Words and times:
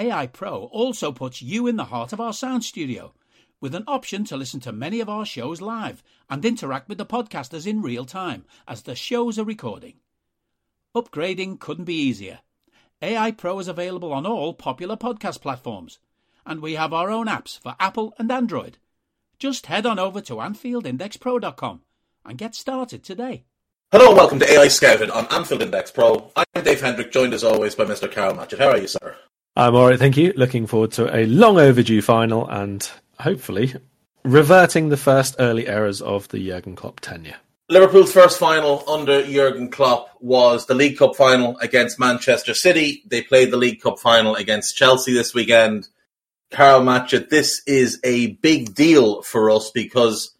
AI 0.00 0.26
Pro 0.28 0.64
also 0.72 1.12
puts 1.12 1.42
you 1.42 1.66
in 1.66 1.76
the 1.76 1.84
heart 1.84 2.14
of 2.14 2.22
our 2.22 2.32
sound 2.32 2.64
studio 2.64 3.12
with 3.60 3.74
an 3.74 3.84
option 3.86 4.24
to 4.24 4.36
listen 4.38 4.58
to 4.60 4.72
many 4.72 4.98
of 4.98 5.10
our 5.10 5.26
shows 5.26 5.60
live 5.60 6.02
and 6.30 6.42
interact 6.42 6.88
with 6.88 6.96
the 6.96 7.04
podcasters 7.04 7.66
in 7.66 7.82
real 7.82 8.06
time 8.06 8.46
as 8.66 8.80
the 8.80 8.94
shows 8.94 9.38
are 9.38 9.44
recording. 9.44 9.96
Upgrading 10.96 11.60
couldn't 11.60 11.84
be 11.84 12.00
easier. 12.00 12.38
AI 13.02 13.30
Pro 13.30 13.58
is 13.58 13.68
available 13.68 14.10
on 14.10 14.24
all 14.24 14.54
popular 14.54 14.96
podcast 14.96 15.42
platforms, 15.42 15.98
and 16.46 16.62
we 16.62 16.76
have 16.76 16.94
our 16.94 17.10
own 17.10 17.26
apps 17.26 17.58
for 17.58 17.76
Apple 17.78 18.14
and 18.18 18.32
Android. 18.32 18.78
Just 19.38 19.66
head 19.66 19.84
on 19.84 19.98
over 19.98 20.22
to 20.22 20.36
AnfieldIndexPro.com 20.36 21.82
and 22.24 22.38
get 22.38 22.54
started 22.54 23.04
today. 23.04 23.44
Hello 23.92 24.08
and 24.08 24.16
welcome 24.16 24.38
to 24.38 24.50
AI 24.50 24.68
Scouted 24.68 25.10
on 25.10 25.26
Anfield 25.26 25.60
Index 25.60 25.90
Pro. 25.90 26.32
I'm 26.34 26.64
Dave 26.64 26.80
Hendrick, 26.80 27.12
joined 27.12 27.34
as 27.34 27.44
always 27.44 27.74
by 27.74 27.84
Mr. 27.84 28.10
Karl 28.10 28.34
Matchett. 28.34 28.60
How 28.60 28.70
are 28.70 28.78
you, 28.78 28.88
sir? 28.88 29.18
I'm 29.60 29.76
all 29.76 29.88
right, 29.88 29.98
thank 29.98 30.16
you. 30.16 30.32
Looking 30.36 30.66
forward 30.66 30.92
to 30.92 31.14
a 31.14 31.26
long 31.26 31.58
overdue 31.58 32.00
final 32.00 32.48
and 32.48 32.90
hopefully 33.18 33.74
reverting 34.24 34.88
the 34.88 34.96
first 34.96 35.36
early 35.38 35.68
errors 35.68 36.00
of 36.00 36.26
the 36.28 36.38
Jurgen 36.38 36.74
Klopp 36.74 37.00
tenure. 37.00 37.36
Liverpool's 37.68 38.10
first 38.10 38.38
final 38.38 38.82
under 38.88 39.22
Jurgen 39.22 39.70
Klopp 39.70 40.16
was 40.18 40.64
the 40.64 40.74
League 40.74 40.96
Cup 40.96 41.14
final 41.14 41.58
against 41.58 42.00
Manchester 42.00 42.54
City. 42.54 43.02
They 43.04 43.20
played 43.20 43.50
the 43.50 43.58
League 43.58 43.82
Cup 43.82 43.98
final 43.98 44.34
against 44.34 44.78
Chelsea 44.78 45.12
this 45.12 45.34
weekend. 45.34 45.88
Karl 46.50 46.80
Matchett, 46.80 47.28
this 47.28 47.62
is 47.66 48.00
a 48.02 48.28
big 48.28 48.74
deal 48.74 49.20
for 49.20 49.50
us 49.50 49.70
because 49.70 50.34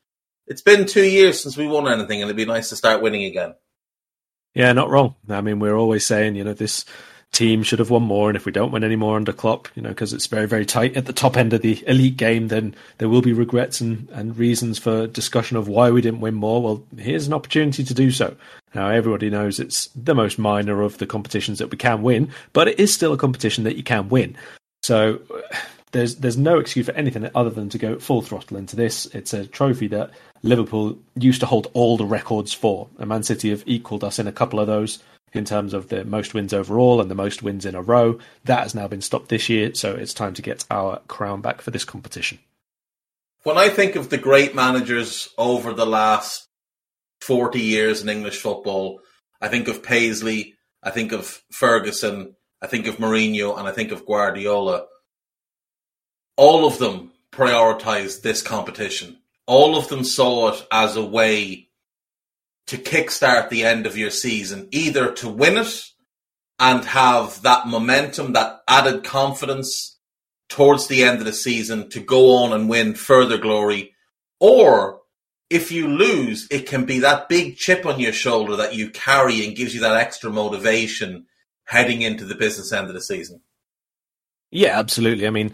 it's 0.46 0.62
been 0.62 0.86
two 0.86 1.04
years 1.04 1.42
since 1.42 1.58
we 1.58 1.66
won 1.66 1.92
anything, 1.92 2.22
and 2.22 2.30
it'd 2.30 2.38
be 2.38 2.46
nice 2.46 2.70
to 2.70 2.76
start 2.76 3.02
winning 3.02 3.24
again. 3.24 3.54
Yeah, 4.54 4.72
not 4.72 4.88
wrong. 4.88 5.14
I 5.28 5.42
mean, 5.42 5.58
we're 5.58 5.76
always 5.76 6.06
saying, 6.06 6.36
you 6.36 6.44
know, 6.44 6.54
this 6.54 6.86
team 7.32 7.62
should 7.62 7.78
have 7.78 7.90
won 7.90 8.02
more. 8.02 8.28
And 8.28 8.36
if 8.36 8.44
we 8.44 8.52
don't 8.52 8.72
win 8.72 8.84
any 8.84 8.96
more 8.96 9.16
under 9.16 9.32
Klopp, 9.32 9.68
you 9.74 9.82
know, 9.82 9.90
because 9.90 10.12
it's 10.12 10.26
very, 10.26 10.46
very 10.46 10.66
tight 10.66 10.96
at 10.96 11.06
the 11.06 11.12
top 11.12 11.36
end 11.36 11.52
of 11.52 11.62
the 11.62 11.82
elite 11.86 12.16
game, 12.16 12.48
then 12.48 12.74
there 12.98 13.08
will 13.08 13.22
be 13.22 13.32
regrets 13.32 13.80
and, 13.80 14.08
and 14.10 14.36
reasons 14.36 14.78
for 14.78 15.06
discussion 15.06 15.56
of 15.56 15.68
why 15.68 15.90
we 15.90 16.00
didn't 16.00 16.20
win 16.20 16.34
more. 16.34 16.62
Well, 16.62 16.84
here's 16.96 17.26
an 17.26 17.32
opportunity 17.32 17.84
to 17.84 17.94
do 17.94 18.10
so. 18.10 18.36
Now, 18.74 18.88
everybody 18.88 19.30
knows 19.30 19.58
it's 19.58 19.88
the 19.96 20.14
most 20.14 20.38
minor 20.38 20.82
of 20.82 20.98
the 20.98 21.06
competitions 21.06 21.58
that 21.58 21.70
we 21.70 21.76
can 21.76 22.02
win, 22.02 22.30
but 22.52 22.68
it 22.68 22.78
is 22.78 22.92
still 22.92 23.12
a 23.12 23.18
competition 23.18 23.64
that 23.64 23.76
you 23.76 23.82
can 23.82 24.08
win. 24.08 24.36
So 24.82 25.20
there's 25.92 26.16
there's 26.16 26.36
no 26.36 26.58
excuse 26.58 26.86
for 26.86 26.92
anything 26.92 27.28
other 27.34 27.50
than 27.50 27.68
to 27.70 27.78
go 27.78 27.98
full 27.98 28.22
throttle 28.22 28.56
into 28.56 28.76
this. 28.76 29.06
It's 29.06 29.32
a 29.32 29.46
trophy 29.46 29.88
that 29.88 30.10
Liverpool 30.42 30.98
used 31.16 31.40
to 31.40 31.46
hold 31.46 31.68
all 31.74 31.96
the 31.96 32.04
records 32.04 32.52
for, 32.52 32.88
and 32.98 33.08
Man 33.08 33.22
City 33.22 33.50
have 33.50 33.64
equalled 33.66 34.04
us 34.04 34.18
in 34.18 34.26
a 34.26 34.32
couple 34.32 34.60
of 34.60 34.66
those 34.66 35.00
in 35.32 35.44
terms 35.44 35.74
of 35.74 35.88
the 35.88 36.04
most 36.04 36.34
wins 36.34 36.52
overall 36.52 37.00
and 37.00 37.10
the 37.10 37.14
most 37.14 37.42
wins 37.42 37.64
in 37.64 37.74
a 37.74 37.82
row. 37.82 38.18
That 38.44 38.62
has 38.62 38.74
now 38.74 38.88
been 38.88 39.00
stopped 39.00 39.28
this 39.28 39.48
year, 39.48 39.74
so 39.74 39.94
it's 39.94 40.14
time 40.14 40.34
to 40.34 40.42
get 40.42 40.64
our 40.70 41.00
crown 41.08 41.40
back 41.40 41.60
for 41.60 41.70
this 41.70 41.84
competition. 41.84 42.38
When 43.42 43.56
I 43.56 43.70
think 43.70 43.96
of 43.96 44.10
the 44.10 44.18
great 44.18 44.54
managers 44.54 45.30
over 45.38 45.72
the 45.72 45.86
last 45.86 46.46
40 47.22 47.60
years 47.60 48.02
in 48.02 48.08
English 48.08 48.38
football, 48.38 49.00
I 49.40 49.48
think 49.48 49.68
of 49.68 49.82
Paisley, 49.82 50.54
I 50.82 50.90
think 50.90 51.12
of 51.12 51.42
Ferguson, 51.50 52.36
I 52.60 52.66
think 52.66 52.86
of 52.86 52.96
Mourinho, 52.96 53.58
and 53.58 53.66
I 53.66 53.72
think 53.72 53.92
of 53.92 54.04
Guardiola. 54.04 54.86
All 56.36 56.66
of 56.66 56.78
them 56.78 57.12
prioritized 57.32 58.20
this 58.22 58.42
competition. 58.42 59.18
All 59.46 59.76
of 59.76 59.88
them 59.88 60.04
saw 60.04 60.52
it 60.52 60.66
as 60.70 60.96
a 60.96 61.04
way 61.04 61.69
to 62.66 62.76
kickstart 62.76 63.48
the 63.48 63.64
end 63.64 63.86
of 63.86 63.96
your 63.96 64.10
season, 64.10 64.68
either 64.70 65.12
to 65.12 65.28
win 65.28 65.56
it 65.56 65.82
and 66.58 66.84
have 66.84 67.42
that 67.42 67.66
momentum, 67.66 68.32
that 68.34 68.60
added 68.68 69.02
confidence 69.02 69.98
towards 70.48 70.88
the 70.88 71.02
end 71.02 71.18
of 71.18 71.24
the 71.24 71.32
season 71.32 71.88
to 71.90 72.00
go 72.00 72.36
on 72.36 72.52
and 72.52 72.68
win 72.68 72.94
further 72.94 73.38
glory, 73.38 73.94
or 74.40 75.00
if 75.48 75.72
you 75.72 75.88
lose, 75.88 76.46
it 76.50 76.66
can 76.66 76.84
be 76.84 77.00
that 77.00 77.28
big 77.28 77.56
chip 77.56 77.84
on 77.86 77.98
your 77.98 78.12
shoulder 78.12 78.56
that 78.56 78.74
you 78.74 78.90
carry 78.90 79.44
and 79.44 79.56
gives 79.56 79.74
you 79.74 79.80
that 79.80 79.96
extra 79.96 80.30
motivation 80.30 81.26
heading 81.64 82.02
into 82.02 82.24
the 82.24 82.34
business 82.34 82.72
end 82.72 82.88
of 82.88 82.94
the 82.94 83.00
season. 83.00 83.40
Yeah, 84.50 84.78
absolutely. 84.78 85.26
I 85.26 85.30
mean, 85.30 85.52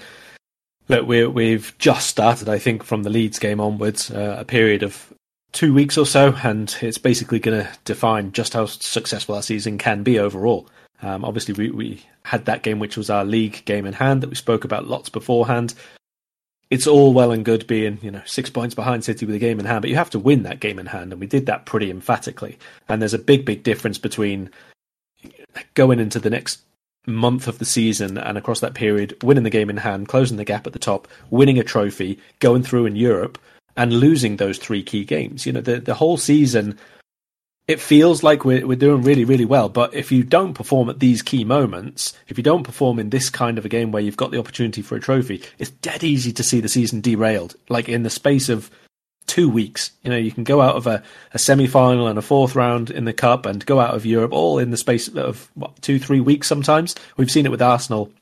look, 0.88 1.06
we 1.06 1.52
have 1.52 1.76
just 1.78 2.08
started, 2.08 2.48
I 2.48 2.58
think, 2.58 2.82
from 2.82 3.02
the 3.02 3.10
Leeds 3.10 3.38
game 3.38 3.60
onwards, 3.60 4.10
uh, 4.10 4.36
a 4.38 4.44
period 4.44 4.82
of 4.82 5.12
two 5.56 5.72
weeks 5.72 5.96
or 5.96 6.04
so, 6.04 6.36
and 6.42 6.76
it's 6.82 6.98
basically 6.98 7.38
going 7.38 7.64
to 7.64 7.70
define 7.84 8.30
just 8.32 8.52
how 8.52 8.66
successful 8.66 9.34
our 9.34 9.42
season 9.42 9.78
can 9.78 10.02
be 10.02 10.18
overall. 10.18 10.68
Um, 11.02 11.24
obviously, 11.24 11.54
we, 11.54 11.70
we 11.70 12.02
had 12.24 12.44
that 12.44 12.62
game, 12.62 12.78
which 12.78 12.96
was 12.96 13.08
our 13.08 13.24
league 13.24 13.64
game 13.64 13.86
in 13.86 13.94
hand 13.94 14.22
that 14.22 14.28
we 14.28 14.36
spoke 14.36 14.64
about 14.64 14.86
lots 14.86 15.08
beforehand. 15.08 15.74
It's 16.68 16.86
all 16.86 17.14
well 17.14 17.32
and 17.32 17.44
good 17.44 17.66
being, 17.66 17.98
you 18.02 18.10
know, 18.10 18.22
six 18.26 18.50
points 18.50 18.74
behind 18.74 19.04
City 19.04 19.24
with 19.24 19.34
a 19.34 19.38
game 19.40 19.58
in 19.58 19.64
hand, 19.64 19.80
but 19.80 19.88
you 19.88 19.96
have 19.96 20.10
to 20.10 20.18
win 20.18 20.42
that 20.42 20.60
game 20.60 20.78
in 20.78 20.86
hand, 20.86 21.12
and 21.12 21.20
we 21.20 21.26
did 21.26 21.46
that 21.46 21.64
pretty 21.64 21.90
emphatically. 21.90 22.58
And 22.88 23.00
there's 23.00 23.14
a 23.14 23.18
big, 23.18 23.46
big 23.46 23.62
difference 23.62 23.96
between 23.96 24.50
going 25.72 26.00
into 26.00 26.20
the 26.20 26.30
next 26.30 26.60
month 27.06 27.48
of 27.48 27.58
the 27.58 27.64
season 27.64 28.18
and 28.18 28.36
across 28.36 28.60
that 28.60 28.74
period, 28.74 29.16
winning 29.22 29.44
the 29.44 29.50
game 29.50 29.70
in 29.70 29.78
hand, 29.78 30.08
closing 30.08 30.36
the 30.36 30.44
gap 30.44 30.66
at 30.66 30.74
the 30.74 30.78
top, 30.78 31.08
winning 31.30 31.58
a 31.58 31.64
trophy, 31.64 32.18
going 32.40 32.62
through 32.62 32.84
in 32.84 32.96
Europe, 32.96 33.38
and 33.76 33.92
losing 33.92 34.36
those 34.36 34.58
three 34.58 34.82
key 34.82 35.04
games. 35.04 35.46
You 35.46 35.52
know, 35.52 35.60
the 35.60 35.80
the 35.80 35.94
whole 35.94 36.16
season 36.16 36.78
it 37.68 37.80
feels 37.80 38.22
like 38.22 38.44
we're 38.44 38.66
we're 38.66 38.76
doing 38.76 39.02
really 39.02 39.24
really 39.24 39.44
well, 39.44 39.68
but 39.68 39.92
if 39.92 40.12
you 40.12 40.22
don't 40.22 40.54
perform 40.54 40.88
at 40.88 41.00
these 41.00 41.22
key 41.22 41.44
moments, 41.44 42.16
if 42.28 42.38
you 42.38 42.44
don't 42.44 42.62
perform 42.62 42.98
in 42.98 43.10
this 43.10 43.28
kind 43.28 43.58
of 43.58 43.64
a 43.64 43.68
game 43.68 43.90
where 43.90 44.02
you've 44.02 44.16
got 44.16 44.30
the 44.30 44.38
opportunity 44.38 44.82
for 44.82 44.96
a 44.96 45.00
trophy, 45.00 45.42
it's 45.58 45.70
dead 45.70 46.04
easy 46.04 46.32
to 46.32 46.44
see 46.44 46.60
the 46.60 46.68
season 46.68 47.00
derailed. 47.00 47.56
Like 47.68 47.88
in 47.88 48.04
the 48.04 48.10
space 48.10 48.48
of 48.48 48.70
two 49.26 49.48
weeks, 49.48 49.90
you 50.04 50.10
know, 50.10 50.16
you 50.16 50.30
can 50.30 50.44
go 50.44 50.60
out 50.60 50.76
of 50.76 50.86
a, 50.86 51.02
a 51.34 51.38
semi 51.40 51.66
final 51.66 52.06
and 52.06 52.18
a 52.18 52.22
fourth 52.22 52.54
round 52.54 52.90
in 52.90 53.04
the 53.04 53.12
cup 53.12 53.46
and 53.46 53.66
go 53.66 53.80
out 53.80 53.94
of 53.94 54.06
Europe 54.06 54.32
all 54.32 54.58
in 54.58 54.70
the 54.70 54.76
space 54.76 55.08
of 55.08 55.50
what, 55.54 55.82
two 55.82 55.98
three 55.98 56.20
weeks. 56.20 56.46
Sometimes 56.46 56.94
we've 57.16 57.30
seen 57.32 57.46
it 57.46 57.50
with 57.50 57.62
Arsenal 57.62 58.12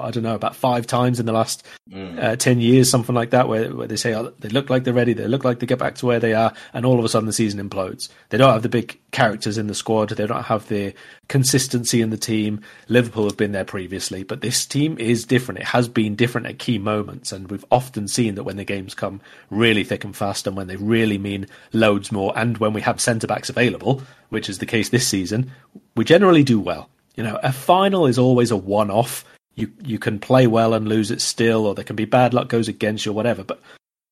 I 0.00 0.10
don't 0.10 0.22
know, 0.22 0.34
about 0.34 0.54
five 0.54 0.86
times 0.86 1.18
in 1.18 1.26
the 1.26 1.32
last 1.32 1.66
mm. 1.90 2.22
uh, 2.22 2.36
10 2.36 2.60
years, 2.60 2.88
something 2.88 3.14
like 3.14 3.30
that, 3.30 3.48
where, 3.48 3.74
where 3.74 3.86
they 3.86 3.96
say 3.96 4.14
oh, 4.14 4.32
they 4.38 4.48
look 4.48 4.70
like 4.70 4.84
they're 4.84 4.94
ready, 4.94 5.12
they 5.12 5.26
look 5.26 5.44
like 5.44 5.58
they 5.58 5.66
get 5.66 5.78
back 5.78 5.96
to 5.96 6.06
where 6.06 6.20
they 6.20 6.34
are, 6.34 6.52
and 6.72 6.86
all 6.86 6.98
of 6.98 7.04
a 7.04 7.08
sudden 7.08 7.26
the 7.26 7.32
season 7.32 7.68
implodes. 7.68 8.08
They 8.28 8.38
don't 8.38 8.52
have 8.52 8.62
the 8.62 8.68
big 8.68 8.98
characters 9.10 9.58
in 9.58 9.66
the 9.66 9.74
squad, 9.74 10.10
they 10.10 10.26
don't 10.26 10.44
have 10.44 10.68
the 10.68 10.94
consistency 11.28 12.00
in 12.00 12.10
the 12.10 12.16
team. 12.16 12.60
Liverpool 12.88 13.24
have 13.24 13.36
been 13.36 13.52
there 13.52 13.64
previously, 13.64 14.22
but 14.22 14.40
this 14.40 14.64
team 14.66 14.96
is 14.98 15.24
different. 15.24 15.60
It 15.60 15.66
has 15.66 15.88
been 15.88 16.14
different 16.14 16.46
at 16.46 16.58
key 16.58 16.78
moments, 16.78 17.32
and 17.32 17.50
we've 17.50 17.64
often 17.70 18.06
seen 18.06 18.36
that 18.36 18.44
when 18.44 18.56
the 18.56 18.64
games 18.64 18.94
come 18.94 19.20
really 19.50 19.84
thick 19.84 20.04
and 20.04 20.16
fast, 20.16 20.46
and 20.46 20.56
when 20.56 20.68
they 20.68 20.76
really 20.76 21.18
mean 21.18 21.46
loads 21.72 22.12
more, 22.12 22.32
and 22.36 22.58
when 22.58 22.72
we 22.72 22.82
have 22.82 23.00
centre 23.00 23.26
backs 23.26 23.48
available, 23.48 24.02
which 24.28 24.48
is 24.48 24.58
the 24.58 24.66
case 24.66 24.90
this 24.90 25.06
season, 25.06 25.50
we 25.96 26.04
generally 26.04 26.44
do 26.44 26.60
well. 26.60 26.88
You 27.16 27.24
know, 27.24 27.38
a 27.42 27.52
final 27.52 28.06
is 28.06 28.18
always 28.18 28.50
a 28.50 28.56
one 28.56 28.90
off 28.90 29.24
you 29.56 29.72
you 29.82 29.98
can 29.98 30.18
play 30.18 30.46
well 30.46 30.74
and 30.74 30.88
lose 30.88 31.10
it 31.10 31.20
still, 31.20 31.66
or 31.66 31.74
there 31.74 31.84
can 31.84 31.96
be 31.96 32.04
bad 32.04 32.32
luck 32.32 32.48
goes 32.48 32.68
against 32.68 33.04
you, 33.04 33.12
or 33.12 33.14
whatever. 33.14 33.42
But 33.42 33.60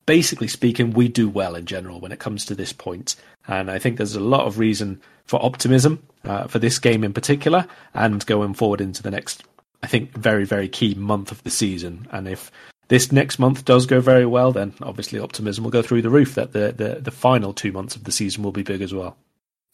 basically 0.07 0.49
speaking, 0.49 0.93
we 0.93 1.09
do 1.09 1.29
well 1.29 1.55
in 1.55 1.67
general 1.67 2.01
when 2.01 2.13
it 2.13 2.19
comes 2.19 2.45
to 2.47 2.55
this 2.55 2.73
point, 2.73 3.15
and 3.47 3.71
I 3.71 3.79
think 3.79 3.97
there's 3.97 4.17
a 4.17 4.21
lot 4.21 4.47
of 4.47 4.59
reason 4.59 5.01
for 5.27 5.43
optimism 5.45 6.03
uh, 6.25 6.49
for 6.49 6.59
this 6.59 6.79
game 6.79 7.05
in 7.05 7.13
particular, 7.13 7.67
and 7.95 8.25
going 8.27 8.55
forward 8.55 8.81
into 8.81 9.03
the 9.03 9.11
next, 9.11 9.45
I 9.83 9.87
think, 9.87 10.17
very 10.17 10.45
very 10.45 10.69
key 10.69 10.95
month 10.95 11.31
of 11.31 11.43
the 11.45 11.51
season. 11.51 12.09
And 12.11 12.27
if 12.27 12.51
this 12.89 13.13
next 13.13 13.39
month 13.39 13.65
does 13.65 13.87
go 13.87 14.01
very 14.01 14.27
well, 14.27 14.53
then 14.53 14.75
obviously 14.83 15.19
optimism 15.19 15.65
will 15.65 15.71
go 15.71 15.83
through 15.83 16.03
the 16.03 16.11
roof 16.11 16.35
that 16.35 16.53
the, 16.53 16.73
the, 16.77 17.01
the 17.01 17.11
final 17.11 17.55
two 17.55 17.73
months 17.73 17.97
of 17.97 18.05
the 18.05 18.13
season 18.13 18.43
will 18.43 18.53
be 18.53 18.63
big 18.63 18.83
as 18.83 18.93
well. 18.93 19.17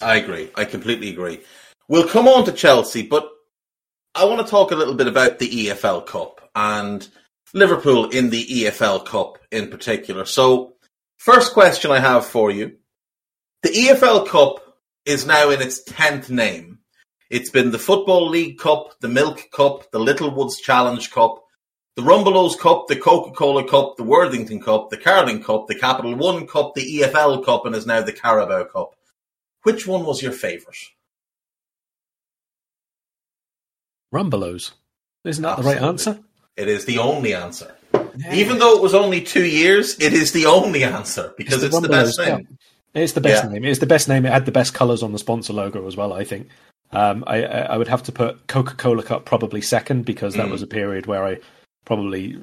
I 0.01 0.17
agree. 0.17 0.51
I 0.55 0.65
completely 0.65 1.11
agree. 1.11 1.41
We'll 1.89 2.09
come 2.09 2.29
on 2.29 2.45
to 2.45 2.53
Chelsea, 2.53 3.03
but 3.03 3.29
I 4.15 4.25
want 4.25 4.45
to 4.45 4.51
talk 4.51 4.73
a 4.73 4.77
little 4.77 4.95
bit 4.95 5.07
about 5.07 5.39
the 5.39 5.49
EFL 5.49 6.05
Cup 6.05 6.51
and 6.55 7.07
Liverpool 7.55 8.11
in 8.11 8.31
the 8.31 8.45
EFL 8.45 9.07
Cup 9.07 9.39
in 9.53 9.69
particular. 9.69 10.25
So, 10.25 10.75
first 11.17 11.53
question 11.53 11.93
I 11.93 12.01
have 12.01 12.27
for 12.27 12.51
you 12.51 12.77
the 13.63 13.69
EFL 13.69 14.27
Cup 14.27 14.79
is 15.05 15.27
now 15.27 15.51
in 15.51 15.63
its 15.63 15.85
10th 15.85 16.29
name. 16.29 16.79
It's 17.31 17.51
been 17.51 17.71
the 17.71 17.79
Football 17.79 18.29
League 18.29 18.59
Cup, 18.59 18.99
the 19.01 19.09
Milk 19.09 19.49
Cup, 19.53 19.91
the 19.93 20.01
Littlewoods 20.01 20.59
Challenge 20.61 21.09
Cup, 21.11 21.45
the 21.95 22.03
Rumbelows 22.03 22.59
Cup, 22.59 22.89
the 22.89 22.97
Coca-Cola 22.97 23.69
Cup, 23.69 23.97
the 23.97 24.03
Worthington 24.03 24.61
Cup, 24.61 24.91
the 24.91 24.97
Carling 24.97 25.43
Cup, 25.43 25.69
the 25.69 25.79
Capital 25.79 26.17
One 26.17 26.47
Cup, 26.47 26.75
the 26.75 27.01
EFL 27.01 27.45
Cup, 27.45 27.67
and 27.67 27.77
is 27.77 27.87
now 27.87 28.01
the 28.01 28.13
Carabao 28.13 28.65
Cup. 28.65 28.95
Which 29.63 29.87
one 29.87 30.05
was 30.05 30.23
your 30.23 30.33
favourite? 30.33 30.89
Rumbelows. 34.13 34.73
Isn't 35.25 35.43
that 35.43 35.59
Absolutely. 35.59 35.75
the 35.75 35.81
right 35.81 35.89
answer? 35.89 36.21
It 36.57 36.69
is 36.69 36.85
the 36.85 36.99
only 36.99 37.35
answer. 37.35 37.75
Yeah. 38.17 38.35
Even 38.35 38.59
though 38.59 38.77
it 38.77 38.83
was 38.83 38.95
only 38.95 39.21
two 39.23 39.45
years, 39.45 39.99
it 40.01 40.13
is 40.13 40.33
the 40.33 40.47
only 40.47 40.85
answer 40.85 41.33
because 41.37 41.63
it's, 41.63 41.79
the, 41.79 41.79
it's 41.79 41.87
the 41.87 41.89
best 41.89 42.19
name. 42.19 42.59
It's 42.93 43.13
the 43.13 43.21
best 43.21 43.45
yeah. 43.45 43.51
name. 43.51 43.65
It's 43.65 43.79
the 43.79 43.87
best 43.87 44.09
name. 44.09 44.27
It 44.27 44.33
had 44.33 44.47
the 44.47 44.53
best 44.53 44.75
colours 44.75 45.03
on 45.03 45.13
the 45.13 45.19
sponsor 45.19 45.53
logo 45.53 45.87
as 45.87 45.97
well. 45.97 46.13
I 46.13 46.25
think. 46.25 46.49
Um, 46.93 47.23
I, 47.27 47.45
I 47.45 47.77
would 47.77 47.87
have 47.87 48.03
to 48.05 48.13
put 48.13 48.49
Coca 48.49 48.75
Cola 48.75 49.05
Cup 49.05 49.25
probably 49.25 49.61
second 49.61 50.05
because 50.05 50.35
that 50.35 50.49
mm. 50.49 50.51
was 50.51 50.63
a 50.63 50.67
period 50.67 51.07
where 51.07 51.25
I 51.25 51.39
probably 51.85 52.43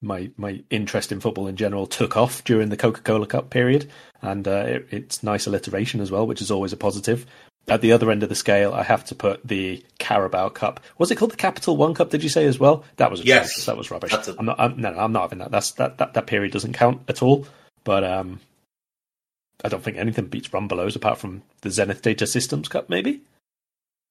my 0.00 0.30
my 0.36 0.62
interest 0.70 1.12
in 1.12 1.20
football 1.20 1.46
in 1.48 1.56
general 1.56 1.86
took 1.86 2.16
off 2.16 2.42
during 2.44 2.70
the 2.70 2.76
Coca 2.76 3.02
Cola 3.02 3.26
Cup 3.26 3.50
period, 3.50 3.90
and 4.22 4.48
uh, 4.48 4.64
it, 4.66 4.88
it's 4.90 5.22
nice 5.22 5.46
alliteration 5.46 6.00
as 6.00 6.10
well, 6.10 6.26
which 6.26 6.40
is 6.40 6.50
always 6.50 6.72
a 6.72 6.76
positive. 6.76 7.26
At 7.70 7.80
the 7.80 7.92
other 7.92 8.10
end 8.10 8.22
of 8.22 8.28
the 8.28 8.34
scale, 8.34 8.72
I 8.72 8.82
have 8.82 9.04
to 9.06 9.14
put 9.14 9.46
the 9.46 9.84
Carabao 9.98 10.50
Cup. 10.50 10.80
Was 10.98 11.10
it 11.10 11.16
called 11.16 11.32
the 11.32 11.36
Capital 11.36 11.76
One 11.76 11.94
Cup? 11.94 12.10
Did 12.10 12.22
you 12.22 12.28
say 12.28 12.46
as 12.46 12.58
well? 12.58 12.84
That 12.96 13.10
was 13.10 13.24
yes. 13.24 13.66
That 13.66 13.76
was 13.76 13.90
rubbish. 13.90 14.12
A... 14.12 14.34
I'm 14.38 14.46
not. 14.46 14.58
I'm, 14.58 14.80
no, 14.80 14.92
no, 14.92 14.98
I'm 14.98 15.12
not 15.12 15.22
having 15.22 15.38
that. 15.38 15.50
That's 15.50 15.72
that, 15.72 15.98
that. 15.98 16.14
That 16.14 16.26
period 16.26 16.52
doesn't 16.52 16.72
count 16.72 17.02
at 17.08 17.22
all. 17.22 17.46
But 17.84 18.04
um, 18.04 18.40
I 19.64 19.68
don't 19.68 19.82
think 19.82 19.96
anything 19.96 20.26
beats 20.26 20.48
Rumbelows 20.48 20.96
apart 20.96 21.18
from 21.18 21.42
the 21.62 21.70
Zenith 21.70 22.02
Data 22.02 22.26
Systems 22.26 22.68
Cup, 22.68 22.88
maybe. 22.88 23.20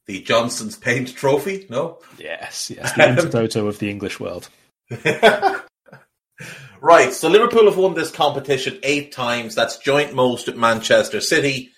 The 0.07 0.21
Johnson's 0.21 0.77
Paint 0.77 1.15
Trophy? 1.15 1.65
No. 1.69 2.00
Yes, 2.18 2.71
yes. 2.74 2.94
The 2.94 3.04
Intertoto 3.04 3.68
of 3.68 3.80
the 3.80 3.89
English 3.89 4.19
world. 4.19 4.50
right. 6.81 7.12
So 7.12 7.27
Liverpool 7.27 7.65
have 7.65 7.77
won 7.77 7.94
this 7.94 8.12
competition 8.12 8.80
eight 8.83 9.12
times. 9.12 9.54
That's 9.54 9.77
joint 9.77 10.13
most 10.13 10.48
at 10.48 10.56
Manchester 10.56 11.19
City 11.19 11.71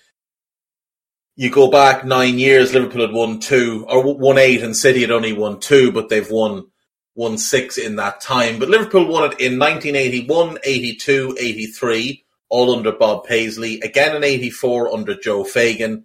you 1.36 1.50
go 1.50 1.70
back 1.70 2.04
nine 2.04 2.38
years, 2.38 2.74
Liverpool 2.74 3.02
had 3.02 3.12
won 3.12 3.40
two 3.40 3.86
or 3.88 4.14
won 4.14 4.38
eight, 4.38 4.62
and 4.62 4.76
City 4.76 5.00
had 5.00 5.10
only 5.10 5.32
won 5.32 5.60
two, 5.60 5.92
but 5.92 6.08
they've 6.08 6.30
won 6.30 6.66
won 7.14 7.38
six 7.38 7.78
in 7.78 7.96
that 7.96 8.20
time. 8.20 8.58
But 8.58 8.68
Liverpool 8.68 9.06
won 9.06 9.24
it 9.24 9.40
in 9.40 9.58
1981, 9.58 10.58
82, 10.62 11.36
83, 11.38 12.24
all 12.48 12.74
under 12.74 12.92
Bob 12.92 13.26
Paisley. 13.26 13.80
Again 13.80 14.16
in 14.16 14.24
84 14.24 14.92
under 14.92 15.14
Joe 15.14 15.44
Fagan. 15.44 16.04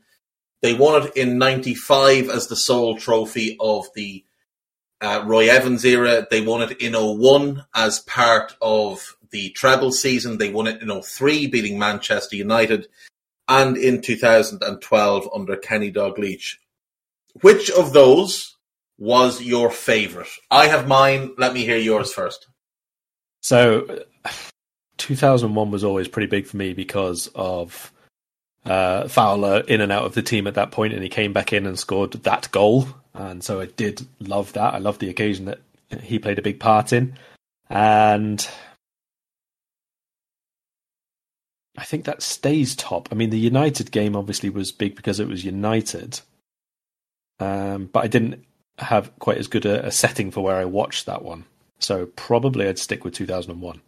They 0.62 0.74
won 0.74 1.04
it 1.04 1.16
in 1.16 1.38
95 1.38 2.30
as 2.30 2.48
the 2.48 2.56
sole 2.56 2.98
trophy 2.98 3.56
of 3.60 3.86
the 3.94 4.25
uh, 5.01 5.24
Roy 5.25 5.48
Evans 5.48 5.86
era. 5.86 6.25
They 6.30 6.42
won 6.42 6.62
it 6.63 6.81
in 6.81 6.94
01 6.94 7.66
as 7.75 8.00
part 8.00 8.56
of 8.62 9.16
the 9.31 9.50
treble 9.51 9.92
season. 9.92 10.38
They 10.38 10.50
won 10.50 10.68
it 10.68 10.81
in 10.81 11.01
03, 11.01 11.48
beating 11.48 11.77
Manchester 11.77 12.36
United 12.36 12.88
and 13.48 13.78
in 13.78 14.02
2012 14.02 15.30
under 15.34 15.56
Kenny 15.56 15.92
Dalglish. 15.92 16.56
Which 17.42 17.70
of 17.70 17.94
those 17.94 18.56
was 18.98 19.42
your 19.42 19.70
favourite? 19.70 20.30
I 20.50 20.68
have 20.68 20.88
mine. 20.88 21.34
Let 21.38 21.54
me 21.54 21.66
hear 21.66 21.78
yours 21.78 22.14
first. 22.14 22.48
So, 23.42 24.04
2001 24.98 25.72
was 25.72 25.84
always 25.84 26.08
pretty 26.08 26.28
big 26.28 26.48
for 26.48 26.58
me 26.58 26.74
because 26.74 27.30
of 27.36 27.92
uh, 28.66 29.08
Fowler 29.08 29.60
in 29.68 29.82
and 29.82 29.92
out 29.92 30.06
of 30.06 30.16
the 30.16 30.24
team 30.24 30.48
at 30.48 30.56
that 30.56 30.72
point, 30.72 30.94
and 30.94 31.04
he 31.04 31.10
came 31.10 31.34
back 31.34 31.54
in 31.54 31.66
and 31.66 31.78
scored 31.78 32.14
that 32.14 32.50
goal. 32.52 32.88
And 33.14 33.44
so 33.44 33.62
I 33.62 33.66
did 33.66 34.06
love 34.20 34.54
that. 34.54 34.74
I 34.74 34.80
loved 34.80 35.00
the 35.00 35.10
occasion 35.10 35.46
that 35.46 35.60
he 36.02 36.20
played 36.20 36.40
a 36.40 36.44
big 36.44 36.60
part 36.60 36.92
in. 36.92 37.18
And 37.70 38.48
I 41.77 41.83
think 41.83 42.06
that 42.06 42.22
stays 42.22 42.75
top. 42.75 43.10
I 43.12 43.16
mean, 43.16 43.30
the 43.30 43.39
United 43.39 43.92
game 43.92 44.16
obviously 44.16 44.50
was 44.50 44.72
big 44.72 44.95
because 44.95 45.19
it 45.19 45.27
was 45.27 45.44
United, 45.44 46.22
um, 47.39 47.89
but 47.92 48.04
I 48.04 48.07
didn't 48.07 48.45
have 48.80 49.18
quite 49.19 49.38
as 49.38 49.48
good 49.48 49.66
a, 49.66 49.88
a, 49.88 49.92
setting 49.92 50.31
for 50.31 50.42
where 50.42 50.56
I 50.56 50.66
watched 50.66 51.06
that 51.06 51.24
one. 51.24 51.45
So 51.80 52.06
probably 52.06 52.68
I'd 52.68 52.80
stick 52.80 53.04
with 53.04 53.13
2001. 53.13 53.81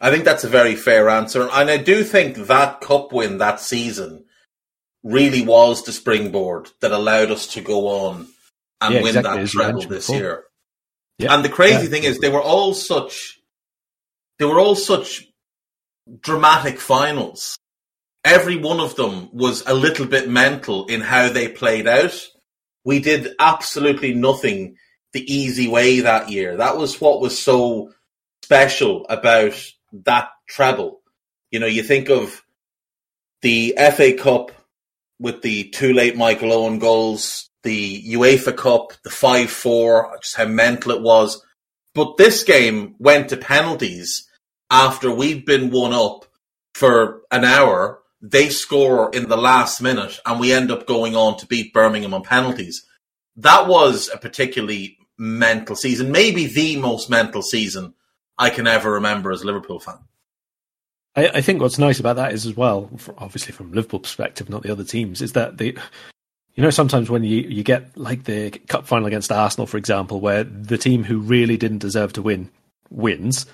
I 0.00 0.10
think 0.10 0.24
that's 0.24 0.44
a 0.44 0.48
very 0.48 0.76
fair 0.76 1.08
answer, 1.08 1.48
and 1.52 1.70
I 1.70 1.78
do 1.78 2.04
think 2.04 2.36
that 2.36 2.80
cup 2.80 3.12
win 3.12 3.38
that 3.38 3.60
season 3.60 4.24
really 5.02 5.42
was 5.42 5.84
the 5.84 5.92
springboard 5.92 6.68
that 6.80 6.92
allowed 6.92 7.30
us 7.30 7.46
to 7.54 7.60
go 7.60 7.88
on 7.88 8.26
and 8.80 8.94
yeah, 8.94 9.00
win 9.02 9.16
exactly, 9.16 9.42
that 9.42 9.50
treble 9.50 9.80
this 9.82 10.06
before. 10.06 10.16
year. 10.16 10.44
Yeah. 11.18 11.34
And 11.34 11.44
the 11.44 11.48
crazy 11.48 11.84
yeah, 11.84 11.90
thing 11.90 12.04
is, 12.04 12.18
they 12.18 12.28
were 12.28 12.42
all 12.42 12.74
such, 12.74 13.40
they 14.38 14.44
were 14.44 14.58
all 14.58 14.74
such 14.74 15.26
dramatic 16.20 16.78
finals. 16.80 17.58
Every 18.24 18.56
one 18.56 18.80
of 18.80 18.96
them 18.96 19.28
was 19.32 19.62
a 19.66 19.74
little 19.74 20.06
bit 20.06 20.28
mental 20.28 20.86
in 20.86 21.00
how 21.00 21.28
they 21.28 21.48
played 21.48 21.86
out. 21.86 22.26
We 22.84 23.00
did 23.00 23.34
absolutely 23.38 24.14
nothing 24.14 24.76
the 25.12 25.32
easy 25.32 25.68
way 25.68 26.00
that 26.00 26.30
year. 26.30 26.56
That 26.56 26.76
was 26.76 27.00
what 27.00 27.20
was 27.20 27.38
so 27.38 27.92
special 28.42 29.06
about 29.08 29.54
that 30.04 30.28
treble. 30.48 31.00
You 31.50 31.60
know, 31.60 31.66
you 31.66 31.82
think 31.82 32.10
of 32.10 32.42
the 33.42 33.76
FA 33.94 34.12
Cup 34.14 34.50
with 35.18 35.42
the 35.42 35.70
two 35.70 35.92
late 35.92 36.16
Michael 36.16 36.52
Owen 36.52 36.78
goals, 36.78 37.48
the 37.62 38.02
UEFA 38.12 38.56
Cup, 38.56 38.92
the 39.02 39.10
5 39.10 39.50
4, 39.50 40.18
just 40.22 40.36
how 40.36 40.46
mental 40.46 40.92
it 40.92 41.02
was. 41.02 41.42
But 41.94 42.16
this 42.16 42.44
game 42.44 42.94
went 42.98 43.30
to 43.30 43.36
penalties 43.36 44.25
after 44.70 45.10
we've 45.10 45.44
been 45.44 45.70
one 45.70 45.92
up 45.92 46.26
for 46.74 47.22
an 47.30 47.44
hour, 47.44 48.00
they 48.20 48.48
score 48.48 49.10
in 49.12 49.28
the 49.28 49.36
last 49.36 49.80
minute, 49.80 50.18
and 50.26 50.40
we 50.40 50.52
end 50.52 50.70
up 50.70 50.86
going 50.86 51.14
on 51.14 51.38
to 51.38 51.46
beat 51.46 51.72
Birmingham 51.72 52.14
on 52.14 52.22
penalties. 52.22 52.84
That 53.36 53.68
was 53.68 54.10
a 54.12 54.18
particularly 54.18 54.98
mental 55.18 55.76
season, 55.76 56.12
maybe 56.12 56.46
the 56.46 56.76
most 56.76 57.08
mental 57.08 57.42
season 57.42 57.94
I 58.38 58.50
can 58.50 58.66
ever 58.66 58.92
remember 58.92 59.32
as 59.32 59.42
a 59.42 59.46
Liverpool 59.46 59.80
fan. 59.80 59.98
I, 61.14 61.28
I 61.28 61.40
think 61.40 61.62
what's 61.62 61.78
nice 61.78 62.00
about 62.00 62.16
that 62.16 62.32
is 62.32 62.46
as 62.46 62.56
well, 62.56 62.90
obviously 63.18 63.52
from 63.52 63.72
Liverpool 63.72 64.00
perspective, 64.00 64.50
not 64.50 64.62
the 64.62 64.72
other 64.72 64.84
teams, 64.84 65.22
is 65.22 65.32
that 65.32 65.58
the 65.58 65.78
you 66.54 66.62
know, 66.62 66.70
sometimes 66.70 67.10
when 67.10 67.22
you, 67.22 67.42
you 67.42 67.62
get 67.62 67.96
like 67.98 68.24
the 68.24 68.50
cup 68.50 68.86
final 68.86 69.06
against 69.06 69.30
Arsenal, 69.30 69.66
for 69.66 69.76
example, 69.76 70.20
where 70.20 70.42
the 70.42 70.78
team 70.78 71.04
who 71.04 71.18
really 71.18 71.58
didn't 71.58 71.78
deserve 71.78 72.14
to 72.14 72.22
win 72.22 72.50
wins, 72.88 73.44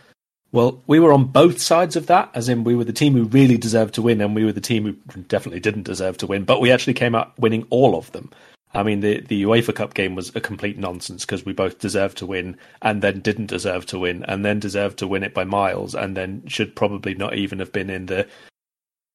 well, 0.53 0.83
we 0.87 1.01
were 1.01 1.13
on 1.13 1.25
both 1.25 1.61
sides 1.61 1.97
of 1.97 2.07
that, 2.07 2.31
as 2.35 2.49
in 2.49 2.63
we 2.63 2.75
were 2.75 2.85
the 2.85 2.93
team 2.93 3.15
who 3.15 3.25
really 3.25 3.57
deserved 3.57 3.95
to 3.95 4.03
win, 4.03 4.21
and 4.21 4.35
we 4.35 4.45
were 4.45 4.53
the 4.53 4.61
team 4.61 4.85
who 4.85 5.23
definitely 5.23 5.61
didn't 5.61 5.85
deserve 5.85 6.19
to 6.19 6.27
win. 6.27 6.45
But 6.45 6.61
we 6.61 6.71
actually 6.71 6.95
came 6.95 7.15
out 7.15 7.37
winning 7.39 7.67
all 7.71 7.97
of 7.97 8.13
them. 8.13 8.31
I 8.75 8.83
mean, 8.83 9.01
the 9.01 9.21
the 9.21 9.43
UEFA 9.45 9.75
Cup 9.75 9.95
game 9.95 10.15
was 10.15 10.35
a 10.37 10.41
complete 10.41 10.79
nonsense 10.79 11.25
because 11.25 11.45
we 11.45 11.53
both 11.53 11.79
deserved 11.79 12.19
to 12.19 12.27
win, 12.27 12.57
and 12.83 13.03
then 13.03 13.21
didn't 13.21 13.47
deserve 13.47 13.87
to 13.87 13.99
win, 13.99 14.25
and 14.29 14.45
then 14.45 14.61
deserved 14.61 14.99
to 14.99 15.07
win 15.07 15.23
it 15.23 15.35
by 15.35 15.45
miles, 15.45 15.95
and 15.95 16.17
then 16.17 16.47
should 16.47 16.77
probably 16.77 17.15
not 17.15 17.35
even 17.35 17.59
have 17.59 17.73
been 17.73 17.91
in 17.91 18.07
the 18.07 18.29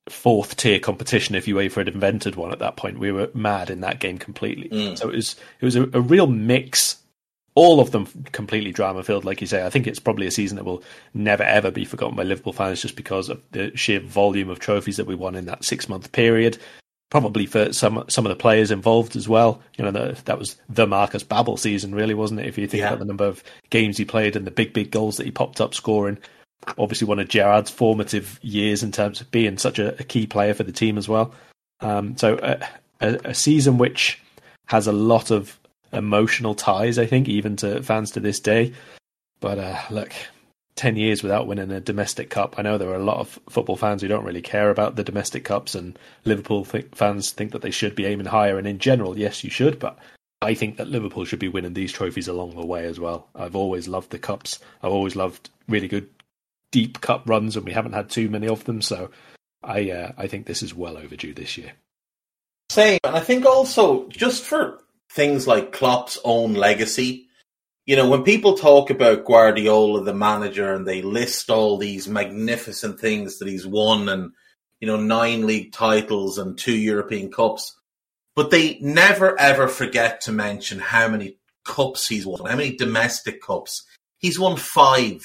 fourth 0.10 0.56
tier 0.56 0.80
competition 0.80 1.36
if 1.36 1.46
UEFA 1.46 1.76
had 1.76 1.90
invented 1.90 2.36
one 2.36 2.52
at 2.52 2.60
that 2.60 2.78
point. 2.78 2.98
We 2.98 3.12
were 3.12 3.30
mad 3.34 3.70
in 3.70 3.82
that 3.82 4.00
game 4.00 4.18
completely. 4.18 4.70
Mm. 4.70 4.98
So 4.98 5.10
it 5.10 5.16
was 5.16 5.36
it 5.60 5.66
was 5.66 5.76
a, 5.76 5.84
a 5.94 6.02
real 6.02 6.28
mix 6.28 6.98
all 7.58 7.80
of 7.80 7.90
them 7.90 8.06
completely 8.34 8.72
drama 8.72 9.02
filled, 9.02 9.26
like 9.26 9.42
you 9.42 9.48
say. 9.48 9.66
I 9.66 9.72
think 9.72 9.88
it's 9.88 10.00
probably 10.00 10.28
a 10.28 10.32
season 10.32 10.58
that 10.58 10.64
will 10.64 10.84
never 11.16 11.42
ever 11.42 11.72
be 11.72 11.86
forgotten 11.86 12.16
by 12.16 12.22
Liverpool 12.22 12.54
fans 12.54 12.84
just 12.84 12.96
because 12.96 13.30
of 13.30 13.42
the 13.52 13.76
sheer 13.76 14.00
volume 14.00 14.52
of 14.52 14.60
trophies 14.60 14.98
that 14.98 15.08
we 15.08 15.16
won 15.16 15.34
in 15.34 15.48
that 15.48 15.66
six 15.66 15.90
month 15.90 16.12
period. 16.12 16.60
Probably 17.10 17.48
for 17.48 17.74
some 17.74 18.04
some 18.10 18.28
of 18.28 18.30
the 18.30 18.36
players 18.36 18.70
involved 18.70 19.16
as 19.16 19.28
well. 19.28 19.60
You 19.76 19.86
know, 19.86 19.92
the, 19.92 20.22
that 20.26 20.38
was 20.38 20.56
the 20.70 20.86
Marcus 20.86 21.24
Babbel 21.24 21.58
season, 21.58 21.96
really, 21.96 22.14
wasn't 22.14 22.42
it? 22.42 22.46
If 22.46 22.60
you 22.60 22.68
think 22.68 22.82
yeah. 22.82 22.90
about 22.90 23.00
the 23.00 23.06
number 23.06 23.26
of 23.26 23.44
games 23.72 23.98
he 23.98 24.06
played 24.06 24.36
and 24.36 24.46
the 24.46 24.52
big, 24.52 24.72
big 24.72 24.92
goals 24.92 25.18
that 25.18 25.26
he 25.26 25.32
popped 25.32 25.60
up 25.60 25.74
scoring. 25.74 26.20
Obviously, 26.78 27.08
one 27.08 27.18
of 27.18 27.28
Gerrard's 27.28 27.72
formative 27.72 28.40
years 28.44 28.84
in 28.84 28.92
terms 28.92 29.20
of 29.20 29.32
being 29.32 29.58
such 29.58 29.80
a, 29.80 30.00
a 30.00 30.04
key 30.04 30.28
player 30.28 30.54
for 30.54 30.64
the 30.64 30.72
team 30.72 30.96
as 30.96 31.10
well. 31.10 31.34
Um, 31.80 32.18
so, 32.18 32.36
uh, 32.36 32.64
a, 33.02 33.30
a 33.30 33.34
season 33.34 33.80
which 33.80 34.22
has 34.68 34.86
a 34.86 34.92
lot 34.92 35.32
of 35.32 35.58
emotional 35.94 36.56
ties, 36.56 37.00
I 37.00 37.06
think, 37.06 37.28
even 37.28 37.56
to 37.58 37.82
fans 37.84 38.12
to 38.12 38.20
this 38.20 38.40
day. 38.40 38.74
But 39.40 39.60
uh, 39.60 39.80
look, 39.90 40.14
10 40.78 40.96
years 40.96 41.24
without 41.24 41.48
winning 41.48 41.72
a 41.72 41.82
domestic 41.82 42.30
cup. 42.30 42.56
I 42.58 42.62
know 42.62 42.78
there 42.78 42.90
are 42.90 42.96
a 42.96 43.04
lot 43.04 43.20
of 43.20 43.40
football 43.50 43.76
fans 43.76 44.02
who 44.02 44.08
don't 44.08 44.24
really 44.24 44.42
care 44.42 44.70
about 44.70 44.96
the 44.96 45.04
domestic 45.04 45.44
cups, 45.44 45.76
and 45.76 45.98
Liverpool 46.24 46.64
th- 46.66 46.88
fans 46.94 47.32
think 47.32 47.52
that 47.52 47.62
they 47.62 47.72
should 47.72 47.96
be 47.96 48.06
aiming 48.06 48.28
higher. 48.28 48.58
And 48.58 48.68
in 48.68 48.80
general, 48.80 49.18
yes, 49.18 49.44
you 49.44 49.50
should, 49.50 49.80
but 49.80 49.98
I 50.42 50.54
think 50.54 50.78
that 50.78 50.88
Liverpool 50.88 51.26
should 51.26 51.40
be 51.40 51.48
winning 51.48 51.74
these 51.74 51.92
trophies 51.92 52.28
along 52.28 52.56
the 52.56 52.66
way 52.66 52.86
as 52.86 53.00
well. 53.00 53.28
I've 53.36 53.56
always 53.56 53.88
loved 53.88 54.12
the 54.12 54.20
cups. 54.20 54.60
I've 54.84 54.92
always 54.92 55.16
loved 55.16 55.50
really 55.68 55.88
good, 55.88 56.10
deep 56.72 57.02
cup 57.02 57.24
runs, 57.26 57.58
and 57.58 57.66
we 57.66 57.74
haven't 57.74 57.94
had 57.94 58.10
too 58.10 58.30
many 58.30 58.48
of 58.48 58.64
them. 58.66 58.82
So 58.82 59.10
I, 59.64 59.90
uh, 59.90 60.12
I 60.16 60.28
think 60.28 60.46
this 60.46 60.62
is 60.62 60.76
well 60.76 60.98
overdue 60.98 61.34
this 61.34 61.58
year. 61.58 61.72
Same, 62.70 63.00
and 63.04 63.16
I 63.16 63.22
think 63.22 63.46
also 63.46 64.08
just 64.10 64.44
for 64.44 64.80
things 65.12 65.48
like 65.48 65.72
Klopp's 65.72 66.20
own 66.24 66.54
legacy. 66.54 67.28
you 67.86 67.96
know, 67.96 68.10
when 68.10 68.24
people 68.24 68.56
talk 68.56 68.90
about 68.90 69.24
Guardiola, 69.24 70.04
the 70.04 70.14
manager, 70.14 70.74
and 70.74 70.86
they 70.86 71.02
list 71.02 71.50
all 71.50 71.78
these 71.78 72.08
magnificent 72.08 73.00
things 73.00 73.40
that 73.40 73.48
he's 73.48 73.66
won 73.66 74.10
and, 74.10 74.32
you 74.82 74.88
know, 74.88 74.98
nine 74.98 75.48
league 75.48 75.72
titles 75.72 76.38
and 76.38 76.58
two 76.58 76.76
European 76.76 77.32
Cups, 77.32 77.80
but 78.36 78.52
they 78.52 78.78
never 78.82 79.40
ever 79.40 79.68
forget 79.68 80.22
to 80.22 80.32
mention 80.34 80.80
how 80.80 81.08
many 81.08 81.38
cups 81.64 82.08
he's 82.08 82.26
won, 82.26 82.46
how 82.46 82.56
many 82.56 82.76
domestic 82.76 83.42
cups. 83.42 83.86
He's 84.20 84.40
won 84.40 84.58
five 84.58 85.22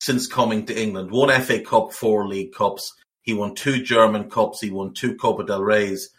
since 0.00 0.26
coming 0.26 0.66
to 0.66 0.80
England 0.80 1.10
one 1.10 1.30
FA 1.42 1.60
Cup, 1.60 1.92
four 1.92 2.26
League 2.26 2.52
Cups. 2.52 2.92
He 3.22 3.32
won 3.32 3.54
two 3.54 3.82
German 3.82 4.28
Cups, 4.28 4.60
he 4.60 4.70
won 4.70 4.92
two 4.94 5.14
Copa 5.14 5.44
del 5.44 5.62
Reys. 5.62 6.10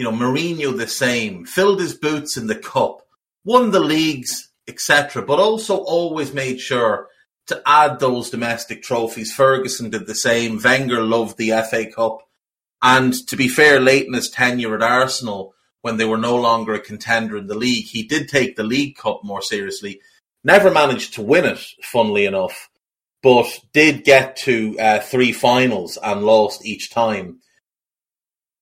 You 0.00 0.04
know, 0.04 0.12
Mourinho 0.12 0.74
the 0.74 0.88
same, 0.88 1.44
filled 1.44 1.80
his 1.80 1.92
boots 1.92 2.38
in 2.38 2.46
the 2.46 2.56
cup, 2.56 3.02
won 3.44 3.70
the 3.70 3.80
leagues 3.80 4.50
etc. 4.70 5.22
But 5.22 5.38
also 5.38 5.76
always 5.76 6.32
made 6.32 6.60
sure 6.60 7.08
to 7.48 7.60
add 7.66 7.98
those 7.98 8.30
domestic 8.30 8.82
trophies. 8.82 9.32
Ferguson 9.32 9.90
did 9.90 10.06
the 10.06 10.14
same. 10.14 10.60
Wenger 10.62 11.02
loved 11.02 11.36
the 11.36 11.50
FA 11.68 11.86
Cup. 11.90 12.18
And 12.82 13.12
to 13.28 13.36
be 13.36 13.48
fair, 13.48 13.80
late 13.80 14.06
in 14.06 14.14
his 14.14 14.30
tenure 14.30 14.74
at 14.74 14.82
Arsenal, 14.82 15.52
when 15.82 15.96
they 15.96 16.04
were 16.04 16.18
no 16.18 16.36
longer 16.36 16.72
a 16.74 16.80
contender 16.80 17.36
in 17.36 17.46
the 17.46 17.54
league, 17.54 17.86
he 17.86 18.04
did 18.04 18.28
take 18.28 18.56
the 18.56 18.62
League 18.62 18.96
Cup 18.96 19.20
more 19.22 19.42
seriously. 19.42 20.00
Never 20.44 20.70
managed 20.70 21.14
to 21.14 21.22
win 21.22 21.44
it, 21.44 21.58
funnily 21.82 22.24
enough, 22.24 22.70
but 23.22 23.46
did 23.74 24.04
get 24.04 24.36
to 24.36 24.78
uh, 24.78 25.00
three 25.00 25.32
finals 25.32 25.98
and 26.02 26.22
lost 26.22 26.64
each 26.64 26.90
time. 26.90 27.40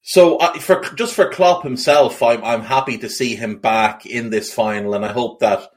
So, 0.09 0.39
uh, 0.39 0.59
for 0.59 0.81
just 0.95 1.13
for 1.13 1.29
Klopp 1.29 1.63
himself, 1.63 2.23
I'm 2.23 2.43
I'm 2.43 2.63
happy 2.63 2.97
to 2.97 3.11
see 3.11 3.37
him 3.37 3.59
back 3.59 4.07
in 4.07 4.31
this 4.31 4.51
final, 4.51 4.95
and 4.95 5.05
I 5.05 5.13
hope 5.13 5.41
that 5.41 5.69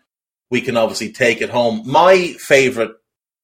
we 0.49 0.61
can 0.61 0.77
obviously 0.77 1.11
take 1.11 1.41
it 1.41 1.49
home. 1.49 1.83
My 1.85 2.35
favourite 2.39 2.91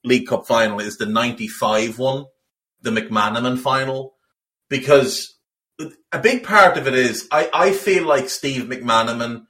League 0.05 0.27
Cup 0.27 0.47
final 0.47 0.79
is 0.79 0.97
the 0.97 1.05
95 1.05 1.99
one, 1.99 2.23
the 2.83 2.91
McManaman 2.91 3.59
final, 3.59 4.13
because 4.69 5.37
a 6.13 6.19
big 6.19 6.43
part 6.43 6.77
of 6.77 6.87
it 6.87 6.93
is 6.93 7.27
I, 7.33 7.49
I 7.53 7.71
feel 7.73 8.05
like 8.05 8.29
Steve 8.29 8.63
McManaman 8.63 9.45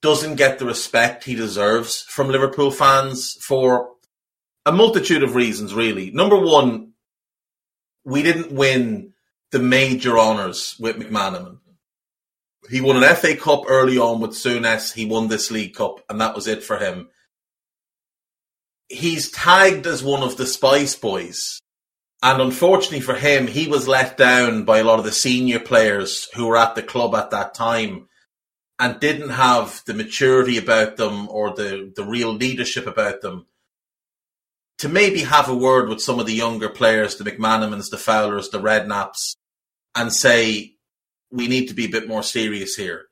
doesn't 0.00 0.36
get 0.36 0.60
the 0.60 0.66
respect 0.66 1.24
he 1.24 1.34
deserves 1.34 2.02
from 2.02 2.28
Liverpool 2.28 2.70
fans 2.70 3.36
for 3.40 3.88
a 4.64 4.70
multitude 4.70 5.24
of 5.24 5.34
reasons, 5.34 5.74
really. 5.74 6.12
Number 6.12 6.38
one, 6.38 6.92
we 8.04 8.22
didn't 8.22 8.52
win 8.52 9.12
the 9.52 9.58
major 9.58 10.18
honours 10.18 10.74
with 10.80 10.96
McManaman. 10.96 11.58
He 12.70 12.80
won 12.80 13.02
an 13.02 13.14
FA 13.14 13.36
Cup 13.36 13.64
early 13.68 13.98
on 13.98 14.20
with 14.20 14.32
Souness. 14.32 14.94
He 14.94 15.04
won 15.04 15.28
this 15.28 15.50
League 15.50 15.74
Cup, 15.74 16.00
and 16.08 16.20
that 16.20 16.34
was 16.34 16.46
it 16.48 16.62
for 16.62 16.78
him. 16.78 17.10
He's 18.88 19.30
tagged 19.30 19.86
as 19.86 20.02
one 20.02 20.22
of 20.22 20.36
the 20.36 20.46
Spice 20.46 20.96
Boys. 20.96 21.60
And 22.22 22.40
unfortunately 22.40 23.00
for 23.00 23.14
him, 23.14 23.46
he 23.46 23.66
was 23.66 23.88
let 23.88 24.16
down 24.16 24.64
by 24.64 24.78
a 24.78 24.84
lot 24.84 25.00
of 25.00 25.04
the 25.04 25.12
senior 25.12 25.58
players 25.58 26.28
who 26.34 26.46
were 26.46 26.56
at 26.56 26.74
the 26.74 26.82
club 26.82 27.14
at 27.14 27.30
that 27.30 27.52
time 27.52 28.08
and 28.78 29.00
didn't 29.00 29.30
have 29.30 29.82
the 29.86 29.94
maturity 29.94 30.56
about 30.56 30.96
them 30.96 31.28
or 31.28 31.52
the, 31.54 31.92
the 31.96 32.04
real 32.04 32.32
leadership 32.32 32.86
about 32.86 33.22
them 33.22 33.46
to 34.78 34.88
maybe 34.88 35.20
have 35.20 35.48
a 35.48 35.54
word 35.54 35.88
with 35.88 36.00
some 36.00 36.20
of 36.20 36.26
the 36.26 36.32
younger 36.32 36.68
players, 36.68 37.16
the 37.16 37.24
McManamans, 37.28 37.90
the 37.90 37.98
Fowlers, 37.98 38.50
the 38.50 38.60
Redknapps, 38.60 39.36
and 39.94 40.12
say, 40.12 40.74
we 41.30 41.48
need 41.48 41.68
to 41.68 41.74
be 41.74 41.86
a 41.86 41.90
bit 41.90 42.08
more 42.08 42.22
serious 42.22 42.74
here. 42.74 43.06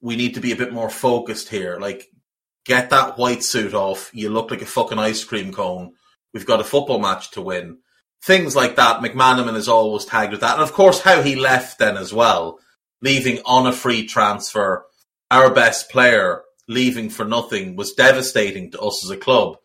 We 0.00 0.16
need 0.16 0.34
to 0.34 0.40
be 0.40 0.52
a 0.52 0.56
bit 0.56 0.72
more 0.72 0.90
focused 0.90 1.48
here. 1.48 1.78
Like, 1.80 2.06
get 2.64 2.90
that 2.90 3.18
white 3.18 3.42
suit 3.42 3.74
off. 3.74 4.10
You 4.12 4.30
look 4.30 4.50
like 4.50 4.62
a 4.62 4.66
fucking 4.66 4.98
ice 4.98 5.24
cream 5.24 5.52
cone. 5.52 5.92
We've 6.32 6.46
got 6.46 6.60
a 6.60 6.64
football 6.64 7.00
match 7.00 7.32
to 7.32 7.42
win. 7.42 7.78
Things 8.22 8.54
like 8.54 8.76
that. 8.76 9.00
McManaman 9.00 9.56
is 9.56 9.68
always 9.68 10.04
tagged 10.04 10.32
with 10.32 10.42
that. 10.42 10.54
And 10.54 10.62
of 10.62 10.72
course, 10.72 11.00
how 11.00 11.22
he 11.22 11.36
left 11.36 11.78
then 11.78 11.96
as 11.96 12.12
well, 12.12 12.58
leaving 13.00 13.40
on 13.44 13.66
a 13.66 13.72
free 13.72 14.06
transfer. 14.06 14.84
Our 15.30 15.52
best 15.52 15.90
player 15.90 16.42
leaving 16.68 17.10
for 17.10 17.24
nothing 17.24 17.76
was 17.76 17.94
devastating 17.94 18.70
to 18.70 18.80
us 18.80 19.04
as 19.04 19.10
a 19.10 19.16
club. 19.16 19.56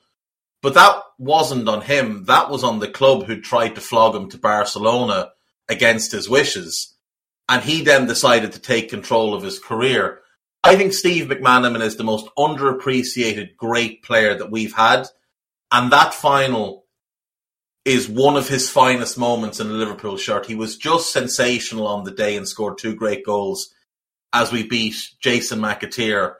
But 0.62 0.76
that 0.76 1.02
wasn't 1.20 1.68
on 1.68 1.82
him. 1.82 2.26
That 2.26 2.50
was 2.50 2.64
on 2.64 2.80
the 2.80 2.88
club 2.88 3.26
who 3.26 3.42
tried 3.42 3.76
to 3.76 3.82
flog 3.82 4.16
him 4.16 4.30
to 4.30 4.38
Barcelona 4.38 5.32
against 5.70 6.12
his 6.12 6.30
wishes 6.30 6.94
and 7.50 7.64
he 7.64 7.82
then 7.82 8.08
decided 8.08 8.52
to 8.54 8.60
take 8.60 8.90
control 8.90 9.34
of 9.34 9.44
his 9.44 9.60
career. 9.60 10.22
I 10.64 10.76
think 10.76 10.94
Steve 10.94 11.28
McManaman 11.28 11.82
is 11.82 11.98
the 11.98 12.04
most 12.04 12.28
underappreciated 12.38 13.56
great 13.58 14.02
player 14.04 14.34
that 14.36 14.52
we've 14.52 14.74
had, 14.74 15.08
and 15.72 15.92
that 15.92 16.14
final 16.14 16.86
is 17.86 18.08
one 18.08 18.38
of 18.38 18.48
his 18.48 18.70
finest 18.70 19.18
moments 19.18 19.60
in 19.60 19.68
a 19.68 19.72
Liverpool 19.74 20.16
shirt. 20.16 20.46
He 20.46 20.56
was 20.56 20.78
just 20.78 21.12
sensational 21.12 21.86
on 21.86 22.06
the 22.06 22.12
day 22.12 22.38
and 22.38 22.48
scored 22.48 22.78
two 22.78 22.96
great 22.96 23.26
goals 23.26 23.74
as 24.32 24.54
we 24.54 24.66
beat 24.66 24.96
Jason 25.20 25.60
McAteer 25.60 26.36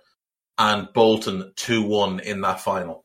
and 0.58 0.88
Bolton 0.94 1.52
2 1.58 1.84
1 1.84 2.22
in 2.22 2.42
that 2.42 2.62
final. 2.62 3.04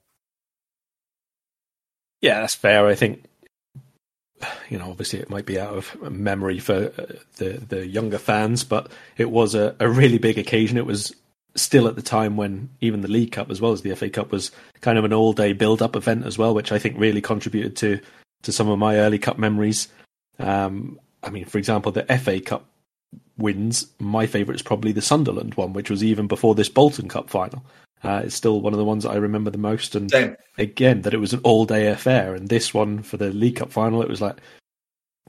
Yeah, 2.20 2.40
that's 2.40 2.54
fair. 2.54 2.86
I 2.86 2.94
think 2.94 3.24
you 4.68 4.78
know, 4.78 4.90
obviously 4.90 5.18
it 5.18 5.30
might 5.30 5.46
be 5.46 5.58
out 5.58 5.74
of 5.74 6.10
memory 6.10 6.58
for 6.58 6.92
uh, 6.98 7.06
the 7.36 7.62
the 7.68 7.86
younger 7.86 8.18
fans, 8.18 8.64
but 8.64 8.90
it 9.16 9.30
was 9.30 9.54
a, 9.54 9.74
a 9.80 9.88
really 9.88 10.18
big 10.18 10.38
occasion. 10.38 10.76
It 10.76 10.86
was 10.86 11.14
still 11.56 11.88
at 11.88 11.96
the 11.96 12.02
time 12.02 12.36
when 12.36 12.68
even 12.80 13.00
the 13.00 13.08
League 13.08 13.32
Cup 13.32 13.50
as 13.50 13.60
well 13.60 13.72
as 13.72 13.82
the 13.82 13.94
FA 13.94 14.08
Cup 14.08 14.30
was 14.30 14.50
kind 14.80 14.98
of 14.98 15.04
an 15.04 15.12
all 15.12 15.32
day 15.32 15.52
build 15.52 15.82
up 15.82 15.96
event 15.96 16.24
as 16.24 16.38
well, 16.38 16.54
which 16.54 16.72
I 16.72 16.78
think 16.78 16.98
really 16.98 17.20
contributed 17.20 17.76
to 17.76 18.00
to 18.42 18.52
some 18.52 18.68
of 18.68 18.78
my 18.78 18.96
early 18.96 19.18
cup 19.18 19.38
memories. 19.38 19.88
Um, 20.38 21.00
I 21.22 21.30
mean, 21.30 21.44
for 21.44 21.58
example, 21.58 21.90
the 21.90 22.04
FA 22.18 22.40
Cup 22.40 22.66
wins. 23.36 23.86
My 23.98 24.26
favourite 24.26 24.56
is 24.56 24.62
probably 24.62 24.92
the 24.92 25.02
Sunderland 25.02 25.54
one, 25.54 25.72
which 25.72 25.90
was 25.90 26.04
even 26.04 26.26
before 26.28 26.54
this 26.54 26.68
Bolton 26.68 27.08
Cup 27.08 27.28
final. 27.30 27.64
Uh, 28.02 28.22
it's 28.24 28.34
still 28.34 28.60
one 28.60 28.72
of 28.72 28.78
the 28.78 28.84
ones 28.84 29.02
that 29.04 29.10
I 29.10 29.16
remember 29.16 29.50
the 29.50 29.58
most. 29.58 29.94
And 29.94 30.10
Same. 30.10 30.36
again, 30.56 31.02
that 31.02 31.14
it 31.14 31.18
was 31.18 31.32
an 31.32 31.40
all 31.42 31.64
day 31.64 31.88
affair. 31.88 32.34
And 32.34 32.48
this 32.48 32.72
one 32.72 33.02
for 33.02 33.16
the 33.16 33.30
League 33.30 33.56
Cup 33.56 33.72
final, 33.72 34.02
it 34.02 34.08
was 34.08 34.20
like 34.20 34.38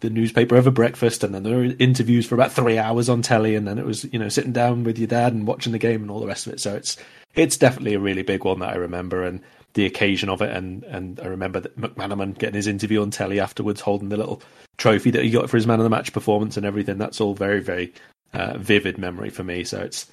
the 0.01 0.09
newspaper 0.09 0.55
over 0.55 0.71
breakfast, 0.71 1.23
and 1.23 1.33
then 1.33 1.43
there 1.43 1.57
were 1.57 1.75
interviews 1.79 2.25
for 2.25 2.35
about 2.35 2.51
three 2.51 2.77
hours 2.77 3.09
on 3.09 3.21
telly, 3.21 3.55
and 3.55 3.67
then 3.67 3.77
it 3.77 3.85
was 3.85 4.05
you 4.13 4.19
know 4.19 4.29
sitting 4.29 4.53
down 4.53 4.83
with 4.83 4.97
your 4.97 5.07
dad 5.07 5.33
and 5.33 5.47
watching 5.47 5.71
the 5.71 5.79
game 5.79 6.01
and 6.01 6.11
all 6.11 6.19
the 6.19 6.27
rest 6.27 6.47
of 6.47 6.53
it. 6.53 6.59
So 6.59 6.75
it's 6.75 6.97
it's 7.35 7.57
definitely 7.57 7.93
a 7.93 7.99
really 7.99 8.21
big 8.21 8.43
one 8.43 8.59
that 8.59 8.69
I 8.69 8.75
remember, 8.75 9.23
and 9.23 9.41
the 9.73 9.85
occasion 9.85 10.29
of 10.29 10.41
it, 10.41 10.55
and 10.55 10.83
and 10.85 11.19
I 11.19 11.27
remember 11.27 11.59
that 11.59 11.79
McManaman 11.79 12.37
getting 12.37 12.55
his 12.55 12.67
interview 12.67 13.01
on 13.01 13.11
telly 13.11 13.39
afterwards, 13.39 13.81
holding 13.81 14.09
the 14.09 14.17
little 14.17 14.41
trophy 14.77 15.11
that 15.11 15.23
he 15.23 15.29
got 15.29 15.49
for 15.49 15.57
his 15.57 15.67
man 15.67 15.79
of 15.79 15.83
the 15.83 15.89
match 15.89 16.13
performance 16.13 16.57
and 16.57 16.65
everything. 16.65 16.97
That's 16.97 17.21
all 17.21 17.33
very 17.33 17.61
very 17.61 17.93
uh, 18.33 18.57
vivid 18.57 18.97
memory 18.97 19.29
for 19.29 19.43
me. 19.43 19.63
So 19.63 19.79
it's 19.79 20.07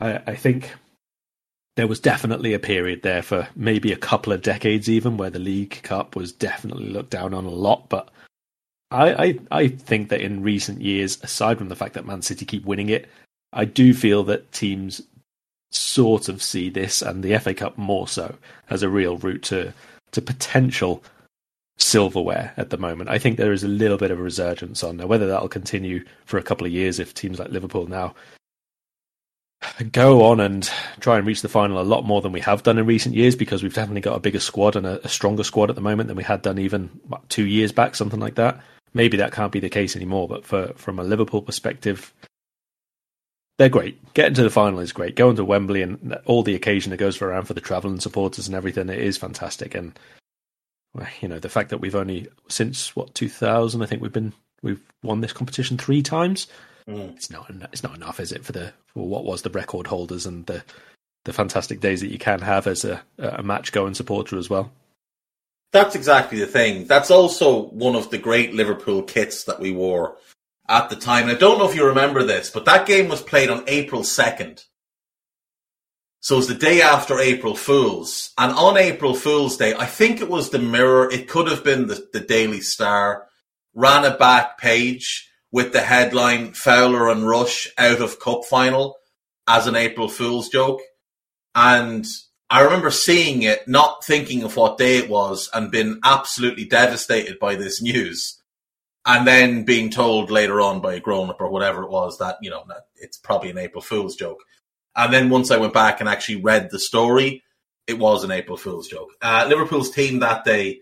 I, 0.00 0.20
I 0.26 0.34
think 0.34 0.72
there 1.78 1.86
was 1.86 2.00
definitely 2.00 2.54
a 2.54 2.58
period 2.58 3.02
there 3.02 3.22
for 3.22 3.46
maybe 3.54 3.92
a 3.92 3.96
couple 3.96 4.32
of 4.32 4.42
decades 4.42 4.90
even 4.90 5.16
where 5.16 5.30
the 5.30 5.38
League 5.38 5.78
Cup 5.84 6.16
was 6.16 6.32
definitely 6.32 6.88
looked 6.88 7.10
down 7.10 7.32
on 7.32 7.44
a 7.44 7.50
lot, 7.50 7.88
but 7.88 8.10
I, 8.90 9.12
I, 9.12 9.38
I 9.52 9.68
think 9.68 10.08
that 10.08 10.20
in 10.20 10.42
recent 10.42 10.82
years, 10.82 11.22
aside 11.22 11.56
from 11.56 11.68
the 11.68 11.76
fact 11.76 11.94
that 11.94 12.04
Man 12.04 12.20
City 12.20 12.44
keep 12.44 12.64
winning 12.64 12.88
it, 12.88 13.08
I 13.52 13.64
do 13.64 13.94
feel 13.94 14.24
that 14.24 14.50
teams 14.50 15.02
sort 15.70 16.28
of 16.28 16.42
see 16.42 16.68
this 16.68 17.00
and 17.00 17.22
the 17.22 17.38
FA 17.38 17.54
Cup 17.54 17.78
more 17.78 18.08
so 18.08 18.34
as 18.70 18.82
a 18.82 18.88
real 18.88 19.16
route 19.16 19.42
to 19.44 19.72
to 20.10 20.20
potential 20.20 21.04
silverware 21.76 22.54
at 22.56 22.70
the 22.70 22.76
moment. 22.76 23.08
I 23.08 23.20
think 23.20 23.36
there 23.36 23.52
is 23.52 23.62
a 23.62 23.68
little 23.68 23.98
bit 23.98 24.10
of 24.10 24.18
a 24.18 24.22
resurgence 24.22 24.82
on 24.82 24.96
there. 24.96 25.06
Whether 25.06 25.28
that'll 25.28 25.48
continue 25.48 26.04
for 26.24 26.38
a 26.38 26.42
couple 26.42 26.66
of 26.66 26.72
years 26.72 26.98
if 26.98 27.14
teams 27.14 27.38
like 27.38 27.50
Liverpool 27.50 27.86
now 27.86 28.16
go 29.92 30.24
on 30.24 30.40
and 30.40 30.70
try 31.00 31.18
and 31.18 31.26
reach 31.26 31.42
the 31.42 31.48
final 31.48 31.80
a 31.80 31.82
lot 31.82 32.04
more 32.04 32.20
than 32.20 32.32
we 32.32 32.40
have 32.40 32.62
done 32.62 32.78
in 32.78 32.86
recent 32.86 33.14
years 33.14 33.36
because 33.36 33.62
we've 33.62 33.74
definitely 33.74 34.00
got 34.00 34.16
a 34.16 34.20
bigger 34.20 34.40
squad 34.40 34.76
and 34.76 34.86
a, 34.86 35.04
a 35.04 35.08
stronger 35.08 35.44
squad 35.44 35.70
at 35.70 35.76
the 35.76 35.82
moment 35.82 36.08
than 36.08 36.16
we 36.16 36.22
had 36.22 36.42
done 36.42 36.58
even 36.58 36.88
what, 37.08 37.28
two 37.28 37.46
years 37.46 37.72
back, 37.72 37.94
something 37.94 38.20
like 38.20 38.36
that 38.36 38.60
maybe 38.94 39.16
that 39.18 39.32
can't 39.32 39.52
be 39.52 39.60
the 39.60 39.68
case 39.68 39.96
anymore. 39.96 40.28
But 40.28 40.44
for 40.44 40.72
from 40.74 40.98
a 40.98 41.04
Liverpool 41.04 41.42
perspective, 41.42 42.12
they're 43.56 43.68
great. 43.68 44.14
Getting 44.14 44.34
to 44.34 44.42
the 44.42 44.50
final 44.50 44.80
is 44.80 44.92
great. 44.92 45.16
Going 45.16 45.36
to 45.36 45.44
Wembley 45.44 45.82
and 45.82 46.18
all 46.26 46.42
the 46.42 46.54
occasion 46.54 46.90
that 46.90 46.98
goes 46.98 47.20
around 47.20 47.44
for 47.44 47.54
the 47.54 47.60
travelling 47.60 48.00
supporters 48.00 48.46
and 48.46 48.56
everything, 48.56 48.88
it 48.88 48.98
is 48.98 49.16
fantastic. 49.16 49.74
And 49.74 49.98
you 51.20 51.28
know 51.28 51.38
the 51.38 51.48
fact 51.48 51.70
that 51.70 51.78
we've 51.78 51.94
only 51.94 52.28
since 52.48 52.94
what 52.96 53.14
2000, 53.14 53.82
I 53.82 53.86
think 53.86 54.02
we've 54.02 54.12
been 54.12 54.32
we've 54.62 54.82
won 55.02 55.20
this 55.20 55.32
competition 55.32 55.78
three 55.78 56.02
times. 56.02 56.48
Mm. 56.88 57.16
It's 57.16 57.30
not 57.30 57.50
it's 57.72 57.82
not 57.82 57.96
enough, 57.96 58.18
is 58.18 58.32
it, 58.32 58.44
for 58.44 58.52
the 58.52 58.72
for 58.86 59.06
what 59.06 59.24
was 59.24 59.42
the 59.42 59.50
record 59.50 59.86
holders 59.86 60.24
and 60.24 60.46
the 60.46 60.64
the 61.24 61.32
fantastic 61.32 61.80
days 61.80 62.00
that 62.00 62.10
you 62.10 62.18
can 62.18 62.40
have 62.40 62.66
as 62.66 62.84
a 62.84 63.02
a 63.18 63.42
match 63.42 63.72
going 63.72 63.94
supporter 63.94 64.38
as 64.38 64.48
well. 64.48 64.72
That's 65.70 65.94
exactly 65.94 66.38
the 66.38 66.46
thing. 66.46 66.86
That's 66.86 67.10
also 67.10 67.66
one 67.66 67.94
of 67.94 68.10
the 68.10 68.16
great 68.16 68.54
Liverpool 68.54 69.02
kits 69.02 69.44
that 69.44 69.60
we 69.60 69.70
wore 69.70 70.16
at 70.66 70.88
the 70.88 70.96
time. 70.96 71.24
And 71.24 71.32
I 71.32 71.34
don't 71.34 71.58
know 71.58 71.68
if 71.68 71.76
you 71.76 71.84
remember 71.84 72.22
this, 72.22 72.48
but 72.48 72.64
that 72.64 72.86
game 72.86 73.08
was 73.08 73.20
played 73.20 73.50
on 73.50 73.64
April 73.66 74.00
2nd. 74.00 74.64
So 76.20 76.34
it 76.34 76.38
was 76.38 76.48
the 76.48 76.54
day 76.54 76.80
after 76.80 77.18
April 77.18 77.54
Fool's. 77.54 78.32
And 78.38 78.52
on 78.52 78.78
April 78.78 79.14
Fool's 79.14 79.58
Day, 79.58 79.74
I 79.74 79.84
think 79.84 80.20
it 80.20 80.28
was 80.28 80.50
the 80.50 80.58
Mirror, 80.58 81.12
it 81.12 81.28
could 81.28 81.48
have 81.48 81.62
been 81.62 81.86
the, 81.86 82.08
the 82.12 82.20
Daily 82.20 82.60
Star, 82.60 83.28
ran 83.74 84.04
a 84.04 84.16
back 84.16 84.58
page 84.58 85.27
with 85.50 85.72
the 85.72 85.80
headline 85.80 86.52
Fowler 86.52 87.08
and 87.08 87.26
Rush 87.26 87.68
out 87.78 88.00
of 88.00 88.20
cup 88.20 88.44
final 88.44 88.96
as 89.46 89.66
an 89.66 89.76
April 89.76 90.08
Fool's 90.08 90.48
joke. 90.48 90.80
And 91.54 92.06
I 92.50 92.62
remember 92.62 92.90
seeing 92.90 93.42
it, 93.42 93.66
not 93.66 94.04
thinking 94.04 94.42
of 94.42 94.56
what 94.56 94.78
day 94.78 94.98
it 94.98 95.08
was, 95.08 95.50
and 95.52 95.70
being 95.70 96.00
absolutely 96.04 96.64
devastated 96.64 97.38
by 97.38 97.54
this 97.54 97.82
news. 97.82 98.40
And 99.06 99.26
then 99.26 99.64
being 99.64 99.90
told 99.90 100.30
later 100.30 100.60
on 100.60 100.80
by 100.80 100.94
a 100.94 101.00
grown 101.00 101.30
up 101.30 101.40
or 101.40 101.48
whatever 101.48 101.82
it 101.82 101.90
was 101.90 102.18
that, 102.18 102.36
you 102.42 102.50
know, 102.50 102.64
it's 102.96 103.16
probably 103.16 103.50
an 103.50 103.58
April 103.58 103.80
Fool's 103.80 104.16
joke. 104.16 104.42
And 104.94 105.12
then 105.12 105.30
once 105.30 105.50
I 105.50 105.56
went 105.56 105.72
back 105.72 106.00
and 106.00 106.08
actually 106.08 106.42
read 106.42 106.70
the 106.70 106.78
story, 106.78 107.42
it 107.86 107.98
was 107.98 108.22
an 108.22 108.30
April 108.30 108.58
Fool's 108.58 108.88
joke. 108.88 109.10
Uh, 109.22 109.46
Liverpool's 109.48 109.90
team 109.90 110.18
that 110.18 110.44
day, 110.44 110.80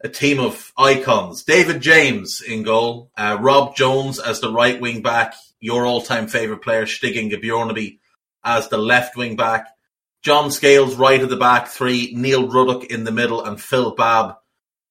a 0.00 0.08
team 0.08 0.38
of 0.38 0.72
icons. 0.76 1.42
David 1.42 1.80
James 1.80 2.40
in 2.40 2.62
goal, 2.62 3.10
uh, 3.16 3.36
Rob 3.40 3.74
Jones 3.74 4.18
as 4.18 4.40
the 4.40 4.52
right 4.52 4.80
wing 4.80 5.02
back, 5.02 5.34
your 5.60 5.86
all 5.86 6.02
time 6.02 6.28
favourite 6.28 6.62
player, 6.62 6.86
Stig 6.86 7.16
Inge 7.16 7.34
Bjornebye 7.34 7.98
as 8.44 8.68
the 8.68 8.78
left 8.78 9.16
wing 9.16 9.36
back, 9.36 9.66
John 10.22 10.50
Scales 10.50 10.96
right 10.96 11.20
at 11.20 11.28
the 11.28 11.36
back 11.36 11.68
three, 11.68 12.12
Neil 12.14 12.48
Ruddock 12.48 12.84
in 12.84 13.04
the 13.04 13.12
middle, 13.12 13.44
and 13.44 13.60
Phil 13.60 13.94
Babb. 13.94 14.36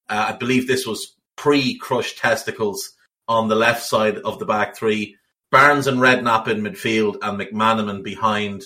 Uh, 0.09 0.27
I 0.29 0.31
believe 0.33 0.67
this 0.67 0.85
was 0.85 1.15
pre 1.35 1.77
crushed 1.77 2.17
testicles 2.17 2.93
on 3.27 3.47
the 3.47 3.55
left 3.55 3.83
side 3.83 4.17
of 4.19 4.39
the 4.39 4.45
back 4.45 4.75
three. 4.75 5.17
Barnes 5.51 5.87
and 5.87 5.99
Redknapp 5.99 6.47
in 6.47 6.61
midfield, 6.61 7.17
and 7.21 7.39
McManaman 7.39 8.03
behind 8.03 8.65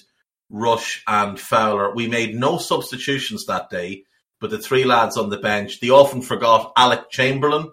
Rush 0.49 1.03
and 1.07 1.39
Fowler. 1.39 1.93
We 1.93 2.07
made 2.07 2.35
no 2.35 2.57
substitutions 2.57 3.45
that 3.45 3.69
day, 3.69 4.03
but 4.41 4.49
the 4.49 4.57
three 4.57 4.83
lads 4.83 5.15
on 5.15 5.29
the 5.29 5.37
bench, 5.37 5.79
the 5.79 5.91
often 5.91 6.21
forgot 6.21 6.73
Alec 6.75 7.09
Chamberlain, 7.11 7.71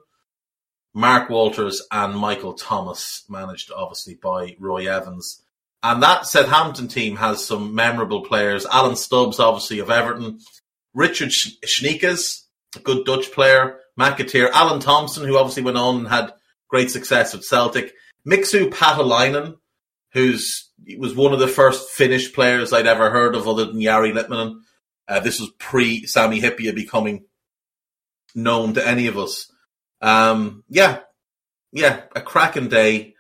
Mark 0.95 1.31
Walters, 1.31 1.83
and 1.91 2.15
Michael 2.15 2.53
Thomas, 2.53 3.25
managed 3.29 3.73
obviously 3.75 4.15
by 4.15 4.55
Roy 4.61 4.87
Evans. 4.87 5.43
And 5.83 6.03
that 6.03 6.27
Southampton 6.27 6.89
team 6.89 7.17
has 7.17 7.45
some 7.45 7.75
memorable 7.75 8.23
players. 8.23 8.67
Alan 8.67 8.97
Stubbs, 8.97 9.41
obviously, 9.41 9.79
of 9.79 9.91
Everton. 9.91 10.41
Richard 10.93 11.31
Sneekes, 11.31 12.43
a 12.77 12.81
good 12.81 13.07
Dutch 13.07 13.33
player. 13.33 13.81
McAteer. 13.99 14.51
Alan 14.51 14.81
Thompson, 14.81 15.27
who 15.27 15.39
obviously 15.39 15.63
went 15.63 15.79
on 15.79 15.99
and 15.99 16.09
had 16.09 16.33
great 16.69 16.91
success 16.91 17.33
with 17.33 17.45
Celtic. 17.45 17.95
Mixu 18.27 18.71
Paatelainen, 18.71 19.57
who's 20.13 20.69
was 20.99 21.15
one 21.15 21.33
of 21.33 21.39
the 21.39 21.49
first 21.49 21.91
Finnish 21.91 22.33
players 22.33 22.73
I'd 22.73 22.87
ever 22.87 23.11
heard 23.11 23.35
of 23.35 23.49
other 23.49 23.65
than 23.65 23.81
Jari 23.81 24.13
Litmanen. 24.13 24.61
Uh, 25.09 25.21
this 25.21 25.41
was 25.41 25.51
pre 25.59 26.07
Sammy 26.07 26.41
Hyypiä 26.41 26.75
becoming 26.75 27.25
known 28.35 28.75
to 28.75 28.87
any 28.87 29.07
of 29.07 29.17
us. 29.17 29.51
Um, 30.01 30.65
yeah, 30.69 31.01
yeah, 31.73 32.03
a 32.15 32.21
cracking 32.21 32.69
day. 32.69 33.15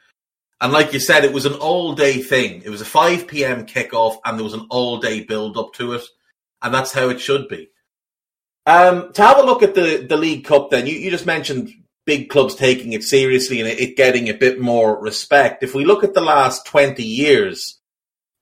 And 0.60 0.72
like 0.72 0.92
you 0.92 1.00
said, 1.00 1.24
it 1.24 1.32
was 1.32 1.46
an 1.46 1.54
all 1.54 1.94
day 1.94 2.20
thing. 2.20 2.62
It 2.64 2.70
was 2.70 2.80
a 2.80 2.86
5 2.86 3.28
p.m. 3.28 3.66
kickoff 3.66 4.18
and 4.24 4.36
there 4.36 4.44
was 4.44 4.54
an 4.54 4.66
all 4.70 4.98
day 4.98 5.22
build 5.22 5.56
up 5.56 5.72
to 5.74 5.92
it. 5.92 6.02
And 6.60 6.74
that's 6.74 6.92
how 6.92 7.08
it 7.10 7.20
should 7.20 7.48
be. 7.48 7.70
Um, 8.66 9.12
to 9.12 9.22
have 9.22 9.38
a 9.38 9.44
look 9.44 9.62
at 9.62 9.74
the, 9.74 10.04
the 10.08 10.16
League 10.16 10.44
Cup 10.44 10.70
then, 10.70 10.86
you, 10.86 10.94
you 10.94 11.10
just 11.10 11.26
mentioned 11.26 11.72
big 12.04 12.28
clubs 12.28 12.54
taking 12.54 12.92
it 12.92 13.04
seriously 13.04 13.60
and 13.60 13.68
it, 13.68 13.78
it 13.78 13.96
getting 13.96 14.28
a 14.28 14.34
bit 14.34 14.60
more 14.60 15.00
respect. 15.00 15.62
If 15.62 15.74
we 15.74 15.84
look 15.84 16.02
at 16.02 16.14
the 16.14 16.20
last 16.20 16.66
20 16.66 17.02
years, 17.02 17.77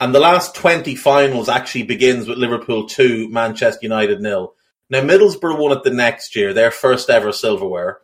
and 0.00 0.14
the 0.14 0.20
last 0.20 0.54
20 0.54 0.94
finals 0.94 1.48
actually 1.48 1.84
begins 1.84 2.28
with 2.28 2.38
Liverpool 2.38 2.86
2, 2.86 3.30
Manchester 3.30 3.80
United 3.82 4.20
nil. 4.20 4.54
Now, 4.90 5.00
Middlesbrough 5.00 5.58
won 5.58 5.76
it 5.76 5.82
the 5.82 5.90
next 5.90 6.36
year, 6.36 6.52
their 6.52 6.70
first 6.70 7.10
ever 7.10 7.32
silverware. 7.32 7.98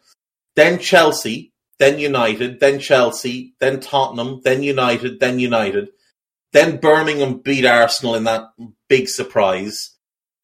Then 0.56 0.78
Chelsea, 0.78 1.52
then 1.78 1.98
United, 1.98 2.60
then 2.60 2.80
Chelsea, 2.80 3.54
then 3.60 3.80
Tottenham, 3.80 4.40
then 4.42 4.62
United, 4.62 5.20
then 5.20 5.38
United. 5.38 5.90
Then 6.52 6.78
Birmingham 6.78 7.38
beat 7.38 7.64
Arsenal 7.64 8.14
in 8.14 8.24
that 8.24 8.46
big 8.88 9.08
surprise. 9.08 9.96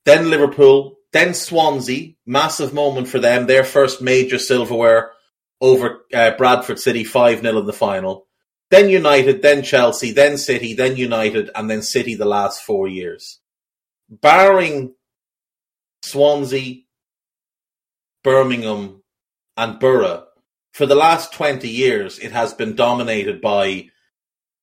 Then 0.04 0.30
Liverpool, 0.30 0.96
then 1.12 1.34
Swansea, 1.34 2.14
massive 2.26 2.72
moment 2.72 3.08
for 3.08 3.18
them, 3.18 3.46
their 3.46 3.64
first 3.64 4.00
major 4.00 4.38
silverware 4.38 5.12
over 5.60 6.04
uh, 6.14 6.32
Bradford 6.38 6.78
City 6.78 7.04
5 7.04 7.40
0 7.40 7.58
in 7.58 7.66
the 7.66 7.72
final. 7.72 8.27
Then 8.70 8.90
United, 8.90 9.40
then 9.40 9.62
Chelsea, 9.62 10.12
then 10.12 10.36
City, 10.36 10.74
then 10.74 10.96
United, 10.96 11.50
and 11.54 11.70
then 11.70 11.82
City 11.82 12.14
the 12.14 12.26
last 12.26 12.62
four 12.62 12.86
years. 12.86 13.40
Barring 14.10 14.94
Swansea, 16.02 16.82
Birmingham, 18.22 19.02
and 19.56 19.80
Boro, 19.80 20.26
for 20.72 20.86
the 20.86 20.94
last 20.94 21.32
20 21.32 21.68
years, 21.68 22.18
it 22.18 22.32
has 22.32 22.54
been 22.54 22.76
dominated 22.76 23.40
by 23.40 23.88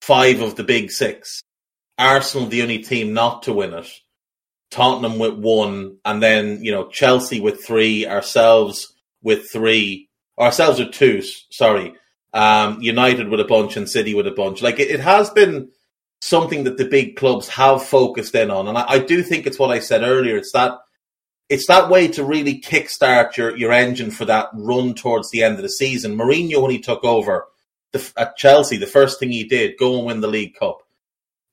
five 0.01 0.41
of 0.41 0.55
the 0.55 0.63
big 0.63 0.91
six. 0.91 1.41
Arsenal, 1.97 2.47
the 2.47 2.61
only 2.61 2.79
team 2.79 3.13
not 3.13 3.43
to 3.43 3.53
win 3.53 3.73
it. 3.73 3.89
Tottenham 4.71 5.19
with 5.19 5.33
one, 5.33 5.97
and 6.05 6.21
then, 6.21 6.63
you 6.63 6.71
know, 6.71 6.87
Chelsea 6.87 7.39
with 7.39 7.63
three, 7.63 8.05
ourselves 8.05 8.93
with 9.21 9.49
three, 9.49 10.09
ourselves 10.39 10.79
with 10.79 10.91
two, 10.91 11.21
sorry. 11.49 11.93
Um, 12.35 12.81
United 12.81 13.29
with 13.29 13.39
a 13.39 13.45
bunch 13.45 13.77
and 13.77 13.89
City 13.89 14.13
with 14.13 14.27
a 14.27 14.31
bunch. 14.31 14.61
Like 14.61 14.77
it, 14.79 14.91
it, 14.91 14.99
has 14.99 15.29
been 15.29 15.69
something 16.19 16.65
that 16.65 16.77
the 16.77 16.83
big 16.83 17.15
clubs 17.15 17.47
have 17.47 17.81
focused 17.81 18.35
in 18.35 18.51
on. 18.51 18.67
And 18.67 18.77
I, 18.77 18.85
I 18.85 18.99
do 18.99 19.23
think 19.23 19.47
it's 19.47 19.57
what 19.57 19.71
I 19.71 19.79
said 19.79 20.03
earlier. 20.03 20.35
It's 20.35 20.51
that 20.51 20.77
it's 21.49 21.67
that 21.67 21.89
way 21.89 22.07
to 22.09 22.23
really 22.23 22.59
kickstart 22.59 23.37
your, 23.37 23.55
your 23.55 23.71
engine 23.71 24.11
for 24.11 24.25
that 24.25 24.49
run 24.53 24.95
towards 24.95 25.29
the 25.29 25.43
end 25.43 25.55
of 25.55 25.61
the 25.61 25.69
season. 25.69 26.17
Mourinho, 26.17 26.61
when 26.61 26.71
he 26.71 26.79
took 26.79 27.03
over 27.03 27.45
the, 27.91 28.11
at 28.17 28.35
Chelsea, 28.35 28.77
the 28.77 28.87
first 28.87 29.19
thing 29.19 29.31
he 29.31 29.43
did, 29.43 29.77
go 29.77 29.97
and 29.97 30.05
win 30.05 30.21
the 30.21 30.27
League 30.27 30.55
Cup. 30.55 30.79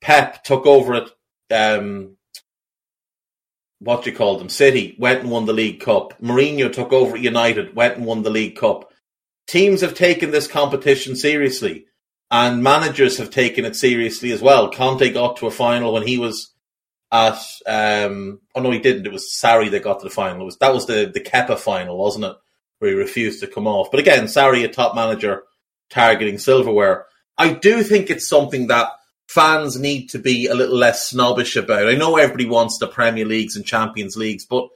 Pep 0.00 0.42
took 0.42 0.66
over 0.66 0.94
at, 0.94 1.10
um, 1.50 2.16
what 3.80 4.06
you 4.06 4.12
call 4.12 4.38
them, 4.38 4.48
City, 4.48 4.96
went 4.98 5.20
and 5.20 5.30
won 5.30 5.44
the 5.44 5.52
League 5.52 5.80
Cup. 5.80 6.18
Mourinho 6.20 6.72
took 6.72 6.92
over 6.92 7.16
at 7.16 7.22
United, 7.22 7.76
went 7.76 7.96
and 7.96 8.06
won 8.06 8.22
the 8.22 8.30
League 8.30 8.56
Cup. 8.56 8.91
Teams 9.46 9.80
have 9.80 9.94
taken 9.94 10.30
this 10.30 10.46
competition 10.46 11.16
seriously, 11.16 11.86
and 12.30 12.62
managers 12.62 13.18
have 13.18 13.30
taken 13.30 13.64
it 13.64 13.76
seriously 13.76 14.32
as 14.32 14.40
well. 14.40 14.70
Conte 14.70 15.12
got 15.12 15.36
to 15.36 15.46
a 15.46 15.50
final 15.50 15.92
when 15.92 16.06
he 16.06 16.18
was 16.18 16.52
at 17.12 17.38
um, 17.66 18.40
oh 18.54 18.62
no 18.62 18.70
he 18.70 18.78
didn't. 18.78 19.06
It 19.06 19.12
was 19.12 19.30
Sarri 19.30 19.70
that 19.70 19.84
got 19.84 20.00
to 20.00 20.04
the 20.04 20.14
final. 20.14 20.40
It 20.40 20.46
was 20.46 20.56
that 20.58 20.72
was 20.72 20.86
the 20.86 21.10
the 21.12 21.20
Kepa 21.20 21.58
final 21.58 21.98
wasn't 21.98 22.24
it? 22.24 22.36
Where 22.78 22.90
he 22.90 22.96
refused 22.96 23.40
to 23.40 23.46
come 23.46 23.66
off. 23.66 23.90
But 23.90 24.00
again 24.00 24.24
Sarri 24.24 24.64
a 24.64 24.68
top 24.68 24.94
manager 24.94 25.44
targeting 25.90 26.38
silverware. 26.38 27.04
I 27.36 27.52
do 27.52 27.82
think 27.82 28.08
it's 28.08 28.26
something 28.26 28.68
that 28.68 28.88
fans 29.28 29.78
need 29.78 30.08
to 30.08 30.18
be 30.18 30.46
a 30.46 30.54
little 30.54 30.76
less 30.76 31.08
snobbish 31.08 31.54
about. 31.56 31.88
I 31.88 31.94
know 31.94 32.16
everybody 32.16 32.46
wants 32.46 32.78
the 32.78 32.88
Premier 32.88 33.26
Leagues 33.26 33.56
and 33.56 33.64
Champions 33.64 34.16
Leagues 34.16 34.46
but 34.46 34.68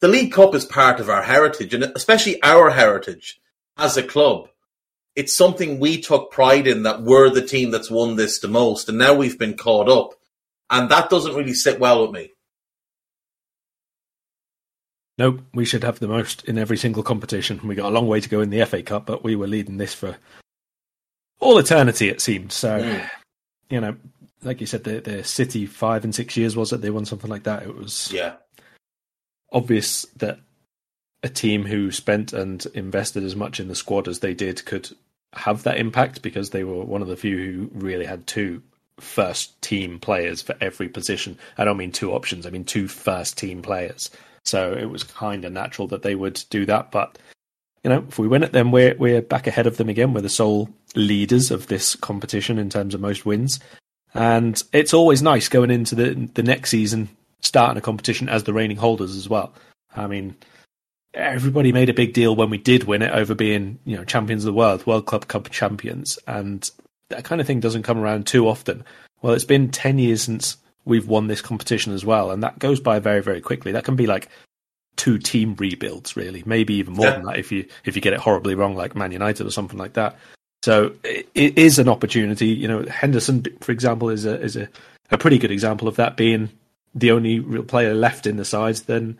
the 0.00 0.08
League 0.08 0.32
Cup 0.32 0.54
is 0.54 0.64
part 0.64 1.00
of 1.00 1.10
our 1.10 1.22
heritage 1.22 1.74
and 1.74 1.84
especially 1.94 2.42
our 2.42 2.70
heritage 2.70 3.38
as 3.78 3.96
a 3.96 4.02
club 4.02 4.48
it's 5.16 5.34
something 5.34 5.80
we 5.80 6.00
took 6.00 6.30
pride 6.30 6.66
in 6.66 6.84
that 6.84 7.02
we're 7.02 7.30
the 7.30 7.42
team 7.44 7.70
that's 7.70 7.90
won 7.90 8.16
this 8.16 8.38
the 8.38 8.48
most 8.48 8.88
and 8.88 8.98
now 8.98 9.14
we've 9.14 9.38
been 9.38 9.56
caught 9.56 9.88
up 9.88 10.18
and 10.70 10.90
that 10.90 11.10
doesn't 11.10 11.34
really 11.34 11.54
sit 11.54 11.80
well 11.80 12.02
with 12.02 12.10
me. 12.12 12.30
No, 15.16 15.40
we 15.52 15.64
should 15.64 15.82
have 15.82 15.98
the 15.98 16.06
most 16.06 16.44
in 16.44 16.58
every 16.58 16.76
single 16.76 17.02
competition. 17.02 17.60
We 17.66 17.74
got 17.74 17.88
a 17.88 17.94
long 17.94 18.06
way 18.06 18.20
to 18.20 18.28
go 18.28 18.40
in 18.40 18.50
the 18.50 18.64
FA 18.64 18.82
Cup, 18.82 19.06
but 19.06 19.24
we 19.24 19.34
were 19.34 19.48
leading 19.48 19.78
this 19.78 19.92
for 19.92 20.16
all 21.40 21.58
eternity, 21.58 22.08
it 22.08 22.20
seemed. 22.20 22.52
So, 22.52 22.80
mm. 22.80 23.10
you 23.68 23.80
know, 23.80 23.96
like 24.44 24.60
you 24.60 24.66
said, 24.66 24.84
the, 24.84 25.00
the 25.00 25.24
City 25.24 25.66
five 25.66 26.04
and 26.04 26.14
six 26.14 26.36
years 26.36 26.54
was 26.54 26.72
it? 26.72 26.82
They 26.82 26.90
won 26.90 27.04
something 27.04 27.30
like 27.30 27.44
that. 27.44 27.64
It 27.64 27.74
was 27.74 28.12
yeah 28.12 28.34
obvious 29.50 30.04
that 30.16 30.38
a 31.22 31.28
team 31.28 31.64
who 31.64 31.90
spent 31.90 32.32
and 32.32 32.64
invested 32.74 33.24
as 33.24 33.34
much 33.34 33.60
in 33.60 33.68
the 33.68 33.74
squad 33.74 34.08
as 34.08 34.20
they 34.20 34.34
did 34.34 34.64
could 34.64 34.90
have 35.34 35.62
that 35.64 35.78
impact 35.78 36.22
because 36.22 36.50
they 36.50 36.64
were 36.64 36.84
one 36.84 37.02
of 37.02 37.08
the 37.08 37.16
few 37.16 37.36
who 37.36 37.70
really 37.72 38.04
had 38.04 38.26
two 38.26 38.62
first 39.00 39.60
team 39.62 39.98
players 39.98 40.42
for 40.42 40.54
every 40.60 40.88
position. 40.88 41.38
I 41.56 41.64
don't 41.64 41.76
mean 41.76 41.92
two 41.92 42.12
options, 42.12 42.46
I 42.46 42.50
mean 42.50 42.64
two 42.64 42.88
first 42.88 43.36
team 43.36 43.62
players. 43.62 44.10
So 44.44 44.72
it 44.72 44.86
was 44.86 45.04
kind 45.04 45.44
of 45.44 45.52
natural 45.52 45.88
that 45.88 46.02
they 46.02 46.14
would 46.14 46.42
do 46.48 46.64
that. 46.66 46.90
But, 46.90 47.18
you 47.84 47.90
know, 47.90 48.04
if 48.08 48.18
we 48.18 48.28
win 48.28 48.42
it, 48.42 48.52
then 48.52 48.70
we're, 48.70 48.94
we're 48.96 49.20
back 49.20 49.46
ahead 49.46 49.66
of 49.66 49.76
them 49.76 49.90
again. 49.90 50.14
We're 50.14 50.22
the 50.22 50.30
sole 50.30 50.70
leaders 50.94 51.50
of 51.50 51.66
this 51.66 51.94
competition 51.96 52.58
in 52.58 52.70
terms 52.70 52.94
of 52.94 53.00
most 53.00 53.26
wins. 53.26 53.60
And 54.14 54.62
it's 54.72 54.94
always 54.94 55.20
nice 55.20 55.48
going 55.48 55.70
into 55.70 55.94
the, 55.94 56.14
the 56.32 56.42
next 56.42 56.70
season, 56.70 57.10
starting 57.40 57.76
a 57.76 57.82
competition 57.82 58.28
as 58.30 58.44
the 58.44 58.54
reigning 58.54 58.78
holders 58.78 59.16
as 59.16 59.28
well. 59.28 59.52
I 59.94 60.06
mean, 60.06 60.34
everybody 61.14 61.72
made 61.72 61.88
a 61.88 61.94
big 61.94 62.12
deal 62.12 62.36
when 62.36 62.50
we 62.50 62.58
did 62.58 62.84
win 62.84 63.02
it 63.02 63.12
over 63.12 63.34
being, 63.34 63.78
you 63.84 63.96
know, 63.96 64.04
champions 64.04 64.44
of 64.44 64.46
the 64.46 64.58
world, 64.58 64.86
World 64.86 65.06
Club 65.06 65.28
Cup 65.28 65.50
champions. 65.50 66.18
And 66.26 66.70
that 67.10 67.24
kind 67.24 67.40
of 67.40 67.46
thing 67.46 67.60
doesn't 67.60 67.82
come 67.82 67.98
around 67.98 68.26
too 68.26 68.48
often. 68.48 68.84
Well, 69.22 69.34
it's 69.34 69.44
been 69.44 69.70
10 69.70 69.98
years 69.98 70.22
since 70.22 70.56
we've 70.84 71.06
won 71.06 71.26
this 71.26 71.42
competition 71.42 71.92
as 71.92 72.04
well, 72.04 72.30
and 72.30 72.42
that 72.42 72.58
goes 72.58 72.80
by 72.80 72.98
very 72.98 73.22
very 73.22 73.40
quickly. 73.40 73.72
That 73.72 73.84
can 73.84 73.94
be 73.94 74.06
like 74.06 74.28
two 74.96 75.18
team 75.18 75.54
rebuilds, 75.56 76.16
really, 76.16 76.42
maybe 76.46 76.74
even 76.74 76.94
more 76.94 77.06
yeah. 77.06 77.12
than 77.12 77.24
that 77.24 77.38
if 77.38 77.52
you 77.52 77.66
if 77.84 77.94
you 77.94 78.02
get 78.02 78.14
it 78.14 78.20
horribly 78.20 78.54
wrong, 78.54 78.74
like 78.74 78.96
Man 78.96 79.12
United 79.12 79.46
or 79.46 79.50
something 79.50 79.78
like 79.78 79.92
that. 79.92 80.16
So 80.64 80.94
it, 81.04 81.28
it 81.34 81.58
is 81.58 81.78
an 81.78 81.88
opportunity. 81.88 82.48
You 82.48 82.68
know, 82.68 82.82
Henderson, 82.84 83.44
for 83.60 83.70
example, 83.70 84.08
is 84.08 84.24
a 84.24 84.40
is 84.40 84.56
a, 84.56 84.68
a 85.10 85.18
pretty 85.18 85.38
good 85.38 85.52
example 85.52 85.86
of 85.86 85.96
that 85.96 86.16
being 86.16 86.50
the 86.94 87.10
only 87.12 87.38
real 87.38 87.62
player 87.62 87.94
left 87.94 88.26
in 88.26 88.36
the 88.36 88.44
sides. 88.44 88.82
Then 88.82 89.18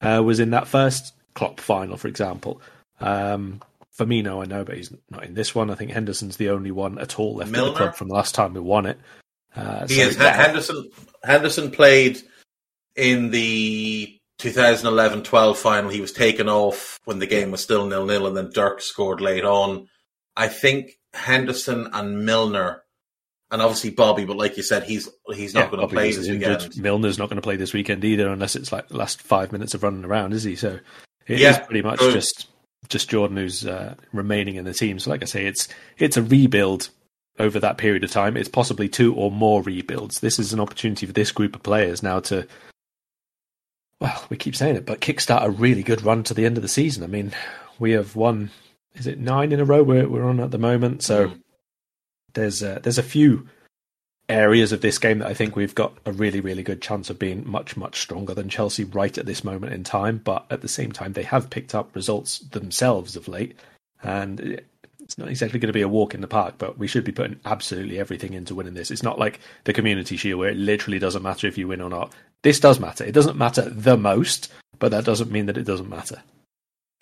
uh, 0.00 0.22
was 0.24 0.40
in 0.40 0.50
that 0.50 0.66
first 0.66 1.12
Klopp 1.34 1.60
final, 1.60 1.96
for 1.96 2.08
example. 2.08 2.60
Um, 3.00 3.60
Firmino, 3.98 4.42
I 4.42 4.46
know, 4.46 4.64
but 4.64 4.76
he's 4.76 4.92
not 5.10 5.24
in 5.24 5.34
this 5.34 5.54
one. 5.54 5.70
I 5.70 5.74
think 5.74 5.90
Henderson's 5.90 6.36
the 6.36 6.50
only 6.50 6.70
one 6.70 6.98
at 6.98 7.18
all 7.18 7.36
left 7.36 7.50
Milner? 7.50 7.68
at 7.68 7.72
the 7.72 7.78
club 7.78 7.94
from 7.94 8.08
the 8.08 8.14
last 8.14 8.34
time 8.34 8.54
we 8.54 8.60
won 8.60 8.86
it. 8.86 8.98
Uh, 9.54 9.86
he 9.86 9.94
so 9.94 10.02
is. 10.02 10.16
Yeah. 10.16 10.32
Henderson 10.32 10.90
Henderson 11.24 11.70
played 11.70 12.22
in 12.96 13.30
the 13.30 14.18
2011-12 14.40 15.56
final. 15.56 15.90
He 15.90 16.00
was 16.00 16.12
taken 16.12 16.48
off 16.48 16.98
when 17.04 17.18
the 17.18 17.26
game 17.26 17.50
was 17.50 17.62
still 17.62 17.86
nil 17.86 18.06
nil, 18.06 18.26
and 18.26 18.36
then 18.36 18.50
Dirk 18.52 18.80
scored 18.80 19.20
late 19.20 19.44
on. 19.44 19.88
I 20.36 20.48
think 20.48 20.92
Henderson 21.12 21.88
and 21.92 22.24
Milner, 22.24 22.82
and 23.50 23.60
obviously 23.60 23.90
Bobby, 23.90 24.24
but 24.24 24.36
like 24.36 24.56
you 24.56 24.62
said, 24.62 24.84
he's 24.84 25.08
he's 25.34 25.52
not 25.52 25.64
yeah, 25.64 25.70
going 25.70 25.88
to 25.88 25.92
play 25.92 26.12
this 26.12 26.28
injured. 26.28 26.62
weekend. 26.62 26.82
Milner's 26.82 27.18
not 27.18 27.28
going 27.28 27.36
to 27.36 27.42
play 27.42 27.56
this 27.56 27.72
weekend 27.72 28.04
either, 28.04 28.28
unless 28.28 28.56
it's 28.56 28.72
like 28.72 28.88
the 28.88 28.96
last 28.96 29.20
five 29.20 29.52
minutes 29.52 29.74
of 29.74 29.82
running 29.82 30.04
around, 30.04 30.32
is 30.32 30.44
he? 30.44 30.54
So 30.54 30.78
it 31.30 31.38
yeah, 31.38 31.50
is 31.50 31.66
pretty 31.66 31.82
much 31.82 32.00
just 32.00 32.48
just 32.88 33.08
Jordan 33.08 33.36
who's 33.36 33.64
uh, 33.64 33.94
remaining 34.12 34.56
in 34.56 34.64
the 34.64 34.74
team. 34.74 34.98
So, 34.98 35.10
like 35.10 35.22
I 35.22 35.26
say, 35.26 35.46
it's 35.46 35.68
it's 35.96 36.16
a 36.16 36.22
rebuild 36.22 36.90
over 37.38 37.60
that 37.60 37.78
period 37.78 38.02
of 38.04 38.10
time. 38.10 38.36
It's 38.36 38.48
possibly 38.48 38.88
two 38.88 39.14
or 39.14 39.30
more 39.30 39.62
rebuilds. 39.62 40.20
This 40.20 40.38
is 40.38 40.52
an 40.52 40.60
opportunity 40.60 41.06
for 41.06 41.12
this 41.12 41.32
group 41.32 41.54
of 41.54 41.62
players 41.62 42.02
now 42.02 42.20
to, 42.20 42.46
well, 44.00 44.24
we 44.28 44.36
keep 44.36 44.56
saying 44.56 44.76
it, 44.76 44.84
but 44.84 45.00
kickstart 45.00 45.44
a 45.44 45.50
really 45.50 45.82
good 45.82 46.02
run 46.02 46.22
to 46.24 46.34
the 46.34 46.44
end 46.44 46.58
of 46.58 46.62
the 46.62 46.68
season. 46.68 47.02
I 47.02 47.06
mean, 47.06 47.32
we 47.78 47.92
have 47.92 48.14
won, 48.14 48.50
is 48.94 49.06
it 49.06 49.18
nine 49.18 49.52
in 49.52 49.60
a 49.60 49.64
row 49.64 49.82
we're, 49.82 50.08
we're 50.08 50.28
on 50.28 50.40
at 50.40 50.50
the 50.50 50.58
moment? 50.58 51.02
So 51.02 51.28
mm. 51.28 51.40
there's 52.34 52.62
a, 52.62 52.80
there's 52.82 52.98
a 52.98 53.02
few 53.02 53.48
areas 54.30 54.72
of 54.72 54.80
this 54.80 54.98
game 54.98 55.18
that 55.18 55.28
I 55.28 55.34
think 55.34 55.56
we've 55.56 55.74
got 55.74 55.92
a 56.06 56.12
really, 56.12 56.40
really 56.40 56.62
good 56.62 56.80
chance 56.80 57.10
of 57.10 57.18
being 57.18 57.48
much, 57.48 57.76
much 57.76 58.00
stronger 58.00 58.34
than 58.34 58.48
Chelsea 58.48 58.84
right 58.84 59.16
at 59.18 59.26
this 59.26 59.44
moment 59.44 59.72
in 59.72 59.84
time. 59.84 60.18
But 60.18 60.46
at 60.50 60.62
the 60.62 60.68
same 60.68 60.92
time, 60.92 61.12
they 61.12 61.24
have 61.24 61.50
picked 61.50 61.74
up 61.74 61.94
results 61.94 62.38
themselves 62.38 63.16
of 63.16 63.28
late. 63.28 63.56
And 64.02 64.60
it's 65.00 65.18
not 65.18 65.28
exactly 65.28 65.58
going 65.58 65.68
to 65.68 65.72
be 65.72 65.82
a 65.82 65.88
walk 65.88 66.14
in 66.14 66.20
the 66.20 66.28
park, 66.28 66.54
but 66.58 66.78
we 66.78 66.86
should 66.86 67.04
be 67.04 67.12
putting 67.12 67.40
absolutely 67.44 67.98
everything 67.98 68.32
into 68.32 68.54
winning 68.54 68.74
this. 68.74 68.90
It's 68.90 69.02
not 69.02 69.18
like 69.18 69.40
the 69.64 69.72
Community 69.72 70.16
Shield 70.16 70.38
where 70.38 70.50
it 70.50 70.56
literally 70.56 70.98
doesn't 70.98 71.22
matter 71.22 71.46
if 71.46 71.58
you 71.58 71.68
win 71.68 71.80
or 71.80 71.90
not. 71.90 72.12
This 72.42 72.60
does 72.60 72.78
matter. 72.78 73.04
It 73.04 73.12
doesn't 73.12 73.36
matter 73.36 73.68
the 73.68 73.96
most, 73.96 74.52
but 74.78 74.92
that 74.92 75.04
doesn't 75.04 75.30
mean 75.32 75.46
that 75.46 75.58
it 75.58 75.64
doesn't 75.64 75.90
matter. 75.90 76.22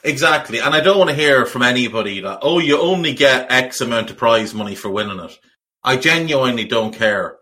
Exactly. 0.04 0.58
And 0.60 0.74
I 0.74 0.80
don't 0.80 0.98
want 0.98 1.10
to 1.10 1.16
hear 1.16 1.44
from 1.44 1.62
anybody 1.62 2.20
that, 2.20 2.38
oh, 2.42 2.60
you 2.60 2.80
only 2.80 3.12
get 3.12 3.50
X 3.50 3.80
amount 3.80 4.10
of 4.10 4.16
prize 4.16 4.54
money 4.54 4.74
for 4.74 4.88
winning 4.88 5.20
it. 5.20 5.38
I 5.88 5.96
genuinely 5.96 6.66
don't 6.66 6.94
care 6.94 7.38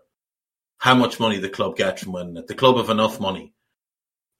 how 0.77 0.95
much 0.95 1.19
money 1.19 1.37
the 1.37 1.49
club 1.49 1.75
gets 1.75 2.03
from 2.03 2.13
winning 2.13 2.37
it. 2.37 2.47
The 2.47 2.55
club 2.55 2.77
have 2.77 2.89
enough 2.89 3.19
money. 3.19 3.51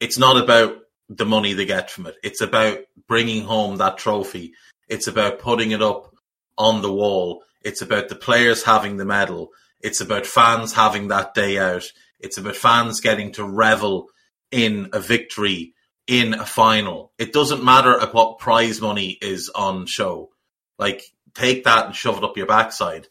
It's 0.00 0.16
not 0.16 0.42
about 0.42 0.78
the 1.10 1.26
money 1.26 1.52
they 1.52 1.66
get 1.66 1.90
from 1.90 2.06
it. 2.06 2.14
It's 2.22 2.40
about 2.40 2.78
bringing 3.06 3.44
home 3.44 3.76
that 3.76 3.98
trophy. 3.98 4.54
It's 4.88 5.08
about 5.08 5.40
putting 5.40 5.72
it 5.72 5.82
up 5.82 6.14
on 6.56 6.80
the 6.80 6.90
wall. 6.90 7.42
It's 7.60 7.82
about 7.82 8.08
the 8.08 8.14
players 8.14 8.62
having 8.62 8.96
the 8.96 9.04
medal. 9.04 9.50
It's 9.82 10.00
about 10.00 10.24
fans 10.24 10.72
having 10.72 11.08
that 11.08 11.34
day 11.34 11.58
out. 11.58 11.84
It's 12.18 12.38
about 12.38 12.56
fans 12.56 13.00
getting 13.00 13.32
to 13.32 13.44
revel 13.44 14.08
in 14.50 14.88
a 14.94 15.00
victory 15.00 15.74
in 16.06 16.32
a 16.32 16.46
final. 16.46 17.12
It 17.18 17.34
doesn't 17.34 17.62
matter 17.62 18.00
what 18.12 18.38
prize 18.38 18.80
money 18.80 19.18
is 19.20 19.50
on 19.54 19.84
show. 19.84 20.30
Like, 20.78 21.02
take 21.34 21.64
that 21.64 21.84
and 21.84 21.94
shove 21.94 22.16
it 22.16 22.24
up 22.24 22.38
your 22.38 22.46
backside. 22.46 23.06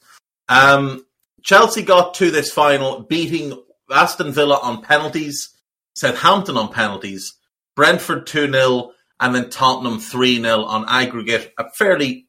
Um, 0.49 1.05
Chelsea 1.43 1.81
got 1.81 2.15
to 2.15 2.31
this 2.31 2.51
final, 2.51 3.01
beating 3.01 3.57
Aston 3.91 4.31
Villa 4.31 4.60
on 4.62 4.81
penalties, 4.81 5.49
Southampton 5.93 6.57
on 6.57 6.71
penalties, 6.71 7.36
Brentford 7.75 8.27
2 8.27 8.51
0, 8.51 8.91
and 9.19 9.36
then 9.36 9.49
Tottenham 9.49 9.99
3 9.99 10.41
0 10.41 10.63
on 10.63 10.86
aggregate. 10.88 11.53
A 11.57 11.69
fairly 11.71 12.27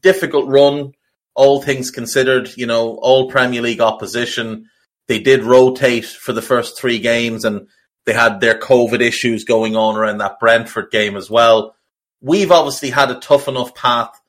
difficult 0.00 0.48
run, 0.48 0.92
all 1.34 1.62
things 1.62 1.90
considered. 1.90 2.50
You 2.56 2.66
know, 2.66 2.96
all 3.00 3.30
Premier 3.30 3.62
League 3.62 3.80
opposition. 3.80 4.68
They 5.08 5.20
did 5.20 5.44
rotate 5.44 6.04
for 6.04 6.32
the 6.32 6.42
first 6.42 6.78
three 6.78 6.98
games, 6.98 7.44
and 7.44 7.68
they 8.04 8.12
had 8.12 8.40
their 8.40 8.58
COVID 8.58 9.00
issues 9.00 9.44
going 9.44 9.76
on 9.76 9.96
around 9.96 10.18
that 10.18 10.40
Brentford 10.40 10.90
game 10.90 11.16
as 11.16 11.30
well. 11.30 11.76
We've 12.20 12.50
obviously 12.50 12.90
had 12.90 13.10
a 13.10 13.20
tough 13.20 13.46
enough 13.46 13.74
path 13.74 14.20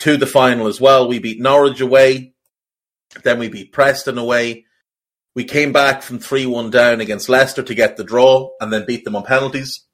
to 0.00 0.16
the 0.16 0.26
final 0.26 0.66
as 0.66 0.80
well. 0.80 1.08
We 1.08 1.18
beat 1.18 1.40
Norwich 1.40 1.80
away, 1.80 2.34
then 3.22 3.38
we 3.38 3.48
beat 3.48 3.72
Preston 3.72 4.18
away. 4.18 4.66
We 5.34 5.44
came 5.44 5.72
back 5.72 6.02
from 6.02 6.18
3 6.18 6.46
1 6.46 6.70
down 6.70 7.00
against 7.00 7.28
Leicester 7.28 7.62
to 7.62 7.74
get 7.74 7.96
the 7.96 8.04
draw 8.04 8.50
and 8.60 8.72
then 8.72 8.86
beat 8.86 9.04
them 9.04 9.16
on 9.16 9.24
penalties. 9.24 9.86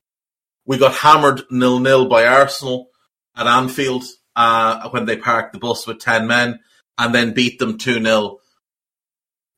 We 0.64 0.78
got 0.78 0.94
hammered 0.94 1.42
nil 1.50 1.78
nil 1.78 2.08
by 2.08 2.26
Arsenal 2.26 2.88
at 3.36 3.46
Anfield 3.46 4.04
uh, 4.34 4.88
when 4.90 5.04
they 5.04 5.16
parked 5.16 5.52
the 5.52 5.58
bus 5.58 5.86
with 5.86 5.98
10 5.98 6.26
men 6.26 6.60
and 6.98 7.14
then 7.14 7.34
beat 7.34 7.58
them 7.58 7.78
2 7.78 8.02
0 8.02 8.38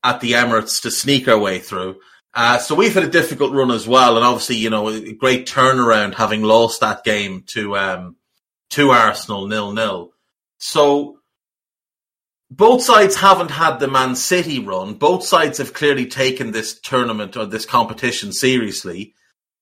at 0.03 0.21
the 0.21 0.33
Emirates 0.33 0.81
to 0.83 0.91
sneak 0.91 1.27
our 1.27 1.39
way 1.39 1.59
through. 1.59 1.99
Uh, 2.33 2.57
so 2.59 2.75
we've 2.75 2.93
had 2.93 3.03
a 3.03 3.09
difficult 3.09 3.53
run 3.53 3.71
as 3.71 3.87
well, 3.87 4.15
and 4.15 4.25
obviously, 4.25 4.57
you 4.57 4.69
know, 4.69 4.87
a 4.89 5.13
great 5.13 5.47
turnaround 5.47 6.13
having 6.13 6.43
lost 6.43 6.81
that 6.81 7.03
game 7.03 7.43
to 7.47 7.75
um, 7.75 8.15
to 8.69 8.91
Arsenal 8.91 9.47
nil 9.47 9.71
nil. 9.71 10.11
So 10.59 11.18
both 12.51 12.81
sides 12.81 13.15
haven't 13.15 13.51
had 13.51 13.77
the 13.79 13.87
Man 13.87 14.15
City 14.15 14.59
run. 14.59 14.95
Both 14.95 15.23
sides 15.23 15.59
have 15.59 15.73
clearly 15.73 16.07
taken 16.07 16.51
this 16.51 16.79
tournament 16.79 17.37
or 17.37 17.45
this 17.45 17.65
competition 17.65 18.33
seriously, 18.33 19.13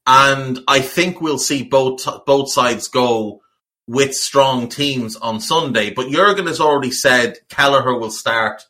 and 0.06 0.60
I 0.68 0.80
think 0.80 1.20
we'll 1.20 1.38
see 1.38 1.64
both 1.64 2.06
both 2.26 2.52
sides 2.52 2.88
go 2.88 3.42
with 3.88 4.14
strong 4.14 4.70
teams 4.70 5.16
on 5.16 5.40
Sunday. 5.40 5.92
But 5.92 6.10
Jurgen 6.10 6.48
has 6.48 6.62
already 6.62 6.92
said 6.92 7.40
Kelleher 7.50 7.98
will 7.98 8.12
start 8.12 8.64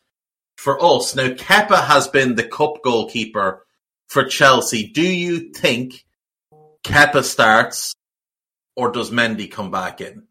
for 0.58 0.84
us. 0.84 1.16
Now 1.16 1.30
Kepa 1.30 1.86
has 1.86 2.08
been 2.08 2.36
the 2.36 2.48
cup 2.48 2.84
goalkeeper 2.84 3.66
for 4.08 4.24
Chelsea. 4.24 4.88
Do 4.88 5.04
you 5.04 5.52
think 5.52 6.06
Kepa 6.84 7.24
starts, 7.24 7.94
or 8.76 8.92
does 8.92 9.12
Mendy 9.12 9.52
come 9.52 9.72
back 9.72 10.02
in? 10.02 10.27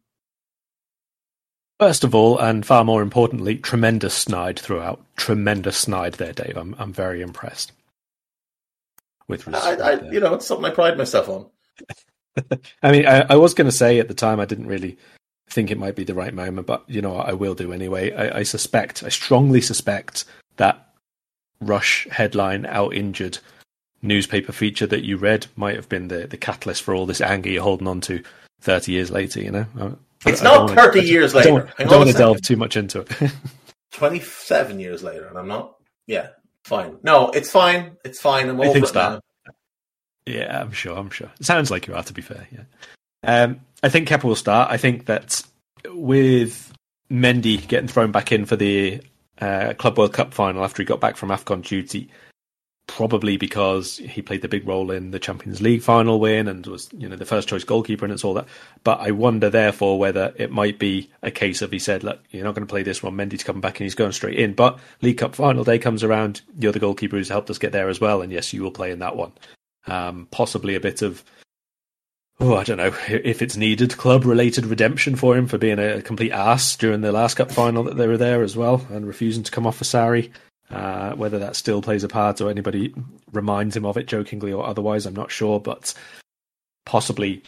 First 1.78 2.04
of 2.04 2.14
all, 2.14 2.38
and 2.38 2.64
far 2.64 2.84
more 2.84 3.02
importantly, 3.02 3.56
tremendous 3.56 4.14
snide 4.14 4.58
throughout. 4.58 5.04
Tremendous 5.16 5.76
snide 5.76 6.14
there, 6.14 6.32
Dave. 6.32 6.56
I'm 6.56 6.74
I'm 6.78 6.92
very 6.92 7.20
impressed. 7.20 7.72
With 9.28 9.46
I, 9.54 9.74
I 9.74 10.10
you 10.10 10.20
know, 10.20 10.34
it's 10.34 10.46
something 10.46 10.64
I 10.64 10.70
pride 10.70 10.96
myself 10.96 11.28
on. 11.28 11.46
I 12.82 12.92
mean, 12.92 13.06
I, 13.06 13.26
I 13.30 13.36
was 13.36 13.54
going 13.54 13.68
to 13.68 13.76
say 13.76 13.98
at 13.98 14.08
the 14.08 14.14
time 14.14 14.40
I 14.40 14.44
didn't 14.44 14.68
really 14.68 14.96
think 15.48 15.70
it 15.70 15.78
might 15.78 15.96
be 15.96 16.04
the 16.04 16.14
right 16.14 16.32
moment, 16.32 16.66
but 16.66 16.84
you 16.86 17.02
know, 17.02 17.16
I 17.16 17.32
will 17.32 17.54
do 17.54 17.72
anyway. 17.72 18.12
I, 18.12 18.38
I 18.38 18.42
suspect, 18.42 19.02
I 19.02 19.08
strongly 19.08 19.60
suspect 19.60 20.24
that 20.56 20.82
Rush 21.60 22.06
headline 22.10 22.66
out 22.66 22.94
injured 22.94 23.38
newspaper 24.02 24.52
feature 24.52 24.86
that 24.86 25.04
you 25.04 25.16
read 25.16 25.46
might 25.56 25.74
have 25.74 25.88
been 25.88 26.08
the 26.08 26.26
the 26.26 26.36
catalyst 26.36 26.82
for 26.82 26.94
all 26.94 27.06
this 27.06 27.20
anger 27.20 27.48
you're 27.48 27.62
holding 27.62 27.88
on 27.88 28.00
to 28.02 28.22
30 28.60 28.92
years 28.92 29.10
later. 29.10 29.40
You 29.40 29.50
know, 29.50 29.66
uh, 29.78 29.90
it's 30.24 30.42
not 30.42 30.70
30 30.70 31.00
years 31.02 31.34
later. 31.34 31.68
I 31.78 31.82
don't, 31.82 31.90
don't 31.90 31.98
want 32.00 32.10
to 32.10 32.16
delve 32.16 32.42
too 32.42 32.56
much 32.56 32.76
into 32.76 33.00
it. 33.00 33.32
27 33.92 34.80
years 34.80 35.02
later, 35.02 35.26
and 35.26 35.38
I'm 35.38 35.48
not. 35.48 35.76
Yeah, 36.06 36.28
fine. 36.64 36.98
No, 37.02 37.30
it's 37.30 37.50
fine. 37.50 37.96
It's 38.04 38.20
fine. 38.20 38.48
I'm 38.48 38.60
over 38.60 38.78
it 38.78 38.94
now. 38.94 39.20
Yeah, 40.26 40.60
I'm 40.60 40.72
sure. 40.72 40.96
I'm 40.96 41.10
sure. 41.10 41.30
It 41.40 41.46
sounds 41.46 41.70
like 41.70 41.86
you 41.86 41.94
are, 41.94 42.02
to 42.02 42.12
be 42.12 42.22
fair. 42.22 42.46
Yeah. 42.52 42.64
Um, 43.22 43.60
I 43.82 43.88
think 43.88 44.08
Kepa 44.08 44.24
will 44.24 44.36
start. 44.36 44.70
I 44.70 44.76
think 44.76 45.06
that 45.06 45.42
with 45.86 46.72
Mendy 47.10 47.66
getting 47.66 47.88
thrown 47.88 48.12
back 48.12 48.32
in 48.32 48.44
for 48.44 48.56
the 48.56 49.00
uh, 49.40 49.74
Club 49.78 49.98
World 49.98 50.12
Cup 50.12 50.34
final 50.34 50.64
after 50.64 50.82
he 50.82 50.86
got 50.86 51.00
back 51.00 51.16
from 51.16 51.30
AFCON 51.30 51.62
duty, 51.62 52.08
probably 52.86 53.36
because 53.36 53.98
he 53.98 54.22
played 54.22 54.42
the 54.42 54.48
big 54.48 54.66
role 54.66 54.90
in 54.90 55.10
the 55.10 55.18
Champions 55.18 55.60
League 55.60 55.82
final 55.82 56.20
win 56.20 56.46
and 56.46 56.66
was, 56.66 56.88
you 56.96 57.08
know, 57.08 57.16
the 57.16 57.26
first 57.26 57.48
choice 57.48 57.64
goalkeeper 57.64 58.04
and 58.04 58.12
it's 58.14 58.24
all 58.24 58.34
that. 58.34 58.46
But 58.84 59.00
I 59.00 59.10
wonder, 59.10 59.50
therefore, 59.50 59.98
whether 59.98 60.32
it 60.36 60.52
might 60.52 60.78
be 60.78 61.10
a 61.22 61.30
case 61.30 61.62
of 61.62 61.72
he 61.72 61.78
said, 61.78 62.04
look, 62.04 62.20
you're 62.30 62.44
not 62.44 62.54
going 62.54 62.66
to 62.66 62.70
play 62.70 62.82
this 62.82 63.02
one. 63.02 63.14
Mendy's 63.14 63.42
coming 63.42 63.60
back 63.60 63.80
and 63.80 63.84
he's 63.84 63.94
going 63.94 64.12
straight 64.12 64.38
in. 64.38 64.54
But 64.54 64.78
League 65.02 65.18
Cup 65.18 65.34
final 65.34 65.64
day 65.64 65.78
comes 65.78 66.04
around. 66.04 66.42
You're 66.58 66.72
the 66.72 66.78
goalkeeper 66.78 67.16
who's 67.16 67.28
helped 67.28 67.50
us 67.50 67.58
get 67.58 67.72
there 67.72 67.88
as 67.88 68.00
well. 68.00 68.22
And 68.22 68.32
yes, 68.32 68.52
you 68.52 68.62
will 68.62 68.70
play 68.70 68.92
in 68.92 69.00
that 69.00 69.16
one. 69.16 69.32
Um, 69.88 70.28
possibly 70.30 70.74
a 70.74 70.80
bit 70.80 71.02
of, 71.02 71.24
oh, 72.38 72.56
I 72.56 72.64
don't 72.64 72.76
know 72.76 72.94
if 73.08 73.42
it's 73.42 73.56
needed, 73.56 73.96
club 73.96 74.24
related 74.24 74.66
redemption 74.66 75.16
for 75.16 75.36
him 75.36 75.46
for 75.46 75.58
being 75.58 75.78
a 75.78 76.02
complete 76.02 76.32
ass 76.32 76.76
during 76.76 77.00
the 77.00 77.12
last 77.12 77.34
cup 77.34 77.50
final 77.50 77.82
that 77.84 77.96
they 77.96 78.06
were 78.06 78.16
there 78.16 78.42
as 78.42 78.56
well 78.56 78.86
and 78.90 79.06
refusing 79.06 79.42
to 79.42 79.50
come 79.50 79.66
off 79.66 79.78
for 79.78 79.84
Sarri. 79.84 80.30
Uh, 80.70 81.14
whether 81.14 81.38
that 81.38 81.54
still 81.54 81.80
plays 81.80 82.02
a 82.02 82.08
part 82.08 82.40
or 82.40 82.50
anybody 82.50 82.92
reminds 83.32 83.76
him 83.76 83.86
of 83.86 83.96
it 83.96 84.08
jokingly 84.08 84.52
or 84.52 84.66
otherwise, 84.66 85.06
I'm 85.06 85.14
not 85.14 85.30
sure, 85.30 85.60
but 85.60 85.94
possibly 86.84 87.42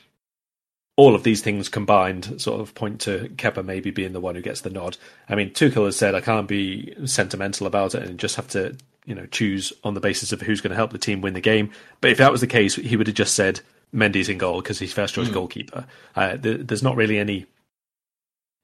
all 0.98 1.14
of 1.14 1.22
these 1.22 1.42
things 1.42 1.68
combined 1.68 2.40
sort 2.40 2.60
of 2.60 2.74
point 2.74 3.00
to 3.02 3.30
Kepa 3.36 3.64
maybe 3.64 3.90
being 3.90 4.12
the 4.12 4.20
one 4.20 4.34
who 4.34 4.40
gets 4.42 4.62
the 4.62 4.70
nod. 4.70 4.96
I 5.28 5.36
mean, 5.36 5.50
Tuchel 5.50 5.86
has 5.86 5.96
said 5.96 6.14
I 6.14 6.20
can't 6.20 6.48
be 6.48 6.94
sentimental 7.06 7.66
about 7.66 7.94
it 7.94 8.02
and 8.02 8.18
just 8.18 8.36
have 8.36 8.48
to, 8.48 8.76
you 9.04 9.14
know, 9.14 9.26
choose 9.26 9.72
on 9.84 9.94
the 9.94 10.00
basis 10.00 10.32
of 10.32 10.40
who's 10.40 10.60
going 10.60 10.70
to 10.70 10.76
help 10.76 10.92
the 10.92 10.98
team 10.98 11.20
win 11.20 11.34
the 11.34 11.40
game. 11.40 11.70
But 12.00 12.10
if 12.10 12.18
that 12.18 12.32
was 12.32 12.40
the 12.40 12.48
case, 12.48 12.74
he 12.74 12.96
would 12.96 13.06
have 13.06 13.16
just 13.16 13.34
said 13.34 13.60
Mendy's 13.94 14.28
in 14.28 14.38
goal 14.38 14.60
because 14.60 14.80
he's 14.80 14.92
first 14.92 15.14
choice 15.14 15.28
mm. 15.28 15.34
goalkeeper. 15.34 15.86
Uh, 16.16 16.36
there's 16.40 16.82
not 16.82 16.96
really 16.96 17.18
any 17.18 17.46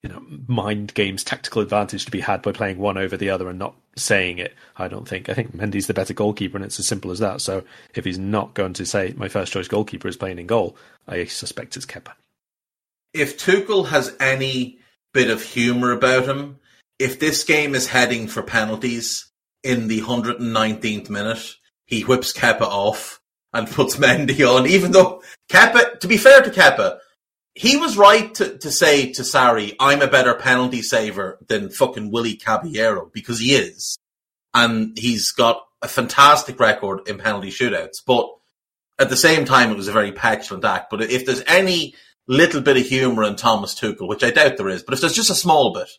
you 0.04 0.10
know 0.10 0.22
mind 0.46 0.92
games 0.92 1.24
tactical 1.24 1.62
advantage 1.62 2.04
to 2.04 2.10
be 2.10 2.20
had 2.20 2.42
by 2.42 2.52
playing 2.52 2.76
one 2.76 2.98
over 2.98 3.16
the 3.16 3.30
other 3.30 3.48
and 3.48 3.58
not 3.58 3.74
saying 3.96 4.36
it 4.38 4.54
i 4.76 4.86
don't 4.86 5.08
think. 5.08 5.30
I 5.30 5.34
think 5.34 5.56
mendy's 5.56 5.86
the 5.86 5.94
better 5.94 6.12
goalkeeper 6.12 6.58
and 6.58 6.64
it's 6.64 6.78
as 6.78 6.86
simple 6.86 7.10
as 7.10 7.20
that. 7.20 7.40
So 7.40 7.64
if 7.94 8.04
he's 8.04 8.18
not 8.18 8.52
going 8.52 8.74
to 8.74 8.84
say 8.84 9.14
my 9.16 9.28
first 9.28 9.52
choice 9.52 9.66
goalkeeper 9.66 10.06
is 10.06 10.16
playing 10.16 10.38
in 10.38 10.46
goal 10.46 10.76
i 11.08 11.24
suspect 11.24 11.76
it's 11.76 11.86
kepa. 11.86 12.12
If 13.14 13.38
tuchel 13.38 13.88
has 13.88 14.14
any 14.20 14.78
bit 15.14 15.30
of 15.30 15.42
humor 15.42 15.90
about 15.92 16.26
him 16.26 16.58
if 16.98 17.18
this 17.18 17.42
game 17.42 17.74
is 17.74 17.88
heading 17.88 18.28
for 18.28 18.42
penalties 18.42 19.30
in 19.62 19.88
the 19.88 20.02
119th 20.02 21.08
minute 21.08 21.56
he 21.86 22.02
whips 22.02 22.34
kepa 22.34 22.60
off 22.60 23.20
and 23.54 23.70
puts 23.70 23.96
mendy 24.04 24.46
on 24.46 24.66
even 24.66 24.92
though 24.92 25.22
kepa 25.48 25.98
to 26.00 26.06
be 26.06 26.18
fair 26.18 26.42
to 26.42 26.50
kepa 26.50 26.98
he 27.54 27.76
was 27.76 27.96
right 27.96 28.34
to, 28.34 28.58
to 28.58 28.70
say 28.70 29.12
to 29.12 29.22
Sarri, 29.22 29.76
I'm 29.78 30.02
a 30.02 30.08
better 30.08 30.34
penalty 30.34 30.82
saver 30.82 31.38
than 31.46 31.70
fucking 31.70 32.10
Willy 32.10 32.34
Caballero 32.34 33.10
because 33.12 33.38
he 33.38 33.54
is. 33.54 33.96
And 34.52 34.96
he's 34.98 35.30
got 35.30 35.64
a 35.80 35.88
fantastic 35.88 36.58
record 36.58 37.08
in 37.08 37.18
penalty 37.18 37.50
shootouts. 37.50 37.98
But 38.06 38.28
at 38.98 39.08
the 39.08 39.16
same 39.16 39.44
time, 39.44 39.70
it 39.70 39.76
was 39.76 39.88
a 39.88 39.92
very 39.92 40.12
petulant 40.12 40.64
act. 40.64 40.90
But 40.90 41.02
if 41.02 41.26
there's 41.26 41.42
any 41.46 41.94
little 42.26 42.60
bit 42.60 42.76
of 42.76 42.86
humour 42.86 43.24
in 43.24 43.36
Thomas 43.36 43.74
Tuchel, 43.74 44.08
which 44.08 44.24
I 44.24 44.30
doubt 44.30 44.56
there 44.56 44.68
is, 44.68 44.82
but 44.82 44.94
if 44.94 45.00
there's 45.00 45.14
just 45.14 45.30
a 45.30 45.34
small 45.34 45.72
bit, 45.72 45.90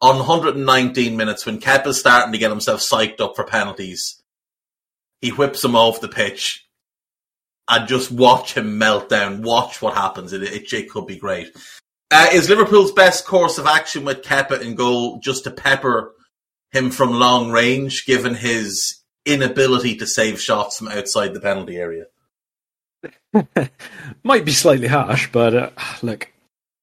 on 0.00 0.16
119 0.16 1.16
minutes 1.16 1.44
when 1.44 1.58
Kepa's 1.58 1.98
starting 1.98 2.32
to 2.32 2.38
get 2.38 2.50
himself 2.50 2.80
psyched 2.80 3.20
up 3.20 3.34
for 3.36 3.44
penalties, 3.44 4.22
he 5.20 5.30
whips 5.30 5.64
him 5.64 5.74
off 5.74 6.00
the 6.00 6.08
pitch 6.08 6.67
and 7.68 7.88
just 7.88 8.10
watch 8.10 8.54
him 8.54 8.78
melt 8.78 9.08
down. 9.08 9.42
Watch 9.42 9.82
what 9.82 9.94
happens. 9.94 10.32
It, 10.32 10.42
it, 10.42 10.72
it 10.72 10.90
could 10.90 11.06
be 11.06 11.16
great. 11.16 11.54
Uh, 12.10 12.28
is 12.32 12.48
Liverpool's 12.48 12.92
best 12.92 13.26
course 13.26 13.58
of 13.58 13.66
action 13.66 14.04
with 14.04 14.22
Kepa 14.22 14.62
in 14.62 14.74
goal 14.74 15.20
just 15.20 15.44
to 15.44 15.50
pepper 15.50 16.14
him 16.72 16.90
from 16.90 17.12
long 17.12 17.50
range, 17.50 18.06
given 18.06 18.34
his 18.34 19.02
inability 19.26 19.96
to 19.96 20.06
save 20.06 20.40
shots 20.40 20.78
from 20.78 20.88
outside 20.88 21.34
the 21.34 21.40
penalty 21.40 21.76
area? 21.76 22.06
Might 24.22 24.46
be 24.46 24.52
slightly 24.52 24.88
harsh, 24.88 25.28
but 25.30 25.54
uh, 25.54 25.70
look, 26.02 26.32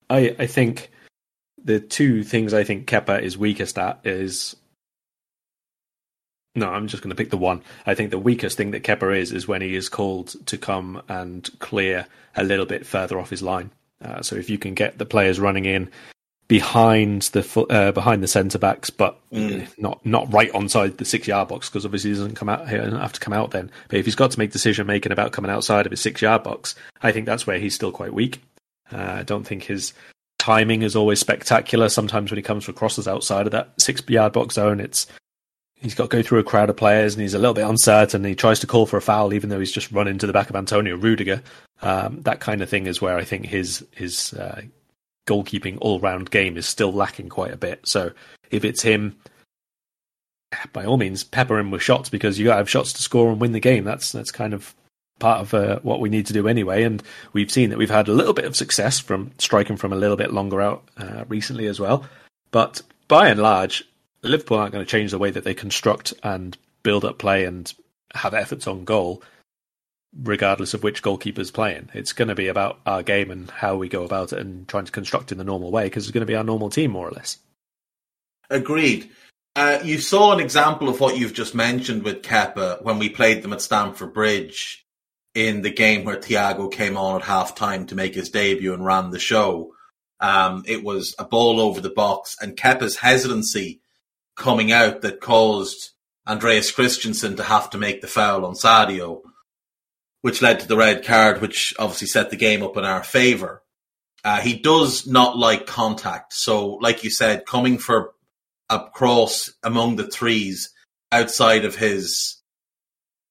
I 0.10 0.36
I 0.38 0.46
think 0.46 0.92
the 1.64 1.80
two 1.80 2.24
things 2.24 2.54
I 2.54 2.64
think 2.64 2.88
Kepa 2.88 3.22
is 3.22 3.38
weakest 3.38 3.80
at 3.80 4.00
is 4.04 4.56
no, 6.56 6.70
I'm 6.70 6.88
just 6.88 7.04
going 7.04 7.10
to 7.10 7.16
pick 7.16 7.30
the 7.30 7.38
one. 7.38 7.62
I 7.86 7.94
think 7.96 8.12
the 8.12 8.18
weakest 8.18 8.58
thing 8.58 8.72
that 8.72 8.84
Kepa 8.84 9.18
is 9.18 9.32
is 9.32 9.48
when 9.48 9.62
he 9.62 9.76
is 9.76 9.90
called 9.90 10.36
to 10.48 10.58
come 10.58 11.02
and 11.10 11.48
clear 11.60 12.08
a 12.36 12.44
little 12.44 12.66
bit 12.66 12.86
further 12.86 13.20
off 13.20 13.30
his 13.30 13.42
line. 13.42 13.72
Uh, 14.04 14.22
so 14.22 14.36
if 14.36 14.50
you 14.50 14.58
can 14.58 14.74
get 14.74 14.98
the 14.98 15.06
players 15.06 15.40
running 15.40 15.66
in 15.66 15.90
behind 16.48 17.24
the 17.34 17.66
uh, 17.70 17.92
behind 17.92 18.24
the 18.24 18.28
centre 18.28 18.60
backs, 18.60 18.90
but 18.90 19.20
mm. 19.32 19.68
not 19.78 20.06
not 20.06 20.32
right 20.32 20.52
onside 20.54 20.98
the 20.98 21.06
six 21.06 21.28
yard 21.28 21.48
box 21.48 21.70
because 21.70 21.86
obviously 21.86 22.12
he 22.12 22.16
doesn't 22.16 22.36
come 22.36 22.50
out 22.50 22.70
here 22.70 22.82
and 22.82 22.96
have 22.98 23.14
to 23.14 23.20
come 23.20 23.34
out 23.34 23.52
then. 23.52 23.72
But 23.90 24.00
if 24.00 24.06
he's 24.06 24.16
got 24.16 24.32
to 24.32 24.40
make 24.40 24.52
decision 24.52 24.88
making 24.88 25.12
about 25.12 25.32
coming 25.32 25.52
outside 25.52 25.86
of 25.86 25.92
his 25.92 26.02
six 26.02 26.22
yard 26.22 26.44
box, 26.44 26.76
I 27.02 27.12
think 27.12 27.26
that's 27.26 27.48
where 27.48 27.60
he's 27.60 27.76
still 27.76 27.92
quite 27.92 28.14
weak. 28.14 28.42
Uh, 28.92 28.98
I 29.20 29.24
don't 29.24 29.46
think 29.46 29.64
his 29.64 29.94
timing 30.38 30.84
is 30.84 30.96
always 30.96 31.20
spectacular. 31.20 31.90
Sometimes 31.90 32.32
when 32.32 32.38
he 32.38 32.44
comes 32.44 32.64
for 32.64 32.74
crosses 32.74 33.08
outside 33.08 33.48
of 33.48 33.52
that 33.52 33.74
six 33.80 34.04
yard 34.08 34.34
box 34.34 34.56
zone, 34.56 34.80
it's 34.80 35.08
he's 35.86 35.94
got 35.94 36.10
to 36.10 36.18
go 36.18 36.24
through 36.24 36.40
a 36.40 36.44
crowd 36.44 36.70
of 36.70 36.76
players 36.76 37.14
and 37.14 37.22
he's 37.22 37.36
a 37.36 37.40
little 37.40 37.54
bit 37.54 37.68
uncertain. 37.68 38.24
He 38.24 38.34
tries 38.34 38.60
to 38.62 38.68
call 38.68 38.88
for 38.88 38.98
a 38.98 39.02
foul 39.02 39.34
even 39.34 39.50
though 39.50 39.60
he's 39.60 39.72
just 39.72 39.92
run 39.92 40.08
into 40.08 40.26
the 40.26 40.34
back 40.34 40.50
of 40.50 40.56
Antonio 40.56 40.98
Rudiger. 40.98 41.44
Um, 41.84 42.22
that 42.24 42.40
kind 42.40 42.62
of 42.62 42.70
thing 42.70 42.88
is 42.88 43.02
where 43.02 43.18
I 43.18 43.24
think 43.24 43.46
his 43.46 43.86
his 43.92 44.34
uh, 44.34 44.62
goalkeeping 45.28 45.78
all 45.82 46.00
round 46.00 46.32
game 46.32 46.58
is 46.58 46.66
still 46.66 46.92
lacking 46.92 47.30
quite 47.30 47.52
a 47.52 47.58
bit. 47.58 47.88
So 47.88 48.12
if 48.50 48.66
it's 48.66 48.82
him, 48.82 49.16
by 50.74 50.86
all 50.86 50.98
means, 50.98 51.24
pepper 51.24 51.60
him 51.60 51.70
with 51.70 51.84
shots 51.84 52.10
because 52.10 52.40
you 52.40 52.46
got 52.46 52.54
to 52.54 52.58
have 52.58 52.70
shots 52.70 52.94
to 52.94 53.04
score 53.04 53.30
and 53.30 53.40
win 53.40 53.52
the 53.52 53.60
game. 53.60 53.84
That's 53.84 54.12
that's 54.12 54.32
kind 54.32 54.56
of 54.56 54.74
part 55.20 55.42
of 55.42 55.54
uh, 55.54 55.80
what 55.84 56.00
we 56.00 56.10
need 56.10 56.26
to 56.28 56.34
do 56.34 56.48
anyway. 56.48 56.84
And 56.84 57.04
we've 57.34 57.52
seen 57.52 57.70
that 57.70 57.78
we've 57.78 57.90
had 57.92 58.08
a 58.08 58.14
little 58.14 58.34
bit 58.34 58.46
of 58.46 58.56
success 58.56 59.00
from 59.00 59.32
striking 59.38 59.78
from 59.78 59.94
a 59.94 59.98
little 59.98 60.18
bit 60.18 60.34
longer 60.34 60.62
out 60.62 60.84
uh, 60.98 61.26
recently 61.28 61.68
as 61.68 61.80
well. 61.80 62.06
But 62.50 62.82
by 63.08 63.30
and 63.30 63.40
large, 63.40 63.84
Liverpool 64.28 64.58
aren't 64.58 64.74
going 64.74 64.86
to 64.86 64.90
change 64.90 65.12
the 65.12 65.18
way 65.18 65.32
that 65.32 65.44
they 65.44 65.54
construct 65.54 66.14
and 66.24 66.58
build 66.84 67.06
up 67.06 67.18
play 67.18 67.46
and 67.46 67.74
have 68.14 68.34
efforts 68.34 68.68
on 68.68 68.86
goal, 68.86 69.22
regardless 70.22 70.74
of 70.74 70.84
which 70.84 71.02
goalkeeper's 71.02 71.52
playing. 71.52 71.90
It's 71.94 72.14
going 72.14 72.28
to 72.28 72.36
be 72.36 72.48
about 72.48 72.80
our 72.86 73.04
game 73.04 73.32
and 73.32 73.50
how 73.50 73.76
we 73.76 73.90
go 73.90 74.04
about 74.04 74.34
it 74.34 74.40
and 74.40 74.68
trying 74.68 74.86
to 74.86 74.92
construct 74.92 75.32
in 75.32 75.38
the 75.38 75.44
normal 75.44 75.72
way 75.72 75.86
because 75.86 76.06
it's 76.06 76.14
going 76.14 76.26
to 76.26 76.32
be 76.32 76.36
our 76.36 76.44
normal 76.44 76.70
team, 76.70 76.92
more 76.92 77.08
or 77.08 77.12
less. 77.12 77.38
Agreed. 78.50 79.10
Uh, 79.56 79.80
you 79.84 80.00
saw 80.00 80.34
an 80.34 80.40
example 80.40 80.90
of 80.90 81.00
what 81.00 81.18
you've 81.18 81.34
just 81.34 81.56
mentioned 81.56 82.04
with 82.04 82.22
Kepa 82.22 82.82
when 82.84 83.00
we 83.00 83.10
played 83.10 83.42
them 83.42 83.54
at 83.54 83.62
Stamford 83.62 84.14
Bridge 84.14 84.86
in 85.34 85.62
the 85.62 85.70
game 85.70 86.04
where 86.04 86.18
Thiago 86.18 86.72
came 86.72 86.98
on 86.98 87.22
at 87.22 87.28
half 87.28 87.56
time 87.56 87.86
to 87.88 87.96
make 87.96 88.16
his 88.16 88.30
debut 88.30 88.74
and 88.74 88.86
ran 88.86 89.12
the 89.12 89.20
show. 89.20 89.74
Um, 90.20 90.64
it 90.68 90.84
was 90.84 91.16
a 91.20 91.26
ball 91.26 91.60
over 91.60 91.82
the 91.82 91.90
box, 91.90 92.36
and 92.42 92.56
Kepa's 92.56 92.98
hesitancy 92.98 93.82
coming 94.36 94.72
out 94.72 95.02
that 95.02 95.22
caused 95.22 95.92
Andreas 96.28 96.72
Christensen 96.72 97.38
to 97.38 97.44
have 97.44 97.70
to 97.72 97.78
make 97.78 98.02
the 98.02 98.08
foul 98.08 98.46
on 98.46 98.56
Sadio, 98.56 99.22
which 100.22 100.42
led 100.42 100.60
to 100.60 100.68
the 100.68 100.78
red 100.78 101.06
card, 101.06 101.42
which 101.42 101.74
obviously 101.78 102.08
set 102.08 102.30
the 102.30 102.36
game 102.36 102.64
up 102.64 102.78
in 102.78 102.84
our 102.84 103.04
favour. 103.04 103.62
Uh, 104.24 104.42
he 104.42 104.56
does 104.56 105.06
not 105.06 105.38
like 105.38 105.68
contact. 105.68 106.34
So, 106.34 106.76
like 106.76 107.04
you 107.04 107.12
said, 107.12 107.46
coming 107.46 107.78
for 107.78 108.12
a 108.70 108.80
cross 108.80 109.52
among 109.64 109.96
the 109.96 110.08
threes 110.08 110.74
outside 111.12 111.64
of 111.64 111.76
his 111.76 112.42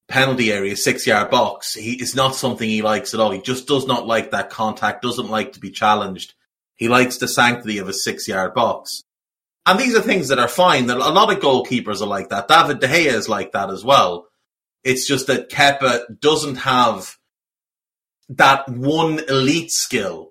penalty 0.07 0.53
area, 0.53 0.77
six 0.77 1.07
yard 1.07 1.31
box, 1.31 1.75
he 1.75 2.01
is 2.01 2.15
not 2.15 2.37
something 2.37 2.69
he 2.69 2.83
likes 2.83 3.13
at 3.13 3.21
all. 3.21 3.33
He 3.33 3.41
just 3.41 3.67
does 3.67 3.87
not 3.87 4.07
like 4.07 4.31
that 4.31 4.51
contact, 4.51 5.03
doesn't 5.03 5.31
like 5.31 5.55
to 5.55 5.61
be 5.61 5.71
challenged. 5.71 6.35
He 6.77 6.89
likes 6.89 7.19
the 7.19 7.29
sanctity 7.29 7.79
of 7.79 7.89
a 7.89 7.93
six 7.93 8.29
yard 8.29 8.55
box. 8.55 9.03
And 9.67 9.79
these 9.79 9.97
are 9.97 10.03
things 10.03 10.29
that 10.29 10.39
are 10.39 10.49
fine. 10.49 10.87
That 10.87 10.99
a 10.99 11.09
lot 11.11 11.33
of 11.33 11.43
goalkeepers 11.43 12.03
are 12.03 12.07
like 12.07 12.29
that. 12.29 12.49
David 12.49 12.81
De 12.81 12.89
Gea 12.89 13.13
is 13.13 13.29
like 13.29 13.53
that 13.53 13.71
as 13.71 13.85
well. 13.85 14.27
It's 14.83 15.09
just 15.09 15.27
that 15.29 15.51
Kepa 15.51 16.21
doesn't 16.21 16.57
have 16.57 17.17
that 18.29 18.69
one 18.69 19.21
elite 19.29 19.71
skill, 19.71 20.31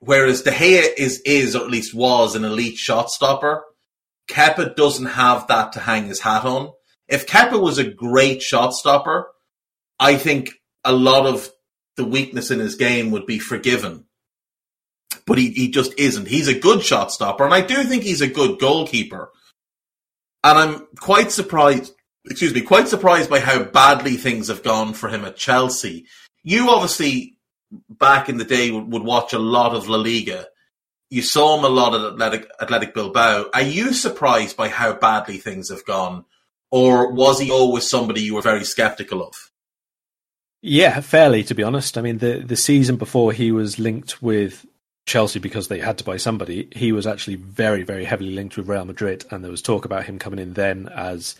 whereas 0.00 0.42
De 0.42 0.50
Gea 0.50 0.88
is 0.96 1.20
is 1.24 1.54
or 1.54 1.62
at 1.62 1.70
least 1.70 1.94
was 1.94 2.34
an 2.34 2.44
elite 2.44 2.76
shot 2.76 3.10
stopper. 3.10 3.64
Kepa 4.28 4.74
doesn't 4.74 5.06
have 5.06 5.46
that 5.48 5.72
to 5.72 5.80
hang 5.80 6.06
his 6.06 6.20
hat 6.20 6.44
on. 6.44 6.72
If 7.08 7.26
Kepa 7.26 7.60
was 7.60 7.78
a 7.78 7.84
great 7.84 8.42
shot 8.42 8.72
stopper, 8.72 9.28
I 10.00 10.16
think 10.16 10.50
a 10.84 10.92
lot 10.92 11.26
of 11.26 11.50
the 11.96 12.04
weakness 12.04 12.50
in 12.50 12.58
his 12.58 12.74
game 12.74 13.10
would 13.10 13.26
be 13.26 13.38
forgiven 13.38 14.06
but 15.26 15.38
he, 15.38 15.50
he 15.50 15.70
just 15.70 15.92
isn't. 15.98 16.28
He's 16.28 16.48
a 16.48 16.58
good 16.58 16.82
shot 16.82 17.12
stopper, 17.12 17.44
and 17.44 17.54
I 17.54 17.60
do 17.60 17.84
think 17.84 18.02
he's 18.02 18.20
a 18.20 18.28
good 18.28 18.58
goalkeeper. 18.58 19.30
And 20.44 20.58
I'm 20.58 20.86
quite 21.00 21.30
surprised, 21.30 21.94
excuse 22.24 22.52
me, 22.52 22.62
quite 22.62 22.88
surprised 22.88 23.30
by 23.30 23.40
how 23.40 23.62
badly 23.62 24.16
things 24.16 24.48
have 24.48 24.62
gone 24.62 24.92
for 24.92 25.08
him 25.08 25.24
at 25.24 25.36
Chelsea. 25.36 26.06
You 26.42 26.70
obviously, 26.70 27.36
back 27.88 28.28
in 28.28 28.38
the 28.38 28.44
day, 28.44 28.70
would 28.70 29.02
watch 29.02 29.32
a 29.32 29.38
lot 29.38 29.74
of 29.74 29.88
La 29.88 29.98
Liga. 29.98 30.46
You 31.10 31.22
saw 31.22 31.58
him 31.58 31.64
a 31.64 31.68
lot 31.68 31.94
at 31.94 32.14
Athletic, 32.14 32.50
Athletic 32.60 32.94
Bilbao. 32.94 33.50
Are 33.54 33.62
you 33.62 33.92
surprised 33.92 34.56
by 34.56 34.68
how 34.68 34.94
badly 34.94 35.36
things 35.36 35.68
have 35.68 35.84
gone? 35.84 36.24
Or 36.70 37.12
was 37.12 37.38
he 37.38 37.50
always 37.50 37.88
somebody 37.88 38.22
you 38.22 38.34
were 38.34 38.42
very 38.42 38.64
skeptical 38.64 39.22
of? 39.22 39.34
Yeah, 40.62 41.00
fairly, 41.00 41.44
to 41.44 41.54
be 41.54 41.62
honest. 41.62 41.98
I 41.98 42.02
mean, 42.02 42.18
the, 42.18 42.38
the 42.38 42.56
season 42.56 42.96
before 42.96 43.32
he 43.32 43.52
was 43.52 43.78
linked 43.78 44.22
with 44.22 44.64
Chelsea 45.06 45.38
because 45.38 45.68
they 45.68 45.78
had 45.78 45.98
to 45.98 46.04
buy 46.04 46.16
somebody. 46.16 46.68
He 46.72 46.92
was 46.92 47.06
actually 47.06 47.36
very, 47.36 47.82
very 47.82 48.04
heavily 48.04 48.32
linked 48.32 48.56
with 48.56 48.68
Real 48.68 48.84
Madrid, 48.84 49.24
and 49.30 49.42
there 49.42 49.50
was 49.50 49.62
talk 49.62 49.84
about 49.84 50.04
him 50.04 50.18
coming 50.18 50.38
in 50.38 50.54
then 50.54 50.88
as 50.94 51.36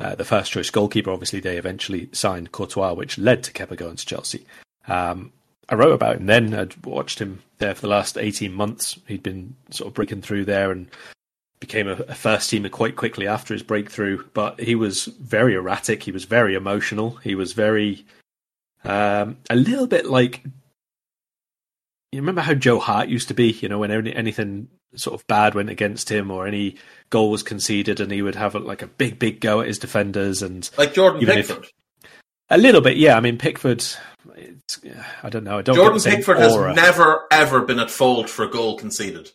uh, 0.00 0.14
the 0.14 0.24
first 0.24 0.52
choice 0.52 0.70
goalkeeper. 0.70 1.10
Obviously, 1.10 1.40
they 1.40 1.58
eventually 1.58 2.08
signed 2.12 2.52
Courtois, 2.52 2.94
which 2.94 3.18
led 3.18 3.42
to 3.44 3.52
Kepa 3.52 3.76
going 3.76 3.96
to 3.96 4.06
Chelsea. 4.06 4.46
Um, 4.88 5.32
I 5.68 5.74
wrote 5.74 5.92
about 5.92 6.16
him 6.16 6.26
then. 6.26 6.54
I'd 6.54 6.84
watched 6.84 7.18
him 7.18 7.42
there 7.58 7.74
for 7.74 7.82
the 7.82 7.88
last 7.88 8.18
18 8.18 8.52
months. 8.52 8.98
He'd 9.06 9.22
been 9.22 9.56
sort 9.70 9.88
of 9.88 9.94
breaking 9.94 10.22
through 10.22 10.46
there 10.46 10.70
and 10.70 10.88
became 11.60 11.88
a, 11.88 11.92
a 11.92 12.14
first 12.14 12.50
teamer 12.50 12.70
quite 12.70 12.96
quickly 12.96 13.26
after 13.26 13.54
his 13.54 13.62
breakthrough. 13.62 14.24
But 14.34 14.60
he 14.60 14.74
was 14.74 15.04
very 15.04 15.54
erratic. 15.54 16.02
He 16.02 16.12
was 16.12 16.24
very 16.24 16.54
emotional. 16.54 17.16
He 17.16 17.34
was 17.34 17.52
very 17.52 18.04
um, 18.84 19.36
a 19.48 19.56
little 19.56 19.86
bit 19.86 20.06
like 20.06 20.42
you 22.12 22.20
remember 22.20 22.42
how 22.42 22.54
Joe 22.54 22.78
Hart 22.78 23.08
used 23.08 23.28
to 23.28 23.34
be. 23.34 23.50
You 23.50 23.68
know, 23.68 23.78
when 23.78 23.90
any, 23.90 24.14
anything 24.14 24.68
sort 24.94 25.18
of 25.18 25.26
bad 25.26 25.54
went 25.54 25.70
against 25.70 26.10
him 26.10 26.30
or 26.30 26.46
any 26.46 26.76
goal 27.08 27.30
was 27.30 27.42
conceded, 27.42 28.00
and 28.00 28.12
he 28.12 28.22
would 28.22 28.34
have 28.34 28.54
like 28.54 28.82
a 28.82 28.86
big, 28.86 29.18
big 29.18 29.40
go 29.40 29.62
at 29.62 29.66
his 29.66 29.78
defenders 29.78 30.42
and 30.42 30.68
like 30.76 30.92
Jordan 30.94 31.24
Pickford. 31.24 31.64
If, 31.64 31.72
a 32.50 32.58
little 32.58 32.82
bit, 32.82 32.98
yeah. 32.98 33.16
I 33.16 33.20
mean, 33.20 33.38
Pickford. 33.38 33.82
I 35.22 35.30
don't 35.30 35.44
know. 35.44 35.58
I 35.58 35.62
don't. 35.62 35.74
Jordan 35.74 36.00
Pickford 36.00 36.36
aura. 36.36 36.68
has 36.68 36.76
never 36.76 37.26
ever 37.30 37.62
been 37.62 37.80
at 37.80 37.90
fault 37.90 38.28
for 38.28 38.44
a 38.44 38.50
goal 38.50 38.76
conceded. 38.76 39.30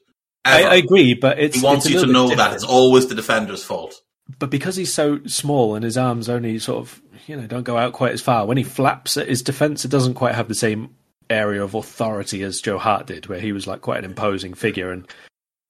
I, 0.45 0.63
I, 0.63 0.75
agree, 0.75 1.13
but 1.13 1.39
it's 1.39 1.57
he 1.57 1.65
wants 1.65 1.85
it's 1.85 1.95
you 1.95 2.05
to 2.05 2.11
know 2.11 2.33
that 2.33 2.53
it's 2.53 2.63
always 2.63 3.07
the 3.07 3.15
defender's 3.15 3.63
fault. 3.63 3.95
But 4.39 4.49
because 4.49 4.75
he's 4.77 4.93
so 4.93 5.19
small 5.25 5.75
and 5.75 5.83
his 5.83 5.97
arms 5.97 6.29
only 6.29 6.59
sort 6.59 6.79
of 6.79 7.01
you 7.25 7.35
know 7.35 7.47
don't 7.47 7.63
go 7.63 7.75
out 7.75 7.93
quite 7.93 8.13
as 8.13 8.21
far, 8.21 8.45
when 8.45 8.55
he 8.55 8.63
flaps 8.63 9.17
at 9.17 9.27
his 9.27 9.41
defense, 9.41 9.83
it 9.83 9.91
doesn't 9.91 10.13
quite 10.13 10.35
have 10.35 10.47
the 10.47 10.55
same 10.55 10.95
area 11.29 11.63
of 11.63 11.73
authority 11.73 12.43
as 12.43 12.61
Joe 12.61 12.77
Hart 12.77 13.07
did, 13.07 13.27
where 13.27 13.39
he 13.39 13.51
was 13.51 13.67
like 13.67 13.81
quite 13.81 13.99
an 13.99 14.05
imposing 14.05 14.53
figure 14.53 14.91
and 14.91 15.07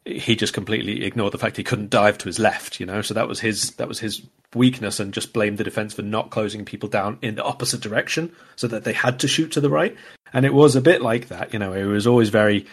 he 0.08 0.36
just 0.36 0.54
completely 0.54 1.04
ignored 1.04 1.34
the 1.34 1.38
fact 1.38 1.58
he 1.58 1.63
couldn't 1.63 1.89
dive 1.89 2.17
to 2.20 2.26
his 2.26 2.39
left, 2.39 2.80
you 2.80 2.86
know. 2.86 3.02
So 3.02 3.13
that 3.13 3.28
was 3.28 3.39
his 3.39 3.72
that 3.72 3.88
was 3.88 4.00
his 4.00 4.22
weakness, 4.56 5.00
and 5.00 5.13
just 5.13 5.34
blamed 5.34 5.58
the 5.58 5.63
defense 5.63 5.93
for 5.93 6.02
not 6.02 6.30
closing 6.30 6.65
people 6.65 6.89
down 6.89 7.17
in 7.22 7.36
the 7.36 7.43
opposite 7.43 7.82
direction, 7.82 8.32
so 8.56 8.67
that 8.67 8.84
they 8.84 8.93
had 8.93 9.20
to 9.20 9.28
shoot 9.28 9.52
to 9.54 9.62
the 9.62 9.70
right. 9.70 9.96
And 10.34 10.46
it 10.46 10.54
was 10.54 10.76
a 10.76 10.82
bit 10.82 11.02
like 11.02 11.28
that, 11.28 11.54
you 11.54 11.60
know. 11.60 11.74
He 11.74 11.84
was 11.84 12.08
always 12.08 12.30
very 12.30 12.65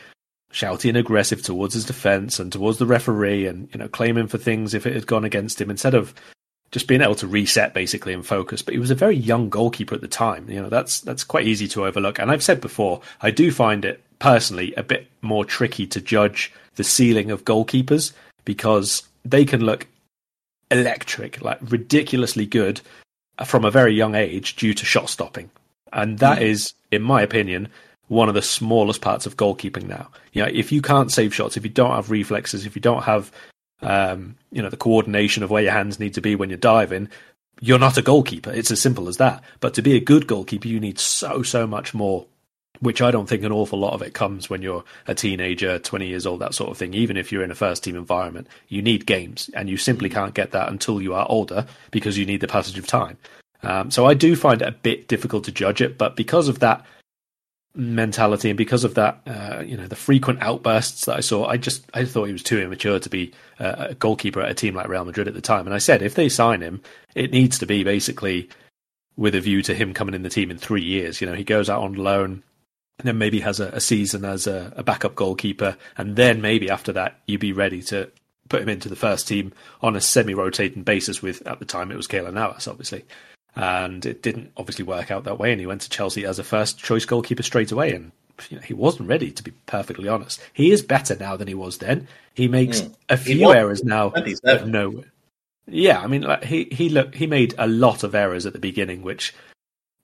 shouty 0.53 0.89
and 0.89 0.97
aggressive 0.97 1.43
towards 1.43 1.75
his 1.75 1.85
defense 1.85 2.39
and 2.39 2.53
towards 2.53 2.79
the 2.79 2.87
referee, 2.87 3.47
and 3.47 3.69
you 3.73 3.79
know, 3.79 3.89
claiming 3.89 4.29
for 4.29 4.39
things 4.39 4.75
if 4.75 4.87
it 4.87 4.95
had 4.95 5.07
gone 5.07 5.25
against 5.25 5.61
him 5.61 5.71
instead 5.71 5.95
of 5.95 6.15
just 6.75 6.89
being 6.89 7.03
able 7.03 7.15
to 7.15 7.29
reset 7.29 7.73
basically 7.73 8.13
and 8.13 8.27
focus. 8.27 8.61
But 8.61 8.75
he 8.75 8.81
was 8.81 8.91
a 8.91 8.97
very 8.97 9.15
young 9.15 9.49
goalkeeper 9.49 9.95
at 9.95 10.01
the 10.01 10.09
time. 10.09 10.51
You 10.51 10.61
know, 10.61 10.69
that's 10.69 11.01
that's 11.03 11.23
quite 11.23 11.47
easy 11.47 11.69
to 11.69 11.87
overlook. 11.87 12.19
And 12.19 12.33
I've 12.33 12.43
said 12.43 12.61
before, 12.61 13.01
I 13.23 13.31
do 13.31 13.53
find 13.53 13.85
it 13.85 14.03
personally 14.19 14.75
a 14.77 14.83
bit 14.83 15.07
more 15.23 15.45
tricky 15.45 15.87
to 15.87 16.01
judge 16.01 16.53
the 16.75 16.83
ceiling 16.83 17.31
of 17.31 17.45
goalkeepers 17.45 18.13
because 18.45 19.05
they 19.25 19.45
can 19.45 19.65
look 19.65 19.87
electric, 20.69 21.41
like 21.41 21.59
ridiculously 21.63 22.45
good 22.45 22.81
from 23.45 23.65
a 23.65 23.71
very 23.71 23.95
young 23.95 24.17
age 24.17 24.57
due 24.57 24.75
to 24.75 24.85
shot 24.85 25.09
stopping. 25.09 25.51
And 25.93 26.19
that 26.19 26.41
mm. 26.41 26.43
is, 26.43 26.75
in 26.91 27.03
my 27.03 27.23
opinion, 27.23 27.69
one 28.09 28.29
of 28.29 28.35
the 28.35 28.43
smallest 28.43 29.01
parts 29.01 29.27
of 29.27 29.37
goalkeeping 29.37 29.87
now. 29.87 30.09
You 30.33 30.43
know, 30.43 30.51
if 30.53 30.73
you 30.73 30.83
can't 30.83 31.13
save 31.13 31.33
shots, 31.33 31.57
if 31.57 31.63
you 31.63 31.71
don't 31.71 31.93
have 31.93 32.11
reflexes, 32.11 32.67
if 32.67 32.75
you 32.75 32.83
don't 32.83 33.05
have 33.05 33.31
um, 33.83 34.37
you 34.51 34.63
know, 34.63 34.71
the 34.71 34.77
coordination 34.77 35.43
of 35.43 35.51
where 35.51 35.63
your 35.63 35.73
hands 35.73 35.99
need 35.99 36.15
to 36.15 36.21
be 36.21 36.37
when 36.37 36.51
you're 36.51 36.59
diving, 36.59 37.09
you're 37.61 37.79
not 37.79 37.97
a 37.97 38.03
goalkeeper. 38.03 38.51
It's 38.51 38.71
as 38.71 38.81
simple 38.81 39.09
as 39.09 39.19
that. 39.19 39.43
But 39.61 39.75
to 39.75 39.83
be 39.83 39.97
a 39.97 40.01
good 40.01 40.27
goalkeeper, 40.27 40.69
you 40.69 40.81
need 40.81 40.99
so, 40.99 41.43
so 41.43 41.67
much 41.67 41.95
more 41.95 42.27
which 42.81 43.01
I 43.01 43.11
don't 43.11 43.29
think 43.29 43.45
an 43.45 43.53
awful 43.53 43.79
lot 43.79 43.95
of 43.95 44.03
it 44.03 44.15
comes 44.15 44.51
when 44.51 44.61
you're 44.61 44.85
a 45.07 45.15
teenager, 45.15 45.79
20 45.79 46.07
years 46.07 46.27
old, 46.27 46.41
that 46.41 46.55
sort 46.55 46.71
of 46.71 46.77
thing. 46.77 46.93
Even 46.93 47.17
if 47.17 47.31
you're 47.31 47.45
in 47.45 47.51
a 47.51 47.55
first 47.55 47.85
team 47.85 47.97
environment, 47.97 48.49
you 48.69 48.83
need 48.83 49.07
games, 49.07 49.49
and 49.55 49.71
you 49.71 49.77
simply 49.77 50.09
can't 50.09 50.35
get 50.35 50.51
that 50.51 50.69
until 50.69 51.01
you 51.01 51.15
are 51.15 51.27
older 51.29 51.67
because 51.93 52.19
you 52.19 52.27
need 52.27 52.41
the 52.41 52.49
passage 52.49 52.79
of 52.79 52.87
time. 52.87 53.17
Um, 53.63 53.91
so 53.91 54.07
I 54.07 54.15
do 54.15 54.37
find 54.37 54.61
it 54.61 54.69
a 54.69 54.73
bit 54.73 55.09
difficult 55.09 55.45
to 55.45 55.53
judge 55.53 55.81
it, 55.81 55.97
but 55.97 56.17
because 56.17 56.49
of 56.49 56.59
that 56.59 56.85
mentality 57.75 58.51
and 58.51 58.57
because 58.57 58.85
of 58.85 58.95
that, 58.95 59.21
uh, 59.27 59.63
you 59.65 59.77
know, 59.77 59.87
the 59.87 59.97
frequent 59.97 60.41
outbursts 60.41 61.07
that 61.07 61.17
I 61.17 61.21
saw, 61.21 61.47
I 61.47 61.57
just 61.57 61.85
I 61.95 62.05
thought 62.05 62.25
he 62.25 62.33
was 62.33 62.43
too 62.43 62.61
immature 62.61 62.99
to 63.01 63.11
be 63.11 63.33
a 63.59 63.95
goalkeeper 63.95 64.41
at 64.41 64.51
a 64.51 64.55
team 64.55 64.75
like 64.75 64.89
Real 64.89 65.05
Madrid 65.05 65.29
at 65.29 65.35
the 65.35 65.41
time. 65.41 65.67
And 65.67 65.75
I 65.75 65.79
said 65.79 66.03
if 66.03 66.15
they 66.15 66.29
sign 66.29 66.61
him, 66.61 66.83
it 67.15 67.33
needs 67.33 67.59
to 67.59 67.67
be 67.67 67.83
basically 67.85 68.49
with 69.17 69.35
a 69.35 69.41
view 69.41 69.63
to 69.63 69.75
him 69.75 69.95
coming 69.95 70.15
in 70.15 70.23
the 70.23 70.29
team 70.31 70.51
in 70.51 70.59
three 70.59 70.85
years. 70.85 71.21
You 71.21 71.27
know, 71.27 71.35
he 71.35 71.45
goes 71.45 71.69
out 71.71 71.83
on 71.83 71.95
loan 71.95 72.43
And 72.99 73.09
then 73.09 73.19
maybe 73.19 73.41
has 73.41 73.59
a, 73.59 73.69
a 73.69 73.81
season 73.81 74.25
as 74.25 74.47
a, 74.47 74.73
a, 74.77 74.85
backup 74.85 75.17
goalkeeper, 75.17 75.77
and 75.97 76.15
then 76.15 76.41
maybe 76.41 76.71
after 76.71 76.93
that 76.93 77.21
you'd 77.27 77.41
be 77.41 77.53
ready 77.53 77.83
to 77.83 78.11
put 78.49 78.63
him 78.63 78.69
into 78.69 78.89
the 78.89 78.97
first 78.97 79.27
team 79.27 79.53
on 79.81 79.97
a 79.97 80.01
semi-rotating 80.01 80.85
basis. 80.85 81.21
With 81.21 81.45
at 81.47 81.59
the 81.59 81.65
time 81.65 81.91
it 81.91 81.97
was 81.97 82.07
Keylor 82.07 82.33
Navas, 82.33 82.69
obviously, 82.69 83.05
and 83.57 84.05
it 84.05 84.23
didn't 84.23 84.53
obviously 84.57 84.85
work 84.85 85.11
out 85.11 85.25
that 85.25 85.39
way. 85.39 85.53
And 85.53 85.61
he 85.61 85.67
went 85.67 85.83
to 85.83 85.91
Chelsea 85.91 86.25
as 86.25 86.39
a 86.39 86.45
first 86.45 86.79
choice 86.79 87.05
goalkeeper 87.05 87.43
straight 87.43 87.73
away, 87.73 87.95
and 87.95 88.13
you 88.49 88.57
know, 88.57 88.63
he 88.63 88.75
wasn't 88.75 89.09
ready 89.09 89.31
to 89.31 89.43
be 89.43 89.53
perfectly 89.67 90.09
honest. 90.09 90.41
He 90.53 90.73
is 90.73 90.83
better 90.83 91.17
now 91.17 91.37
than 91.37 91.49
he 91.49 91.55
was 91.55 91.79
then. 91.79 92.09
He 92.35 92.49
makes 92.49 92.83
mm. 92.83 92.95
a 93.09 93.17
few 93.17 93.53
errors 93.53 93.85
now. 93.85 94.13
No, 94.65 95.05
yeah, 95.67 96.01
I 96.01 96.07
mean, 96.07 96.23
like, 96.23 96.45
he 96.45 96.69
he 96.71 96.89
look 96.89 97.15
he 97.15 97.27
made 97.27 97.55
a 97.59 97.67
lot 97.67 98.03
of 98.03 98.15
errors 98.15 98.47
at 98.47 98.53
the 98.53 98.59
beginning, 98.59 99.03
which 99.03 99.35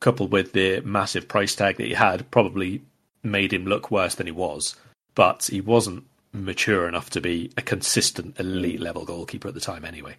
coupled 0.00 0.32
with 0.32 0.52
the 0.52 0.80
massive 0.80 1.28
price 1.28 1.54
tag 1.54 1.76
that 1.76 1.86
he 1.86 1.94
had, 1.94 2.30
probably 2.30 2.82
made 3.22 3.52
him 3.52 3.66
look 3.66 3.90
worse 3.90 4.14
than 4.14 4.26
he 4.26 4.32
was. 4.32 4.76
But 5.14 5.48
he 5.52 5.60
wasn't 5.60 6.04
mature 6.32 6.88
enough 6.88 7.10
to 7.10 7.20
be 7.20 7.50
a 7.56 7.62
consistent 7.62 8.38
elite 8.40 8.80
level 8.80 9.04
goalkeeper 9.04 9.48
at 9.48 9.54
the 9.54 9.60
time, 9.60 9.84
anyway. 9.84 10.16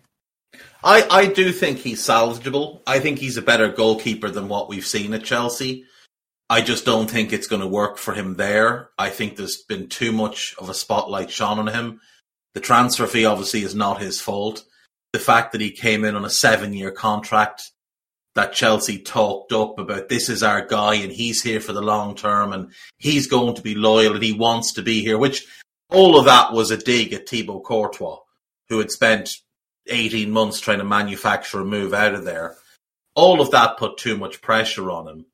I, 0.83 1.07
I 1.09 1.25
do 1.27 1.51
think 1.51 1.77
he's 1.77 2.05
salvageable. 2.05 2.81
I 2.87 2.99
think 2.99 3.19
he's 3.19 3.37
a 3.37 3.41
better 3.41 3.69
goalkeeper 3.69 4.29
than 4.29 4.47
what 4.47 4.67
we've 4.67 4.85
seen 4.85 5.13
at 5.13 5.23
Chelsea. 5.23 5.85
I 6.49 6.61
just 6.61 6.85
don't 6.85 7.09
think 7.09 7.31
it's 7.31 7.47
going 7.47 7.61
to 7.61 7.67
work 7.67 7.97
for 7.97 8.13
him 8.13 8.35
there. 8.35 8.89
I 8.97 9.09
think 9.09 9.35
there's 9.35 9.63
been 9.63 9.87
too 9.87 10.11
much 10.11 10.53
of 10.57 10.69
a 10.69 10.73
spotlight 10.73 11.31
shone 11.31 11.59
on 11.59 11.67
him. 11.67 12.01
The 12.53 12.59
transfer 12.59 13.07
fee 13.07 13.25
obviously 13.25 13.61
is 13.61 13.75
not 13.75 14.01
his 14.01 14.19
fault. 14.19 14.65
The 15.13 15.19
fact 15.19 15.53
that 15.53 15.61
he 15.61 15.71
came 15.71 16.03
in 16.03 16.15
on 16.15 16.25
a 16.25 16.29
seven 16.29 16.73
year 16.73 16.91
contract 16.91 17.63
that 18.35 18.53
Chelsea 18.53 18.97
talked 18.97 19.51
up 19.51 19.77
about 19.77 20.09
this 20.09 20.29
is 20.29 20.43
our 20.43 20.65
guy 20.65 20.95
and 20.95 21.11
he's 21.11 21.41
here 21.41 21.59
for 21.59 21.73
the 21.73 21.81
long 21.81 22.15
term 22.15 22.53
and 22.53 22.71
he's 22.97 23.27
going 23.27 23.55
to 23.55 23.61
be 23.61 23.75
loyal 23.75 24.15
and 24.15 24.23
he 24.23 24.33
wants 24.33 24.73
to 24.73 24.81
be 24.81 25.01
here, 25.01 25.17
which 25.17 25.45
all 25.89 26.17
of 26.17 26.25
that 26.25 26.53
was 26.53 26.71
a 26.71 26.77
dig 26.77 27.13
at 27.13 27.27
Thibaut 27.27 27.63
Courtois, 27.63 28.19
who 28.69 28.79
had 28.79 28.91
spent 28.91 29.37
18 29.87 30.31
months 30.31 30.59
trying 30.59 30.79
to 30.79 30.83
manufacture 30.83 31.59
a 31.59 31.65
move 31.65 31.93
out 31.93 32.13
of 32.13 32.23
there. 32.23 32.55
All 33.15 33.41
of 33.41 33.51
that 33.51 33.77
put 33.77 33.97
too 33.97 34.17
much 34.17 34.41
pressure 34.41 34.89
on 34.89 35.07
him. 35.07 35.25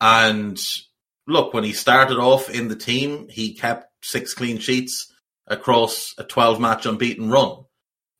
And 0.00 0.60
look, 1.26 1.54
when 1.54 1.64
he 1.64 1.72
started 1.72 2.18
off 2.18 2.50
in 2.50 2.68
the 2.68 2.76
team, 2.76 3.28
he 3.28 3.54
kept 3.54 3.86
six 4.02 4.34
clean 4.34 4.58
sheets 4.58 5.12
across 5.46 6.14
a 6.18 6.24
12 6.24 6.60
match 6.60 6.86
unbeaten 6.86 7.30
run 7.30 7.64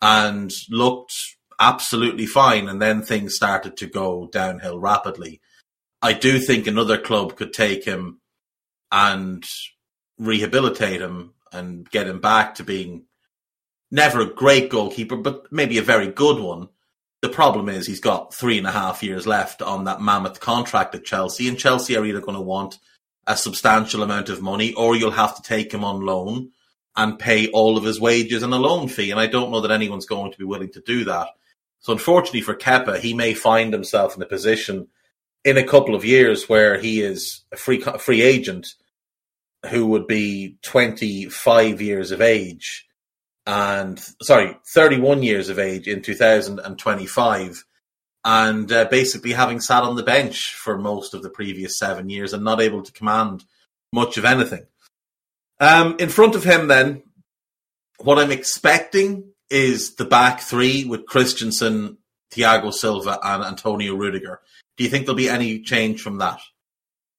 and 0.00 0.52
looked 0.70 1.14
absolutely 1.60 2.26
fine, 2.26 2.68
and 2.68 2.82
then 2.82 3.02
things 3.02 3.36
started 3.36 3.76
to 3.76 3.86
go 3.86 4.28
downhill 4.32 4.78
rapidly. 4.78 5.40
I 6.00 6.12
do 6.12 6.40
think 6.40 6.66
another 6.66 6.98
club 6.98 7.36
could 7.36 7.52
take 7.52 7.84
him 7.84 8.20
and 8.90 9.44
rehabilitate 10.18 11.00
him 11.00 11.34
and 11.52 11.88
get 11.90 12.08
him 12.08 12.20
back 12.20 12.56
to 12.56 12.64
being 12.64 13.04
never 13.92 14.22
a 14.22 14.34
great 14.34 14.70
goalkeeper, 14.70 15.16
but 15.16 15.52
maybe 15.52 15.78
a 15.78 15.82
very 15.82 16.08
good 16.08 16.40
one. 16.40 16.68
The 17.20 17.28
problem 17.28 17.68
is 17.68 17.86
he's 17.86 18.00
got 18.00 18.34
three 18.34 18.58
and 18.58 18.66
a 18.66 18.72
half 18.72 19.02
years 19.02 19.26
left 19.26 19.62
on 19.62 19.84
that 19.84 20.00
mammoth 20.00 20.40
contract 20.40 20.94
at 20.96 21.04
Chelsea, 21.04 21.46
and 21.46 21.58
Chelsea 21.58 21.96
are 21.96 22.04
either 22.04 22.20
going 22.20 22.34
to 22.34 22.40
want 22.40 22.78
a 23.28 23.36
substantial 23.36 24.02
amount 24.02 24.28
of 24.28 24.42
money 24.42 24.72
or 24.72 24.96
you'll 24.96 25.12
have 25.12 25.36
to 25.36 25.42
take 25.42 25.72
him 25.72 25.84
on 25.84 26.00
loan 26.00 26.50
and 26.96 27.18
pay 27.18 27.48
all 27.48 27.76
of 27.76 27.84
his 27.84 28.00
wages 28.00 28.42
and 28.42 28.52
a 28.52 28.56
loan 28.56 28.88
fee. 28.88 29.12
And 29.12 29.20
I 29.20 29.28
don't 29.28 29.52
know 29.52 29.60
that 29.60 29.70
anyone's 29.70 30.06
going 30.06 30.32
to 30.32 30.38
be 30.38 30.44
willing 30.44 30.72
to 30.72 30.80
do 30.80 31.04
that. 31.04 31.28
So 31.78 31.92
unfortunately 31.92 32.40
for 32.40 32.54
Kepa, 32.54 32.98
he 32.98 33.14
may 33.14 33.34
find 33.34 33.72
himself 33.72 34.16
in 34.16 34.22
a 34.22 34.26
position 34.26 34.88
in 35.44 35.56
a 35.56 35.64
couple 35.64 35.94
of 35.94 36.04
years 36.04 36.48
where 36.48 36.78
he 36.78 37.00
is 37.00 37.42
a 37.52 37.56
free 37.56 37.80
free 37.80 38.22
agent 38.22 38.74
who 39.70 39.86
would 39.86 40.08
be 40.08 40.56
25 40.62 41.80
years 41.80 42.10
of 42.10 42.20
age 42.20 42.88
and 43.46 44.00
sorry 44.22 44.56
31 44.74 45.22
years 45.22 45.48
of 45.48 45.58
age 45.58 45.88
in 45.88 46.00
2025 46.02 47.64
and 48.24 48.70
uh, 48.70 48.84
basically 48.84 49.32
having 49.32 49.60
sat 49.60 49.82
on 49.82 49.96
the 49.96 50.02
bench 50.02 50.54
for 50.54 50.78
most 50.78 51.12
of 51.12 51.22
the 51.22 51.30
previous 51.30 51.78
seven 51.78 52.08
years 52.08 52.32
and 52.32 52.44
not 52.44 52.60
able 52.60 52.82
to 52.82 52.92
command 52.92 53.44
much 53.92 54.16
of 54.16 54.24
anything 54.24 54.64
um, 55.60 55.96
in 55.98 56.08
front 56.08 56.36
of 56.36 56.44
him 56.44 56.68
then 56.68 57.02
what 57.98 58.18
i'm 58.18 58.30
expecting 58.30 59.32
is 59.52 59.96
the 59.96 60.06
back 60.06 60.40
three 60.40 60.84
with 60.84 61.04
Christensen, 61.04 61.98
Thiago 62.34 62.72
Silva, 62.72 63.18
and 63.22 63.44
Antonio 63.44 63.94
Rudiger. 63.94 64.40
Do 64.76 64.84
you 64.84 64.90
think 64.90 65.04
there'll 65.04 65.16
be 65.16 65.28
any 65.28 65.60
change 65.60 66.00
from 66.00 66.18
that? 66.18 66.40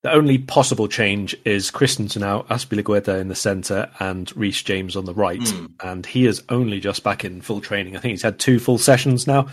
The 0.03 0.11
only 0.11 0.37
possible 0.37 0.89
change 0.89 1.35
is 1.45 1.71
Christensen 1.71 2.23
out, 2.23 2.47
Azpilicueta 2.49 3.19
in 3.19 3.29
the 3.29 3.35
centre, 3.35 3.89
and 3.99 4.35
Reece 4.35 4.61
James 4.61 4.97
on 4.97 5.05
the 5.05 5.13
right. 5.13 5.39
Mm. 5.39 5.71
And 5.81 6.05
he 6.05 6.25
is 6.25 6.43
only 6.49 6.81
just 6.81 7.03
back 7.03 7.23
in 7.23 7.41
full 7.41 7.61
training. 7.61 7.95
I 7.95 7.99
think 7.99 8.11
he's 8.11 8.21
had 8.21 8.37
two 8.37 8.59
full 8.59 8.77
sessions 8.77 9.27
now. 9.27 9.47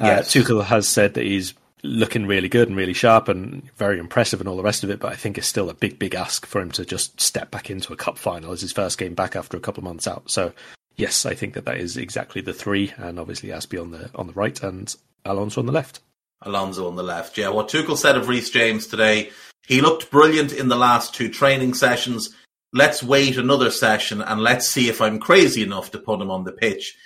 Uh, 0.00 0.06
yes. 0.06 0.34
Uh, 0.34 0.40
Tuchel 0.40 0.64
has 0.64 0.88
said 0.88 1.12
that 1.14 1.24
he's 1.24 1.52
looking 1.82 2.26
really 2.26 2.48
good 2.48 2.68
and 2.68 2.76
really 2.76 2.94
sharp 2.94 3.28
and 3.28 3.62
very 3.76 3.98
impressive 3.98 4.40
and 4.40 4.48
all 4.48 4.56
the 4.56 4.62
rest 4.62 4.82
of 4.82 4.90
it. 4.90 4.98
But 4.98 5.12
I 5.12 5.16
think 5.16 5.36
it's 5.36 5.46
still 5.46 5.68
a 5.68 5.74
big, 5.74 5.98
big 5.98 6.14
ask 6.14 6.46
for 6.46 6.62
him 6.62 6.70
to 6.72 6.86
just 6.86 7.20
step 7.20 7.50
back 7.50 7.68
into 7.68 7.92
a 7.92 7.96
cup 7.96 8.16
final 8.16 8.52
as 8.52 8.62
his 8.62 8.72
first 8.72 8.96
game 8.96 9.14
back 9.14 9.36
after 9.36 9.58
a 9.58 9.60
couple 9.60 9.80
of 9.80 9.84
months 9.84 10.08
out. 10.08 10.30
So 10.30 10.52
yes, 10.96 11.26
I 11.26 11.34
think 11.34 11.54
that 11.54 11.64
that 11.66 11.78
is 11.78 11.96
exactly 11.96 12.40
the 12.40 12.54
three, 12.54 12.92
and 12.96 13.18
obviously 13.18 13.50
Azpi 13.50 13.80
on 13.80 13.90
the 13.90 14.10
on 14.14 14.26
the 14.26 14.32
right 14.32 14.62
and 14.62 14.94
Alonso 15.24 15.60
on 15.60 15.66
the 15.66 15.72
left. 15.72 16.00
Alonso 16.42 16.88
on 16.88 16.96
the 16.96 17.02
left. 17.02 17.38
Yeah, 17.38 17.50
what 17.50 17.68
Tuchel 17.68 17.96
said 17.96 18.16
of 18.16 18.28
Reece 18.28 18.50
James 18.50 18.86
today, 18.86 19.30
he 19.66 19.80
looked 19.80 20.10
brilliant 20.10 20.52
in 20.52 20.68
the 20.68 20.76
last 20.76 21.14
two 21.14 21.28
training 21.28 21.74
sessions. 21.74 22.34
Let's 22.72 23.02
wait 23.02 23.36
another 23.36 23.70
session 23.70 24.20
and 24.20 24.40
let's 24.40 24.68
see 24.68 24.88
if 24.88 25.00
I'm 25.00 25.18
crazy 25.18 25.62
enough 25.62 25.90
to 25.92 25.98
put 25.98 26.20
him 26.20 26.30
on 26.30 26.44
the 26.44 26.52
pitch. 26.52 26.96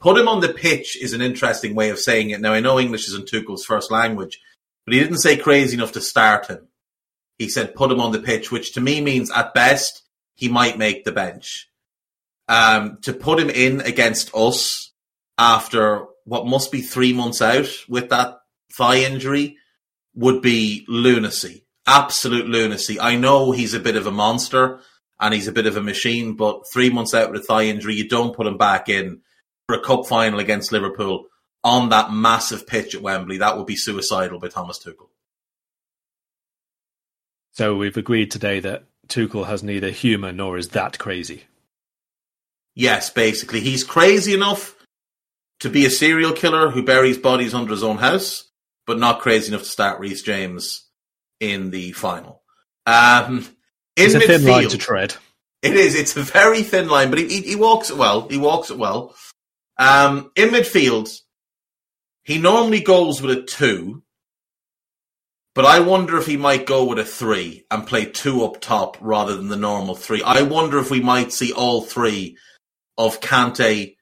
Put 0.00 0.18
him 0.18 0.28
on 0.28 0.40
the 0.40 0.52
pitch 0.52 1.00
is 1.00 1.12
an 1.12 1.22
interesting 1.22 1.74
way 1.74 1.90
of 1.90 1.98
saying 1.98 2.30
it. 2.30 2.40
Now, 2.40 2.52
I 2.52 2.60
know 2.60 2.78
English 2.78 3.06
isn't 3.08 3.28
Tuchel's 3.28 3.64
first 3.64 3.90
language, 3.90 4.40
but 4.84 4.94
he 4.94 5.00
didn't 5.00 5.18
say 5.18 5.36
crazy 5.36 5.76
enough 5.76 5.92
to 5.92 6.00
start 6.00 6.48
him. 6.48 6.68
He 7.38 7.48
said 7.48 7.74
put 7.74 7.90
him 7.90 8.00
on 8.00 8.12
the 8.12 8.18
pitch, 8.18 8.50
which 8.50 8.74
to 8.74 8.80
me 8.80 9.00
means 9.00 9.30
at 9.30 9.54
best 9.54 10.02
he 10.34 10.48
might 10.48 10.76
make 10.76 11.04
the 11.04 11.12
bench. 11.12 11.68
Um, 12.48 12.98
to 13.02 13.12
put 13.12 13.38
him 13.38 13.48
in 13.48 13.80
against 13.80 14.34
us 14.34 14.92
after 15.38 16.06
what 16.24 16.46
must 16.46 16.72
be 16.72 16.82
three 16.82 17.12
months 17.12 17.40
out 17.40 17.68
with 17.88 18.10
that 18.10 18.38
thigh 18.76 18.98
injury 18.98 19.56
would 20.14 20.42
be 20.42 20.84
lunacy. 20.88 21.61
Absolute 21.86 22.46
lunacy. 22.46 23.00
I 23.00 23.16
know 23.16 23.50
he's 23.50 23.74
a 23.74 23.80
bit 23.80 23.96
of 23.96 24.06
a 24.06 24.12
monster 24.12 24.80
and 25.18 25.34
he's 25.34 25.48
a 25.48 25.52
bit 25.52 25.66
of 25.66 25.76
a 25.76 25.82
machine, 25.82 26.34
but 26.34 26.64
three 26.72 26.90
months 26.90 27.14
out 27.14 27.30
with 27.30 27.42
a 27.42 27.44
thigh 27.44 27.64
injury, 27.64 27.94
you 27.94 28.08
don't 28.08 28.34
put 28.34 28.46
him 28.46 28.56
back 28.56 28.88
in 28.88 29.20
for 29.66 29.76
a 29.76 29.80
cup 29.80 30.06
final 30.06 30.38
against 30.38 30.72
Liverpool 30.72 31.26
on 31.64 31.88
that 31.90 32.12
massive 32.12 32.66
pitch 32.66 32.94
at 32.94 33.02
Wembley. 33.02 33.38
That 33.38 33.56
would 33.56 33.66
be 33.66 33.76
suicidal 33.76 34.38
by 34.38 34.48
Thomas 34.48 34.78
Tuchel. 34.78 35.08
So 37.52 37.76
we've 37.76 37.96
agreed 37.96 38.30
today 38.30 38.60
that 38.60 38.84
Tuchel 39.08 39.46
has 39.46 39.62
neither 39.62 39.90
humour 39.90 40.32
nor 40.32 40.56
is 40.56 40.68
that 40.68 40.98
crazy. 40.98 41.44
Yes, 42.74 43.10
basically. 43.10 43.60
He's 43.60 43.84
crazy 43.84 44.32
enough 44.34 44.74
to 45.60 45.68
be 45.68 45.84
a 45.84 45.90
serial 45.90 46.32
killer 46.32 46.70
who 46.70 46.82
buries 46.82 47.18
bodies 47.18 47.54
under 47.54 47.72
his 47.72 47.82
own 47.82 47.98
house, 47.98 48.50
but 48.86 48.98
not 48.98 49.20
crazy 49.20 49.48
enough 49.48 49.64
to 49.64 49.68
start 49.68 50.00
Reece 50.00 50.22
James 50.22 50.88
in 51.42 51.70
the 51.70 51.90
final. 51.92 52.40
Um, 52.86 53.38
in 53.96 54.06
it's 54.06 54.14
a 54.14 54.20
midfield, 54.20 54.26
thin 54.26 54.44
line 54.46 54.68
to 54.68 54.78
tread. 54.78 55.14
It 55.60 55.74
is. 55.74 55.94
It's 55.94 56.16
a 56.16 56.22
very 56.22 56.62
thin 56.62 56.88
line, 56.88 57.10
but 57.10 57.18
he, 57.18 57.28
he, 57.28 57.42
he 57.42 57.56
walks 57.56 57.90
it 57.90 57.96
well. 57.96 58.28
He 58.28 58.38
walks 58.38 58.70
it 58.70 58.78
well. 58.78 59.14
Um, 59.76 60.30
in 60.36 60.50
midfield, 60.50 61.20
he 62.22 62.38
normally 62.38 62.80
goes 62.80 63.20
with 63.20 63.36
a 63.36 63.42
two, 63.42 64.04
but 65.54 65.64
I 65.64 65.80
wonder 65.80 66.16
if 66.16 66.26
he 66.26 66.36
might 66.36 66.64
go 66.64 66.84
with 66.84 67.00
a 67.00 67.04
three 67.04 67.66
and 67.70 67.86
play 67.86 68.04
two 68.06 68.44
up 68.44 68.60
top 68.60 68.96
rather 69.00 69.36
than 69.36 69.48
the 69.48 69.56
normal 69.56 69.96
three. 69.96 70.22
I 70.22 70.42
wonder 70.42 70.78
if 70.78 70.90
we 70.90 71.00
might 71.00 71.32
see 71.32 71.52
all 71.52 71.82
three 71.82 72.36
of 72.96 73.20
Kante, 73.20 73.96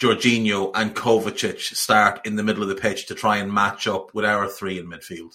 Jorginho, 0.00 0.70
and 0.74 0.94
Kovacic 0.94 1.60
start 1.60 2.24
in 2.24 2.36
the 2.36 2.44
middle 2.44 2.62
of 2.62 2.68
the 2.68 2.76
pitch 2.76 3.06
to 3.06 3.16
try 3.16 3.38
and 3.38 3.52
match 3.52 3.88
up 3.88 4.14
with 4.14 4.24
our 4.24 4.46
three 4.46 4.78
in 4.78 4.86
midfield. 4.86 5.34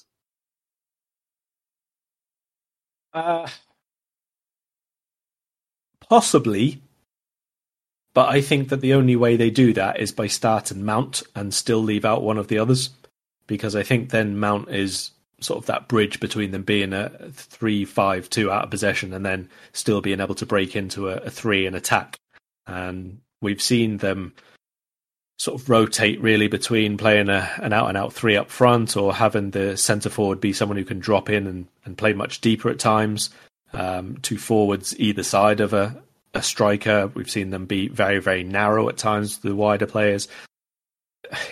Uh, 3.14 3.48
possibly, 6.08 6.82
but 8.14 8.30
I 8.30 8.42
think 8.42 8.70
that 8.70 8.82
the 8.82 8.94
only 8.94 9.16
way 9.16 9.36
they 9.36 9.50
do 9.50 9.74
that 9.74 10.00
is 10.00 10.12
by 10.12 10.28
start 10.28 10.72
and 10.72 10.86
Mount 10.86 11.24
and 11.36 11.54
still 11.54 11.80
leave 11.80 12.06
out 12.06 12.24
one 12.24 12.38
of 12.38 12.48
the 12.48 12.60
others, 12.60 12.92
because 13.48 13.76
I 13.76 13.84
think 13.84 14.10
then 14.10 14.38
Mount 14.38 14.70
is 14.70 15.12
sort 15.42 15.58
of 15.58 15.66
that 15.68 15.88
bridge 15.88 16.20
between 16.20 16.52
them 16.52 16.64
being 16.64 16.94
a 16.94 17.10
three-five-two 17.32 18.52
out 18.52 18.66
of 18.66 18.70
possession 18.70 19.14
and 19.14 19.26
then 19.26 19.50
still 19.74 20.02
being 20.02 20.20
able 20.20 20.36
to 20.36 20.46
break 20.46 20.76
into 20.76 21.10
a, 21.10 21.16
a 21.18 21.30
three 21.30 21.66
and 21.66 21.76
attack. 21.76 22.18
And 22.68 23.22
we've 23.42 23.62
seen 23.62 23.98
them 23.98 24.34
sort 25.40 25.60
of 25.60 25.70
rotate 25.70 26.22
really 26.22 26.48
between 26.48 26.98
playing 26.98 27.30
a, 27.30 27.50
an 27.62 27.72
out 27.72 27.88
and 27.88 27.98
out 27.98 28.14
three 28.14 28.36
up 28.36 28.50
front 28.50 28.98
or 28.98 29.16
having 29.16 29.52
the 29.52 29.78
centre 29.78 30.10
forward 30.10 30.42
be 30.42 30.52
someone 30.52 30.78
who 30.78 30.84
can 30.84 31.00
drop 31.00 31.30
in 31.30 31.48
and, 31.48 31.68
and 31.86 31.98
play 31.98 32.12
much 32.12 32.42
deeper 32.42 32.70
at 32.70 32.78
times. 32.78 33.30
Um, 33.72 34.18
two 34.22 34.38
forwards 34.38 35.00
either 35.00 35.24
side 35.24 35.62
of 35.62 35.74
a, 35.74 35.96
a 36.34 36.44
striker. 36.44 37.08
We've 37.08 37.30
seen 37.30 37.52
them 37.52 37.66
be 37.66 37.88
very, 37.88 38.20
very 38.20 38.44
narrow 38.44 38.90
at 38.90 38.98
times, 38.98 39.38
the 39.38 39.56
wider 39.56 39.86
players. 39.86 40.28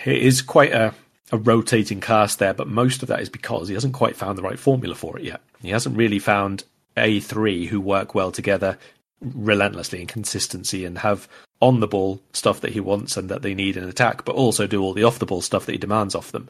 It 0.04 0.22
is 0.22 0.42
quite 0.42 0.72
a, 0.72 0.92
a 1.32 1.38
rotating 1.38 2.00
cast 2.02 2.40
there, 2.40 2.54
but 2.54 2.68
most 2.68 3.02
of 3.02 3.08
that 3.08 3.20
is 3.20 3.30
because 3.30 3.68
he 3.68 3.74
hasn't 3.74 3.94
quite 3.94 4.16
found 4.16 4.36
the 4.36 4.42
right 4.42 4.58
formula 4.58 4.96
for 4.96 5.18
it 5.18 5.24
yet. 5.24 5.40
He 5.62 5.70
hasn't 5.70 5.96
really 5.96 6.18
found 6.18 6.64
a 6.94 7.20
three 7.20 7.66
who 7.66 7.80
work 7.80 8.14
well 8.14 8.32
together 8.32 8.76
relentlessly 9.20 10.02
in 10.02 10.06
consistency 10.06 10.84
and 10.84 10.98
have 10.98 11.26
on 11.60 11.80
the 11.80 11.88
ball 11.88 12.20
stuff 12.32 12.60
that 12.60 12.72
he 12.72 12.80
wants 12.80 13.16
and 13.16 13.28
that 13.28 13.42
they 13.42 13.54
need 13.54 13.76
in 13.76 13.84
attack, 13.84 14.24
but 14.24 14.34
also 14.34 14.66
do 14.66 14.82
all 14.82 14.94
the 14.94 15.04
off 15.04 15.18
the 15.18 15.26
ball 15.26 15.40
stuff 15.40 15.66
that 15.66 15.72
he 15.72 15.78
demands 15.78 16.14
of 16.14 16.30
them. 16.32 16.48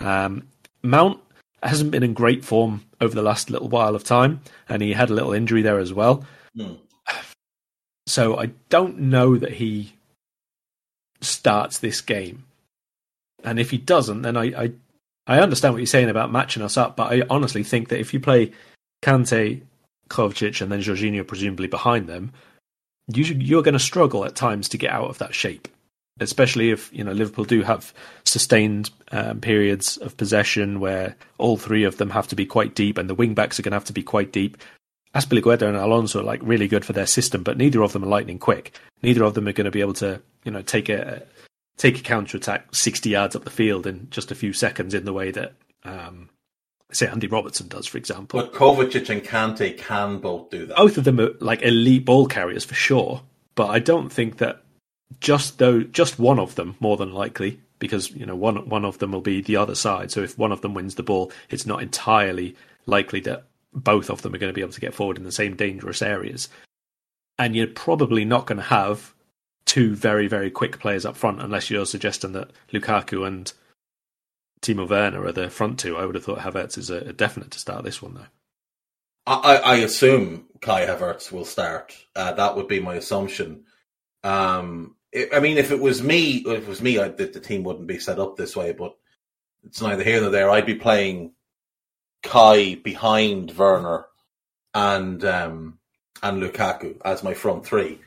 Um, 0.00 0.46
Mount 0.82 1.20
hasn't 1.62 1.90
been 1.90 2.02
in 2.02 2.14
great 2.14 2.44
form 2.44 2.84
over 3.00 3.14
the 3.14 3.22
last 3.22 3.50
little 3.50 3.68
while 3.68 3.94
of 3.94 4.04
time, 4.04 4.40
and 4.68 4.82
he 4.82 4.92
had 4.92 5.10
a 5.10 5.14
little 5.14 5.32
injury 5.32 5.62
there 5.62 5.78
as 5.78 5.92
well. 5.92 6.24
Mm. 6.56 6.78
So 8.06 8.38
I 8.38 8.50
don't 8.68 8.98
know 8.98 9.36
that 9.36 9.54
he 9.54 9.94
starts 11.20 11.78
this 11.78 12.00
game. 12.00 12.44
And 13.44 13.58
if 13.58 13.70
he 13.70 13.78
doesn't, 13.78 14.22
then 14.22 14.36
I, 14.36 14.64
I 14.64 14.72
I 15.26 15.40
understand 15.40 15.74
what 15.74 15.78
you're 15.78 15.86
saying 15.86 16.08
about 16.08 16.30
matching 16.30 16.62
us 16.62 16.76
up, 16.76 16.96
but 16.96 17.12
I 17.12 17.22
honestly 17.28 17.64
think 17.64 17.88
that 17.88 17.98
if 17.98 18.14
you 18.14 18.20
play 18.20 18.52
Kante, 19.02 19.62
Kovacic, 20.08 20.60
and 20.60 20.70
then 20.70 20.80
Jorginho 20.80 21.26
presumably 21.26 21.66
behind 21.66 22.06
them, 22.06 22.32
you, 23.12 23.24
you're 23.24 23.62
going 23.62 23.72
to 23.74 23.78
struggle 23.78 24.24
at 24.24 24.34
times 24.34 24.68
to 24.70 24.78
get 24.78 24.90
out 24.90 25.08
of 25.08 25.18
that 25.18 25.34
shape, 25.34 25.68
especially 26.20 26.70
if 26.70 26.92
you 26.92 27.04
know 27.04 27.12
Liverpool 27.12 27.44
do 27.44 27.62
have 27.62 27.92
sustained 28.24 28.90
um, 29.12 29.40
periods 29.40 29.96
of 29.98 30.16
possession 30.16 30.80
where 30.80 31.14
all 31.38 31.56
three 31.56 31.84
of 31.84 31.98
them 31.98 32.10
have 32.10 32.28
to 32.28 32.36
be 32.36 32.46
quite 32.46 32.74
deep, 32.74 32.98
and 32.98 33.08
the 33.08 33.14
wing 33.14 33.34
backs 33.34 33.58
are 33.58 33.62
going 33.62 33.72
to 33.72 33.76
have 33.76 33.84
to 33.84 33.92
be 33.92 34.02
quite 34.02 34.32
deep. 34.32 34.56
Azpilicueta 35.14 35.62
and 35.62 35.76
Alonso 35.76 36.20
are 36.20 36.24
like 36.24 36.40
really 36.42 36.68
good 36.68 36.84
for 36.84 36.92
their 36.92 37.06
system, 37.06 37.42
but 37.42 37.56
neither 37.56 37.82
of 37.82 37.92
them 37.92 38.04
are 38.04 38.08
lightning 38.08 38.38
quick. 38.38 38.78
Neither 39.02 39.24
of 39.24 39.34
them 39.34 39.48
are 39.48 39.52
going 39.52 39.64
to 39.64 39.70
be 39.70 39.80
able 39.80 39.94
to, 39.94 40.20
you 40.44 40.50
know, 40.50 40.62
take 40.62 40.88
a 40.88 41.22
take 41.78 41.98
a 41.98 42.02
counter 42.02 42.36
attack 42.36 42.74
sixty 42.74 43.10
yards 43.10 43.36
up 43.36 43.44
the 43.44 43.50
field 43.50 43.86
in 43.86 44.08
just 44.10 44.30
a 44.30 44.34
few 44.34 44.52
seconds 44.52 44.94
in 44.94 45.04
the 45.04 45.12
way 45.12 45.30
that 45.30 45.54
um, 45.84 46.28
say 46.92 47.08
Andy 47.08 47.26
Robertson 47.26 47.68
does, 47.68 47.86
for 47.86 47.98
example. 47.98 48.40
But 48.40 48.52
Kovacic 48.52 49.08
and 49.10 49.22
Kante 49.22 49.76
can 49.76 50.18
both 50.18 50.50
do 50.50 50.66
that. 50.66 50.76
Both 50.76 50.98
of 50.98 51.04
them 51.04 51.20
are 51.20 51.30
like 51.40 51.62
elite 51.62 52.04
ball 52.04 52.26
carriers 52.26 52.64
for 52.64 52.74
sure, 52.74 53.22
but 53.54 53.68
I 53.68 53.78
don't 53.78 54.10
think 54.10 54.38
that 54.38 54.62
just 55.20 55.58
though 55.58 55.82
just 55.82 56.18
one 56.18 56.38
of 56.38 56.54
them 56.56 56.76
more 56.80 56.96
than 56.96 57.12
likely 57.12 57.60
because 57.78 58.10
you 58.10 58.26
know 58.26 58.36
one 58.36 58.68
one 58.68 58.84
of 58.84 58.98
them 58.98 59.12
will 59.12 59.20
be 59.20 59.40
the 59.40 59.56
other 59.56 59.74
side. 59.74 60.10
So 60.10 60.22
if 60.22 60.38
one 60.38 60.52
of 60.52 60.60
them 60.60 60.74
wins 60.74 60.94
the 60.94 61.02
ball, 61.02 61.32
it's 61.50 61.66
not 61.66 61.82
entirely 61.82 62.56
likely 62.86 63.20
that 63.20 63.44
both 63.72 64.08
of 64.08 64.22
them 64.22 64.34
are 64.34 64.38
going 64.38 64.50
to 64.50 64.54
be 64.54 64.62
able 64.62 64.72
to 64.72 64.80
get 64.80 64.94
forward 64.94 65.18
in 65.18 65.24
the 65.24 65.32
same 65.32 65.56
dangerous 65.56 66.02
areas. 66.02 66.48
And 67.38 67.54
you're 67.54 67.66
probably 67.66 68.24
not 68.24 68.46
going 68.46 68.56
to 68.56 68.64
have 68.64 69.12
two 69.66 69.94
very 69.94 70.28
very 70.28 70.50
quick 70.50 70.78
players 70.78 71.04
up 71.04 71.16
front 71.16 71.42
unless 71.42 71.70
you're 71.70 71.86
suggesting 71.86 72.32
that 72.32 72.50
Lukaku 72.72 73.26
and 73.26 73.52
Timo 74.66 74.88
Werner 74.88 75.24
are 75.24 75.32
the 75.32 75.48
front 75.48 75.78
two. 75.78 75.96
I 75.96 76.04
would 76.04 76.16
have 76.16 76.24
thought 76.24 76.38
Havertz 76.38 76.76
is 76.76 76.90
a, 76.90 76.96
a 76.96 77.12
definite 77.12 77.52
to 77.52 77.58
start 77.58 77.84
this 77.84 78.02
one 78.02 78.14
though. 78.14 78.26
I, 79.26 79.56
I 79.56 79.76
assume 79.76 80.46
Kai 80.60 80.86
Havertz 80.86 81.32
will 81.32 81.44
start. 81.44 81.96
Uh, 82.14 82.32
that 82.32 82.56
would 82.56 82.68
be 82.68 82.80
my 82.80 82.94
assumption. 82.94 83.64
Um, 84.22 84.96
it, 85.12 85.30
I 85.34 85.40
mean, 85.40 85.58
if 85.58 85.70
it 85.70 85.80
was 85.80 86.02
me, 86.02 86.44
if 86.46 86.62
it 86.62 86.68
was 86.68 86.82
me, 86.82 86.98
I, 86.98 87.08
the, 87.08 87.26
the, 87.26 87.40
team 87.40 87.64
wouldn't 87.64 87.86
be 87.86 87.98
set 87.98 88.18
up 88.18 88.36
this 88.36 88.54
way. 88.56 88.72
But 88.72 88.96
it's 89.64 89.80
neither 89.80 90.04
here 90.04 90.20
nor 90.20 90.30
there. 90.30 90.50
I'd 90.50 90.66
be 90.66 90.76
playing 90.76 91.32
Kai 92.22 92.76
behind 92.76 93.56
Werner 93.56 94.06
and 94.74 95.24
um, 95.24 95.78
and 96.22 96.42
Lukaku 96.42 97.00
as 97.04 97.22
my 97.22 97.34
front 97.34 97.66
three. 97.66 98.00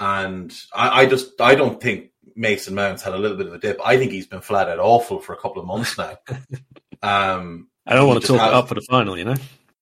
And 0.00 0.54
I, 0.74 1.02
I 1.02 1.06
just 1.06 1.40
I 1.40 1.54
don't 1.54 1.80
think 1.80 2.10
Mason 2.38 2.74
Mount's 2.74 3.02
had 3.02 3.14
a 3.14 3.18
little 3.18 3.36
bit 3.36 3.48
of 3.48 3.54
a 3.54 3.58
dip. 3.58 3.80
I 3.84 3.98
think 3.98 4.12
he's 4.12 4.28
been 4.28 4.40
flat 4.40 4.68
out 4.68 4.78
awful 4.78 5.18
for 5.18 5.32
a 5.32 5.36
couple 5.36 5.60
of 5.60 5.66
months 5.66 5.98
now. 5.98 6.16
Um, 7.00 7.68
I 7.86 7.94
don't 7.94 8.08
want 8.08 8.22
to 8.22 8.26
talk 8.26 8.40
up 8.40 8.66
for 8.66 8.74
the 8.74 8.80
final, 8.80 9.16
you 9.16 9.24
know. 9.24 9.36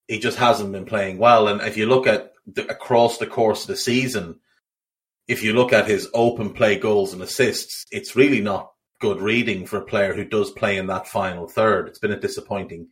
He 0.06 0.18
just 0.18 0.36
hasn't 0.36 0.70
been 0.70 0.84
playing 0.84 1.16
well, 1.16 1.48
and 1.48 1.62
if 1.62 1.78
you 1.78 1.86
look 1.86 2.06
at 2.06 2.34
the, 2.46 2.70
across 2.70 3.16
the 3.16 3.26
course 3.26 3.62
of 3.62 3.68
the 3.68 3.76
season, 3.76 4.38
if 5.26 5.42
you 5.42 5.54
look 5.54 5.72
at 5.72 5.88
his 5.88 6.10
open 6.12 6.52
play 6.52 6.78
goals 6.78 7.14
and 7.14 7.22
assists, 7.22 7.86
it's 7.90 8.16
really 8.16 8.42
not 8.42 8.70
good 9.00 9.22
reading 9.22 9.64
for 9.64 9.78
a 9.78 9.84
player 9.86 10.12
who 10.12 10.26
does 10.26 10.50
play 10.50 10.76
in 10.76 10.88
that 10.88 11.08
final 11.08 11.48
third. 11.48 11.88
It's 11.88 11.98
been 11.98 12.12
a 12.12 12.20
disappointing 12.20 12.88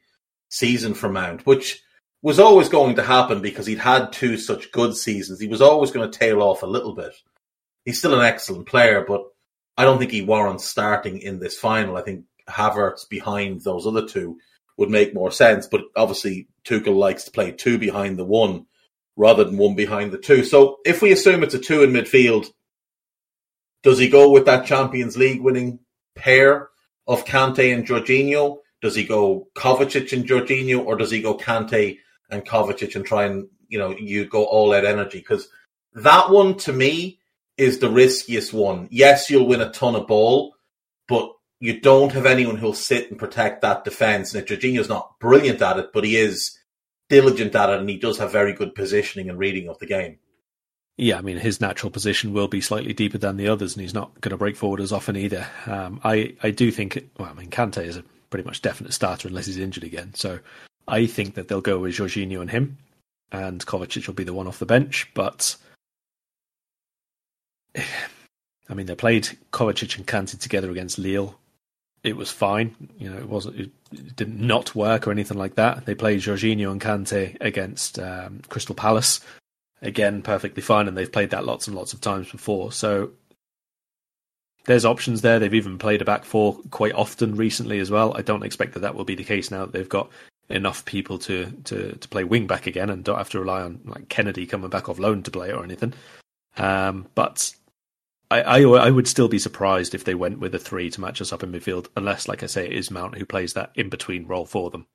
season 0.48 0.94
for 0.94 1.10
Mount, 1.10 1.44
which 1.44 1.82
was 2.22 2.40
always 2.40 2.70
going 2.70 2.96
to 2.96 3.02
happen 3.02 3.42
because 3.42 3.66
he'd 3.66 3.78
had 3.78 4.10
two 4.10 4.38
such 4.38 4.72
good 4.72 4.96
seasons. 4.96 5.38
He 5.38 5.48
was 5.48 5.60
always 5.60 5.90
going 5.90 6.10
to 6.10 6.18
tail 6.18 6.40
off 6.40 6.62
a 6.62 6.66
little 6.66 6.94
bit. 6.94 7.12
He's 7.84 7.98
still 7.98 8.18
an 8.18 8.24
excellent 8.24 8.66
player, 8.66 9.04
but 9.06 9.24
I 9.76 9.84
don't 9.84 9.98
think 9.98 10.12
he 10.12 10.22
warrants 10.22 10.64
starting 10.64 11.18
in 11.18 11.38
this 11.40 11.58
final. 11.58 11.96
I 11.96 12.02
think 12.02 12.24
Havertz 12.48 13.08
behind 13.08 13.62
those 13.62 13.86
other 13.86 14.06
two 14.06 14.38
would 14.76 14.90
make 14.90 15.14
more 15.14 15.30
sense. 15.30 15.66
But 15.66 15.82
obviously, 15.96 16.48
Tuchel 16.64 16.96
likes 16.96 17.24
to 17.24 17.30
play 17.30 17.52
two 17.52 17.78
behind 17.78 18.18
the 18.18 18.24
one 18.24 18.66
rather 19.16 19.44
than 19.44 19.58
one 19.58 19.74
behind 19.74 20.12
the 20.12 20.18
two. 20.18 20.44
So 20.44 20.78
if 20.84 21.02
we 21.02 21.12
assume 21.12 21.42
it's 21.42 21.54
a 21.54 21.58
two 21.58 21.82
in 21.82 21.90
midfield, 21.92 22.46
Does 23.84 23.98
he 23.98 24.08
go 24.08 24.30
with 24.30 24.46
that 24.46 24.66
Champions 24.66 25.16
League 25.16 25.42
winning 25.42 25.78
pair 26.16 26.70
of 27.06 27.26
Kante 27.26 27.72
and 27.72 27.86
Jorginho? 27.86 28.58
Does 28.80 28.94
he 28.96 29.04
go 29.04 29.48
Kovacic 29.54 30.12
and 30.12 30.26
Jorginho, 30.26 30.84
or 30.84 30.96
does 30.96 31.10
he 31.10 31.20
go 31.20 31.36
Kante 31.36 31.98
and 32.30 32.44
Kovacic 32.44 32.96
and 32.96 33.04
try 33.04 33.24
and 33.24 33.46
you 33.68 33.78
know 33.78 33.94
you 33.96 34.26
go 34.26 34.44
all 34.44 34.72
out 34.74 34.86
energy? 34.86 35.18
Because 35.18 35.48
that 35.92 36.30
one 36.30 36.56
to 36.58 36.72
me 36.72 37.20
is 37.56 37.78
the 37.78 37.90
riskiest 37.90 38.52
one. 38.52 38.88
Yes, 38.90 39.30
you'll 39.30 39.46
win 39.46 39.60
a 39.60 39.70
ton 39.70 39.94
of 39.94 40.06
ball, 40.06 40.54
but 41.08 41.30
you 41.60 41.80
don't 41.80 42.12
have 42.12 42.26
anyone 42.26 42.56
who'll 42.56 42.74
sit 42.74 43.10
and 43.10 43.18
protect 43.18 43.62
that 43.62 43.84
defence. 43.84 44.34
And 44.34 44.46
Jorginho's 44.46 44.88
not 44.88 45.18
brilliant 45.20 45.62
at 45.62 45.78
it, 45.78 45.92
but 45.92 46.04
he 46.04 46.16
is 46.16 46.58
diligent 47.08 47.54
at 47.54 47.70
it, 47.70 47.80
and 47.80 47.88
he 47.88 47.98
does 47.98 48.18
have 48.18 48.32
very 48.32 48.52
good 48.52 48.74
positioning 48.74 49.30
and 49.30 49.38
reading 49.38 49.68
of 49.68 49.78
the 49.78 49.86
game. 49.86 50.18
Yeah, 50.96 51.18
I 51.18 51.22
mean 51.22 51.38
his 51.38 51.60
natural 51.60 51.90
position 51.90 52.32
will 52.32 52.46
be 52.46 52.60
slightly 52.60 52.92
deeper 52.92 53.18
than 53.18 53.36
the 53.36 53.48
others, 53.48 53.74
and 53.74 53.82
he's 53.82 53.94
not 53.94 54.20
going 54.20 54.30
to 54.30 54.36
break 54.36 54.56
forward 54.56 54.80
as 54.80 54.92
often 54.92 55.16
either. 55.16 55.46
Um, 55.66 56.00
I 56.04 56.36
I 56.42 56.50
do 56.50 56.70
think. 56.70 57.10
Well, 57.18 57.28
I 57.28 57.34
mean 57.34 57.50
Kante 57.50 57.84
is 57.84 57.96
a 57.96 58.04
pretty 58.30 58.46
much 58.46 58.62
definite 58.62 58.92
starter 58.92 59.28
unless 59.28 59.46
he's 59.46 59.58
injured 59.58 59.84
again. 59.84 60.14
So 60.14 60.38
I 60.86 61.06
think 61.06 61.34
that 61.34 61.48
they'll 61.48 61.60
go 61.60 61.78
with 61.78 61.94
Jorginho 61.94 62.40
and 62.40 62.50
him, 62.50 62.78
and 63.32 63.64
Kovacic 63.66 64.06
will 64.06 64.14
be 64.14 64.24
the 64.24 64.32
one 64.32 64.46
off 64.46 64.60
the 64.60 64.66
bench. 64.66 65.10
But 65.14 65.56
I 68.68 68.74
mean, 68.74 68.86
they 68.86 68.94
played 68.94 69.28
Kovacic 69.52 69.96
and 69.96 70.06
Kante 70.06 70.38
together 70.38 70.70
against 70.70 70.98
Lille. 70.98 71.38
It 72.02 72.16
was 72.16 72.30
fine, 72.30 72.74
you 72.98 73.10
know. 73.10 73.16
It 73.16 73.28
wasn't. 73.28 73.58
It 73.58 74.16
did 74.16 74.38
not 74.38 74.74
work 74.74 75.06
or 75.06 75.10
anything 75.10 75.38
like 75.38 75.54
that. 75.54 75.86
They 75.86 75.94
played 75.94 76.20
Jorginho 76.20 76.70
and 76.70 76.80
Kante 76.80 77.36
against 77.40 77.98
um, 77.98 78.42
Crystal 78.48 78.74
Palace, 78.74 79.20
again 79.80 80.22
perfectly 80.22 80.62
fine, 80.62 80.86
and 80.86 80.96
they've 80.96 81.10
played 81.10 81.30
that 81.30 81.46
lots 81.46 81.66
and 81.66 81.76
lots 81.76 81.94
of 81.94 82.00
times 82.02 82.30
before. 82.30 82.72
So 82.72 83.12
there's 84.66 84.84
options 84.84 85.22
there. 85.22 85.38
They've 85.38 85.54
even 85.54 85.78
played 85.78 86.02
a 86.02 86.04
back 86.04 86.24
four 86.24 86.58
quite 86.70 86.94
often 86.94 87.36
recently 87.36 87.78
as 87.78 87.90
well. 87.90 88.14
I 88.16 88.22
don't 88.22 88.44
expect 88.44 88.74
that 88.74 88.80
that 88.80 88.94
will 88.94 89.04
be 89.04 89.14
the 89.14 89.24
case 89.24 89.50
now 89.50 89.60
that 89.60 89.72
they've 89.72 89.88
got 89.88 90.10
enough 90.50 90.84
people 90.84 91.18
to 91.18 91.50
to 91.64 91.92
to 91.96 92.08
play 92.08 92.22
wing 92.24 92.46
back 92.46 92.66
again 92.66 92.90
and 92.90 93.02
don't 93.02 93.16
have 93.16 93.30
to 93.30 93.40
rely 93.40 93.62
on 93.62 93.80
like 93.86 94.10
Kennedy 94.10 94.44
coming 94.46 94.68
back 94.68 94.88
off 94.88 94.98
loan 94.98 95.22
to 95.22 95.30
play 95.30 95.52
or 95.52 95.64
anything. 95.64 95.94
Um, 96.56 97.06
but 97.14 97.54
I, 98.30 98.42
I, 98.42 98.60
I 98.62 98.90
would 98.90 99.08
still 99.08 99.28
be 99.28 99.38
surprised 99.38 99.94
if 99.94 100.04
they 100.04 100.14
went 100.14 100.40
with 100.40 100.54
a 100.54 100.58
three 100.58 100.90
to 100.90 101.00
match 101.00 101.20
us 101.20 101.32
up 101.32 101.42
in 101.42 101.52
midfield, 101.52 101.88
unless, 101.96 102.28
like 102.28 102.42
I 102.42 102.46
say, 102.46 102.66
it 102.66 102.72
is 102.72 102.90
Mount 102.90 103.16
who 103.16 103.26
plays 103.26 103.52
that 103.52 103.70
in 103.74 103.88
between 103.88 104.26
role 104.26 104.46
for 104.46 104.70
them. 104.70 104.86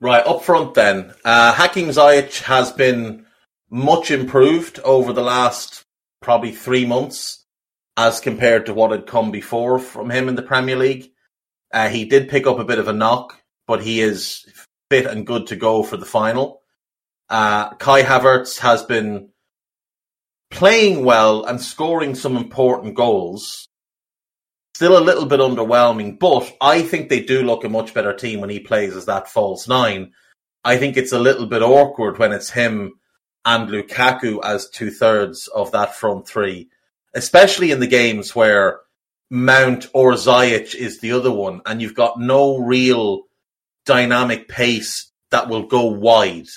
Right 0.00 0.26
up 0.26 0.42
front, 0.42 0.74
then 0.74 1.12
uh, 1.24 1.52
Hakim 1.52 1.92
has 1.92 2.72
been 2.72 3.26
much 3.70 4.10
improved 4.10 4.80
over 4.80 5.12
the 5.12 5.22
last 5.22 5.84
probably 6.22 6.52
three 6.52 6.86
months 6.86 7.44
as 7.96 8.20
compared 8.20 8.66
to 8.66 8.74
what 8.74 8.92
had 8.92 9.06
come 9.06 9.30
before 9.30 9.78
from 9.78 10.10
him 10.10 10.28
in 10.28 10.34
the 10.34 10.42
Premier 10.42 10.76
League. 10.76 11.12
Uh, 11.72 11.88
he 11.88 12.04
did 12.04 12.28
pick 12.28 12.46
up 12.46 12.58
a 12.58 12.64
bit 12.64 12.78
of 12.78 12.88
a 12.88 12.92
knock, 12.92 13.40
but 13.66 13.82
he 13.82 14.00
is 14.00 14.46
fit 14.90 15.06
and 15.06 15.26
good 15.26 15.46
to 15.48 15.56
go 15.56 15.82
for 15.82 15.96
the 15.96 16.06
final. 16.06 16.62
Uh, 17.28 17.74
Kai 17.74 18.02
Havertz 18.02 18.58
has 18.58 18.82
been 18.82 19.28
playing 20.50 21.04
well 21.04 21.44
and 21.44 21.60
scoring 21.60 22.14
some 22.14 22.36
important 22.36 22.94
goals. 22.94 23.68
Still 24.74 24.98
a 24.98 25.00
little 25.00 25.26
bit 25.26 25.40
underwhelming, 25.40 26.18
but 26.18 26.50
I 26.60 26.82
think 26.82 27.08
they 27.08 27.20
do 27.20 27.42
look 27.42 27.64
a 27.64 27.68
much 27.68 27.92
better 27.92 28.14
team 28.14 28.40
when 28.40 28.50
he 28.50 28.60
plays 28.60 28.96
as 28.96 29.06
that 29.06 29.28
false 29.28 29.68
nine. 29.68 30.12
I 30.64 30.78
think 30.78 30.96
it's 30.96 31.12
a 31.12 31.18
little 31.18 31.46
bit 31.46 31.62
awkward 31.62 32.18
when 32.18 32.32
it's 32.32 32.50
him 32.50 32.94
and 33.44 33.68
Lukaku 33.68 34.40
as 34.44 34.70
two 34.70 34.90
thirds 34.90 35.48
of 35.48 35.72
that 35.72 35.94
front 35.94 36.26
three 36.26 36.70
especially 37.14 37.70
in 37.70 37.80
the 37.80 37.86
games 37.86 38.34
where 38.34 38.80
Mount 39.30 39.88
or 39.94 40.12
Ziyech 40.12 40.74
is 40.74 41.00
the 41.00 41.12
other 41.12 41.32
one, 41.32 41.60
and 41.66 41.80
you've 41.80 41.94
got 41.94 42.20
no 42.20 42.58
real 42.58 43.22
dynamic 43.86 44.48
pace 44.48 45.10
that 45.30 45.48
will 45.48 45.66
go 45.66 45.86
wide. 45.86 46.48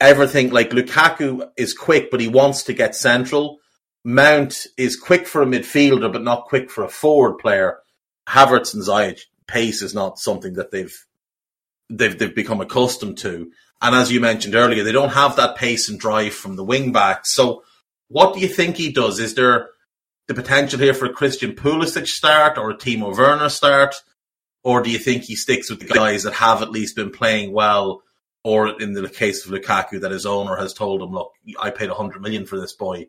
Everything 0.00 0.50
like 0.50 0.70
Lukaku 0.70 1.48
is 1.56 1.72
quick, 1.72 2.10
but 2.10 2.20
he 2.20 2.28
wants 2.28 2.64
to 2.64 2.72
get 2.72 2.94
central. 2.94 3.58
Mount 4.04 4.66
is 4.76 4.96
quick 4.96 5.26
for 5.26 5.42
a 5.42 5.46
midfielder, 5.46 6.12
but 6.12 6.22
not 6.22 6.44
quick 6.44 6.70
for 6.70 6.84
a 6.84 6.88
forward 6.88 7.38
player. 7.38 7.78
Havertz 8.28 8.74
and 8.74 8.82
Ziyech 8.82 9.20
pace 9.46 9.82
is 9.82 9.94
not 9.94 10.18
something 10.18 10.54
that 10.54 10.70
they've 10.70 10.94
they've 11.88 12.18
they've 12.18 12.34
become 12.34 12.60
accustomed 12.60 13.18
to. 13.18 13.50
And 13.80 13.94
as 13.94 14.10
you 14.10 14.20
mentioned 14.20 14.54
earlier, 14.54 14.82
they 14.84 14.92
don't 14.92 15.10
have 15.10 15.36
that 15.36 15.56
pace 15.56 15.88
and 15.88 15.98
drive 15.98 16.34
from 16.34 16.56
the 16.56 16.64
wing 16.64 16.92
backs. 16.92 17.32
So, 17.32 17.62
what 18.08 18.34
do 18.34 18.40
you 18.40 18.48
think 18.48 18.76
he 18.76 18.92
does? 18.92 19.18
Is 19.18 19.34
there 19.34 19.68
the 20.28 20.34
potential 20.34 20.78
here 20.78 20.94
for 20.94 21.06
a 21.06 21.12
Christian 21.12 21.52
Pulisic 21.52 22.06
start 22.06 22.58
or 22.58 22.70
a 22.70 22.76
Timo 22.76 23.16
Werner 23.16 23.48
start? 23.48 23.94
Or 24.62 24.82
do 24.82 24.90
you 24.90 24.98
think 24.98 25.22
he 25.22 25.36
sticks 25.36 25.70
with 25.70 25.80
the 25.80 25.86
guys 25.86 26.24
that 26.24 26.34
have 26.34 26.62
at 26.62 26.72
least 26.72 26.96
been 26.96 27.10
playing 27.10 27.52
well? 27.52 28.02
Or 28.46 28.80
in 28.80 28.92
the 28.92 29.08
case 29.08 29.44
of 29.44 29.50
Lukaku, 29.50 30.00
that 30.02 30.12
his 30.12 30.24
owner 30.24 30.54
has 30.54 30.72
told 30.72 31.02
him, 31.02 31.10
look, 31.10 31.32
I 31.60 31.70
paid 31.70 31.88
100 31.88 32.22
million 32.22 32.46
for 32.46 32.60
this 32.60 32.72
boy. 32.72 33.08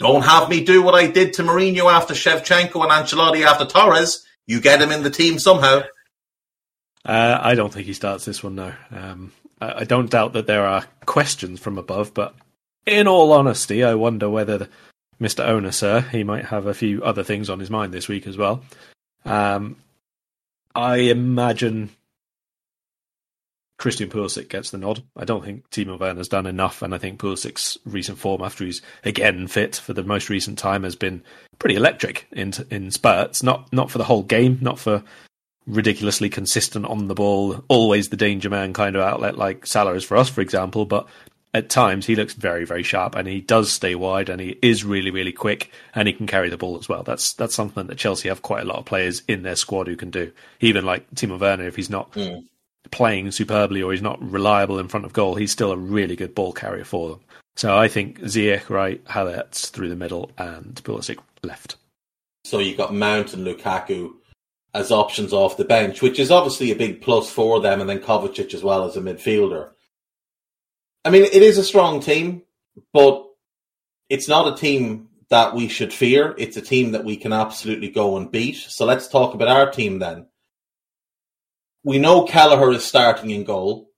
Don't 0.00 0.24
have 0.24 0.48
me 0.48 0.64
do 0.64 0.82
what 0.82 0.96
I 0.96 1.06
did 1.06 1.34
to 1.34 1.44
Mourinho 1.44 1.88
after 1.88 2.14
Shevchenko 2.14 2.82
and 2.82 2.90
Ancelotti 2.90 3.46
after 3.46 3.64
Torres. 3.64 4.26
You 4.44 4.60
get 4.60 4.82
him 4.82 4.90
in 4.90 5.04
the 5.04 5.08
team 5.08 5.38
somehow. 5.38 5.82
Uh, 7.04 7.38
I 7.40 7.54
don't 7.54 7.72
think 7.72 7.86
he 7.86 7.92
starts 7.92 8.24
this 8.24 8.42
one 8.42 8.56
now. 8.56 8.74
Um, 8.90 9.30
I, 9.60 9.82
I, 9.82 9.84
don't 9.84 10.10
doubt 10.10 10.32
that 10.32 10.48
there 10.48 10.66
are 10.66 10.84
questions 11.06 11.60
from 11.60 11.78
above, 11.78 12.12
but 12.12 12.34
in 12.84 13.06
all 13.06 13.32
honesty, 13.32 13.84
I 13.84 13.94
wonder 13.94 14.28
whether 14.28 14.58
the, 14.58 14.68
Mr. 15.20 15.46
Owner, 15.46 15.70
sir. 15.70 16.00
He 16.00 16.24
might 16.24 16.46
have 16.46 16.66
a 16.66 16.74
few 16.74 17.04
other 17.04 17.22
things 17.22 17.48
on 17.48 17.60
his 17.60 17.70
mind 17.70 17.94
this 17.94 18.08
week 18.08 18.26
as 18.26 18.36
well. 18.36 18.64
Um, 19.24 19.76
I 20.74 20.96
imagine 20.96 21.90
Christian 23.82 24.08
Pulisic 24.08 24.48
gets 24.48 24.70
the 24.70 24.78
nod. 24.78 25.02
I 25.16 25.24
don't 25.24 25.44
think 25.44 25.68
Timo 25.70 25.98
Werner's 25.98 26.28
done 26.28 26.46
enough, 26.46 26.82
and 26.82 26.94
I 26.94 26.98
think 26.98 27.18
Pulisic's 27.18 27.76
recent 27.84 28.16
form, 28.16 28.40
after 28.40 28.64
he's 28.64 28.80
again 29.02 29.48
fit 29.48 29.74
for 29.74 29.92
the 29.92 30.04
most 30.04 30.30
recent 30.30 30.56
time, 30.56 30.84
has 30.84 30.94
been 30.94 31.20
pretty 31.58 31.74
electric 31.74 32.28
in 32.30 32.52
in 32.70 32.92
spurts. 32.92 33.42
Not 33.42 33.72
not 33.72 33.90
for 33.90 33.98
the 33.98 34.04
whole 34.04 34.22
game, 34.22 34.58
not 34.60 34.78
for 34.78 35.02
ridiculously 35.66 36.30
consistent 36.30 36.86
on 36.86 37.08
the 37.08 37.16
ball, 37.16 37.64
always 37.66 38.08
the 38.08 38.16
danger 38.16 38.48
man 38.48 38.72
kind 38.72 38.94
of 38.94 39.02
outlet 39.02 39.36
like 39.36 39.66
Salah 39.66 39.94
is 39.94 40.04
for 40.04 40.16
us, 40.16 40.28
for 40.28 40.42
example, 40.42 40.84
but 40.84 41.08
at 41.52 41.68
times 41.68 42.06
he 42.06 42.14
looks 42.14 42.34
very 42.34 42.64
very 42.64 42.84
sharp 42.84 43.16
and 43.16 43.26
he 43.26 43.40
does 43.40 43.70
stay 43.70 43.96
wide 43.96 44.28
and 44.28 44.40
he 44.40 44.56
is 44.62 44.84
really 44.84 45.10
really 45.10 45.32
quick 45.32 45.72
and 45.92 46.06
he 46.06 46.14
can 46.14 46.26
carry 46.26 46.48
the 46.48 46.56
ball 46.56 46.78
as 46.78 46.88
well 46.88 47.02
that's 47.02 47.34
that's 47.34 47.54
something 47.54 47.88
that 47.88 47.98
Chelsea 47.98 48.28
have 48.28 48.40
quite 48.40 48.62
a 48.62 48.66
lot 48.66 48.78
of 48.78 48.86
players 48.86 49.22
in 49.28 49.42
their 49.42 49.54
squad 49.54 49.86
who 49.86 49.96
can 49.96 50.10
do 50.10 50.32
even 50.60 50.86
like 50.86 51.10
Timo 51.14 51.38
Werner 51.38 51.66
if 51.66 51.76
he's 51.76 51.90
not 51.90 52.10
mm. 52.12 52.42
Playing 52.90 53.30
superbly 53.30 53.82
or 53.82 53.92
he's 53.92 54.02
not 54.02 54.22
reliable 54.22 54.78
in 54.78 54.88
front 54.88 55.06
of 55.06 55.12
goal 55.12 55.34
he's 55.34 55.52
still 55.52 55.72
a 55.72 55.76
really 55.76 56.16
good 56.16 56.34
ball 56.34 56.52
carrier 56.52 56.84
for 56.84 57.10
them 57.10 57.20
so 57.56 57.76
I 57.76 57.88
think 57.88 58.20
Ziyech 58.20 58.68
right 58.68 59.02
Havertz 59.04 59.70
through 59.70 59.88
the 59.88 59.96
middle 59.96 60.30
and 60.36 60.74
Pulisic 60.82 61.18
left 61.42 61.76
so 62.44 62.58
you've 62.58 62.76
got 62.76 62.94
Mount 62.94 63.34
and 63.34 63.46
Lukaku 63.46 64.12
as 64.74 64.90
options 64.90 65.32
off 65.32 65.56
the 65.56 65.64
bench 65.64 66.02
which 66.02 66.18
is 66.18 66.30
obviously 66.30 66.70
a 66.70 66.76
big 66.76 67.00
plus 67.00 67.30
for 67.30 67.60
them 67.60 67.80
and 67.80 67.88
then 67.88 68.00
Kovacic 68.00 68.52
as 68.52 68.62
well 68.62 68.84
as 68.84 68.96
a 68.96 69.00
midfielder 69.00 69.70
I 71.04 71.10
mean, 71.10 71.24
it 71.24 71.42
is 71.42 71.58
a 71.58 71.64
strong 71.64 72.00
team, 72.00 72.42
but 72.92 73.26
it's 74.08 74.28
not 74.28 74.52
a 74.52 74.56
team 74.56 75.08
that 75.30 75.54
we 75.54 75.68
should 75.68 75.92
fear. 75.92 76.34
It's 76.38 76.56
a 76.56 76.62
team 76.62 76.92
that 76.92 77.04
we 77.04 77.16
can 77.16 77.32
absolutely 77.32 77.88
go 77.90 78.16
and 78.16 78.30
beat. 78.30 78.56
So 78.56 78.84
let's 78.84 79.08
talk 79.08 79.34
about 79.34 79.48
our 79.48 79.70
team 79.70 79.98
then. 79.98 80.26
We 81.84 81.98
know 81.98 82.24
Kelleher 82.24 82.70
is 82.72 82.84
starting 82.84 83.30
in 83.30 83.44
goal. 83.44 83.90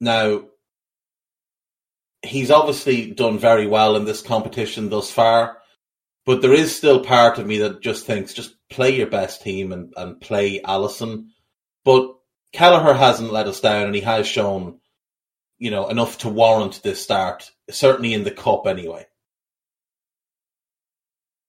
Now, 0.00 0.44
he's 2.22 2.50
obviously 2.50 3.12
done 3.12 3.38
very 3.38 3.66
well 3.66 3.96
in 3.96 4.04
this 4.04 4.22
competition 4.22 4.88
thus 4.88 5.10
far, 5.10 5.58
but 6.26 6.42
there 6.42 6.52
is 6.52 6.76
still 6.76 7.00
part 7.04 7.38
of 7.38 7.46
me 7.46 7.58
that 7.58 7.80
just 7.80 8.06
thinks 8.06 8.34
just 8.34 8.54
play 8.70 8.96
your 8.96 9.06
best 9.06 9.42
team 9.42 9.72
and, 9.72 9.92
and 9.96 10.20
play 10.20 10.60
Alisson. 10.60 11.28
But 11.84 12.14
Kelleher 12.52 12.94
hasn't 12.94 13.32
let 13.32 13.46
us 13.46 13.60
down 13.60 13.86
and 13.86 13.94
he 13.94 14.00
has 14.00 14.26
shown 14.26 14.80
you 15.58 15.70
know, 15.70 15.88
enough 15.88 16.18
to 16.18 16.28
warrant 16.28 16.82
this 16.82 17.02
start, 17.02 17.50
certainly 17.70 18.14
in 18.14 18.24
the 18.24 18.30
cup 18.30 18.66
anyway. 18.66 19.06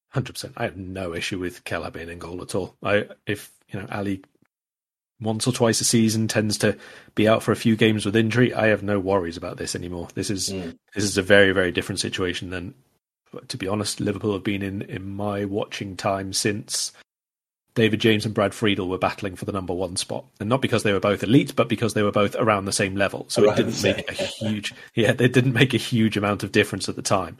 Hundred 0.10 0.34
percent. 0.34 0.54
I 0.58 0.64
have 0.64 0.78
no 0.78 1.14
issue 1.14 1.38
with 1.38 1.64
Kelleher 1.64 1.92
being 1.92 2.10
in 2.10 2.18
goal 2.18 2.42
at 2.42 2.56
all. 2.56 2.76
I 2.82 3.08
if 3.28 3.52
you 3.70 3.80
know 3.80 3.88
Ali 3.92 4.24
once 5.22 5.48
or 5.48 5.52
twice 5.52 5.82
a 5.82 5.86
season 5.86 6.28
tends 6.28 6.58
to 6.60 6.78
be 7.16 7.28
out 7.28 7.44
for 7.44 7.52
a 7.52 7.58
few 7.58 7.76
games 7.76 8.06
with 8.06 8.16
injury. 8.16 8.54
I 8.54 8.68
have 8.68 8.84
no 8.84 9.00
worries 9.00 9.38
about 9.38 9.58
this 9.58 9.76
anymore. 9.76 10.08
This 10.14 10.30
is 10.30 10.50
mm. 10.50 10.78
this 10.94 11.04
is 11.04 11.18
a 11.18 11.22
very 11.22 11.52
very 11.52 11.72
different 11.72 12.00
situation 12.00 12.50
than, 12.50 12.74
to 13.48 13.58
be 13.58 13.68
honest, 13.68 14.00
Liverpool 14.00 14.34
have 14.34 14.44
been 14.44 14.62
in 14.62 14.82
in 14.84 15.10
my 15.16 15.46
watching 15.46 15.96
time 15.96 16.34
since 16.34 16.92
David 17.76 18.02
James 18.02 18.26
and 18.26 18.34
Brad 18.34 18.54
Friedel 18.54 18.90
were 18.90 18.98
battling 18.98 19.36
for 19.36 19.46
the 19.46 19.52
number 19.52 19.74
one 19.74 19.96
spot, 19.96 20.26
and 20.40 20.50
not 20.50 20.62
because 20.62 20.84
they 20.84 20.94
were 20.94 21.00
both 21.00 21.24
elite, 21.24 21.56
but 21.56 21.70
because 21.70 21.94
they 21.94 22.04
were 22.04 22.12
both 22.12 22.36
around 22.36 22.66
the 22.66 22.74
same 22.74 22.96
level. 22.96 23.26
So 23.30 23.50
it 23.50 23.56
didn't 23.56 23.82
make 23.84 24.10
a 24.10 24.14
huge, 24.14 24.74
yeah, 24.96 25.12
it 25.18 25.34
didn't 25.34 25.54
make 25.54 25.74
a 25.74 25.78
huge 25.78 26.18
amount 26.18 26.44
of 26.44 26.52
difference 26.52 26.90
at 26.90 26.96
the 26.96 27.02
time. 27.02 27.38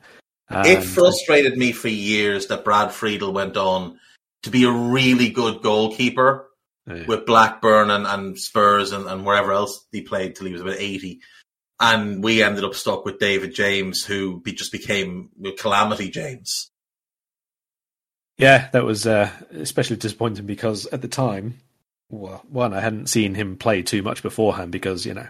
And 0.50 0.68
it 0.68 0.84
frustrated 0.84 1.58
me 1.58 1.72
for 1.72 1.90
years 1.90 2.48
that 2.48 2.64
Brad 2.64 2.92
Friedel 2.92 3.34
went 3.34 3.58
on 3.58 4.00
to 4.44 4.50
be 4.50 4.64
a 4.64 4.72
really 4.72 5.30
good 5.30 5.62
goalkeeper 5.62 6.49
yeah. 6.90 7.06
with 7.08 7.26
Blackburn 7.26 7.92
and, 7.92 8.06
and 8.06 8.40
Spurs 8.40 8.92
and, 8.92 9.06
and 9.06 9.26
wherever 9.26 9.52
else 9.52 9.86
he 9.92 10.02
played 10.02 10.36
till 10.36 10.48
he 10.48 10.54
was 10.54 10.62
about 10.62 10.78
80. 10.80 11.22
And 11.80 12.24
we 12.24 12.44
ended 12.44 12.66
up 12.66 12.76
stuck 12.76 13.06
with 13.06 13.20
David 13.20 13.54
James, 13.54 14.04
who 14.04 14.42
be, 14.42 14.52
just 14.52 14.72
became 14.72 15.30
Calamity 15.58 16.10
James. 16.10 16.72
Yeah, 18.38 18.70
that 18.72 18.86
was 18.86 19.06
uh, 19.06 19.30
especially 19.54 19.98
disappointing 19.98 20.46
because 20.46 20.86
at 20.88 21.02
the 21.02 21.08
time, 21.08 21.60
well, 22.10 22.44
one, 22.50 22.74
I 22.74 22.82
hadn't 22.82 23.08
seen 23.08 23.36
him 23.36 23.56
play 23.56 23.82
too 23.82 24.02
much 24.02 24.24
beforehand 24.24 24.72
because, 24.72 25.06
you 25.06 25.14
know, 25.14 25.28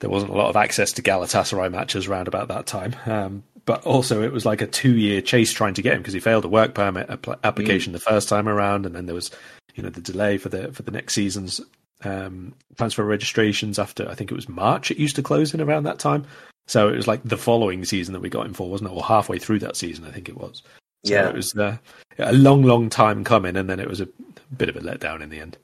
there 0.00 0.10
wasn't 0.10 0.32
a 0.32 0.36
lot 0.36 0.50
of 0.50 0.56
access 0.56 0.92
to 0.92 1.02
Galatasaray 1.02 1.70
matches 1.70 2.06
around 2.06 2.28
about 2.28 2.48
that 2.48 2.66
time. 2.66 2.94
Um, 3.06 3.42
but 3.64 3.84
also, 3.84 4.22
it 4.22 4.32
was 4.32 4.44
like 4.44 4.60
a 4.60 4.66
two 4.66 4.96
year 4.96 5.22
chase 5.22 5.52
trying 5.52 5.74
to 5.74 5.82
get 5.82 5.94
him 5.94 6.00
because 6.00 6.12
he 6.12 6.20
failed 6.20 6.44
a 6.44 6.48
work 6.48 6.74
permit 6.74 7.08
application 7.42 7.92
mm. 7.92 7.94
the 7.94 8.00
first 8.00 8.28
time 8.28 8.48
around, 8.48 8.84
and 8.84 8.94
then 8.94 9.06
there 9.06 9.14
was, 9.14 9.30
you 9.74 9.82
know, 9.82 9.90
the 9.90 10.00
delay 10.00 10.38
for 10.38 10.48
the 10.48 10.72
for 10.72 10.82
the 10.82 10.90
next 10.90 11.14
season's 11.14 11.60
um, 12.02 12.54
transfer 12.76 13.04
registrations 13.04 13.78
after 13.78 14.08
I 14.08 14.14
think 14.14 14.30
it 14.30 14.36
was 14.36 14.48
March. 14.48 14.90
It 14.90 14.98
used 14.98 15.16
to 15.16 15.22
close 15.22 15.54
in 15.54 15.60
around 15.60 15.84
that 15.84 15.98
time, 15.98 16.26
so 16.66 16.88
it 16.88 16.96
was 16.96 17.06
like 17.06 17.22
the 17.24 17.36
following 17.36 17.84
season 17.84 18.12
that 18.12 18.20
we 18.20 18.28
got 18.28 18.46
him 18.46 18.54
for, 18.54 18.70
wasn't 18.70 18.90
it? 18.90 18.94
Or 18.94 19.02
halfway 19.02 19.38
through 19.38 19.60
that 19.60 19.76
season, 19.76 20.04
I 20.04 20.10
think 20.10 20.28
it 20.28 20.36
was. 20.36 20.62
So 21.04 21.12
yeah, 21.12 21.28
it 21.28 21.34
was 21.34 21.54
uh, 21.56 21.76
a 22.18 22.32
long, 22.32 22.62
long 22.62 22.88
time 22.88 23.24
coming, 23.24 23.56
and 23.56 23.68
then 23.68 23.80
it 23.80 23.88
was 23.88 24.00
a 24.00 24.08
bit 24.56 24.68
of 24.68 24.76
a 24.76 24.80
letdown 24.80 25.20
in 25.20 25.30
the 25.30 25.40
end. 25.40 25.58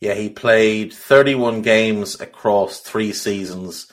Yeah, 0.00 0.14
he 0.14 0.30
played 0.30 0.94
31 0.94 1.60
games 1.60 2.18
across 2.20 2.80
three 2.80 3.12
seasons. 3.12 3.86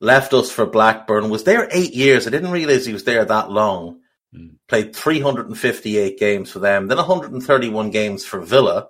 Left 0.00 0.34
us 0.34 0.50
for 0.50 0.66
Blackburn. 0.66 1.30
Was 1.30 1.44
there 1.44 1.68
eight 1.70 1.94
years. 1.94 2.26
I 2.26 2.30
didn't 2.30 2.50
realize 2.50 2.86
he 2.86 2.92
was 2.92 3.04
there 3.04 3.24
that 3.24 3.50
long. 3.50 4.00
Mm. 4.34 4.56
Played 4.68 4.94
358 4.94 6.18
games 6.18 6.50
for 6.50 6.58
them, 6.58 6.88
then 6.88 6.98
131 6.98 7.90
games 7.90 8.24
for 8.24 8.40
Villa, 8.40 8.88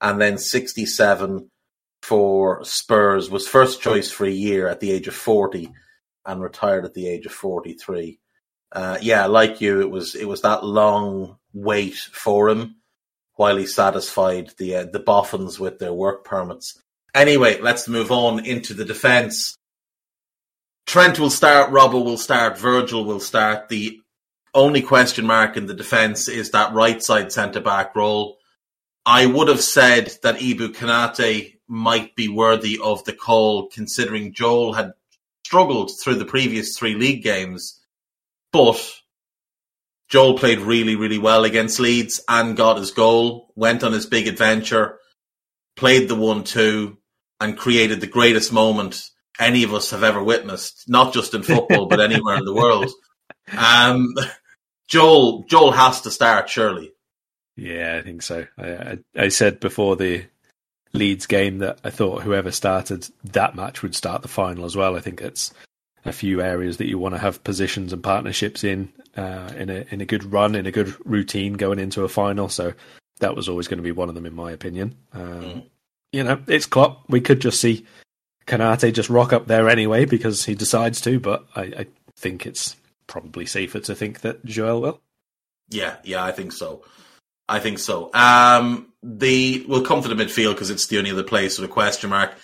and 0.00 0.20
then 0.20 0.38
67 0.38 1.50
for 2.02 2.64
Spurs. 2.64 3.30
Was 3.30 3.48
first 3.48 3.80
choice 3.80 4.10
for 4.10 4.24
a 4.24 4.30
year 4.30 4.68
at 4.68 4.80
the 4.80 4.92
age 4.92 5.08
of 5.08 5.14
40, 5.14 5.72
and 6.26 6.40
retired 6.40 6.84
at 6.84 6.94
the 6.94 7.08
age 7.08 7.26
of 7.26 7.32
43. 7.32 8.18
Uh, 8.70 8.98
yeah, 9.02 9.26
like 9.26 9.60
you, 9.60 9.80
it 9.80 9.90
was 9.90 10.14
it 10.14 10.26
was 10.26 10.42
that 10.42 10.64
long 10.64 11.36
wait 11.52 11.96
for 11.96 12.48
him 12.48 12.76
while 13.34 13.56
he 13.56 13.66
satisfied 13.66 14.50
the 14.58 14.76
uh, 14.76 14.84
the 14.84 15.00
boffins 15.00 15.58
with 15.58 15.78
their 15.78 15.92
work 15.92 16.24
permits. 16.24 16.80
Anyway, 17.14 17.60
let's 17.60 17.88
move 17.88 18.10
on 18.10 18.44
into 18.44 18.72
the 18.72 18.84
defence. 18.84 19.56
Trent 20.86 21.18
will 21.18 21.30
start, 21.30 21.70
Robbo 21.70 22.04
will 22.04 22.18
start, 22.18 22.58
Virgil 22.58 23.04
will 23.04 23.20
start. 23.20 23.68
The 23.68 24.01
only 24.54 24.82
question 24.82 25.26
mark 25.26 25.56
in 25.56 25.66
the 25.66 25.74
defence 25.74 26.28
is 26.28 26.50
that 26.50 26.74
right 26.74 27.02
side 27.02 27.32
centre 27.32 27.60
back 27.60 27.96
role. 27.96 28.38
I 29.04 29.26
would 29.26 29.48
have 29.48 29.62
said 29.62 30.12
that 30.22 30.36
Ibou 30.36 30.74
Konate 30.74 31.58
might 31.66 32.14
be 32.14 32.28
worthy 32.28 32.78
of 32.82 33.04
the 33.04 33.12
call, 33.12 33.68
considering 33.68 34.34
Joel 34.34 34.74
had 34.74 34.92
struggled 35.44 35.90
through 36.00 36.16
the 36.16 36.24
previous 36.24 36.76
three 36.76 36.94
league 36.94 37.22
games, 37.22 37.80
but 38.52 38.78
Joel 40.08 40.38
played 40.38 40.60
really, 40.60 40.94
really 40.94 41.18
well 41.18 41.44
against 41.44 41.80
Leeds 41.80 42.20
and 42.28 42.56
got 42.56 42.76
his 42.76 42.90
goal, 42.90 43.52
went 43.56 43.82
on 43.82 43.92
his 43.92 44.06
big 44.06 44.28
adventure, 44.28 44.98
played 45.74 46.08
the 46.08 46.14
1 46.14 46.44
2, 46.44 46.96
and 47.40 47.58
created 47.58 48.00
the 48.00 48.06
greatest 48.06 48.52
moment 48.52 49.08
any 49.40 49.62
of 49.62 49.74
us 49.74 49.90
have 49.90 50.04
ever 50.04 50.22
witnessed, 50.22 50.88
not 50.88 51.12
just 51.14 51.34
in 51.34 51.42
football, 51.42 51.86
but 51.86 52.00
anywhere 52.00 52.36
in 52.36 52.44
the 52.44 52.54
world. 52.54 52.90
Um, 53.58 54.14
Joel, 54.88 55.44
Joel 55.44 55.72
has 55.72 56.02
to 56.02 56.10
start, 56.10 56.48
surely. 56.48 56.92
Yeah, 57.56 57.96
I 57.98 58.02
think 58.02 58.22
so. 58.22 58.46
I, 58.58 58.70
I, 58.72 58.98
I 59.16 59.28
said 59.28 59.60
before 59.60 59.96
the 59.96 60.24
Leeds 60.92 61.26
game 61.26 61.58
that 61.58 61.80
I 61.84 61.90
thought 61.90 62.22
whoever 62.22 62.50
started 62.50 63.08
that 63.24 63.56
match 63.56 63.82
would 63.82 63.94
start 63.94 64.22
the 64.22 64.28
final 64.28 64.64
as 64.64 64.76
well. 64.76 64.96
I 64.96 65.00
think 65.00 65.20
it's 65.20 65.52
a 66.04 66.12
few 66.12 66.42
areas 66.42 66.78
that 66.78 66.88
you 66.88 66.98
want 66.98 67.14
to 67.14 67.20
have 67.20 67.44
positions 67.44 67.92
and 67.92 68.02
partnerships 68.02 68.64
in 68.64 68.92
uh, 69.16 69.52
in 69.56 69.70
a 69.70 69.86
in 69.90 70.00
a 70.00 70.06
good 70.06 70.32
run 70.32 70.54
in 70.54 70.66
a 70.66 70.72
good 70.72 70.94
routine 71.06 71.54
going 71.54 71.78
into 71.78 72.04
a 72.04 72.08
final. 72.08 72.48
So 72.48 72.74
that 73.20 73.36
was 73.36 73.48
always 73.48 73.68
going 73.68 73.78
to 73.78 73.82
be 73.82 73.92
one 73.92 74.08
of 74.08 74.14
them, 74.14 74.26
in 74.26 74.34
my 74.34 74.50
opinion. 74.52 74.96
Um, 75.12 75.42
mm. 75.42 75.66
You 76.12 76.24
know, 76.24 76.42
it's 76.46 76.66
Klopp. 76.66 77.04
We 77.08 77.20
could 77.20 77.40
just 77.40 77.60
see 77.60 77.86
Konate 78.46 78.92
just 78.92 79.08
rock 79.08 79.32
up 79.32 79.46
there 79.46 79.68
anyway 79.68 80.04
because 80.04 80.44
he 80.44 80.54
decides 80.54 81.00
to, 81.02 81.20
but 81.20 81.46
I, 81.56 81.62
I 81.62 81.86
think 82.18 82.44
it's 82.44 82.76
probably 83.06 83.46
safer 83.46 83.80
to 83.80 83.94
think 83.94 84.20
that 84.20 84.44
Joel 84.44 84.80
will. 84.80 85.00
Yeah, 85.68 85.96
yeah, 86.04 86.24
I 86.24 86.32
think 86.32 86.52
so. 86.52 86.84
I 87.48 87.58
think 87.60 87.78
so. 87.78 88.10
Um, 88.14 88.92
the 89.02 89.64
we'll 89.68 89.84
come 89.84 90.02
to 90.02 90.08
the 90.08 90.14
midfield 90.14 90.54
because 90.54 90.70
it's 90.70 90.86
the 90.86 90.98
only 90.98 91.10
other 91.10 91.22
place 91.22 91.58
with 91.58 91.68
a 91.68 91.72
question 91.72 92.10
mark. 92.10 92.34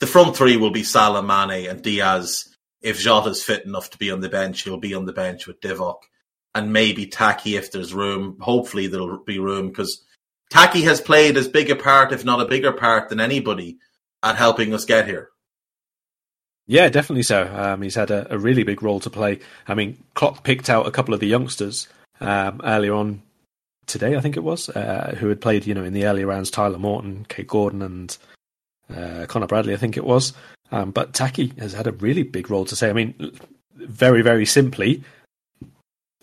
The 0.00 0.06
front 0.06 0.36
three 0.36 0.56
will 0.56 0.70
be 0.70 0.84
Salah, 0.84 1.22
Mane, 1.22 1.68
and 1.68 1.82
Diaz 1.82 2.54
if 2.80 2.98
Jota's 2.98 3.42
fit 3.42 3.64
enough 3.64 3.90
to 3.90 3.98
be 3.98 4.10
on 4.10 4.20
the 4.20 4.28
bench, 4.28 4.62
he'll 4.62 4.78
be 4.78 4.94
on 4.94 5.04
the 5.04 5.12
bench 5.12 5.46
with 5.46 5.60
Divock 5.60 6.00
and 6.54 6.72
maybe 6.72 7.06
Taki 7.06 7.56
if 7.56 7.72
there's 7.72 7.94
room. 7.94 8.38
Hopefully 8.40 8.86
there'll 8.86 9.22
be 9.24 9.38
room 9.38 9.68
because 9.68 10.04
Taki 10.50 10.82
has 10.82 11.00
played 11.00 11.36
as 11.36 11.48
big 11.48 11.70
a 11.70 11.76
part, 11.76 12.12
if 12.12 12.24
not 12.24 12.40
a 12.40 12.48
bigger 12.48 12.72
part, 12.72 13.08
than 13.08 13.20
anybody 13.20 13.78
at 14.22 14.36
helping 14.36 14.72
us 14.74 14.84
get 14.84 15.06
here. 15.06 15.30
Yeah, 16.68 16.90
definitely 16.90 17.22
so. 17.22 17.50
Um, 17.52 17.80
he's 17.80 17.94
had 17.94 18.10
a, 18.10 18.32
a, 18.32 18.38
really 18.38 18.62
big 18.62 18.82
role 18.82 19.00
to 19.00 19.08
play. 19.08 19.40
I 19.66 19.74
mean, 19.74 19.96
Klopp 20.12 20.44
picked 20.44 20.68
out 20.68 20.86
a 20.86 20.90
couple 20.90 21.14
of 21.14 21.20
the 21.20 21.26
youngsters 21.26 21.88
um, 22.20 22.60
earlier 22.62 22.92
on 22.92 23.22
today, 23.86 24.16
I 24.16 24.20
think 24.20 24.36
it 24.36 24.44
was, 24.44 24.68
uh, 24.68 25.16
who 25.18 25.30
had 25.30 25.40
played, 25.40 25.66
you 25.66 25.72
know, 25.72 25.82
in 25.82 25.94
the 25.94 26.04
early 26.04 26.26
rounds. 26.26 26.50
Tyler 26.50 26.78
Morton, 26.78 27.24
Kaide 27.30 27.48
Gordon, 27.48 27.80
and 27.80 28.18
uh, 28.94 29.24
Connor 29.26 29.46
Bradley, 29.46 29.72
I 29.72 29.78
think 29.78 29.96
it 29.96 30.04
was. 30.04 30.34
Um, 30.70 30.90
but 30.90 31.14
Taki 31.14 31.54
has 31.58 31.72
had 31.72 31.86
a 31.86 31.92
really 31.92 32.22
big 32.22 32.50
role 32.50 32.66
to 32.66 32.76
say. 32.76 32.90
I 32.90 32.92
mean, 32.92 33.32
very, 33.74 34.20
very 34.20 34.44
simply, 34.44 35.02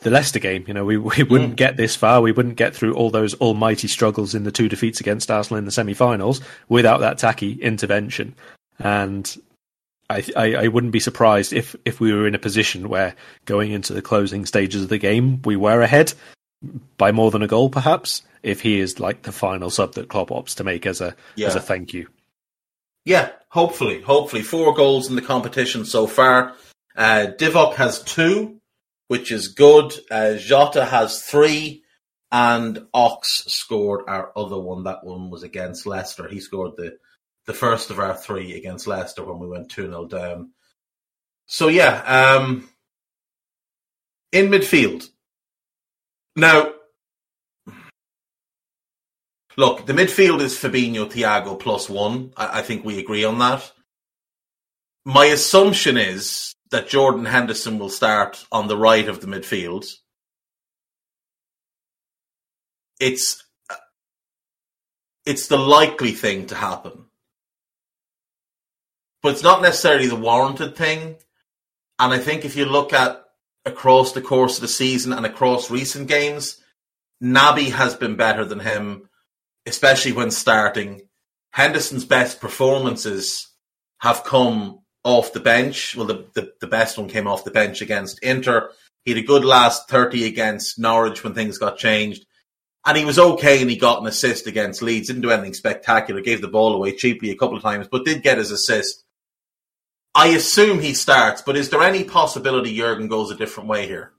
the 0.02 0.12
Leicester 0.12 0.38
game, 0.38 0.66
you 0.68 0.76
know, 0.76 0.86
we, 0.86 0.98
we 0.98 1.24
wouldn't 1.24 1.54
mm. 1.54 1.58
get 1.58 1.76
this 1.76 1.96
far. 1.96 2.22
We 2.22 2.32
wouldn't 2.32 2.58
get 2.58 2.76
through 2.76 2.94
all 2.94 3.10
those 3.10 3.34
almighty 3.36 3.88
struggles 3.88 4.36
in 4.36 4.44
the 4.44 4.52
two 4.52 4.70
defeats 4.70 5.00
against 5.00 5.32
Arsenal 5.32 5.58
in 5.58 5.66
the 5.66 5.72
semi 5.72 5.96
finals 5.96 6.40
without 6.70 7.00
that 7.00 7.18
Taki 7.18 7.54
intervention. 7.54 8.36
And 8.78 9.36
I, 10.10 10.24
I, 10.36 10.56
I, 10.56 10.68
wouldn't 10.68 10.94
be 10.94 11.00
surprised 11.00 11.52
if, 11.52 11.76
if 11.84 12.00
we 12.00 12.14
were 12.14 12.28
in 12.28 12.36
a 12.36 12.40
position 12.40 12.90
where 12.90 13.16
going 13.46 13.72
into 13.72 13.94
the 13.94 14.02
closing 14.02 14.46
stages 14.46 14.84
of 14.84 14.90
the 14.90 15.00
game, 15.00 15.42
we 15.44 15.56
were 15.56 15.82
ahead 15.82 16.14
by 16.98 17.12
more 17.12 17.32
than 17.32 17.42
a 17.42 17.48
goal, 17.48 17.70
perhaps, 17.70 18.22
if 18.44 18.62
he 18.62 18.80
is 18.80 19.00
like 19.00 19.24
the 19.24 19.32
final 19.32 19.70
sub 19.70 19.94
that 19.96 20.08
Klopp 20.08 20.30
opts 20.30 20.56
to 20.56 20.64
make 20.64 20.86
as 20.86 21.02
a 21.02 21.16
yeah. 21.36 21.48
as 21.48 21.56
a 21.56 21.60
thank 21.60 21.94
you. 21.94 22.08
Yeah, 23.04 23.32
hopefully, 23.50 24.02
hopefully 24.02 24.42
four 24.42 24.74
goals 24.74 25.10
in 25.10 25.16
the 25.16 25.22
competition 25.22 25.86
so 25.86 26.08
far. 26.08 26.54
Uh, 26.96 27.28
Divock 27.38 27.76
has 27.76 28.02
two, 28.04 28.62
which 29.08 29.32
is 29.32 29.50
good. 29.50 29.94
Uh, 30.10 30.36
Jota 30.36 30.86
has 30.86 31.22
three, 31.22 31.84
and 32.32 32.86
Ox 32.94 33.44
scored 33.48 34.06
our 34.08 34.32
other 34.36 34.60
one. 34.60 34.84
That 34.84 35.04
one 35.04 35.30
was 35.30 35.44
against 35.44 35.86
Leicester. 35.86 36.28
He 36.28 36.40
scored 36.40 36.76
the 36.78 36.98
the 37.46 37.54
first 37.54 37.92
of 37.92 38.00
our 38.00 38.16
three 38.16 38.56
against 38.56 38.88
Leicester 38.88 39.24
when 39.24 39.40
we 39.40 39.48
went 39.48 39.70
two 39.70 39.84
0 39.88 40.06
down. 40.06 40.52
So 41.46 41.68
yeah, 41.68 42.02
um, 42.38 42.70
in 44.32 44.48
midfield. 44.48 45.08
Now, 46.36 46.74
Look, 49.58 49.86
the 49.86 49.94
midfield 49.94 50.42
is 50.42 50.58
Fabinho, 50.58 51.10
Thiago 51.10 51.58
plus 51.58 51.90
one. 51.90 52.34
I, 52.36 52.60
I 52.60 52.62
think 52.62 52.84
we 52.84 53.00
agree 53.00 53.24
on 53.24 53.40
that. 53.40 53.72
My 55.06 55.26
assumption 55.26 55.98
is 55.98 56.56
that 56.72 56.90
Jordan 56.90 57.26
Henderson 57.26 57.80
will 57.80 57.90
start 57.90 58.46
on 58.52 58.68
the 58.68 58.78
right 58.78 59.08
of 59.08 59.22
the 59.22 59.28
midfield. 59.28 59.88
It's 63.00 63.44
it's 65.26 65.48
the 65.48 65.58
likely 65.58 66.12
thing 66.12 66.48
to 66.48 66.56
happen. 66.56 67.06
But 69.26 69.34
it's 69.34 69.42
not 69.42 69.64
necessarily 69.64 70.06
the 70.06 70.16
warranted 70.16 70.76
thing. 70.76 71.16
And 71.98 72.14
I 72.14 72.20
think 72.20 72.46
if 72.46 72.56
you 72.56 72.66
look 72.66 72.94
at 72.94 73.26
across 73.66 74.12
the 74.12 74.22
course 74.22 74.58
of 74.58 74.62
the 74.62 74.68
season 74.68 75.14
and 75.14 75.26
across 75.26 75.72
recent 75.72 76.08
games, 76.08 76.62
Naby 77.24 77.72
has 77.72 77.96
been 77.96 78.18
better 78.18 78.46
than 78.46 78.60
him 78.60 79.10
especially 79.66 80.12
when 80.12 80.30
starting. 80.30 81.08
Henderson's 81.50 82.06
best 82.06 82.40
performances 82.40 83.52
have 83.98 84.24
come 84.24 84.82
off 85.04 85.34
the 85.34 85.40
bench. 85.40 85.96
Well, 85.96 86.06
the, 86.06 86.28
the, 86.36 86.54
the, 86.62 86.68
best 86.68 87.00
one 87.00 87.10
came 87.10 87.26
off 87.26 87.46
the 87.46 87.50
bench 87.50 87.82
against 87.82 88.22
Inter. 88.22 88.70
He 89.06 89.12
had 89.16 89.24
a 89.24 89.26
good 89.26 89.44
last 89.44 89.90
30 89.90 90.28
against 90.28 90.78
Norwich 90.78 91.24
when 91.24 91.34
things 91.34 91.58
got 91.58 91.80
changed. 91.80 92.28
And 92.86 92.96
he 92.96 93.06
was 93.06 93.18
okay 93.18 93.60
and 93.60 93.72
he 93.72 93.76
got 93.76 94.02
an 94.02 94.08
assist 94.08 94.46
against 94.46 94.84
Leeds. 94.84 95.08
Didn't 95.08 95.24
do 95.24 95.32
anything 95.32 95.56
spectacular. 95.56 96.22
Gave 96.22 96.42
the 96.42 96.48
ball 96.48 96.76
away 96.76 96.96
cheaply 96.96 97.32
a 97.32 97.36
couple 97.36 97.58
of 97.58 97.64
times, 97.64 97.88
but 97.92 98.06
did 98.06 98.22
get 98.22 98.38
his 98.38 98.52
assist. 98.52 99.02
I 100.16 100.28
assume 100.28 100.80
he 100.80 100.94
starts, 100.94 101.42
but 101.42 101.58
is 101.58 101.70
there 101.70 101.84
any 101.84 102.06
possibility 102.06 102.76
Jurgen 102.76 103.10
goes 103.10 103.30
a 103.32 103.36
different 103.36 103.68
way 103.68 103.86
here? 103.86 104.14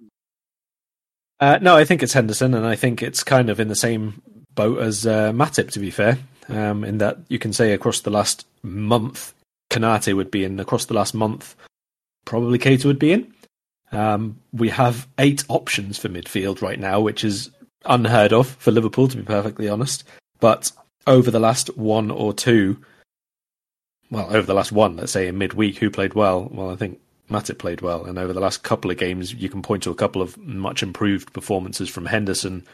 Uh, 1.40 1.58
no, 1.60 1.74
I 1.76 1.84
think 1.84 2.02
it's 2.02 2.12
Henderson, 2.12 2.54
and 2.54 2.66
I 2.66 2.76
think 2.76 3.02
it's 3.02 3.24
kind 3.24 3.48
of 3.48 3.58
in 3.58 3.68
the 3.68 3.74
same 3.74 4.22
boat 4.54 4.78
as 4.78 5.06
uh, 5.06 5.32
Matip, 5.32 5.70
to 5.72 5.80
be 5.80 5.90
fair, 5.90 6.18
um, 6.48 6.84
in 6.84 6.98
that 6.98 7.18
you 7.28 7.38
can 7.38 7.52
say 7.52 7.72
across 7.72 8.00
the 8.00 8.10
last 8.10 8.46
month, 8.62 9.34
Konate 9.70 10.14
would 10.14 10.30
be 10.30 10.44
in. 10.44 10.60
Across 10.60 10.86
the 10.86 10.94
last 10.94 11.14
month, 11.14 11.54
probably 12.24 12.58
Keita 12.58 12.84
would 12.84 12.98
be 12.98 13.12
in. 13.12 13.32
Um, 13.92 14.38
we 14.52 14.68
have 14.70 15.06
eight 15.18 15.44
options 15.48 15.98
for 15.98 16.08
midfield 16.08 16.60
right 16.60 16.78
now, 16.78 17.00
which 17.00 17.24
is 17.24 17.50
unheard 17.84 18.32
of 18.32 18.48
for 18.48 18.70
Liverpool, 18.70 19.08
to 19.08 19.16
be 19.16 19.22
perfectly 19.22 19.68
honest. 19.68 20.04
But 20.40 20.72
over 21.06 21.30
the 21.30 21.38
last 21.38 21.76
one 21.76 22.10
or 22.10 22.32
two, 22.32 22.78
well, 24.10 24.26
over 24.28 24.46
the 24.46 24.54
last 24.54 24.72
one, 24.72 24.96
let's 24.96 25.12
say 25.12 25.28
in 25.28 25.38
midweek, 25.38 25.78
who 25.78 25.90
played 25.90 26.14
well? 26.14 26.48
Well, 26.50 26.70
I 26.70 26.76
think 26.76 27.00
Matip 27.30 27.58
played 27.58 27.80
well, 27.80 28.04
and 28.04 28.18
over 28.18 28.32
the 28.32 28.40
last 28.40 28.62
couple 28.62 28.90
of 28.90 28.98
games, 28.98 29.34
you 29.34 29.48
can 29.48 29.62
point 29.62 29.82
to 29.84 29.90
a 29.90 29.96
couple 29.96 30.22
of 30.22 30.36
much 30.38 30.82
improved 30.82 31.32
performances 31.32 31.88
from 31.88 32.06
Henderson, 32.06 32.64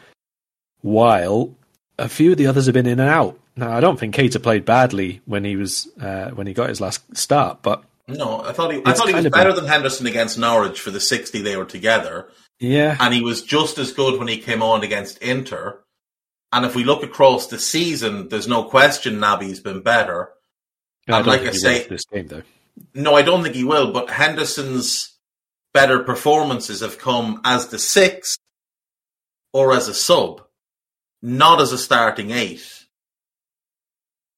while 0.80 1.56
a 1.98 2.08
few 2.08 2.32
of 2.32 2.38
the 2.38 2.46
others 2.46 2.66
have 2.66 2.74
been 2.74 2.86
in 2.86 3.00
and 3.00 3.08
out. 3.08 3.38
Now, 3.56 3.72
I 3.72 3.80
don't 3.80 3.98
think 3.98 4.14
Keita 4.14 4.42
played 4.42 4.64
badly 4.64 5.20
when 5.24 5.44
he 5.44 5.56
was 5.56 5.88
uh, 6.00 6.30
when 6.30 6.46
he 6.46 6.54
got 6.54 6.68
his 6.68 6.80
last 6.80 7.16
start, 7.16 7.62
but 7.62 7.84
no, 8.08 8.42
I 8.42 8.52
thought 8.52 8.72
he 8.72 8.82
I 8.84 8.92
thought 8.92 9.08
he 9.08 9.14
was 9.14 9.28
better 9.28 9.50
been... 9.50 9.62
than 9.62 9.66
Henderson 9.66 10.06
against 10.06 10.38
Norwich 10.38 10.80
for 10.80 10.90
the 10.90 11.00
sixty 11.00 11.40
they 11.40 11.56
were 11.56 11.64
together. 11.64 12.28
Yeah, 12.60 12.96
and 13.00 13.12
he 13.12 13.22
was 13.22 13.42
just 13.42 13.78
as 13.78 13.92
good 13.92 14.18
when 14.18 14.28
he 14.28 14.38
came 14.38 14.62
on 14.62 14.82
against 14.82 15.18
Inter. 15.18 15.80
And 16.52 16.66
if 16.66 16.74
we 16.74 16.84
look 16.84 17.02
across 17.02 17.46
the 17.46 17.58
season, 17.58 18.28
there's 18.28 18.48
no 18.48 18.64
question 18.64 19.18
Naby's 19.18 19.60
been 19.60 19.80
better. 19.80 20.30
No, 21.08 21.18
and 21.18 21.26
like 21.26 21.42
I 21.42 21.52
say, 21.52 21.86
this 21.88 22.04
game 22.04 22.28
though. 22.28 22.42
No, 22.94 23.14
I 23.14 23.22
don't 23.22 23.42
think 23.42 23.54
he 23.54 23.64
will. 23.64 23.92
But 23.92 24.10
Henderson's 24.10 25.18
better 25.74 26.00
performances 26.00 26.80
have 26.80 26.98
come 26.98 27.40
as 27.44 27.68
the 27.68 27.78
sixth 27.78 28.38
or 29.52 29.72
as 29.72 29.88
a 29.88 29.94
sub, 29.94 30.42
not 31.20 31.60
as 31.60 31.72
a 31.72 31.78
starting 31.78 32.30
eight. 32.30 32.66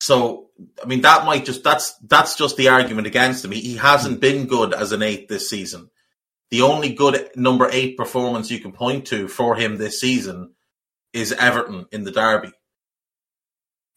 So, 0.01 0.49
I 0.83 0.87
mean, 0.87 1.03
that 1.03 1.25
might 1.25 1.45
just 1.45 1.63
that's 1.63 1.95
that's 2.07 2.37
just 2.37 2.57
the 2.57 2.69
argument 2.69 3.07
against 3.07 3.45
him. 3.45 3.53
He, 3.53 3.61
he 3.61 3.77
hasn't 3.77 4.21
been 4.21 4.47
good 4.47 4.75
as 4.75 4.93
an 4.93 5.03
eight 5.03 5.29
this 5.29 5.49
season. 5.49 5.91
The 6.51 6.63
only 6.63 6.93
good 6.93 7.31
number 7.37 7.69
eight 7.73 7.97
performance 7.97 8.51
you 8.51 8.61
can 8.61 8.73
point 8.73 9.07
to 9.07 9.29
for 9.29 9.57
him 9.57 9.77
this 9.77 10.01
season 10.01 10.55
is 11.13 11.33
Everton 11.33 11.87
in 11.91 12.05
the 12.05 12.11
derby. 12.11 12.53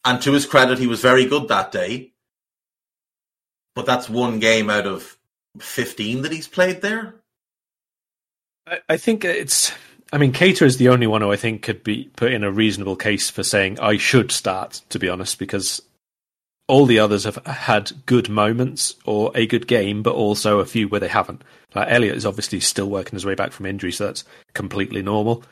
And 0.04 0.20
to 0.22 0.32
his 0.32 0.46
credit, 0.46 0.78
he 0.78 0.86
was 0.86 1.00
very 1.00 1.26
good 1.26 1.48
that 1.48 1.72
day 1.72 2.14
but 3.78 3.86
that's 3.86 4.10
one 4.10 4.40
game 4.40 4.70
out 4.70 4.88
of 4.88 5.16
15 5.60 6.22
that 6.22 6.32
he's 6.32 6.48
played 6.48 6.82
there. 6.82 7.14
I, 8.66 8.80
I 8.88 8.96
think 8.96 9.24
it's. 9.24 9.70
I 10.12 10.18
mean, 10.18 10.32
Keita 10.32 10.62
is 10.62 10.78
the 10.78 10.88
only 10.88 11.06
one 11.06 11.20
who 11.20 11.30
I 11.30 11.36
think 11.36 11.62
could 11.62 11.84
be 11.84 12.10
put 12.16 12.32
in 12.32 12.42
a 12.42 12.50
reasonable 12.50 12.96
case 12.96 13.30
for 13.30 13.44
saying 13.44 13.78
I 13.78 13.96
should 13.96 14.32
start, 14.32 14.82
to 14.88 14.98
be 14.98 15.08
honest, 15.08 15.38
because 15.38 15.80
all 16.66 16.86
the 16.86 16.98
others 16.98 17.22
have 17.22 17.36
had 17.46 17.92
good 18.04 18.28
moments 18.28 18.96
or 19.04 19.30
a 19.36 19.46
good 19.46 19.68
game, 19.68 20.02
but 20.02 20.16
also 20.16 20.58
a 20.58 20.66
few 20.66 20.88
where 20.88 20.98
they 20.98 21.06
haven't. 21.06 21.42
Like 21.72 21.86
Elliott 21.88 22.16
is 22.16 22.26
obviously 22.26 22.58
still 22.58 22.90
working 22.90 23.14
his 23.14 23.24
way 23.24 23.36
back 23.36 23.52
from 23.52 23.66
injury, 23.66 23.92
so 23.92 24.06
that's 24.06 24.24
completely 24.54 25.02
normal. 25.02 25.44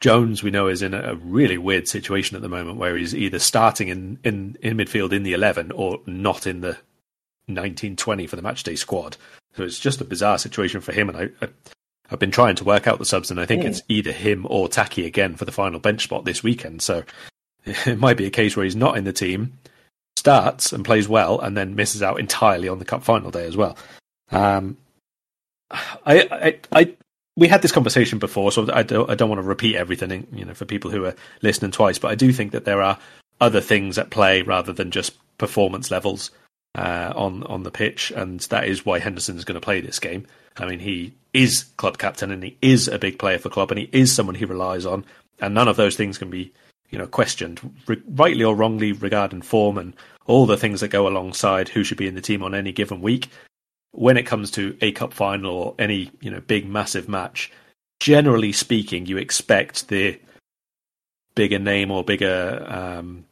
Jones, 0.00 0.44
we 0.44 0.52
know, 0.52 0.68
is 0.68 0.82
in 0.82 0.94
a 0.94 1.16
really 1.16 1.58
weird 1.58 1.88
situation 1.88 2.36
at 2.36 2.42
the 2.42 2.48
moment 2.48 2.78
where 2.78 2.96
he's 2.96 3.12
either 3.12 3.40
starting 3.40 3.88
in, 3.88 4.20
in, 4.22 4.56
in 4.62 4.76
midfield 4.76 5.12
in 5.12 5.24
the 5.24 5.32
11 5.32 5.72
or 5.72 5.98
not 6.06 6.46
in 6.46 6.60
the 6.60 6.78
1920 7.46 8.26
for 8.26 8.36
the 8.36 8.42
matchday 8.42 8.76
squad. 8.76 9.16
So 9.54 9.64
it's 9.64 9.78
just 9.78 10.00
a 10.00 10.04
bizarre 10.04 10.38
situation 10.38 10.80
for 10.80 10.92
him. 10.92 11.08
And 11.08 11.18
I, 11.18 11.44
I, 11.44 11.48
have 12.08 12.18
been 12.18 12.30
trying 12.30 12.56
to 12.56 12.64
work 12.64 12.86
out 12.86 12.98
the 12.98 13.06
subs, 13.06 13.30
and 13.30 13.40
I 13.40 13.46
think 13.46 13.62
mm. 13.62 13.66
it's 13.66 13.82
either 13.88 14.12
him 14.12 14.46
or 14.50 14.68
Taki 14.68 15.06
again 15.06 15.34
for 15.34 15.46
the 15.46 15.52
final 15.52 15.80
bench 15.80 16.04
spot 16.04 16.24
this 16.24 16.42
weekend. 16.42 16.82
So 16.82 17.04
it 17.64 17.98
might 17.98 18.16
be 18.16 18.26
a 18.26 18.30
case 18.30 18.56
where 18.56 18.64
he's 18.64 18.76
not 18.76 18.96
in 18.96 19.04
the 19.04 19.12
team, 19.12 19.58
starts 20.16 20.72
and 20.72 20.84
plays 20.84 21.08
well, 21.08 21.40
and 21.40 21.56
then 21.56 21.74
misses 21.74 22.02
out 22.02 22.20
entirely 22.20 22.68
on 22.68 22.78
the 22.78 22.84
cup 22.84 23.02
final 23.02 23.30
day 23.30 23.46
as 23.46 23.56
well. 23.56 23.76
Um, 24.30 24.76
I, 25.70 26.28
I, 26.30 26.58
I, 26.70 26.94
we 27.36 27.48
had 27.48 27.62
this 27.62 27.72
conversation 27.72 28.18
before, 28.18 28.52
so 28.52 28.70
I 28.72 28.82
don't, 28.82 29.08
I 29.08 29.14
don't 29.14 29.30
want 29.30 29.40
to 29.40 29.48
repeat 29.48 29.76
everything, 29.76 30.26
you 30.32 30.44
know, 30.44 30.54
for 30.54 30.66
people 30.66 30.90
who 30.90 31.06
are 31.06 31.14
listening 31.40 31.70
twice. 31.70 31.98
But 31.98 32.10
I 32.10 32.14
do 32.14 32.32
think 32.32 32.52
that 32.52 32.66
there 32.66 32.82
are 32.82 32.98
other 33.40 33.60
things 33.60 33.96
at 33.96 34.10
play 34.10 34.42
rather 34.42 34.72
than 34.72 34.90
just 34.90 35.16
performance 35.38 35.90
levels 35.90 36.30
uh, 36.74 37.12
on 37.14 37.42
on 37.44 37.62
the 37.62 37.70
pitch, 37.70 38.10
and 38.14 38.40
that 38.40 38.66
is 38.66 38.86
why 38.86 38.98
Henderson 38.98 39.36
is 39.36 39.44
going 39.44 39.60
to 39.60 39.64
play 39.64 39.80
this 39.80 39.98
game. 39.98 40.26
I 40.56 40.66
mean, 40.66 40.80
he 40.80 41.14
is 41.32 41.64
club 41.76 41.98
captain, 41.98 42.30
and 42.30 42.42
he 42.42 42.56
is 42.62 42.88
a 42.88 42.98
big 42.98 43.18
player 43.18 43.38
for 43.38 43.50
club, 43.50 43.70
and 43.70 43.78
he 43.78 43.88
is 43.92 44.12
someone 44.12 44.34
he 44.34 44.44
relies 44.44 44.86
on, 44.86 45.04
and 45.40 45.54
none 45.54 45.68
of 45.68 45.76
those 45.76 45.96
things 45.96 46.18
can 46.18 46.30
be 46.30 46.52
you 46.90 46.98
know 46.98 47.06
questioned, 47.06 47.60
rightly 48.08 48.44
or 48.44 48.54
wrongly, 48.54 48.92
regarding 48.92 49.42
form 49.42 49.78
and 49.78 49.94
all 50.26 50.46
the 50.46 50.56
things 50.56 50.80
that 50.80 50.88
go 50.88 51.08
alongside 51.08 51.68
who 51.68 51.84
should 51.84 51.98
be 51.98 52.08
in 52.08 52.14
the 52.14 52.20
team 52.20 52.42
on 52.42 52.54
any 52.54 52.72
given 52.72 53.00
week. 53.00 53.28
When 53.92 54.16
it 54.16 54.22
comes 54.22 54.50
to 54.52 54.76
a 54.80 54.92
cup 54.92 55.12
final 55.12 55.54
or 55.54 55.74
any 55.78 56.10
you 56.20 56.30
know 56.30 56.40
big 56.40 56.68
massive 56.68 57.08
match, 57.08 57.50
generally 58.00 58.52
speaking, 58.52 59.06
you 59.06 59.18
expect 59.18 59.88
the 59.88 60.18
bigger 61.34 61.58
name 61.58 61.90
or 61.90 62.04
bigger 62.04 62.64
um, 62.68 63.24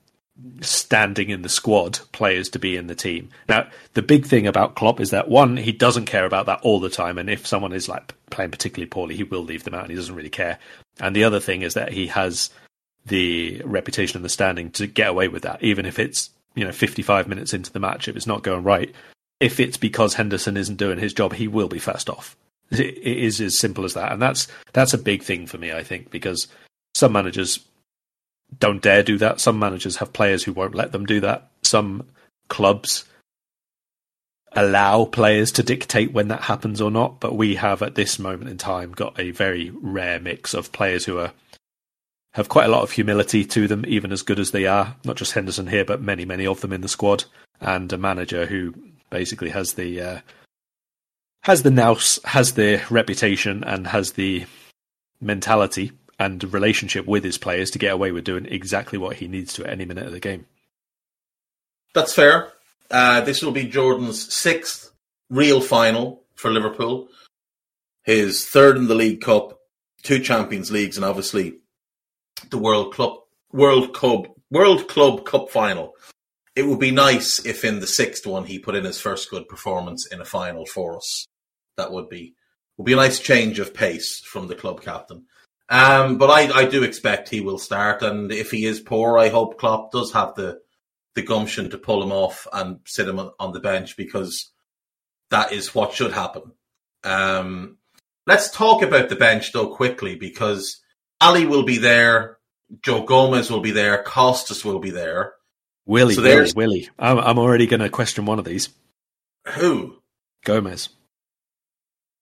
standing 0.61 1.30
in 1.30 1.43
the 1.43 1.49
squad 1.49 2.01
players 2.12 2.49
to 2.51 2.59
be 2.59 2.76
in 2.76 2.86
the 2.86 2.95
team. 2.95 3.28
Now, 3.49 3.68
the 3.95 4.03
big 4.03 4.26
thing 4.26 4.47
about 4.47 4.74
Klopp 4.74 5.01
is 5.01 5.11
that 5.11 5.28
one, 5.28 5.57
he 5.57 5.72
doesn't 5.72 6.07
care 6.07 6.24
about 6.24 6.47
that 6.47 6.61
all 6.62 6.80
the 6.80 6.91
time, 6.91 7.18
and 7.18 7.30
if 7.30 7.47
someone 7.47 7.72
is 7.72 7.88
like 7.88 8.14
playing 8.30 8.51
particularly 8.51 8.88
poorly, 8.88 9.16
he 9.16 9.24
will 9.24 9.43
leave 9.43 9.64
them 9.64 9.74
out, 9.74 9.82
and 9.82 9.91
he 9.91 9.97
doesn't 9.97 10.14
really 10.14 10.30
care. 10.30 10.59
And 11.01 11.14
the 11.14 11.24
other 11.24 11.41
thing 11.41 11.62
is 11.62 11.74
that 11.74 11.93
he 11.93 12.07
has 12.09 12.51
the 13.07 13.62
reputation 13.64 14.18
and 14.18 14.24
the 14.24 14.28
standing 14.28 14.70
to 14.72 14.86
get 14.86 15.09
away 15.09 15.28
with 15.28 15.43
that, 15.43 15.62
even 15.62 15.86
if 15.86 15.99
it's 15.99 16.30
you 16.55 16.64
know 16.64 16.72
55 16.72 17.28
minutes 17.28 17.55
into 17.55 17.72
the 17.72 17.80
match, 17.80 18.09
if 18.09 18.16
it's 18.16 18.26
not 18.26 18.43
going 18.43 18.62
right. 18.62 18.95
If 19.38 19.59
it's 19.59 19.78
because 19.78 20.14
Henderson 20.14 20.59
isn't 20.59 20.76
doing 20.76 20.99
his 20.99 21.14
job, 21.14 21.32
he 21.32 21.49
will 21.49 21.68
be 21.68 21.78
first 21.78 22.11
off. 22.11 22.36
It 22.70 22.99
is 22.99 23.41
as 23.41 23.59
simple 23.59 23.84
as 23.84 23.95
that, 23.95 24.12
and 24.12 24.20
that's 24.20 24.47
that's 24.72 24.95
a 24.95 24.99
big 24.99 25.22
thing 25.22 25.47
for 25.47 25.59
me, 25.59 25.72
I 25.72 25.82
think, 25.82 26.11
because 26.11 26.47
some 26.95 27.12
managers 27.12 27.59
don't 28.59 28.83
dare 28.83 29.03
do 29.03 29.19
that. 29.19 29.41
Some 29.41 29.59
managers 29.59 29.97
have 29.97 30.13
players 30.13 30.45
who 30.45 30.53
won't 30.53 30.75
let 30.75 30.93
them 30.93 31.07
do 31.07 31.21
that. 31.21 31.51
Some 31.63 32.07
clubs 32.49 33.05
allow 34.53 35.05
players 35.05 35.53
to 35.53 35.63
dictate 35.63 36.13
when 36.13 36.29
that 36.29 36.43
happens 36.43 36.81
or 36.81 36.91
not. 36.91 37.21
But 37.21 37.37
we 37.37 37.55
have 37.57 37.83
at 37.83 37.95
this 37.95 38.19
moment 38.19 38.51
in 38.51 38.59
time 38.59 38.93
got 38.93 39.19
a 39.19 39.31
very 39.31 39.71
rare 39.81 40.21
mix 40.21 40.55
of 40.55 40.73
players 40.73 41.05
who 41.05 41.19
are 41.19 41.33
have 42.35 42.49
quite 42.49 42.67
a 42.67 42.71
lot 42.71 42.83
of 42.83 42.93
humility 42.93 43.45
to 43.45 43.67
them, 43.67 43.85
even 43.89 44.13
as 44.13 44.23
good 44.23 44.39
as 44.39 44.53
they 44.53 44.67
are. 44.67 44.95
Not 45.05 45.17
just 45.17 45.33
Henderson 45.33 45.67
here, 45.67 45.85
but 45.85 46.01
many, 46.01 46.25
many 46.25 46.47
of 46.47 46.61
them 46.61 46.73
in 46.73 46.81
the 46.81 46.89
squad, 46.89 47.25
and 47.61 47.93
a 47.93 47.99
manager 47.99 48.47
who 48.47 48.75
basically 49.11 49.51
has 49.51 49.75
the 49.75 50.01
uh, 50.01 50.21
has 51.43 51.63
the 51.63 51.71
nous, 51.71 52.21
has 52.25 52.53
the 52.53 52.81
reputation, 52.91 53.65
and 53.65 53.87
has 53.89 54.13
the 54.13 54.47
mentality 55.21 55.93
and 56.21 56.53
relationship 56.53 57.07
with 57.07 57.25
his 57.25 57.39
players 57.39 57.71
to 57.71 57.79
get 57.79 57.95
away 57.95 58.12
with 58.12 58.25
doing 58.25 58.45
exactly 58.45 58.99
what 58.99 59.16
he 59.16 59.27
needs 59.27 59.55
to 59.55 59.64
at 59.64 59.71
any 59.71 59.87
minute 59.87 60.07
of 60.07 60.12
the 60.12 60.21
game. 60.21 60.47
That's 61.95 62.14
fair. 62.14 62.53
Uh, 62.91 63.23
this 63.23 63.43
will 63.43 63.53
be 63.53 63.64
Jordan's 63.64 64.33
sixth 64.33 64.93
real 65.31 65.62
final 65.62 66.23
for 66.35 66.51
Liverpool. 66.51 67.09
His 68.05 68.47
third 68.47 68.77
in 68.77 68.87
the 68.87 68.95
League 68.95 69.23
Cup, 69.23 69.59
two 70.03 70.18
Champions 70.18 70.71
Leagues, 70.71 70.97
and 70.97 71.07
obviously 71.07 71.55
the 72.51 72.59
World 72.59 72.93
Club 72.93 73.21
World 73.53 73.95
Cup 73.95 74.27
World 74.51 74.89
Club 74.89 75.25
Cup 75.25 75.49
final. 75.49 75.95
It 76.55 76.66
would 76.66 76.81
be 76.81 76.91
nice 76.91 77.45
if 77.47 77.64
in 77.64 77.81
the 77.81 77.87
sixth 77.87 78.27
one 78.27 78.45
he 78.45 78.59
put 78.59 78.75
in 78.75 78.85
his 78.85 79.01
first 79.01 79.31
good 79.31 79.49
performance 79.49 80.07
in 80.07 80.21
a 80.21 80.27
final 80.27 80.66
for 80.66 80.97
us. 80.99 81.27
That 81.79 81.93
would 81.93 82.11
be 82.11 82.35
would 82.77 82.85
be 82.85 82.93
a 82.93 82.97
nice 82.97 83.21
change 83.21 83.59
of 83.59 83.73
pace 83.73 84.21
from 84.21 84.49
the 84.49 84.55
club 84.55 84.83
captain. 84.83 85.25
Um, 85.71 86.18
but 86.18 86.31
I, 86.31 86.62
I 86.62 86.64
do 86.64 86.83
expect 86.83 87.29
he 87.29 87.41
will 87.41 87.59
start, 87.59 88.03
and 88.03 88.33
if 88.33 88.51
he 88.51 88.64
is 88.64 88.81
poor, 88.81 89.16
I 89.16 89.29
hope 89.29 89.59
Klopp 89.59 89.93
does 89.93 90.12
have 90.12 90.35
the 90.35 90.61
the 91.14 91.23
gumption 91.23 91.71
to 91.71 91.79
pull 91.79 92.03
him 92.03 92.12
off 92.12 92.47
and 92.53 92.81
sit 92.85 93.09
him 93.09 93.18
on 93.18 93.53
the 93.53 93.61
bench 93.61 93.97
because 93.97 94.51
that 95.31 95.53
is 95.53 95.75
what 95.75 95.93
should 95.93 96.12
happen. 96.12 96.53
Um, 97.03 97.79
let's 98.27 98.51
talk 98.51 98.83
about 98.83 99.09
the 99.09 99.16
bench 99.16 99.53
though 99.53 99.75
quickly 99.75 100.16
because 100.16 100.81
Ali 101.21 101.47
will 101.47 101.64
be 101.64 101.79
there, 101.79 102.39
Joe 102.83 103.03
Gomez 103.03 103.51
will 103.51 103.61
be 103.61 103.73
there, 103.73 104.03
Costas 104.03 104.64
will 104.64 104.79
be 104.79 104.91
there. 104.91 105.35
Willie, 105.87 106.14
so 106.14 106.23
Willie, 106.23 106.53
Willie. 106.55 106.89
I'm, 106.99 107.18
I'm 107.18 107.39
already 107.39 107.66
going 107.66 107.81
to 107.81 107.89
question 107.89 108.25
one 108.25 108.39
of 108.39 108.45
these. 108.45 108.68
Who? 109.55 109.97
Gomez. 110.45 110.91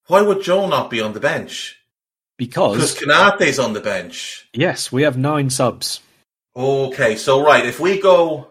Why 0.06 0.22
would 0.22 0.42
Joe 0.42 0.68
not 0.68 0.90
be 0.90 1.00
on 1.00 1.12
the 1.12 1.20
bench? 1.20 1.78
Because 2.38 2.94
Konate's 2.94 3.58
on 3.58 3.72
the 3.72 3.80
bench. 3.80 4.48
Yes, 4.54 4.90
we 4.90 5.02
have 5.02 5.18
nine 5.18 5.50
subs. 5.50 6.00
Okay, 6.56 7.16
so 7.16 7.44
right, 7.44 7.66
if 7.66 7.78
we 7.78 8.00
go, 8.00 8.48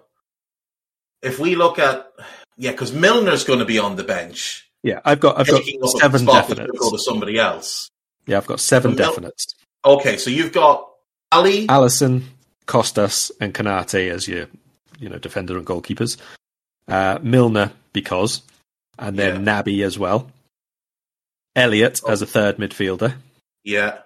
if 1.22 1.40
we 1.40 1.56
look 1.56 1.80
at, 1.80 2.12
yeah, 2.58 2.72
because 2.72 2.92
Milner's 2.92 3.44
going 3.44 3.60
to 3.60 3.66
be 3.66 3.80
on 3.80 3.96
the 3.96 4.04
bench. 4.04 4.70
Yeah, 4.84 5.00
I've 5.04 5.20
got 5.20 5.40
I've 5.40 5.48
got 5.48 5.64
seven 6.00 6.26
definites. 6.26 6.78
Go 6.78 6.92
to 6.92 7.00
somebody 7.00 7.40
else. 7.40 7.90
Yeah, 8.26 8.38
I've 8.38 8.46
got 8.46 8.60
seven 8.60 8.96
so 8.96 9.04
definites. 9.04 9.56
Okay, 9.84 10.18
so 10.18 10.30
you've 10.30 10.54
got 10.54 10.88
Ali, 11.32 11.68
Alisson, 11.68 12.24
Costas, 12.66 13.32
and 13.40 13.54
Konate 13.54 14.10
as 14.12 14.28
your, 14.28 14.48
you 15.00 15.10
know, 15.10 15.18
defender 15.18 15.58
and 15.58 15.66
goalkeepers. 15.66 16.18
Uh, 16.88 17.20
Milner 17.22 17.72
because, 17.94 18.42
and 19.00 19.18
then 19.18 19.46
Yeah. 19.46 19.62
Naby 19.62 19.86
as 19.86 19.98
well. 20.00 20.30
Elliott 21.56 22.02
as 22.08 22.22
a 22.22 22.26
third 22.26 22.58
midfielder. 22.58 23.16
Yeah, 23.68 24.00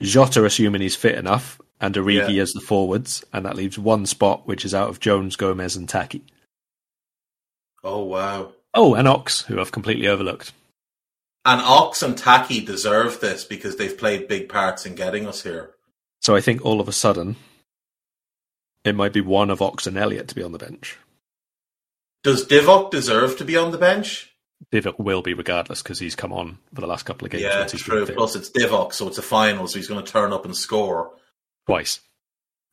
Jota 0.00 0.44
assuming 0.44 0.82
he's 0.82 0.94
fit 0.96 1.14
enough, 1.16 1.60
and 1.80 1.94
Origi 1.94 2.34
Yeah. 2.36 2.42
as 2.42 2.52
the 2.52 2.60
forwards, 2.60 3.24
and 3.32 3.44
that 3.46 3.56
leaves 3.56 3.78
one 3.78 4.04
spot 4.06 4.46
which 4.46 4.64
is 4.64 4.74
out 4.74 4.90
of 4.90 5.00
Jones, 5.00 5.36
Gomez, 5.36 5.74
and 5.76 5.88
Taki. 5.88 6.22
oh 7.82 8.04
wow. 8.04 8.52
Oh, 8.74 8.94
and 8.94 9.08
Ox, 9.08 9.42
who 9.42 9.58
I've 9.58 9.72
completely 9.72 10.06
overlooked. 10.06 10.52
And 11.46 11.62
Ox 11.62 12.02
and 12.02 12.18
Taki 12.18 12.60
deserve 12.62 13.20
this 13.20 13.44
because 13.44 13.76
they've 13.76 13.96
played 13.96 14.28
big 14.28 14.48
parts 14.50 14.84
in 14.84 14.94
getting 14.96 15.26
us 15.26 15.44
here. 15.44 15.70
So 16.20 16.34
I 16.36 16.40
think 16.42 16.62
all 16.64 16.80
of 16.80 16.88
a 16.88 16.92
sudden, 16.92 17.36
it 18.84 18.94
might 18.96 19.12
be 19.14 19.20
one 19.22 19.48
of 19.48 19.62
Ox 19.62 19.86
and 19.86 19.96
Elliott 19.96 20.28
to 20.28 20.34
be 20.34 20.42
on 20.42 20.52
the 20.52 20.58
bench. 20.58 20.98
Does 22.22 22.44
Divock 22.46 22.90
deserve 22.90 23.38
to 23.38 23.44
be 23.44 23.56
on 23.56 23.70
the 23.70 23.78
bench? 23.78 24.34
Divock 24.72 24.98
will 24.98 25.22
be 25.22 25.34
regardless 25.34 25.82
because 25.82 25.98
he's 25.98 26.16
come 26.16 26.32
on 26.32 26.58
for 26.74 26.80
the 26.80 26.86
last 26.86 27.04
couple 27.04 27.26
of 27.26 27.32
games. 27.32 27.44
Yeah, 27.44 27.64
true. 27.66 28.06
Plus, 28.06 28.36
it's 28.36 28.50
Divock, 28.50 28.92
so 28.92 29.06
it's 29.08 29.18
a 29.18 29.22
final, 29.22 29.66
so 29.68 29.78
he's 29.78 29.88
going 29.88 30.04
to 30.04 30.10
turn 30.10 30.32
up 30.32 30.44
and 30.44 30.56
score. 30.56 31.12
Twice. 31.66 32.00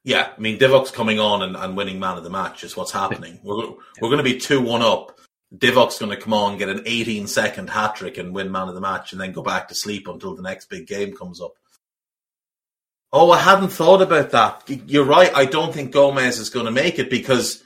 Yeah, 0.04 0.30
I 0.36 0.40
mean, 0.40 0.60
Divock's 0.60 0.92
coming 0.92 1.20
on 1.20 1.42
and, 1.42 1.56
and 1.56 1.78
winning 1.78 2.00
man 2.00 2.18
of 2.18 2.24
the 2.24 2.30
match 2.30 2.64
is 2.64 2.76
what's 2.76 2.92
happening. 2.92 3.40
We're, 3.44 3.70
we're 4.02 4.10
going 4.10 4.18
to 4.18 4.24
be 4.24 4.38
2 4.38 4.62
1 4.62 4.82
up. 4.82 5.18
Divock's 5.56 6.00
going 6.00 6.10
to 6.10 6.18
come 6.18 6.34
on, 6.34 6.58
get 6.58 6.70
an 6.70 6.82
18 6.86 7.28
second 7.28 7.70
hat 7.70 7.96
trick 7.96 8.18
and 8.18 8.34
win 8.34 8.52
man 8.52 8.68
of 8.68 8.76
the 8.76 8.82
match, 8.82 9.12
and 9.12 9.22
then 9.22 9.32
go 9.32 9.44
back 9.44 9.68
to 9.68 9.76
sleep 9.76 10.08
until 10.08 10.36
the 10.36 10.42
next 10.42 10.66
big 10.66 10.88
game 10.88 11.16
comes 11.16 11.40
up. 11.40 11.54
Oh, 13.12 13.30
I 13.30 13.38
hadn't 13.40 13.70
thought 13.70 14.02
about 14.02 14.32
that. 14.32 14.64
You're 14.68 15.06
right. 15.06 15.32
I 15.36 15.46
don't 15.46 15.72
think 15.72 15.92
Gomez 15.92 16.40
is 16.40 16.50
going 16.50 16.66
to 16.66 16.72
make 16.72 16.98
it 16.98 17.12
because 17.12 17.64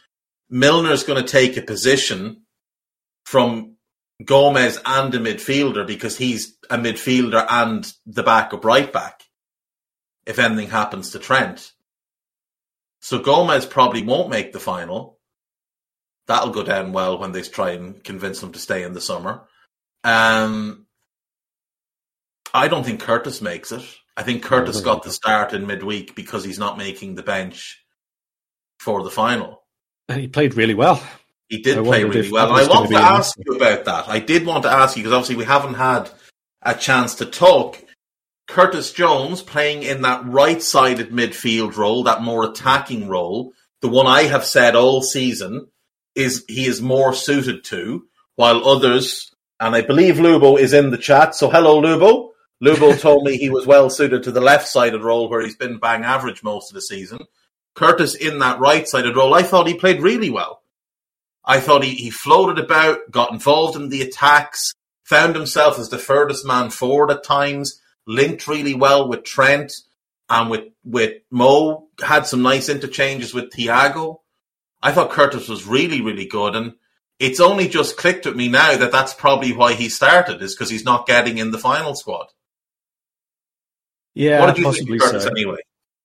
Milner's 0.51 1.03
going 1.03 1.23
to 1.23 1.31
take 1.31 1.55
a 1.55 1.61
position 1.61 2.41
from 3.25 3.76
Gomez 4.23 4.79
and 4.85 5.13
a 5.13 5.19
midfielder 5.19 5.85
because 5.85 6.17
he's 6.17 6.57
a 6.69 6.77
midfielder 6.77 7.45
and 7.49 7.91
the 8.05 8.23
backup 8.23 8.65
right 8.65 8.91
back 8.91 9.23
if 10.25 10.39
anything 10.39 10.69
happens 10.69 11.11
to 11.11 11.19
Trent. 11.19 11.71
So 13.01 13.19
Gomez 13.19 13.65
probably 13.65 14.03
won't 14.03 14.29
make 14.29 14.51
the 14.51 14.59
final. 14.59 15.19
That'll 16.27 16.51
go 16.51 16.63
down 16.63 16.91
well 16.91 17.17
when 17.19 17.31
they 17.31 17.41
try 17.41 17.71
and 17.71 18.03
convince 18.03 18.43
him 18.43 18.51
to 18.51 18.59
stay 18.59 18.83
in 18.83 18.93
the 18.93 18.99
summer. 18.99 19.43
Um, 20.03 20.87
I 22.53 22.67
don't 22.67 22.83
think 22.83 22.99
Curtis 22.99 23.41
makes 23.41 23.71
it. 23.71 23.83
I 24.17 24.23
think 24.23 24.43
Curtis 24.43 24.81
got 24.81 25.03
the 25.03 25.11
start 25.11 25.53
in 25.53 25.67
midweek 25.67 26.15
because 26.15 26.43
he's 26.43 26.57
not 26.57 26.77
making 26.77 27.15
the 27.15 27.23
bench 27.23 27.81
for 28.79 29.03
the 29.03 29.11
final. 29.11 29.63
And 30.09 30.19
he 30.19 30.27
played 30.27 30.55
really 30.55 30.73
well. 30.73 31.01
He 31.49 31.61
did 31.61 31.77
I 31.77 31.83
play 31.83 32.03
really 32.03 32.31
well. 32.31 32.47
And 32.47 32.57
I 32.57 32.67
want 32.67 32.69
to 32.69 32.75
gonna 32.75 32.89
be 32.89 32.95
an 32.95 33.01
ask 33.01 33.37
you 33.37 33.55
about 33.55 33.85
that. 33.85 34.09
I 34.09 34.19
did 34.19 34.45
want 34.45 34.63
to 34.63 34.71
ask 34.71 34.97
you 34.97 35.03
because 35.03 35.13
obviously 35.13 35.37
we 35.37 35.45
haven't 35.45 35.75
had 35.75 36.09
a 36.61 36.73
chance 36.73 37.15
to 37.15 37.25
talk. 37.25 37.81
Curtis 38.47 38.91
Jones 38.93 39.41
playing 39.41 39.83
in 39.83 40.01
that 40.03 40.25
right 40.25 40.61
sided 40.61 41.11
midfield 41.11 41.75
role, 41.77 42.03
that 42.03 42.21
more 42.21 42.45
attacking 42.45 43.07
role, 43.07 43.53
the 43.81 43.89
one 43.89 44.07
I 44.07 44.23
have 44.23 44.45
said 44.45 44.75
all 44.75 45.01
season 45.01 45.67
is 46.15 46.45
he 46.47 46.65
is 46.65 46.81
more 46.81 47.13
suited 47.13 47.63
to, 47.65 48.07
while 48.35 48.67
others, 48.67 49.31
and 49.59 49.75
I 49.75 49.81
believe 49.81 50.15
Lubo 50.15 50.59
is 50.59 50.73
in 50.73 50.89
the 50.89 50.97
chat. 50.97 51.35
So 51.35 51.49
hello, 51.49 51.81
Lubo. 51.81 52.31
Lubo 52.63 52.99
told 52.99 53.23
me 53.23 53.37
he 53.37 53.49
was 53.49 53.67
well 53.67 53.89
suited 53.89 54.23
to 54.23 54.31
the 54.31 54.41
left 54.41 54.67
sided 54.67 55.03
role 55.03 55.29
where 55.29 55.41
he's 55.41 55.55
been 55.55 55.77
bang 55.77 56.03
average 56.03 56.43
most 56.43 56.71
of 56.71 56.75
the 56.75 56.81
season. 56.81 57.19
Curtis 57.75 58.15
in 58.15 58.39
that 58.39 58.59
right 58.59 58.87
sided 58.87 59.15
role, 59.15 59.35
I 59.35 59.43
thought 59.43 59.67
he 59.67 59.75
played 59.75 60.01
really 60.01 60.31
well. 60.31 60.63
I 61.47 61.61
thought 61.61 61.83
he, 61.83 61.95
he 61.95 62.09
floated 62.09 62.59
about, 62.59 63.09
got 63.09 63.31
involved 63.31 63.77
in 63.77 63.87
the 63.87 64.01
attacks, 64.01 64.73
found 65.05 65.33
himself 65.33 65.79
as 65.79 65.87
the 65.87 65.97
furthest 65.97 66.45
man 66.45 66.69
forward 66.69 67.09
at 67.09 67.23
times, 67.23 67.81
linked 68.05 68.47
really 68.47 68.73
well 68.73 69.07
with 69.07 69.23
Trent 69.23 69.71
and 70.29 70.49
with, 70.49 70.65
with 70.83 71.13
Mo, 71.31 71.87
had 72.03 72.27
some 72.27 72.41
nice 72.41 72.67
interchanges 72.67 73.33
with 73.33 73.49
Thiago. 73.51 74.17
I 74.83 74.91
thought 74.91 75.11
Curtis 75.11 75.47
was 75.47 75.65
really, 75.65 76.01
really 76.01 76.25
good. 76.25 76.53
And 76.53 76.73
it's 77.17 77.39
only 77.39 77.69
just 77.69 77.95
clicked 77.95 78.25
with 78.25 78.35
me 78.35 78.49
now 78.49 78.75
that 78.75 78.91
that's 78.91 79.13
probably 79.13 79.53
why 79.53 79.73
he 79.73 79.87
started, 79.87 80.41
is 80.41 80.53
because 80.53 80.69
he's 80.69 80.83
not 80.83 81.07
getting 81.07 81.37
in 81.37 81.51
the 81.51 81.57
final 81.57 81.95
squad. 81.95 82.27
Yeah, 84.13 84.41
what 84.41 84.53
did 84.53 84.65
you 84.65 84.73
think 84.73 85.01
Curtis 85.01 85.23
so. 85.23 85.29
anyway? 85.29 85.59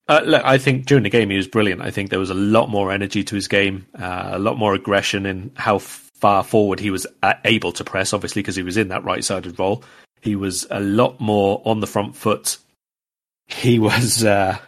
Uh, 0.09 0.21
look, 0.25 0.45
I 0.45 0.59
think 0.59 0.87
during 0.87 1.05
the 1.05 1.11
game 1.11 1.31
he 1.31 1.37
was 1.37 1.47
brilliant. 1.47 1.81
I 1.81 1.91
think 1.91 2.11
there 2.11 2.19
was 2.19 2.31
a 2.31 2.35
lot 2.35 2.69
more 2.69 2.91
energy 2.93 3.23
to 3.25 3.35
his 3.35 3.49
game, 3.49 3.87
uh, 3.99 4.31
a 4.33 4.39
lot 4.39 4.59
more 4.59 4.75
aggression 4.75 5.27
in 5.27 5.53
how 5.55 5.79
far 5.79 6.43
forward 6.43 6.81
he 6.81 6.91
was 6.91 7.07
uh, 7.23 7.35
able 7.45 7.73
to 7.73 7.85
press. 7.85 8.13
Obviously, 8.13 8.43
because 8.43 8.57
he 8.57 8.63
was 8.63 8.77
in 8.77 8.89
that 8.89 9.05
right-sided 9.05 9.59
role, 9.59 9.85
he 10.21 10.37
was 10.37 10.67
a 10.71 10.81
lot 10.81 11.21
more 11.21 11.63
on 11.65 11.81
the 11.81 11.87
front 11.87 12.17
foot. 12.17 12.59
He 13.47 13.79
was 13.79 14.25
uh, 14.25 14.59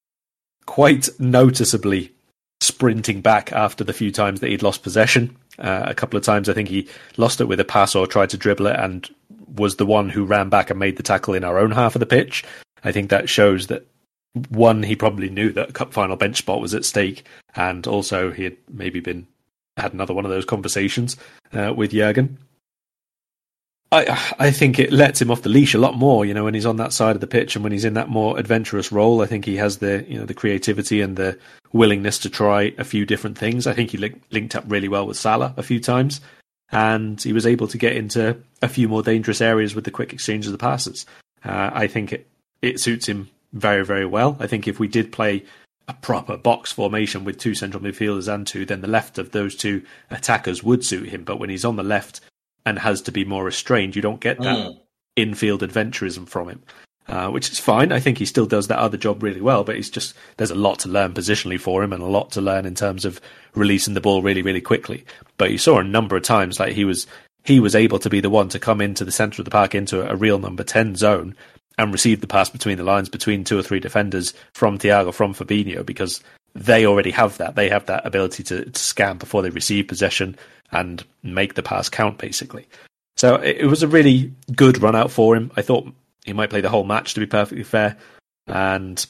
quite 0.66 1.08
noticeably 1.18 2.12
sprinting 2.60 3.20
back 3.20 3.52
after 3.52 3.84
the 3.84 3.92
few 3.92 4.10
times 4.10 4.40
that 4.40 4.50
he'd 4.50 4.62
lost 4.62 4.82
possession. 4.82 5.36
Uh, 5.58 5.84
a 5.86 5.94
couple 5.94 6.16
of 6.16 6.24
times, 6.24 6.48
I 6.48 6.54
think 6.54 6.68
he 6.68 6.88
lost 7.16 7.40
it 7.40 7.46
with 7.46 7.60
a 7.60 7.64
pass 7.64 7.94
or 7.94 8.06
tried 8.06 8.30
to 8.30 8.38
dribble 8.38 8.66
it, 8.66 8.76
and 8.76 9.08
was 9.56 9.76
the 9.76 9.86
one 9.86 10.08
who 10.08 10.24
ran 10.24 10.48
back 10.48 10.70
and 10.70 10.78
made 10.78 10.96
the 10.96 11.02
tackle 11.02 11.34
in 11.34 11.44
our 11.44 11.58
own 11.58 11.70
half 11.70 11.94
of 11.94 12.00
the 12.00 12.06
pitch. 12.06 12.44
I 12.82 12.92
think 12.92 13.10
that 13.10 13.28
shows 13.28 13.66
that 13.66 13.86
one, 14.48 14.82
he 14.82 14.96
probably 14.96 15.28
knew 15.28 15.52
that 15.52 15.70
a 15.70 15.72
cup 15.72 15.92
final 15.92 16.16
bench 16.16 16.38
spot 16.38 16.60
was 16.60 16.74
at 16.74 16.84
stake, 16.84 17.24
and 17.56 17.86
also 17.86 18.30
he 18.30 18.44
had 18.44 18.56
maybe 18.68 19.00
been 19.00 19.26
had 19.76 19.92
another 19.92 20.14
one 20.14 20.24
of 20.24 20.30
those 20.30 20.44
conversations 20.44 21.16
uh, 21.52 21.72
with 21.74 21.92
Jurgen. 21.92 22.38
I 23.92 24.34
I 24.38 24.50
think 24.52 24.78
it 24.78 24.92
lets 24.92 25.20
him 25.20 25.30
off 25.30 25.42
the 25.42 25.48
leash 25.48 25.74
a 25.74 25.78
lot 25.78 25.96
more, 25.96 26.24
you 26.24 26.32
know, 26.32 26.44
when 26.44 26.54
he's 26.54 26.66
on 26.66 26.76
that 26.76 26.92
side 26.92 27.16
of 27.16 27.20
the 27.20 27.26
pitch 27.26 27.56
and 27.56 27.64
when 27.64 27.72
he's 27.72 27.84
in 27.84 27.94
that 27.94 28.08
more 28.08 28.38
adventurous 28.38 28.92
role. 28.92 29.20
I 29.20 29.26
think 29.26 29.44
he 29.44 29.56
has 29.56 29.78
the 29.78 30.04
you 30.08 30.18
know 30.18 30.26
the 30.26 30.34
creativity 30.34 31.00
and 31.00 31.16
the 31.16 31.38
willingness 31.72 32.18
to 32.20 32.30
try 32.30 32.72
a 32.78 32.84
few 32.84 33.04
different 33.04 33.36
things. 33.36 33.66
I 33.66 33.72
think 33.72 33.90
he 33.90 33.98
link, 33.98 34.22
linked 34.30 34.54
up 34.54 34.64
really 34.68 34.88
well 34.88 35.06
with 35.06 35.16
Salah 35.16 35.54
a 35.56 35.62
few 35.62 35.80
times, 35.80 36.20
and 36.70 37.20
he 37.20 37.32
was 37.32 37.46
able 37.46 37.66
to 37.68 37.78
get 37.78 37.96
into 37.96 38.36
a 38.62 38.68
few 38.68 38.88
more 38.88 39.02
dangerous 39.02 39.40
areas 39.40 39.74
with 39.74 39.84
the 39.84 39.90
quick 39.90 40.12
exchange 40.12 40.46
of 40.46 40.52
the 40.52 40.58
passes. 40.58 41.04
Uh, 41.44 41.70
I 41.72 41.88
think 41.88 42.12
it 42.12 42.28
it 42.62 42.78
suits 42.78 43.08
him 43.08 43.28
very, 43.52 43.84
very 43.84 44.06
well. 44.06 44.36
I 44.40 44.46
think 44.46 44.66
if 44.68 44.78
we 44.78 44.88
did 44.88 45.12
play 45.12 45.44
a 45.88 45.94
proper 45.94 46.36
box 46.36 46.70
formation 46.72 47.24
with 47.24 47.38
two 47.38 47.54
central 47.54 47.82
midfielders 47.82 48.32
and 48.32 48.46
two, 48.46 48.64
then 48.64 48.80
the 48.80 48.86
left 48.88 49.18
of 49.18 49.32
those 49.32 49.56
two 49.56 49.82
attackers 50.10 50.62
would 50.62 50.84
suit 50.84 51.08
him. 51.08 51.24
But 51.24 51.38
when 51.40 51.50
he's 51.50 51.64
on 51.64 51.76
the 51.76 51.82
left 51.82 52.20
and 52.64 52.78
has 52.78 53.02
to 53.02 53.12
be 53.12 53.24
more 53.24 53.44
restrained, 53.44 53.96
you 53.96 54.02
don't 54.02 54.20
get 54.20 54.38
that 54.38 54.56
Mm. 54.56 54.78
infield 55.16 55.62
adventurism 55.62 56.28
from 56.28 56.48
him, 56.48 56.62
uh, 57.08 57.28
which 57.30 57.50
is 57.50 57.58
fine. 57.58 57.90
I 57.90 57.98
think 57.98 58.18
he 58.18 58.24
still 58.24 58.46
does 58.46 58.68
that 58.68 58.78
other 58.78 58.96
job 58.96 59.22
really 59.22 59.40
well, 59.40 59.64
but 59.64 59.74
he's 59.74 59.90
just 59.90 60.14
there's 60.36 60.52
a 60.52 60.54
lot 60.54 60.78
to 60.80 60.88
learn 60.88 61.12
positionally 61.12 61.58
for 61.58 61.82
him 61.82 61.92
and 61.92 62.02
a 62.02 62.06
lot 62.06 62.30
to 62.32 62.40
learn 62.40 62.66
in 62.66 62.76
terms 62.76 63.04
of 63.04 63.20
releasing 63.54 63.94
the 63.94 64.00
ball 64.00 64.22
really, 64.22 64.42
really 64.42 64.60
quickly. 64.60 65.04
But 65.38 65.50
you 65.50 65.58
saw 65.58 65.78
a 65.80 65.84
number 65.84 66.16
of 66.16 66.22
times 66.22 66.60
like 66.60 66.74
he 66.74 66.84
was 66.84 67.06
he 67.42 67.58
was 67.58 67.74
able 67.74 67.98
to 67.98 68.10
be 68.10 68.20
the 68.20 68.30
one 68.30 68.48
to 68.50 68.58
come 68.60 68.80
into 68.80 69.04
the 69.04 69.10
centre 69.10 69.40
of 69.40 69.44
the 69.44 69.50
park 69.50 69.74
into 69.74 70.08
a 70.08 70.14
real 70.14 70.38
number 70.38 70.62
ten 70.62 70.94
zone 70.94 71.34
and 71.80 71.92
receive 71.92 72.20
the 72.20 72.26
pass 72.26 72.50
between 72.50 72.76
the 72.76 72.84
lines 72.84 73.08
between 73.08 73.42
two 73.42 73.58
or 73.58 73.62
three 73.62 73.80
defenders 73.80 74.34
from 74.52 74.78
Thiago, 74.78 75.14
from 75.14 75.32
Fabinho, 75.32 75.84
because 75.84 76.22
they 76.54 76.84
already 76.84 77.10
have 77.10 77.38
that. 77.38 77.54
They 77.54 77.70
have 77.70 77.86
that 77.86 78.04
ability 78.06 78.42
to, 78.44 78.66
to 78.66 78.78
scan 78.78 79.16
before 79.16 79.40
they 79.40 79.50
receive 79.50 79.88
possession 79.88 80.36
and 80.70 81.02
make 81.22 81.54
the 81.54 81.62
pass 81.62 81.88
count, 81.88 82.18
basically. 82.18 82.66
So 83.16 83.36
it, 83.36 83.58
it 83.60 83.66
was 83.66 83.82
a 83.82 83.88
really 83.88 84.32
good 84.54 84.82
run 84.82 84.94
out 84.94 85.10
for 85.10 85.34
him. 85.34 85.50
I 85.56 85.62
thought 85.62 85.90
he 86.26 86.34
might 86.34 86.50
play 86.50 86.60
the 86.60 86.68
whole 86.68 86.84
match, 86.84 87.14
to 87.14 87.20
be 87.20 87.26
perfectly 87.26 87.64
fair. 87.64 87.96
And 88.46 89.04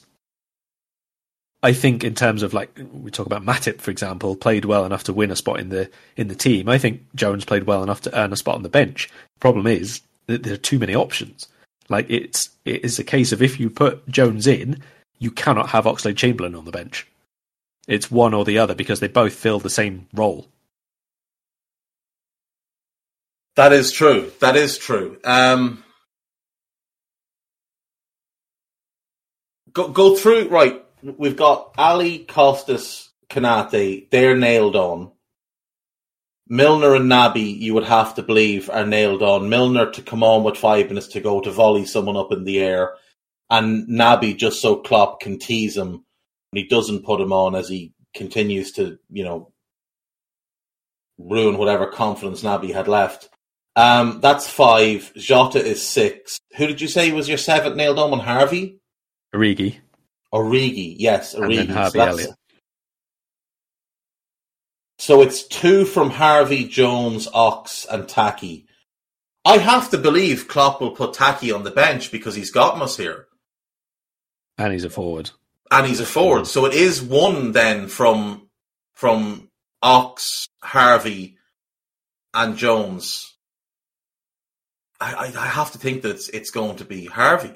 I 1.63 1.73
think 1.73 2.05
in 2.05 2.15
terms 2.15 2.45
of 2.45 2.55
like 2.55 2.79
we 2.93 3.11
talk 3.11 3.27
about 3.27 3.45
Matip, 3.45 3.81
for 3.81 3.91
example, 3.91 4.37
played 4.37 4.65
well 4.65 4.85
enough 4.85 5.05
to 5.05 5.13
win 5.13 5.33
a 5.33 5.37
spot 5.37 5.59
in 5.59 5.71
the 5.71 5.91
in 6.17 6.29
the 6.29 6.37
team. 6.37 6.69
I 6.69 6.79
think 6.79 7.03
Jones 7.17 7.45
played 7.45 7.65
well 7.65 7.83
enough 7.83 8.03
to 8.03 8.17
earn 8.17 8.33
a 8.33 8.37
spot 8.37 8.55
on 8.55 8.63
the 8.63 8.69
bench. 8.69 9.11
Problem 9.41 9.67
is 9.67 10.03
that 10.27 10.45
there 10.45 10.55
are 10.55 10.59
too 10.59 10.79
many 10.79 10.95
options. 10.95 11.49
Like 11.91 12.07
it's 12.09 12.51
it 12.65 12.85
is 12.85 12.99
a 12.99 13.05
case 13.05 13.33
of 13.33 13.43
if 13.43 13.61
you 13.61 13.69
put 13.69 14.09
Jones 14.09 14.47
in, 14.47 14.81
you 15.19 15.31
cannot 15.31 15.71
have 15.71 15.85
Oxlade-Chamberlain 15.85 16.55
on 16.55 16.65
the 16.65 16.71
bench. 16.71 17.07
It's 17.87 18.11
one 18.11 18.33
or 18.33 18.45
the 18.45 18.59
other 18.59 18.75
because 18.75 19.01
they 19.01 19.09
both 19.09 19.35
fill 19.35 19.59
the 19.59 19.69
same 19.69 20.07
role. 20.15 20.49
That 23.57 23.73
is 23.73 23.91
true. 23.91 24.31
That 24.41 24.57
is 24.57 24.79
true. 24.79 25.19
Um, 25.25 25.85
go 29.73 29.89
go 29.89 30.15
through 30.15 30.49
right. 30.49 30.83
We've 31.03 31.37
got 31.37 31.75
Ali, 31.77 32.21
Costas, 32.21 33.11
Konate. 33.29 34.09
They're 34.11 34.37
nailed 34.37 34.77
on. 34.77 35.11
Milner 36.51 36.97
and 36.97 37.11
Naby, 37.11 37.59
you 37.59 37.73
would 37.75 37.85
have 37.85 38.17
to 38.17 38.23
believe, 38.23 38.69
are 38.69 38.85
nailed 38.85 39.23
on. 39.23 39.49
Milner 39.49 39.91
to 39.93 40.03
come 40.03 40.23
on 40.23 40.43
with 40.43 40.59
five 40.59 40.89
minutes 40.89 41.07
to 41.09 41.21
go 41.21 41.41
to 41.41 41.51
volley 41.51 41.87
someone 41.87 42.17
up 42.17 42.33
in 42.33 42.45
the 42.45 42.59
air, 42.59 42.97
and 43.49 43.89
Naby 43.89 44.37
just 44.37 44.61
so 44.61 44.77
Klopp 44.77 45.21
can 45.21 45.39
tease 45.39 45.77
him 45.77 46.05
and 46.53 46.59
he 46.59 46.67
doesn't 46.67 47.05
put 47.05 47.21
him 47.21 47.33
on 47.33 47.55
as 47.55 47.69
he 47.69 47.93
continues 48.15 48.73
to, 48.73 48.99
you 49.09 49.25
know, 49.25 49.53
ruin 51.19 51.59
whatever 51.59 51.87
confidence 51.87 52.43
Naby 52.43 52.73
had 52.73 52.89
left. 52.89 53.29
Um, 53.77 54.21
that's 54.21 54.49
five. 54.49 55.13
Jota 55.15 55.65
is 55.65 55.87
six. 55.87 56.41
Who 56.57 56.67
did 56.67 56.81
you 56.81 56.89
say 56.89 57.13
was 57.13 57.29
your 57.29 57.39
seventh 57.39 57.77
nailed 57.77 57.99
on? 57.99 58.19
Harvey? 58.19 58.81
Origi. 59.33 59.77
Origi, 60.35 60.97
yes, 60.99 61.35
And 61.35 61.53
then 61.53 61.69
Harvey 61.69 61.99
so, 61.99 62.05
Elliott. 62.05 62.31
So 65.01 65.23
it's 65.23 65.43
two 65.47 65.85
from 65.85 66.11
Harvey, 66.11 66.65
Jones, 66.65 67.27
Ox, 67.33 67.87
and 67.91 68.09
Taki. 68.09 68.67
I 69.45 69.59
have 69.59 69.91
to 69.91 69.99
believe 69.99 70.47
Klopp 70.49 70.81
will 70.81 70.91
put 70.91 71.15
Taki 71.15 71.51
on 71.53 71.65
the 71.65 71.71
bench 71.71 72.13
because 72.13 72.35
he's 72.35 72.51
gotten 72.51 72.83
us 72.83 72.97
here. 72.97 73.27
And 74.59 74.73
he's 74.73 74.85
a 74.85 74.91
forward. 74.91 75.31
and 75.71 75.87
he's 75.87 76.01
a 76.01 76.07
forward. 76.07 76.47
So 76.47 76.67
it 76.67 76.75
is 76.75 77.03
one 77.03 77.53
then 77.53 77.89
from 77.89 78.49
from 78.95 79.49
Ox, 79.83 80.47
Harvey, 80.63 81.39
and 82.35 82.57
Jones. 82.59 83.35
I, 85.01 85.15
I, 85.15 85.25
I 85.43 85.47
have 85.47 85.73
to 85.73 85.79
think 85.79 86.03
that 86.03 86.11
it's, 86.11 86.29
it's 86.29 86.51
going 86.51 86.77
to 86.77 86.85
be 86.85 87.07
Harvey. 87.07 87.55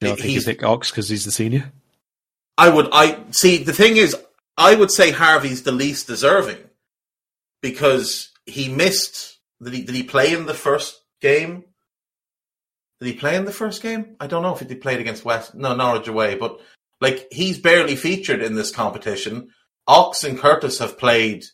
You 0.00 0.08
know, 0.08 0.12
I 0.12 0.16
think 0.16 0.24
you 0.24 0.30
He's- 0.32 0.44
pick 0.44 0.64
Ox 0.64 0.90
because 0.90 1.08
he's 1.08 1.24
the 1.24 1.30
senior. 1.30 1.72
I 2.58 2.68
would. 2.70 2.88
I 2.92 3.18
see. 3.30 3.62
The 3.62 3.72
thing 3.72 3.96
is, 3.98 4.16
I 4.56 4.74
would 4.74 4.90
say 4.90 5.10
Harvey's 5.10 5.62
the 5.62 5.72
least 5.72 6.06
deserving 6.06 6.58
because 7.62 8.30
he 8.46 8.68
missed. 8.68 9.38
Did 9.62 9.74
he? 9.74 9.82
Did 9.82 9.94
he 9.94 10.02
play 10.02 10.32
in 10.32 10.46
the 10.46 10.54
first 10.54 11.00
game? 11.20 11.64
Did 13.00 13.06
he 13.06 13.12
play 13.14 13.36
in 13.36 13.44
the 13.44 13.52
first 13.52 13.82
game? 13.82 14.16
I 14.20 14.26
don't 14.26 14.42
know 14.42 14.54
if 14.54 14.60
he 14.60 14.74
played 14.74 15.00
against 15.00 15.24
West. 15.24 15.54
No, 15.54 15.74
Norwich 15.74 16.08
away. 16.08 16.34
But 16.34 16.60
like, 17.00 17.28
he's 17.30 17.58
barely 17.58 17.96
featured 17.96 18.42
in 18.42 18.54
this 18.54 18.70
competition. 18.70 19.50
Ox 19.86 20.24
and 20.24 20.38
Curtis 20.38 20.78
have 20.78 20.98
played 20.98 21.44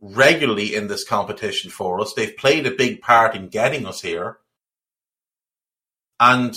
regularly 0.00 0.74
in 0.74 0.88
this 0.88 1.04
competition 1.04 1.70
for 1.70 2.00
us. 2.00 2.14
They've 2.14 2.36
played 2.36 2.66
a 2.66 2.70
big 2.70 3.02
part 3.02 3.34
in 3.34 3.48
getting 3.48 3.86
us 3.86 4.00
here, 4.00 4.38
and 6.18 6.56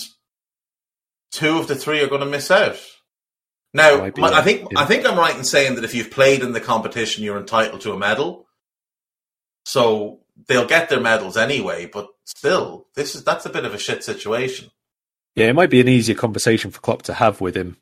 two 1.32 1.58
of 1.58 1.68
the 1.68 1.76
three 1.76 2.02
are 2.02 2.08
going 2.08 2.22
to 2.22 2.28
miss 2.28 2.50
out. 2.52 2.80
Now, 3.74 4.10
my- 4.18 4.34
I 4.34 4.42
think. 4.42 4.68
I 4.76 4.86
think 4.86 5.06
I'm 5.06 5.18
right 5.18 5.36
in 5.36 5.44
saying 5.44 5.76
that 5.76 5.86
if 5.86 5.94
you've 5.94 6.12
played 6.12 6.42
in 6.42 6.52
the 6.52 6.60
competition, 6.60 7.24
you're 7.24 7.40
entitled 7.40 7.82
to 7.82 7.94
a 7.94 7.98
medal. 7.98 8.48
So 9.66 10.20
they'll 10.48 10.68
get 10.68 10.90
their 10.90 11.00
medals 11.00 11.38
anyway, 11.38 11.86
but 11.86 12.10
still, 12.26 12.88
this 12.96 13.16
is 13.16 13.24
that's 13.24 13.46
a 13.46 13.50
bit 13.50 13.66
of 13.66 13.74
a 13.74 13.78
shit 13.78 14.04
situation. 14.04 14.72
Yeah, 15.36 15.48
it 15.48 15.54
might 15.54 15.70
be 15.70 15.80
an 15.80 15.88
easier 15.88 16.16
conversation 16.16 16.72
for 16.72 16.82
Klopp 16.82 17.04
to 17.04 17.14
have 17.14 17.40
with 17.40 17.56
him 17.56 17.78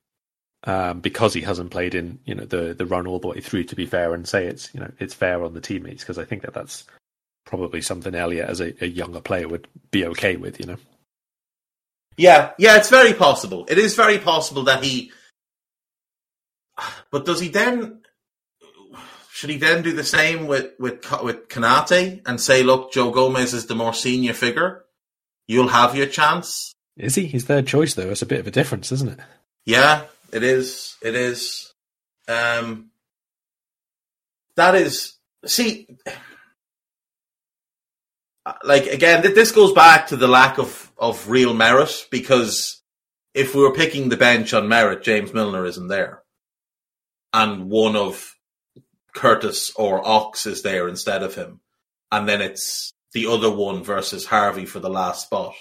um, 0.65 0.99
because 0.99 1.33
he 1.33 1.41
hasn't 1.41 1.71
played 1.71 1.95
in 1.95 2.19
you 2.25 2.35
know 2.35 2.45
the 2.45 2.73
the 2.73 2.85
run 2.85 3.07
all 3.07 3.19
the 3.19 3.27
way 3.27 3.41
through. 3.41 3.63
To 3.65 3.75
be 3.75 3.85
fair, 3.85 4.13
and 4.13 4.27
say 4.27 4.45
it's 4.45 4.69
you 4.73 4.79
know 4.79 4.91
it's 4.99 5.13
fair 5.13 5.43
on 5.43 5.53
the 5.53 5.61
teammates 5.61 6.03
because 6.03 6.17
I 6.17 6.25
think 6.25 6.43
that 6.43 6.53
that's 6.53 6.85
probably 7.45 7.81
something 7.81 8.13
Elliott 8.13 8.49
as 8.49 8.61
a, 8.61 8.73
a 8.83 8.87
younger 8.87 9.21
player 9.21 9.47
would 9.47 9.67
be 9.89 10.05
okay 10.05 10.35
with. 10.35 10.59
You 10.59 10.67
know, 10.67 10.77
Yeah, 12.17 12.51
yeah, 12.59 12.77
it's 12.77 12.89
very 12.89 13.13
possible. 13.13 13.65
It 13.69 13.77
is 13.77 13.95
very 13.95 14.19
possible 14.19 14.63
that 14.63 14.83
he. 14.83 15.11
But 17.11 17.25
does 17.25 17.39
he 17.39 17.49
then? 17.49 18.01
Should 19.31 19.49
he 19.49 19.57
then 19.57 19.83
do 19.83 19.93
the 19.93 20.03
same 20.03 20.47
with 20.47 20.73
with 20.79 21.05
with 21.23 21.47
Konate 21.47 22.21
and 22.25 22.41
say, 22.41 22.63
"Look, 22.63 22.91
Joe 22.91 23.11
Gomez 23.11 23.53
is 23.53 23.67
the 23.67 23.75
more 23.75 23.93
senior 23.93 24.33
figure. 24.33 24.85
You'll 25.47 25.69
have 25.69 25.95
your 25.95 26.07
chance." 26.07 26.73
is 26.97 27.15
he? 27.15 27.27
His 27.27 27.45
third 27.45 27.65
choice 27.65 27.93
though. 27.93 28.09
It's 28.09 28.21
a 28.21 28.27
bit 28.27 28.41
of 28.41 28.47
a 28.47 28.51
difference, 28.51 28.91
isn't 28.91 29.11
it? 29.11 29.19
Yeah, 29.65 30.03
it 30.33 30.43
is. 30.43 30.97
It 31.01 31.15
is. 31.15 31.73
Um, 32.27 32.91
that 34.55 34.75
is. 34.75 35.13
See, 35.45 35.87
like 38.63 38.87
again, 38.87 39.21
this 39.21 39.51
goes 39.51 39.71
back 39.73 40.07
to 40.07 40.17
the 40.17 40.27
lack 40.27 40.57
of 40.57 40.91
of 40.97 41.29
real 41.29 41.53
merit 41.53 42.07
because 42.11 42.81
if 43.33 43.55
we 43.55 43.61
were 43.61 43.73
picking 43.73 44.09
the 44.09 44.17
bench 44.17 44.53
on 44.53 44.67
merit, 44.67 45.03
James 45.03 45.33
Milner 45.33 45.65
isn't 45.65 45.87
there, 45.87 46.23
and 47.33 47.69
one 47.69 47.95
of 47.95 48.35
Curtis 49.13 49.71
or 49.75 50.05
Ox 50.07 50.45
is 50.45 50.61
there 50.61 50.87
instead 50.87 51.23
of 51.23 51.35
him, 51.35 51.59
and 52.11 52.27
then 52.27 52.41
it's 52.41 52.93
the 53.13 53.25
other 53.27 53.51
one 53.51 53.83
versus 53.83 54.25
Harvey 54.25 54.65
for 54.65 54.79
the 54.79 54.89
last 54.89 55.25
spot 55.25 55.55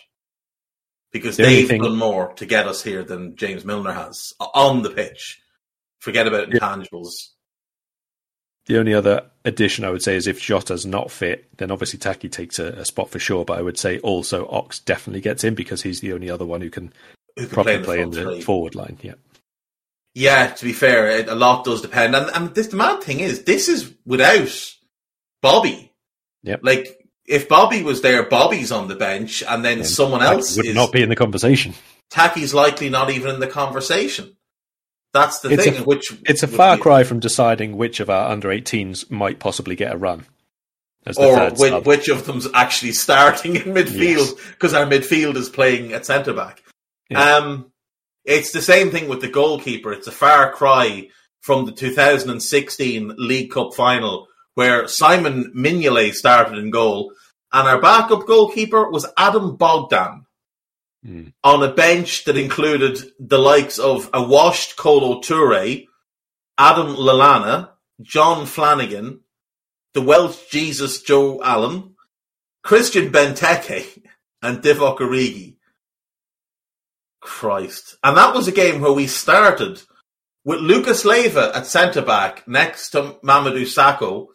because 1.12 1.36
The 1.38 1.44
they've 1.44 1.68
thing- 1.68 1.82
done 1.82 1.96
more 1.96 2.32
to 2.34 2.46
get 2.46 2.66
us 2.68 2.82
here 2.82 3.02
than 3.02 3.36
James 3.36 3.64
Milner 3.64 3.92
has 3.92 4.32
on 4.54 4.82
the 4.82 4.90
pitch. 4.90 5.40
Forget 5.98 6.26
about 6.26 6.48
Yeah. 6.52 6.58
intangibles. 6.60 7.30
The 8.66 8.78
only 8.78 8.92
other 8.92 9.30
addition 9.46 9.86
I 9.86 9.90
would 9.90 10.02
say 10.02 10.14
is 10.14 10.26
if 10.26 10.40
Jota's 10.42 10.84
not 10.84 11.10
fit, 11.10 11.48
then 11.56 11.70
obviously 11.70 11.98
Taki 11.98 12.28
takes 12.28 12.58
a, 12.58 12.66
a 12.66 12.84
spot 12.84 13.08
for 13.08 13.18
sure. 13.18 13.46
But 13.46 13.58
I 13.58 13.62
would 13.62 13.78
say 13.78 13.98
also 14.00 14.46
Ox 14.48 14.78
definitely 14.80 15.22
gets 15.22 15.42
in 15.42 15.54
because 15.54 15.82
he's 15.82 16.00
the 16.00 16.12
only 16.12 16.28
other 16.28 16.44
one 16.44 16.60
who 16.60 16.68
can 16.68 16.92
Who 17.36 17.46
can 17.46 17.54
properly 17.54 17.76
play 17.78 17.84
play 17.84 17.96
in 17.96 18.02
in 18.04 18.10
the 18.10 18.16
the 18.16 18.22
front 18.24 18.36
three. 18.36 18.42
forward 18.44 18.74
line. 18.74 18.98
Yeah. 19.02 19.14
Yeah, 20.18 20.48
to 20.48 20.64
be 20.64 20.72
fair, 20.72 21.08
it, 21.10 21.28
a 21.28 21.34
lot 21.36 21.64
does 21.64 21.80
depend. 21.82 22.16
And, 22.16 22.28
and 22.34 22.54
this, 22.54 22.66
the 22.66 22.76
mad 22.76 23.02
thing 23.02 23.20
is, 23.20 23.44
this 23.44 23.68
is 23.68 23.94
without 24.04 24.50
Bobby. 25.42 25.92
Yep. 26.42 26.60
Like, 26.62 26.98
if 27.26 27.48
Bobby 27.48 27.82
was 27.84 28.00
there, 28.02 28.24
Bobby's 28.24 28.72
on 28.72 28.88
the 28.88 28.96
bench, 28.96 29.42
and 29.46 29.64
then 29.64 29.84
someone 29.84 30.22
else 30.22 30.56
would 30.56 30.66
is. 30.66 30.74
not 30.74 30.90
be 30.92 31.02
in 31.02 31.08
the 31.08 31.14
conversation. 31.16 31.74
Taki's 32.10 32.52
likely 32.54 32.88
not 32.90 33.10
even 33.10 33.34
in 33.34 33.40
the 33.40 33.46
conversation. 33.46 34.36
That's 35.14 35.38
the 35.40 35.50
It's 35.50 35.64
thing. 35.64 35.76
a- 35.78 35.84
which 35.84 36.12
It's 36.26 36.42
a 36.42 36.48
far 36.48 36.76
be- 36.76 36.82
cry 36.82 37.04
from 37.04 37.20
deciding 37.20 37.76
which 37.76 38.00
of 38.00 38.10
our 38.10 38.30
under 38.30 38.48
18s 38.48 39.10
might 39.10 39.38
possibly 39.38 39.76
get 39.76 39.92
a 39.94 39.96
run. 39.96 40.26
As 41.06 41.16
the 41.16 41.26
Or 41.28 41.36
third 41.36 41.58
which, 41.58 41.84
which 41.86 42.08
of 42.08 42.26
them's 42.26 42.48
actually 42.54 42.92
starting 42.92 43.54
in 43.56 43.62
midfield 43.62 44.36
because 44.50 44.74
our 44.74 44.84
midfield 44.84 45.36
is 45.36 45.48
playing 45.48 45.92
at 45.92 46.04
centre 46.04 46.32
back. 46.34 46.62
Yeah. 47.08 47.36
Um, 47.36 47.72
it's 48.28 48.52
the 48.52 48.62
same 48.62 48.90
thing 48.90 49.08
with 49.08 49.20
the 49.20 49.28
goalkeeper. 49.28 49.92
It's 49.92 50.06
a 50.06 50.12
far 50.12 50.52
cry 50.52 51.08
from 51.40 51.64
the 51.64 51.72
2016 51.72 53.14
League 53.16 53.50
Cup 53.50 53.74
final 53.74 54.28
where 54.54 54.86
Simon 54.88 55.52
Mignolet 55.56 56.12
started 56.12 56.58
in 56.58 56.70
goal 56.70 57.12
and 57.52 57.66
our 57.66 57.80
backup 57.80 58.26
goalkeeper 58.26 58.90
was 58.90 59.06
Adam 59.16 59.56
Bogdan 59.56 60.26
Hmm. 61.04 61.28
on 61.44 61.62
a 61.62 61.72
bench 61.72 62.24
that 62.24 62.36
included 62.36 63.12
the 63.20 63.38
likes 63.38 63.78
of 63.78 64.10
a 64.12 64.20
washed 64.20 64.76
Kolo 64.76 65.20
Toure, 65.20 65.86
Adam 66.58 66.96
Lallana, 66.96 67.70
John 68.02 68.46
Flanagan, 68.46 69.20
the 69.94 70.02
Welsh 70.02 70.36
Jesus 70.50 71.00
Joe 71.02 71.40
Allen, 71.40 71.94
Christian 72.64 73.12
Benteke, 73.12 74.02
and 74.42 74.58
Divock 74.58 74.98
Origi. 74.98 75.57
Christ. 77.20 77.96
And 78.02 78.16
that 78.16 78.34
was 78.34 78.48
a 78.48 78.52
game 78.52 78.80
where 78.80 78.92
we 78.92 79.06
started 79.06 79.80
with 80.44 80.60
Lucas 80.60 81.04
Leiva 81.04 81.52
at 81.54 81.66
centre 81.66 82.02
back 82.02 82.46
next 82.48 82.90
to 82.90 83.16
Mamadou 83.24 83.62
Sakho. 83.62 84.28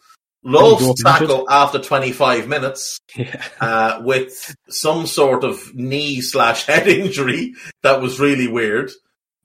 Lost 0.46 1.02
Sakho 1.02 1.46
after 1.48 1.78
25 1.78 2.46
minutes 2.48 2.98
Yeah. 3.16 3.42
uh, 3.60 4.02
with 4.04 4.54
some 4.68 5.06
sort 5.06 5.42
of 5.42 5.74
knee 5.74 6.20
slash 6.20 6.66
head 6.66 6.86
injury 6.86 7.54
that 7.82 8.02
was 8.02 8.20
really 8.20 8.48
weird. 8.48 8.90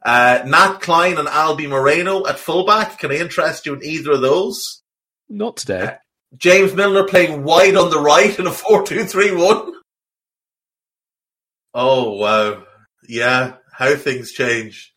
Uh, 0.04 0.42
Nat 0.46 0.80
Clyne 0.82 1.18
and 1.18 1.28
Albi 1.28 1.68
Moreno 1.68 2.26
at 2.28 2.38
fullback. 2.40 3.00
Can 3.00 3.12
I 3.12 3.16
interest 3.16 3.66
you 3.66 3.74
in 3.76 3.84
either 3.84 4.12
of 4.12 4.22
those? 4.22 4.82
Not 5.30 5.58
today. 5.58 5.96
James 6.38 6.74
Milner 6.74 7.06
playing 7.06 7.44
wide 7.44 7.76
on 7.76 7.90
the 7.90 8.00
right 8.00 8.38
in 8.38 8.46
a 8.48 8.52
4 8.52 8.86
2 8.86 9.06
3 9.06 9.36
1. 9.36 9.74
Oh, 11.74 12.14
wow. 12.18 12.64
Yeah, 13.10 13.56
how 13.74 13.96
things 13.96 14.32
change. 14.32 14.94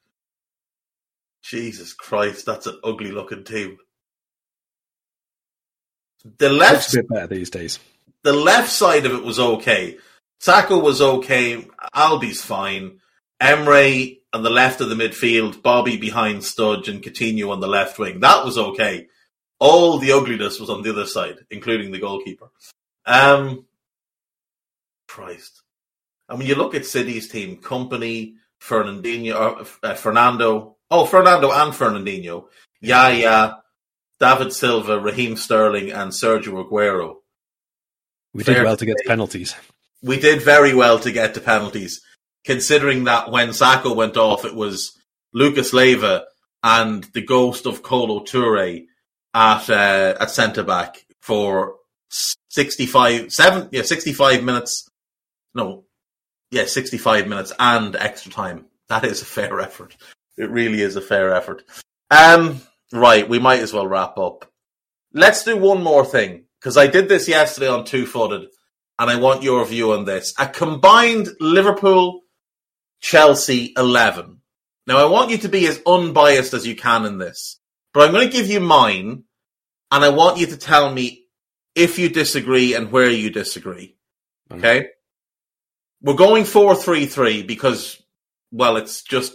Jesus 1.42 1.94
Christ, 1.94 2.44
that's 2.44 2.66
an 2.66 2.78
ugly 2.84 3.10
looking 3.10 3.42
team. 3.42 3.78
The 6.36 6.50
left 6.50 6.92
a 6.92 6.98
bit 6.98 7.08
better 7.08 7.26
these 7.26 7.48
days. 7.48 7.78
the 8.22 8.34
left 8.34 8.70
side 8.70 9.06
of 9.06 9.14
it 9.14 9.24
was 9.24 9.40
okay. 9.40 9.96
Sakho 10.42 10.82
was 10.82 11.00
okay. 11.00 11.66
Albi's 11.94 12.42
fine. 12.42 13.00
Emre 13.40 14.20
on 14.34 14.42
the 14.42 14.50
left 14.50 14.82
of 14.82 14.90
the 14.90 14.94
midfield, 14.94 15.62
Bobby 15.62 15.96
behind 15.96 16.40
Studge 16.42 16.88
and 16.88 17.02
Coutinho 17.02 17.50
on 17.50 17.60
the 17.60 17.66
left 17.66 17.98
wing. 17.98 18.20
That 18.20 18.44
was 18.44 18.58
okay. 18.58 19.06
All 19.58 19.96
the 19.96 20.12
ugliness 20.12 20.60
was 20.60 20.68
on 20.68 20.82
the 20.82 20.90
other 20.90 21.06
side, 21.06 21.38
including 21.50 21.92
the 21.92 21.98
goalkeeper. 21.98 22.50
Um, 23.06 23.64
Christ. 25.08 25.61
And 26.32 26.38
when 26.38 26.48
you 26.48 26.54
look 26.54 26.74
at 26.74 26.86
City's 26.86 27.28
team, 27.28 27.58
Kompany, 27.58 28.36
Fernandinho, 28.58 29.34
uh, 29.82 29.86
uh, 29.86 29.94
Fernando, 29.94 30.78
oh, 30.90 31.04
Fernando 31.04 31.52
and 31.52 31.74
Fernandinho, 31.74 32.46
Yaya, 32.80 33.58
David 34.18 34.54
Silva, 34.54 34.98
Raheem 34.98 35.36
Sterling, 35.36 35.92
and 35.92 36.10
Sergio 36.10 36.66
Aguero. 36.66 37.16
We 38.32 38.44
Fair 38.44 38.54
did 38.54 38.64
well 38.64 38.78
to 38.78 38.86
get 38.86 38.96
to 38.96 39.04
penalties. 39.06 39.54
We 40.02 40.18
did 40.18 40.40
very 40.40 40.74
well 40.74 40.98
to 41.00 41.12
get 41.12 41.34
the 41.34 41.42
penalties. 41.42 42.00
considering 42.44 43.04
that 43.04 43.30
when 43.30 43.50
Sakho 43.50 43.94
went 43.94 44.16
off, 44.16 44.46
it 44.46 44.54
was 44.54 44.98
Lucas 45.34 45.74
Leiva 45.74 46.24
and 46.62 47.04
the 47.12 47.20
ghost 47.20 47.66
of 47.66 47.82
Kolo 47.82 48.20
Toure 48.20 48.86
at 49.34 49.68
uh, 49.68 50.14
at 50.18 50.30
centre 50.30 50.62
back 50.62 51.04
for 51.20 51.74
65, 52.48 53.30
seven, 53.30 53.68
yeah, 53.70 53.82
65 53.82 54.42
minutes. 54.42 54.88
No, 55.54 55.84
yeah, 56.52 56.66
65 56.66 57.26
minutes 57.26 57.52
and 57.58 57.96
extra 57.96 58.30
time. 58.30 58.66
That 58.88 59.04
is 59.04 59.22
a 59.22 59.24
fair 59.24 59.58
effort. 59.60 59.96
It 60.36 60.50
really 60.50 60.82
is 60.82 60.96
a 60.96 61.00
fair 61.00 61.34
effort. 61.34 61.64
Um, 62.10 62.60
right, 62.92 63.26
we 63.26 63.38
might 63.38 63.60
as 63.60 63.72
well 63.72 63.86
wrap 63.86 64.18
up. 64.18 64.44
Let's 65.14 65.44
do 65.44 65.56
one 65.56 65.82
more 65.82 66.04
thing 66.04 66.44
because 66.60 66.76
I 66.76 66.86
did 66.86 67.08
this 67.08 67.26
yesterday 67.26 67.68
on 67.68 67.86
Two 67.86 68.04
Footed, 68.04 68.48
and 68.98 69.10
I 69.10 69.16
want 69.16 69.42
your 69.42 69.64
view 69.64 69.92
on 69.92 70.04
this. 70.04 70.34
A 70.38 70.46
combined 70.46 71.28
Liverpool 71.40 72.20
Chelsea 73.00 73.72
11. 73.76 74.38
Now, 74.86 74.98
I 74.98 75.06
want 75.06 75.30
you 75.30 75.38
to 75.38 75.48
be 75.48 75.66
as 75.66 75.80
unbiased 75.86 76.52
as 76.52 76.66
you 76.66 76.76
can 76.76 77.06
in 77.06 77.16
this, 77.16 77.58
but 77.94 78.02
I'm 78.06 78.12
going 78.12 78.28
to 78.28 78.32
give 78.32 78.50
you 78.50 78.60
mine, 78.60 79.24
and 79.90 80.04
I 80.04 80.10
want 80.10 80.38
you 80.38 80.46
to 80.46 80.56
tell 80.58 80.92
me 80.92 81.24
if 81.74 81.98
you 81.98 82.10
disagree 82.10 82.74
and 82.74 82.92
where 82.92 83.10
you 83.10 83.30
disagree. 83.30 83.96
Okay? 84.50 84.88
We're 86.02 86.14
going 86.14 86.44
4 86.44 86.74
3 86.74 87.06
3 87.06 87.42
because, 87.44 88.02
well, 88.50 88.76
it's 88.76 89.02
just 89.02 89.34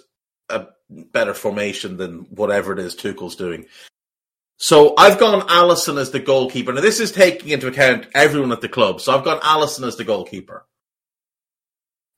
a 0.49 0.67
better 0.89 1.33
formation 1.33 1.97
than 1.97 2.27
whatever 2.29 2.73
it 2.73 2.79
is 2.79 2.95
Tuchel's 2.95 3.35
doing. 3.35 3.65
So 4.57 4.95
I've 4.97 5.19
gone 5.19 5.47
Alisson 5.47 5.99
as 5.99 6.11
the 6.11 6.19
goalkeeper. 6.19 6.73
Now 6.73 6.81
this 6.81 6.99
is 6.99 7.11
taking 7.11 7.49
into 7.49 7.67
account 7.67 8.07
everyone 8.13 8.51
at 8.51 8.61
the 8.61 8.69
club. 8.69 9.01
So 9.01 9.15
I've 9.15 9.23
gone 9.23 9.39
Alisson 9.41 9.85
as 9.85 9.97
the 9.97 10.03
goalkeeper. 10.03 10.65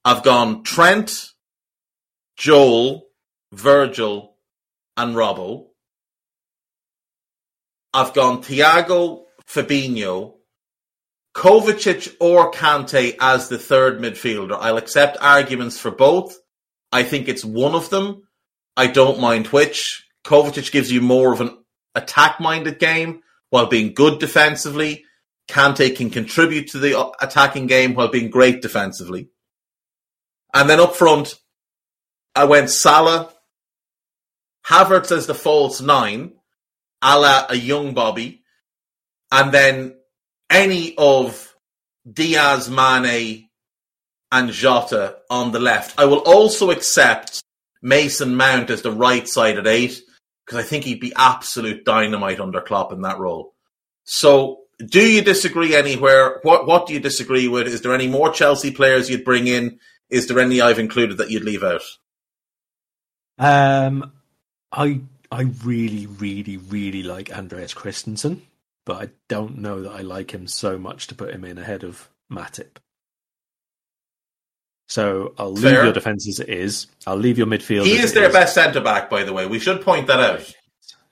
I've 0.05 0.23
gone 0.23 0.63
Trent, 0.63 1.31
Joel, 2.37 3.07
Virgil, 3.51 4.35
and 4.95 5.15
Robbo. 5.15 5.67
I've 7.93 8.13
gone 8.13 8.41
Thiago, 8.41 9.25
Fabinho, 9.45 10.35
Kovacic 11.39 12.17
or 12.19 12.51
Kante 12.51 13.15
as 13.17 13.47
the 13.47 13.57
third 13.57 14.01
midfielder. 14.01 14.57
I'll 14.59 14.75
accept 14.75 15.15
arguments 15.21 15.79
for 15.79 15.89
both. 15.89 16.37
I 16.91 17.03
think 17.03 17.29
it's 17.29 17.45
one 17.45 17.75
of 17.75 17.89
them. 17.89 18.23
I 18.75 18.87
don't 18.87 19.21
mind 19.21 19.47
which. 19.47 20.05
Kovacic 20.25 20.69
gives 20.69 20.91
you 20.91 20.99
more 20.99 21.31
of 21.31 21.39
an 21.39 21.57
attack 21.95 22.41
minded 22.41 22.77
game 22.77 23.21
while 23.51 23.67
being 23.67 23.93
good 23.93 24.19
defensively. 24.19 25.05
Kante 25.47 25.95
can 25.95 26.09
contribute 26.09 26.71
to 26.71 26.77
the 26.77 26.99
uh, 26.99 27.11
attacking 27.21 27.67
game 27.67 27.93
while 27.93 28.09
being 28.09 28.29
great 28.29 28.61
defensively. 28.61 29.29
And 30.53 30.69
then 30.69 30.81
up 30.81 30.93
front, 30.93 31.35
I 32.35 32.43
went 32.43 32.69
Salah, 32.69 33.31
Havertz 34.67 35.15
as 35.15 35.25
the 35.25 35.35
false 35.35 35.79
nine, 35.79 36.33
a 37.01 37.17
la 37.17 37.45
a 37.47 37.55
young 37.55 37.93
Bobby, 37.93 38.43
and 39.31 39.53
then 39.53 39.98
any 40.49 40.95
of 40.97 41.55
Diaz, 42.11 42.69
Mane, 42.69 43.49
and 44.31 44.51
Jota 44.51 45.17
on 45.29 45.51
the 45.51 45.59
left. 45.59 45.99
I 45.99 46.05
will 46.05 46.19
also 46.19 46.71
accept 46.71 47.41
Mason 47.81 48.35
Mount 48.35 48.69
as 48.69 48.81
the 48.81 48.91
right 48.91 49.27
side 49.27 49.57
at 49.57 49.67
eight 49.67 50.01
because 50.45 50.63
I 50.63 50.67
think 50.67 50.83
he'd 50.83 50.99
be 50.99 51.13
absolute 51.15 51.85
dynamite 51.85 52.39
under 52.39 52.61
Klopp 52.61 52.91
in 52.91 53.01
that 53.01 53.19
role. 53.19 53.53
So, 54.03 54.61
do 54.83 55.01
you 55.01 55.21
disagree 55.21 55.75
anywhere? 55.75 56.39
What 56.43 56.65
What 56.65 56.87
do 56.87 56.93
you 56.93 56.99
disagree 56.99 57.47
with? 57.47 57.67
Is 57.67 57.81
there 57.81 57.93
any 57.93 58.07
more 58.07 58.31
Chelsea 58.31 58.71
players 58.71 59.09
you'd 59.09 59.25
bring 59.25 59.47
in? 59.47 59.79
Is 60.09 60.27
there 60.27 60.39
any 60.39 60.61
I've 60.61 60.79
included 60.79 61.17
that 61.17 61.29
you'd 61.29 61.43
leave 61.43 61.63
out? 61.63 61.83
Um, 63.37 64.11
I 64.71 65.01
I 65.31 65.41
really, 65.63 66.07
really, 66.07 66.57
really 66.57 67.03
like 67.03 67.31
Andreas 67.31 67.73
Christensen, 67.73 68.41
but 68.89 69.03
I 69.03 69.09
don't 69.27 69.59
know 69.59 69.83
that 69.83 69.91
I 69.91 70.01
like 70.01 70.31
him 70.33 70.47
so 70.47 70.79
much 70.79 71.05
to 71.07 71.15
put 71.15 71.29
him 71.29 71.45
in 71.45 71.59
ahead 71.59 71.83
of 71.83 72.09
Matip. 72.31 72.77
So 74.87 75.35
I'll 75.37 75.51
leave 75.51 75.63
Fair. 75.73 75.83
your 75.83 75.93
defence 75.93 76.27
as 76.27 76.39
it 76.39 76.49
is. 76.49 76.87
I'll 77.05 77.15
leave 77.15 77.37
your 77.37 77.45
midfield. 77.45 77.85
He 77.85 77.97
is 77.99 78.13
their 78.13 78.31
best 78.31 78.55
centre 78.55 78.81
back, 78.81 79.07
by 79.07 79.23
the 79.23 79.31
way. 79.31 79.45
We 79.45 79.59
should 79.59 79.83
point 79.83 80.07
that 80.07 80.19
out. 80.19 80.55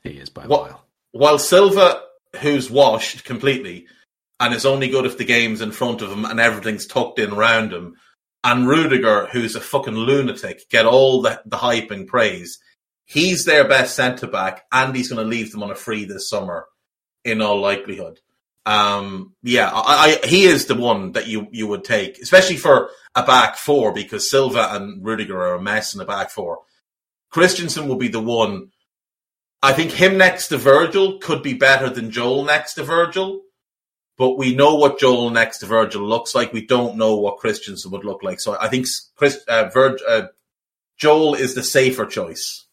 He 0.03 0.09
is 0.17 0.30
by 0.32 0.45
a 0.45 0.47
What- 0.47 0.71
mile. 0.71 0.88
While 1.11 1.38
Silva, 1.38 2.01
who's 2.41 2.71
washed 2.71 3.23
completely 3.25 3.86
and 4.39 4.55
is 4.55 4.65
only 4.65 4.88
good 4.89 5.05
if 5.05 5.19
the 5.19 5.23
game's 5.25 5.61
in 5.61 5.71
front 5.71 6.01
of 6.01 6.11
him 6.11 6.25
and 6.25 6.39
everything's 6.39 6.88
tucked 6.88 7.19
in 7.19 7.32
around 7.32 7.71
him, 7.71 7.95
and 8.43 8.67
Rudiger, 8.67 9.28
who's 9.28 9.55
a 9.55 9.61
fucking 9.61 9.95
lunatic, 9.95 10.67
get 10.71 10.88
all 10.88 11.21
the, 11.21 11.39
the 11.45 11.57
hype 11.57 11.91
and 11.91 12.07
praise. 12.07 12.57
He's 13.05 13.45
their 13.45 13.67
best 13.67 13.95
centre 13.95 14.28
back, 14.28 14.65
and 14.71 14.95
he's 14.95 15.09
going 15.09 15.23
to 15.23 15.30
leave 15.30 15.51
them 15.51 15.61
on 15.63 15.69
a 15.71 15.75
free 15.75 16.05
this 16.05 16.28
summer, 16.30 16.65
in 17.28 17.41
all 17.41 17.59
likelihood. 17.59 18.19
Um, 18.65 19.34
yeah, 19.43 19.71
I, 19.73 20.19
I, 20.23 20.28
he 20.28 20.43
is 20.43 20.65
the 20.65 20.75
one 20.75 21.13
that 21.13 21.28
you, 21.28 21.47
you 21.51 21.67
would 21.67 21.86
take, 21.86 22.17
especially 22.19 22.57
for 22.57 22.89
a 23.15 23.23
back 23.23 23.55
four, 23.55 23.93
because 23.93 24.30
Silva 24.30 24.75
and 24.75 25.05
Rudiger 25.05 25.39
are 25.39 25.55
a 25.55 25.61
mess 25.61 25.93
in 25.93 25.99
the 25.99 26.05
back 26.05 26.32
four. 26.32 26.59
Christensen 27.30 27.88
will 27.88 27.95
be 27.95 28.09
the 28.09 28.19
one. 28.19 28.71
I 29.63 29.71
think 29.71 29.91
him 29.91 30.17
next 30.17 30.49
to 30.49 30.57
Virgil 30.57 31.19
could 31.19 31.41
be 31.43 31.53
better 31.53 31.89
than 31.89 32.11
Joel 32.11 32.43
next 32.43 32.73
to 32.73 32.84
Virgil, 32.84 33.41
but 34.17 34.38
we 34.38 34.53
know 34.53 34.75
what 34.75 34.99
Joel 34.99 35.30
next 35.30 35.59
to 35.59 35.65
Virgil 35.65 36.01
looks 36.01 36.36
like. 36.36 36.51
We 36.51 36.65
don't 36.65 36.97
know 36.97 37.15
what 37.15 37.38
Christensen 37.38 37.91
would 37.91 38.03
look 38.03 38.21
like. 38.21 38.41
So 38.41 38.57
I 38.59 38.67
think 38.67 38.88
Chris, 39.15 39.41
uh, 39.47 39.69
Virg, 39.73 39.99
uh, 40.07 40.28
Joel 40.97 41.36
is 41.36 41.55
the 41.55 41.63
safer 41.63 42.05
choice. 42.05 42.66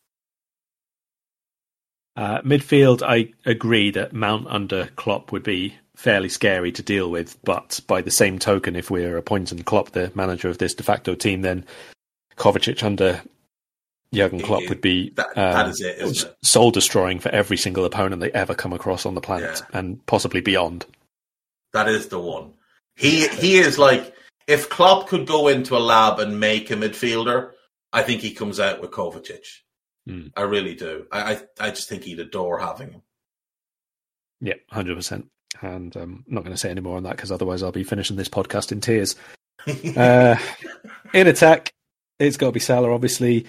Uh, 2.17 2.41
midfield, 2.43 3.03
I 3.03 3.33
agree 3.45 3.91
that 3.91 4.12
Mount 4.12 4.47
under 4.49 4.87
Klopp 4.97 5.33
would 5.33 5.43
be 5.43 5.77
fairly 5.97 6.29
scary 6.29 6.71
to 6.73 6.83
deal 6.83 7.11
with, 7.11 7.41
but 7.43 7.81
by 7.87 8.03
the 8.03 8.11
same 8.11 8.39
token, 8.39 8.77
if 8.77 8.91
we're 8.91 9.17
appointing 9.17 9.62
Klopp 9.65 9.91
the 9.91 10.12
manager 10.15 10.49
of 10.49 10.59
this 10.59 10.75
de 10.75 10.83
facto 10.83 11.15
team, 11.15 11.43
then 11.43 11.65
Kovacic 12.37 12.83
under 12.83 13.23
Jurgen 14.12 14.41
Klopp 14.41 14.69
would 14.69 14.81
be 14.81 15.11
That- 15.11 15.37
uh, 15.37 15.53
that 15.55 15.69
is 15.71 15.81
it, 15.81 15.99
isn't 15.99 16.29
it? 16.31 16.37
soul 16.45 16.71
destroying 16.71 17.19
for 17.19 17.31
every 17.31 17.57
single 17.57 17.85
opponent 17.85 18.21
they 18.21 18.31
ever 18.33 18.55
come 18.55 18.73
across 18.73 19.05
on 19.07 19.15
the 19.17 19.21
planet, 19.21 19.61
Yeah. 19.73 19.79
and 19.79 20.05
possibly 20.07 20.41
beyond. 20.41 20.87
That 21.73 21.89
is 21.89 22.09
the 22.09 22.21
one. 22.21 22.53
He 22.95 23.27
he 23.27 23.57
is 23.57 23.77
like 23.77 24.15
if 24.47 24.69
Klopp 24.69 25.09
could 25.09 25.27
go 25.27 25.49
into 25.49 25.77
a 25.77 25.81
lab 25.81 26.21
and 26.21 26.39
make 26.39 26.71
a 26.71 26.75
midfielder, 26.77 27.51
I 27.93 28.03
think 28.03 28.20
he 28.20 28.32
comes 28.32 28.61
out 28.61 28.81
with 28.81 28.93
Kovacic. 28.93 29.47
Hmm. 30.06 30.26
I 30.36 30.43
really 30.43 30.74
do. 30.74 31.06
I, 31.10 31.35
I 31.35 31.40
I 31.60 31.70
just 31.70 31.89
think 31.89 32.05
he'd 32.05 32.20
adore 32.20 32.59
having 32.59 32.93
him. 32.93 33.02
Yeah, 34.40 34.55
hundred 34.70 34.97
percent. 34.97 35.31
And 35.62 35.97
um, 35.97 36.24
I'm 36.26 36.35
not 36.35 36.44
going 36.44 36.55
to 36.55 36.59
say 36.59 36.70
any 36.70 36.81
more 36.81 36.97
on 36.97 37.05
that 37.05 37.16
because 37.16 37.32
otherwise 37.32 37.62
I'll 37.62 37.72
be 37.72 37.85
finishing 37.85 38.16
this 38.16 38.28
podcast 38.28 38.72
in 38.72 38.81
tears. 38.81 39.16
uh, 39.97 40.36
in 41.14 41.26
attack, 41.26 41.72
it's 42.18 42.36
got 42.36 42.47
to 42.47 42.52
be 42.52 42.60
Salah, 42.60 42.93
obviously. 42.93 43.47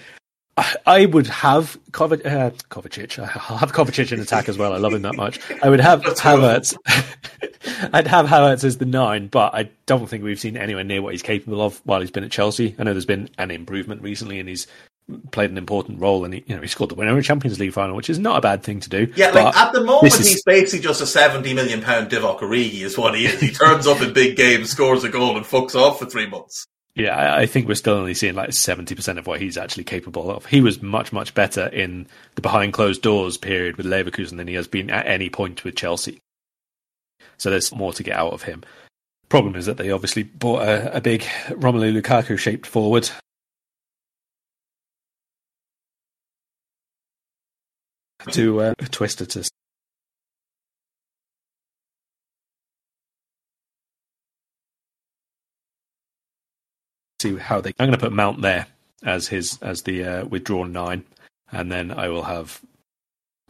I, 0.58 0.76
I 0.86 1.06
would 1.08 1.28
have 1.28 1.78
Kovac, 1.92 2.26
uh, 2.26 2.52
Kovacic. 2.70 3.20
I'll 3.20 3.58
have 3.58 3.74
Kovacic 3.74 4.12
in 4.12 4.22
attack 4.22 4.48
as 4.48 4.58
well. 4.58 4.74
I 4.74 4.78
love 4.78 4.94
him 4.94 5.02
that 5.02 5.16
much. 5.16 5.40
I 5.62 5.70
would 5.70 5.82
have 5.82 6.04
That's 6.04 6.22
Havertz. 6.22 6.78
I'd 7.94 8.08
have 8.08 8.28
Havertz 8.28 8.64
as 8.64 8.78
the 8.78 8.86
nine, 8.86 9.28
but 9.28 9.54
I 9.54 9.70
don't 9.86 10.08
think 10.08 10.24
we've 10.24 10.40
seen 10.40 10.56
anywhere 10.56 10.84
near 10.84 11.02
what 11.02 11.14
he's 11.14 11.24
capable 11.24 11.62
of 11.62 11.82
while 11.84 12.00
he's 12.00 12.12
been 12.12 12.24
at 12.24 12.32
Chelsea. 12.32 12.76
I 12.80 12.84
know 12.84 12.94
there's 12.94 13.06
been 13.06 13.30
an 13.38 13.52
improvement 13.52 14.02
recently, 14.02 14.40
and 14.40 14.48
he's 14.48 14.68
played 15.32 15.52
an 15.52 15.58
important 15.58 16.00
role, 16.00 16.26
and 16.26 16.34
he, 16.34 16.44
you 16.48 16.56
know, 16.56 16.62
he 16.62 16.68
scored 16.68 16.90
the 16.90 16.96
winner 16.96 17.12
in 17.12 17.18
a 17.18 17.22
Champions 17.22 17.60
League 17.60 17.74
final, 17.74 17.96
which 17.96 18.10
is 18.10 18.18
not 18.20 18.38
a 18.38 18.42
bad 18.42 18.64
thing 18.64 18.80
to 18.80 18.90
do. 18.90 19.12
Yeah, 19.16 19.32
but 19.32 19.46
like 19.46 19.56
at 19.58 19.74
the 19.74 19.84
moment 19.84 20.06
is- 20.14 20.28
he's 20.28 20.44
basically 20.44 20.84
just 20.84 21.02
a 21.02 21.06
seventy 21.06 21.54
million 21.54 21.82
pound 21.82 22.10
Divock 22.10 22.40
Origi 22.40 22.82
is 22.82 22.98
what 22.98 23.16
he 23.16 23.26
is. 23.26 23.40
He 23.40 23.52
turns 23.52 23.86
up 23.88 24.02
in 24.02 24.14
big 24.14 24.36
games, 24.36 24.70
scores 24.72 25.04
a 25.04 25.10
goal, 25.10 25.38
and 25.38 25.46
fucks 25.46 25.76
off 25.76 26.00
for 26.00 26.06
three 26.06 26.26
months. 26.28 26.66
Yeah, 26.96 27.16
I- 27.16 27.42
I 27.42 27.46
think 27.46 27.68
we're 27.68 27.76
still 27.76 27.96
only 27.96 28.14
seeing 28.14 28.36
like 28.36 28.54
seventy 28.54 28.96
percent 28.96 29.20
of 29.20 29.28
what 29.28 29.42
he's 29.42 29.58
actually 29.58 29.84
capable 29.84 30.32
of. 30.32 30.46
He 30.46 30.62
was 30.62 30.82
much, 30.82 31.12
much 31.14 31.34
better 31.34 31.68
in 31.68 32.08
the 32.36 32.42
behind 32.42 32.74
closed 32.74 33.02
doors 33.02 33.38
period 33.38 33.76
with 33.78 33.86
Leverkusen 33.86 34.38
than 34.38 34.48
he 34.48 34.54
has 34.56 34.68
been 34.68 34.90
at 34.90 35.06
any 35.06 35.30
point 35.30 35.64
with 35.64 35.76
Chelsea. 35.76 36.20
So 37.38 37.50
there's 37.50 37.76
more 37.76 37.92
to 37.94 38.04
get 38.04 38.16
out 38.18 38.34
of 38.34 38.44
him. 38.44 38.64
Problem 39.28 39.56
is 39.56 39.66
that 39.66 39.78
they 39.78 39.92
obviously 39.92 40.24
bought 40.24 40.62
a, 40.62 40.98
a 40.98 41.02
big 41.02 41.22
Romelu 41.50 42.00
Lukaku 42.02 42.38
shaped 42.40 42.66
forward. 42.66 43.10
To 48.32 48.62
uh, 48.62 48.74
twist 48.92 49.22
it 49.22 49.30
to 49.32 49.44
see 57.26 57.38
how 57.38 57.62
they. 57.62 57.70
I'm 57.80 57.88
going 57.88 57.92
to 57.92 57.98
put 57.98 58.14
Mount 58.14 58.42
there 58.42 58.68
as 59.04 59.28
his 59.28 59.60
as 59.62 59.84
the 59.84 60.04
uh, 60.04 60.26
withdrawn 60.26 60.72
nine, 60.72 61.04
and 61.52 61.72
then 61.72 61.92
I 61.92 62.10
will 62.10 62.24
have 62.24 62.62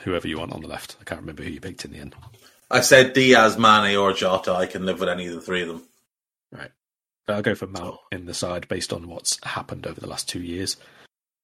whoever 0.02 0.27
you 0.27 0.39
want 0.39 0.53
on 0.53 0.61
the 0.61 0.68
left. 0.68 0.97
I 0.99 1.03
can't 1.03 1.22
remember 1.22 1.43
who 1.43 1.52
you 1.52 1.61
picked 1.61 1.85
in 1.85 1.91
the 1.91 1.99
end. 1.99 2.15
I 2.69 2.81
said 2.81 3.14
Diaz, 3.14 3.57
Mane, 3.57 3.95
or 3.95 4.14
Jota. 4.14 4.53
I 4.53 4.65
can 4.65 4.85
live 4.85 4.99
with 4.99 5.10
any 5.10 5.27
of 5.27 5.35
the 5.35 5.41
three 5.41 5.61
of 5.61 5.68
them. 5.68 5.84
Right. 6.52 6.72
I'll 7.27 7.41
go 7.41 7.56
for 7.56 7.68
Mount 7.68 7.97
in 8.11 8.26
the 8.26 8.34
side 8.34 8.68
based 8.68 8.93
on 8.93 9.07
what's 9.07 9.43
happened 9.43 9.88
over 9.88 9.99
the 9.99 10.07
last 10.07 10.30
two 10.30 10.41
years. 10.41 10.77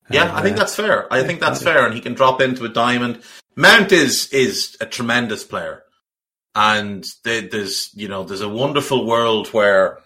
Yeah, 0.10 0.36
I 0.36 0.42
think 0.42 0.58
that's 0.58 0.76
fair. 0.76 1.12
I 1.12 1.24
think 1.24 1.40
that's 1.40 1.62
fair, 1.62 1.86
and 1.86 1.94
he 1.94 2.02
can 2.02 2.14
drop 2.14 2.42
into 2.42 2.66
a 2.66 2.70
diamond. 2.70 3.22
Mount 3.56 3.92
is 3.92 4.30
is 4.32 4.78
a 4.82 4.86
tremendous 4.86 5.44
player, 5.44 5.84
and 6.56 7.06
there's 7.24 7.92
you 7.94 8.08
know 8.08 8.24
there's 8.24 8.42
a 8.42 8.50
wonderful 8.50 9.06
world 9.06 9.48
where 9.50 10.00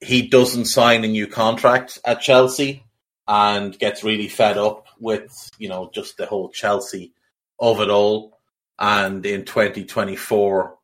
he 0.00 0.28
doesn't 0.28 0.66
sign 0.66 1.04
a 1.04 1.08
new 1.08 1.26
contract 1.26 1.98
at 2.04 2.20
Chelsea 2.20 2.84
and 3.26 3.78
gets 3.78 4.04
really 4.04 4.28
fed 4.28 4.58
up 4.58 4.86
with 5.00 5.50
you 5.58 5.68
know 5.68 5.90
just 5.92 6.16
the 6.16 6.26
whole 6.26 6.50
Chelsea 6.50 7.12
of 7.58 7.80
it 7.80 7.90
all, 7.90 8.38
and 8.78 9.24
in 9.24 9.44
2024 9.44 10.76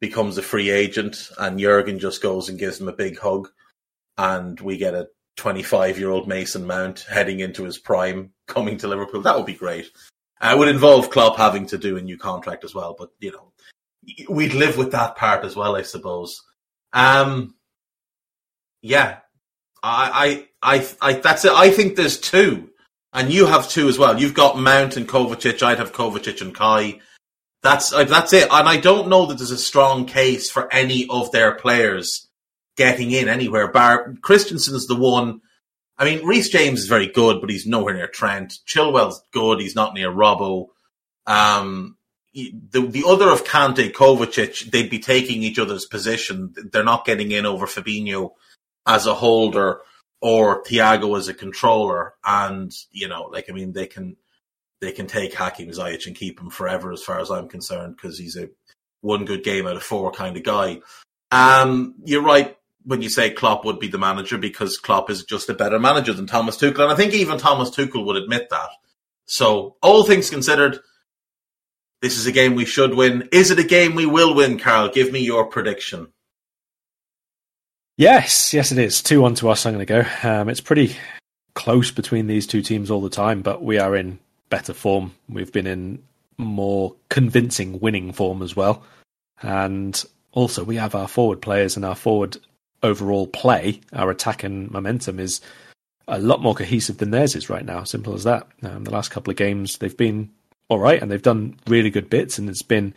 becomes 0.00 0.36
a 0.36 0.42
free 0.42 0.70
agent, 0.70 1.30
and 1.38 1.58
Jurgen 1.58 1.98
just 1.98 2.22
goes 2.22 2.48
and 2.48 2.58
gives 2.58 2.80
him 2.80 2.88
a 2.88 2.92
big 2.92 3.18
hug, 3.18 3.48
and 4.18 4.58
we 4.60 4.76
get 4.76 4.94
a 4.94 5.08
25 5.36 5.98
year 5.98 6.10
old 6.10 6.28
Mason 6.28 6.66
Mount 6.66 7.06
heading 7.10 7.40
into 7.40 7.64
his 7.64 7.78
prime 7.78 8.30
coming 8.46 8.76
to 8.78 8.88
Liverpool. 8.88 9.22
That 9.22 9.36
would 9.36 9.46
be 9.46 9.54
great. 9.54 9.90
Uh, 10.40 10.52
it 10.54 10.58
would 10.58 10.68
involve 10.68 11.10
Klopp 11.10 11.36
having 11.36 11.66
to 11.66 11.78
do 11.78 11.96
a 11.96 12.02
new 12.02 12.18
contract 12.18 12.64
as 12.64 12.74
well, 12.74 12.94
but 12.98 13.10
you 13.20 13.32
know, 13.32 13.52
we'd 14.28 14.54
live 14.54 14.76
with 14.76 14.92
that 14.92 15.16
part 15.16 15.44
as 15.44 15.56
well, 15.56 15.76
I 15.76 15.82
suppose. 15.82 16.42
Um, 16.92 17.54
yeah, 18.82 19.18
I, 19.82 20.46
I, 20.62 20.76
I, 20.76 20.88
I, 21.00 21.12
that's 21.14 21.44
it. 21.44 21.52
I 21.52 21.70
think 21.70 21.96
there's 21.96 22.18
two, 22.18 22.70
and 23.12 23.32
you 23.32 23.46
have 23.46 23.68
two 23.68 23.88
as 23.88 23.98
well. 23.98 24.20
You've 24.20 24.34
got 24.34 24.58
Mount 24.58 24.96
and 24.96 25.08
Kovacic. 25.08 25.62
I'd 25.62 25.78
have 25.78 25.92
Kovacic 25.92 26.40
and 26.40 26.54
Kai. 26.54 27.00
That's 27.62 27.90
that's 27.90 28.32
it. 28.32 28.48
And 28.50 28.68
I 28.68 28.76
don't 28.78 29.08
know 29.08 29.26
that 29.26 29.38
there's 29.38 29.52
a 29.52 29.58
strong 29.58 30.04
case 30.06 30.50
for 30.50 30.72
any 30.72 31.06
of 31.08 31.30
their 31.30 31.54
players 31.54 32.28
getting 32.76 33.10
in 33.10 33.28
anywhere. 33.28 33.68
Bar 33.68 34.14
Christensen's 34.20 34.86
the 34.86 34.96
one. 34.96 35.40
I 35.98 36.04
mean, 36.04 36.24
Reece 36.24 36.48
James 36.48 36.80
is 36.80 36.88
very 36.88 37.06
good, 37.06 37.40
but 37.40 37.50
he's 37.50 37.66
nowhere 37.66 37.94
near 37.94 38.08
Trent. 38.08 38.54
Chilwell's 38.66 39.22
good. 39.32 39.60
He's 39.60 39.76
not 39.76 39.94
near 39.94 40.10
Robbo. 40.10 40.68
Um, 41.26 41.96
the 42.34 42.86
the 42.86 43.04
other 43.06 43.30
of 43.30 43.44
Kante, 43.44 43.92
Kovacic, 43.92 44.70
they'd 44.70 44.90
be 44.90 44.98
taking 44.98 45.42
each 45.42 45.58
other's 45.58 45.86
position. 45.86 46.54
They're 46.72 46.82
not 46.82 47.04
getting 47.04 47.30
in 47.30 47.46
over 47.46 47.66
Fabinho 47.66 48.32
as 48.86 49.06
a 49.06 49.14
holder 49.14 49.80
or 50.20 50.62
Thiago 50.64 51.18
as 51.18 51.28
a 51.28 51.34
controller. 51.34 52.14
And 52.24 52.72
you 52.90 53.08
know, 53.08 53.24
like 53.24 53.50
I 53.50 53.52
mean, 53.52 53.72
they 53.72 53.86
can 53.86 54.16
they 54.80 54.92
can 54.92 55.06
take 55.06 55.34
Hakim 55.34 55.68
Ziyech 55.68 56.06
and 56.06 56.16
keep 56.16 56.40
him 56.40 56.50
forever, 56.50 56.92
as 56.92 57.02
far 57.02 57.20
as 57.20 57.30
I'm 57.30 57.48
concerned, 57.48 57.96
because 57.96 58.18
he's 58.18 58.36
a 58.36 58.48
one 59.02 59.24
good 59.24 59.44
game 59.44 59.66
out 59.66 59.76
of 59.76 59.82
four 59.82 60.10
kind 60.10 60.36
of 60.36 60.42
guy. 60.42 60.80
Um, 61.30 61.94
you're 62.04 62.22
right 62.22 62.56
when 62.84 63.02
you 63.02 63.08
say 63.08 63.30
Klopp 63.30 63.64
would 63.64 63.78
be 63.78 63.88
the 63.88 63.98
manager 63.98 64.38
because 64.38 64.78
Klopp 64.78 65.10
is 65.10 65.24
just 65.24 65.48
a 65.48 65.54
better 65.54 65.78
manager 65.78 66.12
than 66.12 66.26
Thomas 66.26 66.56
Tuchel, 66.56 66.82
and 66.82 66.92
I 66.92 66.96
think 66.96 67.14
even 67.14 67.38
Thomas 67.38 67.70
Tuchel 67.70 68.04
would 68.04 68.16
admit 68.16 68.50
that. 68.50 68.70
So, 69.26 69.76
all 69.82 70.04
things 70.04 70.30
considered, 70.30 70.80
this 72.00 72.18
is 72.18 72.26
a 72.26 72.32
game 72.32 72.54
we 72.54 72.64
should 72.64 72.94
win. 72.94 73.28
Is 73.32 73.50
it 73.50 73.58
a 73.58 73.64
game 73.64 73.94
we 73.94 74.06
will 74.06 74.34
win, 74.34 74.58
Karl? 74.58 74.88
Give 74.88 75.12
me 75.12 75.20
your 75.20 75.46
prediction. 75.46 76.08
Yes, 77.96 78.52
yes, 78.52 78.72
it 78.72 78.78
is. 78.78 79.02
2 79.02 79.20
1 79.20 79.36
to 79.36 79.50
us, 79.50 79.64
I'm 79.64 79.74
going 79.74 79.86
to 79.86 80.02
go. 80.02 80.04
Um, 80.28 80.48
it's 80.48 80.60
pretty 80.60 80.96
close 81.54 81.90
between 81.90 82.26
these 82.26 82.46
two 82.46 82.62
teams 82.62 82.90
all 82.90 83.00
the 83.00 83.10
time, 83.10 83.42
but 83.42 83.62
we 83.62 83.78
are 83.78 83.94
in 83.94 84.18
better 84.48 84.72
form. 84.72 85.14
We've 85.28 85.52
been 85.52 85.66
in 85.66 86.02
more 86.38 86.96
convincing 87.08 87.78
winning 87.80 88.12
form 88.12 88.42
as 88.42 88.56
well. 88.56 88.82
And 89.40 90.02
also, 90.32 90.64
we 90.64 90.76
have 90.76 90.94
our 90.94 91.08
forward 91.08 91.42
players 91.42 91.76
and 91.76 91.84
our 91.84 91.94
forward 91.94 92.38
overall 92.82 93.26
play, 93.26 93.80
our 93.92 94.10
attack 94.10 94.44
and 94.44 94.70
momentum 94.70 95.20
is 95.20 95.40
a 96.08 96.18
lot 96.18 96.42
more 96.42 96.54
cohesive 96.54 96.98
than 96.98 97.10
theirs 97.10 97.36
is 97.36 97.48
right 97.48 97.64
now. 97.64 97.84
Simple 97.84 98.14
as 98.14 98.24
that. 98.24 98.46
Um, 98.62 98.84
the 98.84 98.90
last 98.90 99.10
couple 99.10 99.30
of 99.30 99.36
games, 99.36 99.78
they've 99.78 99.96
been 99.96 100.30
all 100.68 100.78
right 100.78 101.00
and 101.00 101.10
they've 101.10 101.22
done 101.22 101.56
really 101.66 101.90
good 101.90 102.10
bits, 102.10 102.38
and 102.38 102.48
it's 102.48 102.62
been 102.62 102.94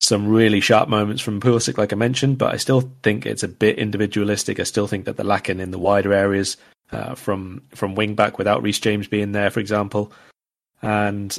some 0.00 0.28
really 0.28 0.60
sharp 0.60 0.88
moments 0.88 1.22
from 1.22 1.40
Pulisic, 1.40 1.78
like 1.78 1.92
I 1.92 1.96
mentioned. 1.96 2.38
But 2.38 2.54
I 2.54 2.58
still 2.58 2.92
think 3.02 3.26
it's 3.26 3.42
a 3.42 3.48
bit 3.48 3.78
individualistic. 3.78 4.60
I 4.60 4.64
still 4.64 4.86
think 4.86 5.04
that 5.06 5.16
they're 5.16 5.26
lacking 5.26 5.60
in 5.60 5.70
the 5.70 5.78
wider 5.78 6.12
areas 6.12 6.56
uh, 6.92 7.14
from 7.14 7.62
from 7.70 7.94
wing 7.94 8.14
back 8.14 8.38
without 8.38 8.62
Reece 8.62 8.80
James 8.80 9.08
being 9.08 9.32
there, 9.32 9.50
for 9.50 9.60
example. 9.60 10.12
And 10.82 11.36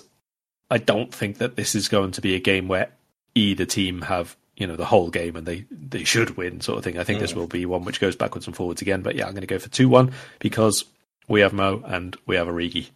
I 0.70 0.80
don't 0.80 1.14
think 1.14 1.38
that 1.38 1.56
this 1.56 1.76
is 1.76 1.88
going 1.88 2.12
to 2.12 2.22
be 2.22 2.36
a 2.36 2.40
game 2.40 2.68
where 2.68 2.90
either 3.36 3.66
team 3.66 4.02
have 4.04 4.36
you 4.58 4.66
know 4.68 4.76
the 4.76 4.86
whole 4.86 5.10
game 5.10 5.36
and 5.36 5.46
they 5.46 5.66
they 5.70 6.04
should 6.04 6.38
win 6.38 6.62
sort 6.62 6.78
of 6.78 6.84
thing. 6.84 6.98
I 6.98 7.04
think 7.04 7.18
mm. 7.18 7.22
this 7.22 7.36
will 7.36 7.48
be 7.48 7.66
one 7.66 7.84
which 7.84 8.00
goes 8.00 8.16
backwards 8.16 8.48
and 8.48 8.56
forwards 8.56 8.82
again. 8.82 9.02
But 9.02 9.16
yeah, 9.16 9.26
I'm 9.26 9.32
going 9.32 9.42
to 9.42 9.48
go 9.48 9.60
for 9.60 9.70
two 9.70 9.90
one 9.90 10.14
because 10.40 10.86
we 11.28 11.42
have 11.42 11.54
Mo 11.54 11.84
and 11.86 12.16
we 12.26 12.36
have 12.36 12.48
Origi. 12.48 12.90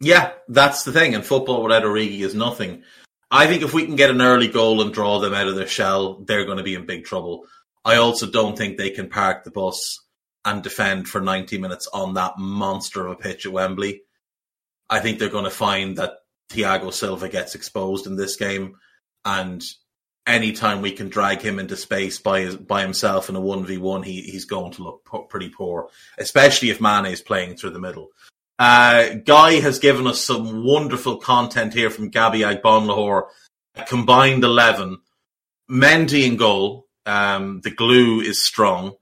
Yeah, 0.00 0.32
that's 0.48 0.84
the 0.84 0.92
thing. 0.92 1.14
And 1.14 1.24
football 1.24 1.62
without 1.62 1.82
Origi 1.82 2.20
is 2.20 2.34
nothing. 2.34 2.82
I 3.30 3.46
think 3.46 3.62
if 3.62 3.74
we 3.74 3.84
can 3.84 3.96
get 3.96 4.10
an 4.10 4.22
early 4.22 4.48
goal 4.48 4.80
and 4.80 4.92
draw 4.92 5.20
them 5.20 5.34
out 5.34 5.46
of 5.46 5.54
their 5.54 5.66
shell, 5.66 6.14
they're 6.24 6.46
going 6.46 6.58
to 6.58 6.64
be 6.64 6.74
in 6.74 6.86
big 6.86 7.04
trouble. 7.04 7.46
I 7.84 7.96
also 7.96 8.28
don't 8.28 8.56
think 8.56 8.76
they 8.76 8.90
can 8.90 9.08
park 9.08 9.44
the 9.44 9.50
bus 9.50 10.00
and 10.44 10.62
defend 10.62 11.06
for 11.06 11.20
90 11.20 11.58
minutes 11.58 11.86
on 11.92 12.14
that 12.14 12.38
monster 12.38 13.06
of 13.06 13.12
a 13.12 13.16
pitch 13.16 13.46
at 13.46 13.52
Wembley. 13.52 14.02
I 14.88 15.00
think 15.00 15.18
they're 15.18 15.28
going 15.28 15.44
to 15.44 15.50
find 15.50 15.98
that 15.98 16.14
Thiago 16.50 16.92
Silva 16.92 17.28
gets 17.28 17.54
exposed 17.54 18.06
in 18.06 18.16
this 18.16 18.36
game 18.36 18.76
and 19.24 19.62
anytime 20.30 20.80
we 20.80 20.92
can 20.92 21.08
drag 21.08 21.40
him 21.42 21.58
into 21.58 21.76
space 21.76 22.18
by 22.18 22.40
his, 22.40 22.56
by 22.56 22.82
himself 22.82 23.28
in 23.28 23.36
a 23.36 23.40
one 23.40 23.66
v 23.66 23.76
one, 23.78 24.02
he 24.02 24.22
he's 24.22 24.44
going 24.44 24.72
to 24.72 24.82
look 24.82 25.04
po- 25.04 25.24
pretty 25.24 25.48
poor, 25.48 25.88
especially 26.18 26.70
if 26.70 26.80
Mane 26.80 27.06
is 27.06 27.20
playing 27.20 27.56
through 27.56 27.70
the 27.70 27.80
middle. 27.80 28.08
Uh, 28.58 29.14
Guy 29.24 29.60
has 29.60 29.78
given 29.78 30.06
us 30.06 30.20
some 30.20 30.64
wonderful 30.64 31.16
content 31.16 31.74
here 31.74 31.90
from 31.90 32.10
Gabby 32.10 32.40
Agbonlahor, 32.40 33.28
a 33.74 33.84
combined 33.84 34.44
eleven. 34.44 34.98
Mendy 35.70 36.26
in 36.26 36.36
goal. 36.36 36.86
Um, 37.06 37.60
the 37.62 37.70
glue 37.70 38.20
is 38.20 38.42
strong. 38.42 38.94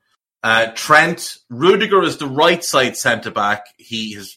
Uh, 0.42 0.66
Trent 0.74 1.38
Rudiger 1.50 2.02
is 2.02 2.18
the 2.18 2.26
right 2.26 2.62
side 2.62 2.96
centre 2.96 3.30
back. 3.30 3.66
He 3.78 4.14
has 4.14 4.36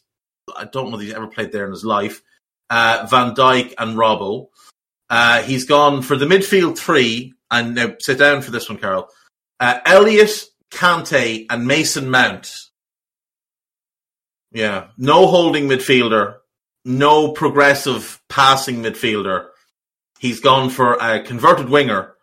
I 0.56 0.66
don't 0.66 0.90
know 0.90 0.98
if 0.98 1.04
he's 1.04 1.14
ever 1.14 1.28
played 1.28 1.52
there 1.52 1.66
in 1.66 1.72
his 1.72 1.86
life. 1.86 2.22
Uh, 2.70 3.06
Van 3.10 3.36
Dijk 3.36 3.74
and 3.78 3.98
Robbo. 3.98 4.48
Uh, 5.12 5.42
he's 5.42 5.66
gone 5.66 6.02
for 6.02 6.16
the 6.16 6.26
midfield 6.26 6.78
three, 6.78 7.34
and 7.52 7.76
now 7.76 7.94
sit 8.00 8.18
down 8.18 8.42
for 8.42 8.50
this 8.50 8.70
one, 8.70 8.78
Carol. 8.78 9.10
Uh, 9.60 9.78
Elliott, 9.86 10.46
Kante, 10.72 11.48
and 11.50 11.68
Mason 11.68 12.10
Mount. 12.10 12.50
Yeah, 14.54 14.88
no 14.98 15.28
holding 15.28 15.68
midfielder, 15.68 16.38
no 16.86 17.34
progressive 17.34 18.22
passing 18.30 18.82
midfielder. 18.82 19.50
He's 20.20 20.40
gone 20.40 20.70
for 20.70 20.94
a 20.94 21.22
converted 21.22 21.68
winger, 21.68 22.14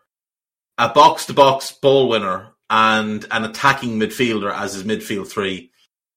a 0.79 0.89
box 0.89 1.27
to 1.27 1.33
box 1.33 1.71
ball 1.71 2.09
winner, 2.09 2.53
and 2.71 3.23
an 3.29 3.45
attacking 3.45 3.99
midfielder 3.99 4.51
as 4.51 4.73
his 4.73 4.83
midfield 4.83 5.27
three. 5.27 5.69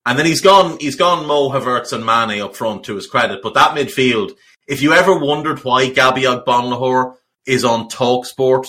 And 0.06 0.18
then 0.18 0.24
he's 0.24 0.40
gone, 0.40 0.78
he's 0.80 0.96
gone 0.96 1.26
Mo 1.26 1.50
Havertz 1.50 1.92
and 1.92 2.04
Mane 2.04 2.40
up 2.40 2.56
front 2.56 2.84
to 2.84 2.94
his 2.94 3.06
credit, 3.06 3.40
but 3.42 3.52
that 3.54 3.76
midfield 3.76 4.32
if 4.72 4.80
you 4.80 4.94
ever 4.94 5.18
wondered 5.18 5.62
why 5.64 5.90
Gabby 5.90 6.22
Agbonlahor 6.22 7.16
is 7.44 7.62
on 7.62 7.90
Talksport 7.90 8.68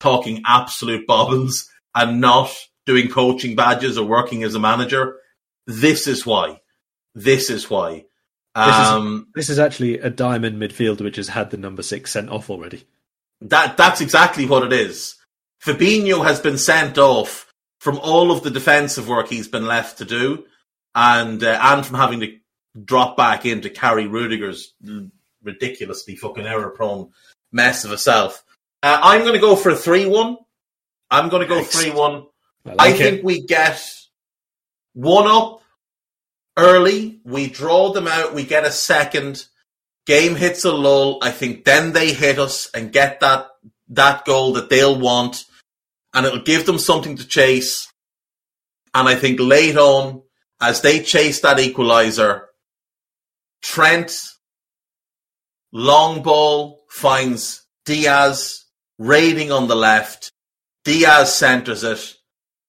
talking 0.00 0.42
absolute 0.46 1.06
bobbins 1.06 1.68
and 1.94 2.22
not 2.22 2.50
doing 2.86 3.08
coaching 3.08 3.54
badges 3.54 3.98
or 3.98 4.06
working 4.06 4.44
as 4.44 4.54
a 4.54 4.58
manager, 4.58 5.18
this 5.66 6.06
is 6.06 6.24
why. 6.24 6.62
This 7.14 7.50
is 7.50 7.68
why. 7.68 8.06
Um, 8.54 8.66
this, 8.66 8.76
is, 8.76 8.88
um, 8.88 9.26
this 9.34 9.50
is 9.50 9.58
actually 9.58 9.98
a 9.98 10.08
diamond 10.08 10.56
midfielder 10.56 11.02
which 11.02 11.16
has 11.16 11.28
had 11.28 11.50
the 11.50 11.58
number 11.58 11.82
six 11.82 12.12
sent 12.12 12.30
off 12.30 12.48
already. 12.48 12.86
That 13.42 13.76
that's 13.76 14.00
exactly 14.00 14.46
what 14.46 14.62
it 14.64 14.72
is. 14.72 15.16
Fabinho 15.62 16.24
has 16.24 16.40
been 16.40 16.56
sent 16.56 16.96
off 16.96 17.52
from 17.78 17.98
all 17.98 18.30
of 18.30 18.42
the 18.42 18.50
defensive 18.50 19.06
work 19.06 19.28
he's 19.28 19.48
been 19.48 19.66
left 19.66 19.98
to 19.98 20.06
do, 20.06 20.46
and 20.94 21.44
uh, 21.44 21.58
and 21.60 21.84
from 21.84 21.96
having 21.96 22.20
to 22.20 22.38
drop 22.82 23.18
back 23.18 23.44
in 23.44 23.60
to 23.62 23.68
carry 23.68 24.06
Rudiger's 24.06 24.72
ridiculously 25.42 26.16
fucking 26.16 26.46
error 26.46 26.70
prone 26.70 27.10
mess 27.52 27.84
of 27.84 27.92
a 27.92 27.98
self. 27.98 28.44
Uh, 28.82 28.98
I'm 29.02 29.20
going 29.22 29.34
to 29.34 29.40
go 29.40 29.56
for 29.56 29.70
a 29.70 29.76
3 29.76 30.06
1. 30.06 30.36
I'm 31.10 31.28
going 31.28 31.42
to 31.42 31.48
go 31.48 31.62
3 31.62 31.90
1. 31.90 32.26
I, 32.66 32.70
like 32.70 32.80
I 32.80 32.92
think 32.92 33.24
we 33.24 33.44
get 33.46 33.82
one 34.94 35.26
up 35.26 35.62
early. 36.56 37.20
We 37.24 37.48
draw 37.48 37.92
them 37.92 38.06
out. 38.06 38.34
We 38.34 38.44
get 38.44 38.64
a 38.64 38.70
second. 38.72 39.46
Game 40.06 40.34
hits 40.34 40.64
a 40.64 40.72
lull. 40.72 41.18
I 41.22 41.30
think 41.30 41.64
then 41.64 41.92
they 41.92 42.12
hit 42.12 42.38
us 42.38 42.70
and 42.74 42.92
get 42.92 43.20
that 43.20 43.48
that 43.88 44.24
goal 44.24 44.54
that 44.54 44.70
they'll 44.70 44.98
want, 44.98 45.44
and 46.14 46.24
it'll 46.24 46.40
give 46.40 46.66
them 46.66 46.78
something 46.78 47.16
to 47.16 47.26
chase. 47.26 47.92
And 48.94 49.08
I 49.08 49.14
think 49.14 49.38
late 49.38 49.76
on, 49.76 50.22
as 50.60 50.80
they 50.80 51.00
chase 51.00 51.40
that 51.40 51.58
equaliser, 51.58 52.44
Trent 53.62 54.12
Long 55.72 56.22
ball 56.22 56.84
finds 56.90 57.66
Diaz 57.86 58.66
raiding 58.98 59.50
on 59.50 59.68
the 59.68 59.74
left. 59.74 60.30
Diaz 60.84 61.34
centres 61.34 61.82
it. 61.82 62.14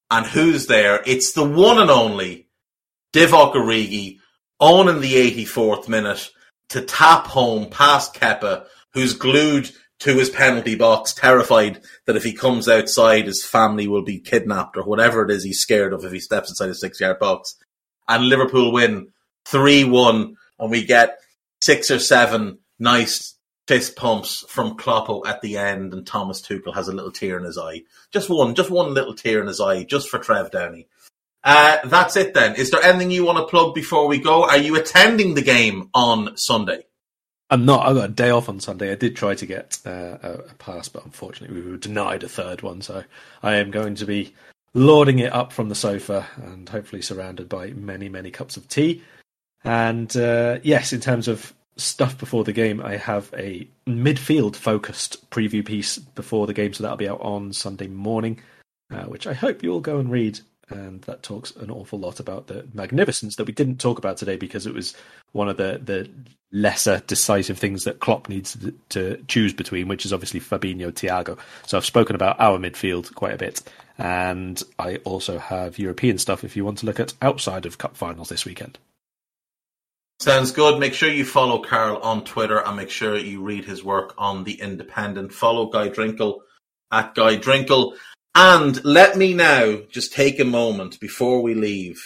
And 0.10 0.26
who's 0.26 0.68
there? 0.68 1.02
It's 1.06 1.34
the 1.34 1.44
one 1.44 1.80
and 1.80 1.92
only 1.92 2.48
Divock 3.14 3.56
Origi 3.56 4.20
on 4.60 4.88
in 4.88 5.02
the 5.02 5.16
84th 5.16 5.90
minute 5.90 6.30
to 6.70 6.82
tap 6.82 7.28
home 7.28 7.70
past 7.70 8.14
Kepa, 8.14 8.66
who's 8.94 9.14
glued 9.14 9.72
to 10.00 10.16
his 10.16 10.30
penalty 10.30 10.76
box, 10.76 11.14
terrified 11.14 11.82
that 12.06 12.16
if 12.16 12.24
he 12.24 12.34
comes 12.34 12.70
outside, 12.70 13.26
his 13.26 13.44
family 13.44 13.88
will 13.88 14.04
be 14.04 14.20
kidnapped 14.20 14.78
or 14.78 14.84
whatever 14.84 15.24
it 15.24 15.32
is 15.32 15.44
he's 15.44 15.60
scared 15.60 15.94
of 15.94 16.06
if 16.06 16.12
he 16.12 16.20
steps 16.20 16.50
inside 16.50 16.70
a 16.70 16.76
six 16.76 17.00
yard 17.00 17.20
box. 17.20 17.56
And 18.08 18.28
Liverpool 18.28 18.72
win 18.72 19.10
3 19.46 19.84
1, 19.84 20.36
and 20.60 20.72
we 20.72 20.86
get 20.86 21.20
six 21.62 21.90
or 21.90 22.00
seven 22.00 22.60
nice 22.84 23.36
fist 23.68 23.96
pumps 23.96 24.46
from 24.50 24.78
Kloppo 24.78 25.26
at 25.26 25.42
the 25.42 25.58
end, 25.58 25.94
and 25.94 26.06
Thomas 26.06 26.42
Tuchel 26.42 26.76
has 26.76 26.88
a 26.88 26.94
little 26.94 27.12
tear 27.12 27.38
in 27.38 27.46
his 27.46 27.58
eye. 27.58 27.84
Just 28.12 28.30
one, 28.30 28.54
just 28.54 28.70
one 28.70 28.94
little 28.94 29.16
tear 29.16 29.42
in 29.42 29.48
his 29.48 29.62
eye, 29.62 29.84
just 29.84 30.10
for 30.10 30.20
Trev 30.20 30.52
Downey. 30.52 30.88
Uh, 31.44 31.78
that's 31.86 32.16
it 32.16 32.34
then. 32.34 32.56
Is 32.56 32.72
there 32.72 32.84
anything 32.84 33.12
you 33.12 33.26
want 33.26 33.38
to 33.38 33.46
plug 33.46 33.74
before 33.74 34.08
we 34.08 34.18
go? 34.20 34.44
Are 34.44 34.58
you 34.58 34.76
attending 34.76 35.34
the 35.34 35.42
game 35.42 35.90
on 35.94 36.38
Sunday? 36.38 36.86
I'm 37.50 37.66
not. 37.66 37.86
I've 37.86 37.96
got 37.96 38.10
a 38.10 38.14
day 38.14 38.30
off 38.30 38.50
on 38.50 38.60
Sunday. 38.60 38.92
I 38.92 38.96
did 38.96 39.16
try 39.16 39.36
to 39.36 39.46
get 39.46 39.80
uh, 39.86 40.18
a, 40.24 40.38
pass, 40.58 40.88
but 40.88 41.06
unfortunately 41.06 41.62
we 41.62 41.70
were 41.70 41.78
denied 41.78 42.24
a 42.24 42.30
third 42.30 42.62
one. 42.62 42.82
So 42.82 43.04
I 43.42 43.56
am 43.56 43.72
going 43.72 43.96
to 43.96 44.06
be 44.06 44.34
lording 44.74 45.20
it 45.20 45.34
up 45.34 45.52
from 45.52 45.70
the 45.70 45.76
sofa 45.76 46.28
and 46.38 46.68
hopefully 46.68 47.02
surrounded 47.02 47.50
by 47.50 47.68
many, 47.72 48.10
many 48.10 48.32
cups 48.32 48.58
of 48.58 48.68
tea. 48.68 49.04
And 49.64 50.16
uh, 50.16 50.60
yes, 50.64 50.94
in 50.94 51.02
terms 51.02 51.28
of 51.28 51.54
stuff 51.76 52.18
before 52.18 52.44
the 52.44 52.54
game, 52.54 52.82
I 52.82 52.98
have 52.98 53.34
a 53.38 53.68
midfield 53.88 54.56
focused 54.56 55.30
preview 55.30 55.66
piece 55.66 55.98
before 55.98 56.48
the 56.48 56.54
game, 56.54 56.74
so 56.74 56.84
that'll 56.84 56.98
be 56.98 57.10
out 57.10 57.22
on 57.22 57.54
Sunday 57.54 57.88
morning, 57.88 58.40
uh, 58.92 59.04
which 59.04 59.28
I 59.28 59.34
hope 59.34 59.64
you'll 59.64 59.82
go 59.82 60.00
and 60.00 60.12
read 60.12 60.40
and 60.70 61.02
that 61.04 61.24
talks 61.24 61.56
an 61.58 61.70
awful 61.70 62.00
lot 62.00 62.20
about 62.20 62.48
the 62.48 62.66
magnificence 62.74 63.36
that 63.36 63.46
we 63.46 63.54
didn't 63.54 63.80
talk 63.80 63.98
about 63.98 64.18
today 64.18 64.38
because 64.38 64.66
it 64.66 64.74
was 64.74 64.96
one 65.32 65.50
of 65.50 65.58
the 65.58 65.80
the 65.84 66.10
lesser 66.52 67.02
decisive 67.08 67.58
things 67.58 67.84
that 67.84 68.00
Klopp 68.00 68.30
needs 68.30 68.56
to, 68.56 68.74
to 68.90 69.24
choose 69.28 69.54
between, 69.54 69.88
which 69.88 70.06
is 70.06 70.14
obviously 70.14 70.40
Fabinho, 70.40 70.92
Thiago. 70.92 71.38
So 71.66 71.78
I've 71.78 71.86
spoken 71.86 72.16
about 72.16 72.40
our 72.40 72.60
midfield 72.60 73.14
quite 73.16 73.34
a 73.34 73.38
bit, 73.38 73.64
and 73.98 74.62
I 74.78 74.98
also 74.98 75.40
have 75.40 75.80
European 75.80 76.18
stuff 76.20 76.44
if 76.44 76.56
you 76.56 76.64
want 76.64 76.78
to 76.80 76.86
look 76.86 77.00
at 77.00 77.14
outside 77.22 77.66
of 77.66 77.80
cup 77.80 77.98
finals 77.98 78.30
this 78.30 78.46
weekend. 78.46 78.78
Sounds 80.20 80.52
good. 80.52 80.80
Make 80.80 80.94
sure 80.94 81.10
you 81.10 81.26
follow 81.26 81.62
Karl 81.62 81.98
on 81.98 82.24
Twitter 82.24 82.66
and 82.66 82.78
make 82.78 82.90
sure 82.90 83.18
you 83.18 83.44
read 83.44 83.66
his 83.66 83.84
work 83.84 84.14
on 84.18 84.44
The 84.44 84.60
Independent. 84.62 85.34
Follow 85.34 85.70
Guy 85.70 85.90
Drinkle 85.90 86.40
at 86.92 87.14
Guy 87.14 87.36
Drinkle. 87.38 87.96
And 88.36 88.84
let 88.86 89.18
me 89.18 89.34
now 89.34 89.80
just 89.90 90.14
take 90.14 90.40
a 90.40 90.46
moment 90.46 91.00
before 91.00 91.42
we 91.42 91.54
leave 91.54 92.02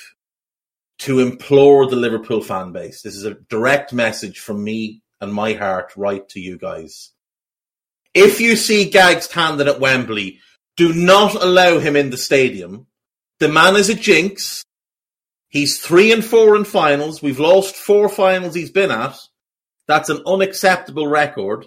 to 0.99 1.19
implore 1.19 1.88
the 1.88 1.95
Liverpool 1.95 2.41
fan 2.41 2.71
base. 2.71 3.01
This 3.01 3.15
is 3.15 3.23
a 3.23 3.35
direct 3.49 3.93
message 3.93 4.39
from 4.39 4.63
me 4.63 5.01
and 5.21 5.31
my 5.31 5.53
heart 5.53 5.93
right 5.95 6.27
to 6.29 6.39
you 6.39 6.57
guys. 6.57 7.11
If 8.13 8.41
you 8.41 8.55
see 8.55 8.89
Gags 8.89 9.27
Tandon 9.27 9.67
at 9.67 9.79
Wembley, 9.79 10.39
do 10.75 10.93
not 10.93 11.35
allow 11.35 11.79
him 11.79 11.95
in 11.95 12.09
the 12.09 12.17
stadium. 12.17 12.88
The 13.39 13.47
man 13.47 13.75
is 13.75 13.89
a 13.89 13.95
jinx. 13.95 14.63
He's 15.49 15.80
three 15.80 16.11
and 16.11 16.24
four 16.24 16.56
in 16.56 16.65
finals. 16.65 17.22
We've 17.22 17.40
lost 17.40 17.76
four 17.76 18.10
finals 18.10 18.53
he's 18.53 18.72
been 18.72 18.91
at. 18.91 19.18
That's 19.88 20.10
an 20.10 20.24
unacceptable 20.26 21.07
record. 21.07 21.65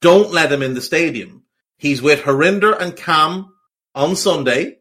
Don't 0.00 0.32
let 0.32 0.52
him 0.52 0.62
in 0.62 0.74
the 0.74 0.80
stadium. 0.80 1.44
He's 1.76 2.02
with 2.02 2.22
Harinder 2.22 2.78
and 2.78 2.96
Cam 2.96 3.54
on 3.94 4.16
Sunday. 4.16 4.78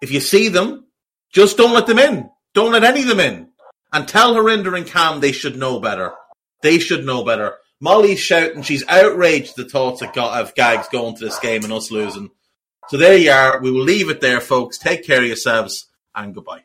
If 0.00 0.10
you 0.10 0.20
see 0.20 0.48
them, 0.48 0.86
just 1.32 1.56
don't 1.56 1.74
let 1.74 1.86
them 1.86 1.98
in. 1.98 2.28
Don't 2.54 2.72
let 2.72 2.84
any 2.84 3.02
of 3.02 3.08
them 3.08 3.20
in. 3.20 3.48
And 3.92 4.08
tell 4.08 4.34
Harinder 4.34 4.76
and 4.76 4.86
Cam 4.86 5.20
they 5.20 5.32
should 5.32 5.56
know 5.56 5.78
better. 5.78 6.12
They 6.62 6.78
should 6.78 7.04
know 7.06 7.24
better. 7.24 7.56
Molly's 7.80 8.20
shouting. 8.20 8.62
She's 8.62 8.84
outraged 8.88 9.56
the 9.56 9.68
thoughts 9.68 10.02
of, 10.02 10.16
of 10.16 10.54
Gags 10.54 10.88
going 10.88 11.16
to 11.16 11.24
this 11.24 11.38
game 11.38 11.64
and 11.64 11.72
us 11.72 11.90
losing. 11.90 12.30
So 12.88 12.96
there 12.96 13.16
you 13.16 13.30
are. 13.30 13.60
We 13.60 13.70
will 13.70 13.82
leave 13.82 14.10
it 14.10 14.20
there, 14.20 14.40
folks. 14.40 14.78
Take 14.78 15.06
care 15.06 15.20
of 15.20 15.26
yourselves 15.26 15.86
and 16.14 16.34
goodbye. 16.34 16.64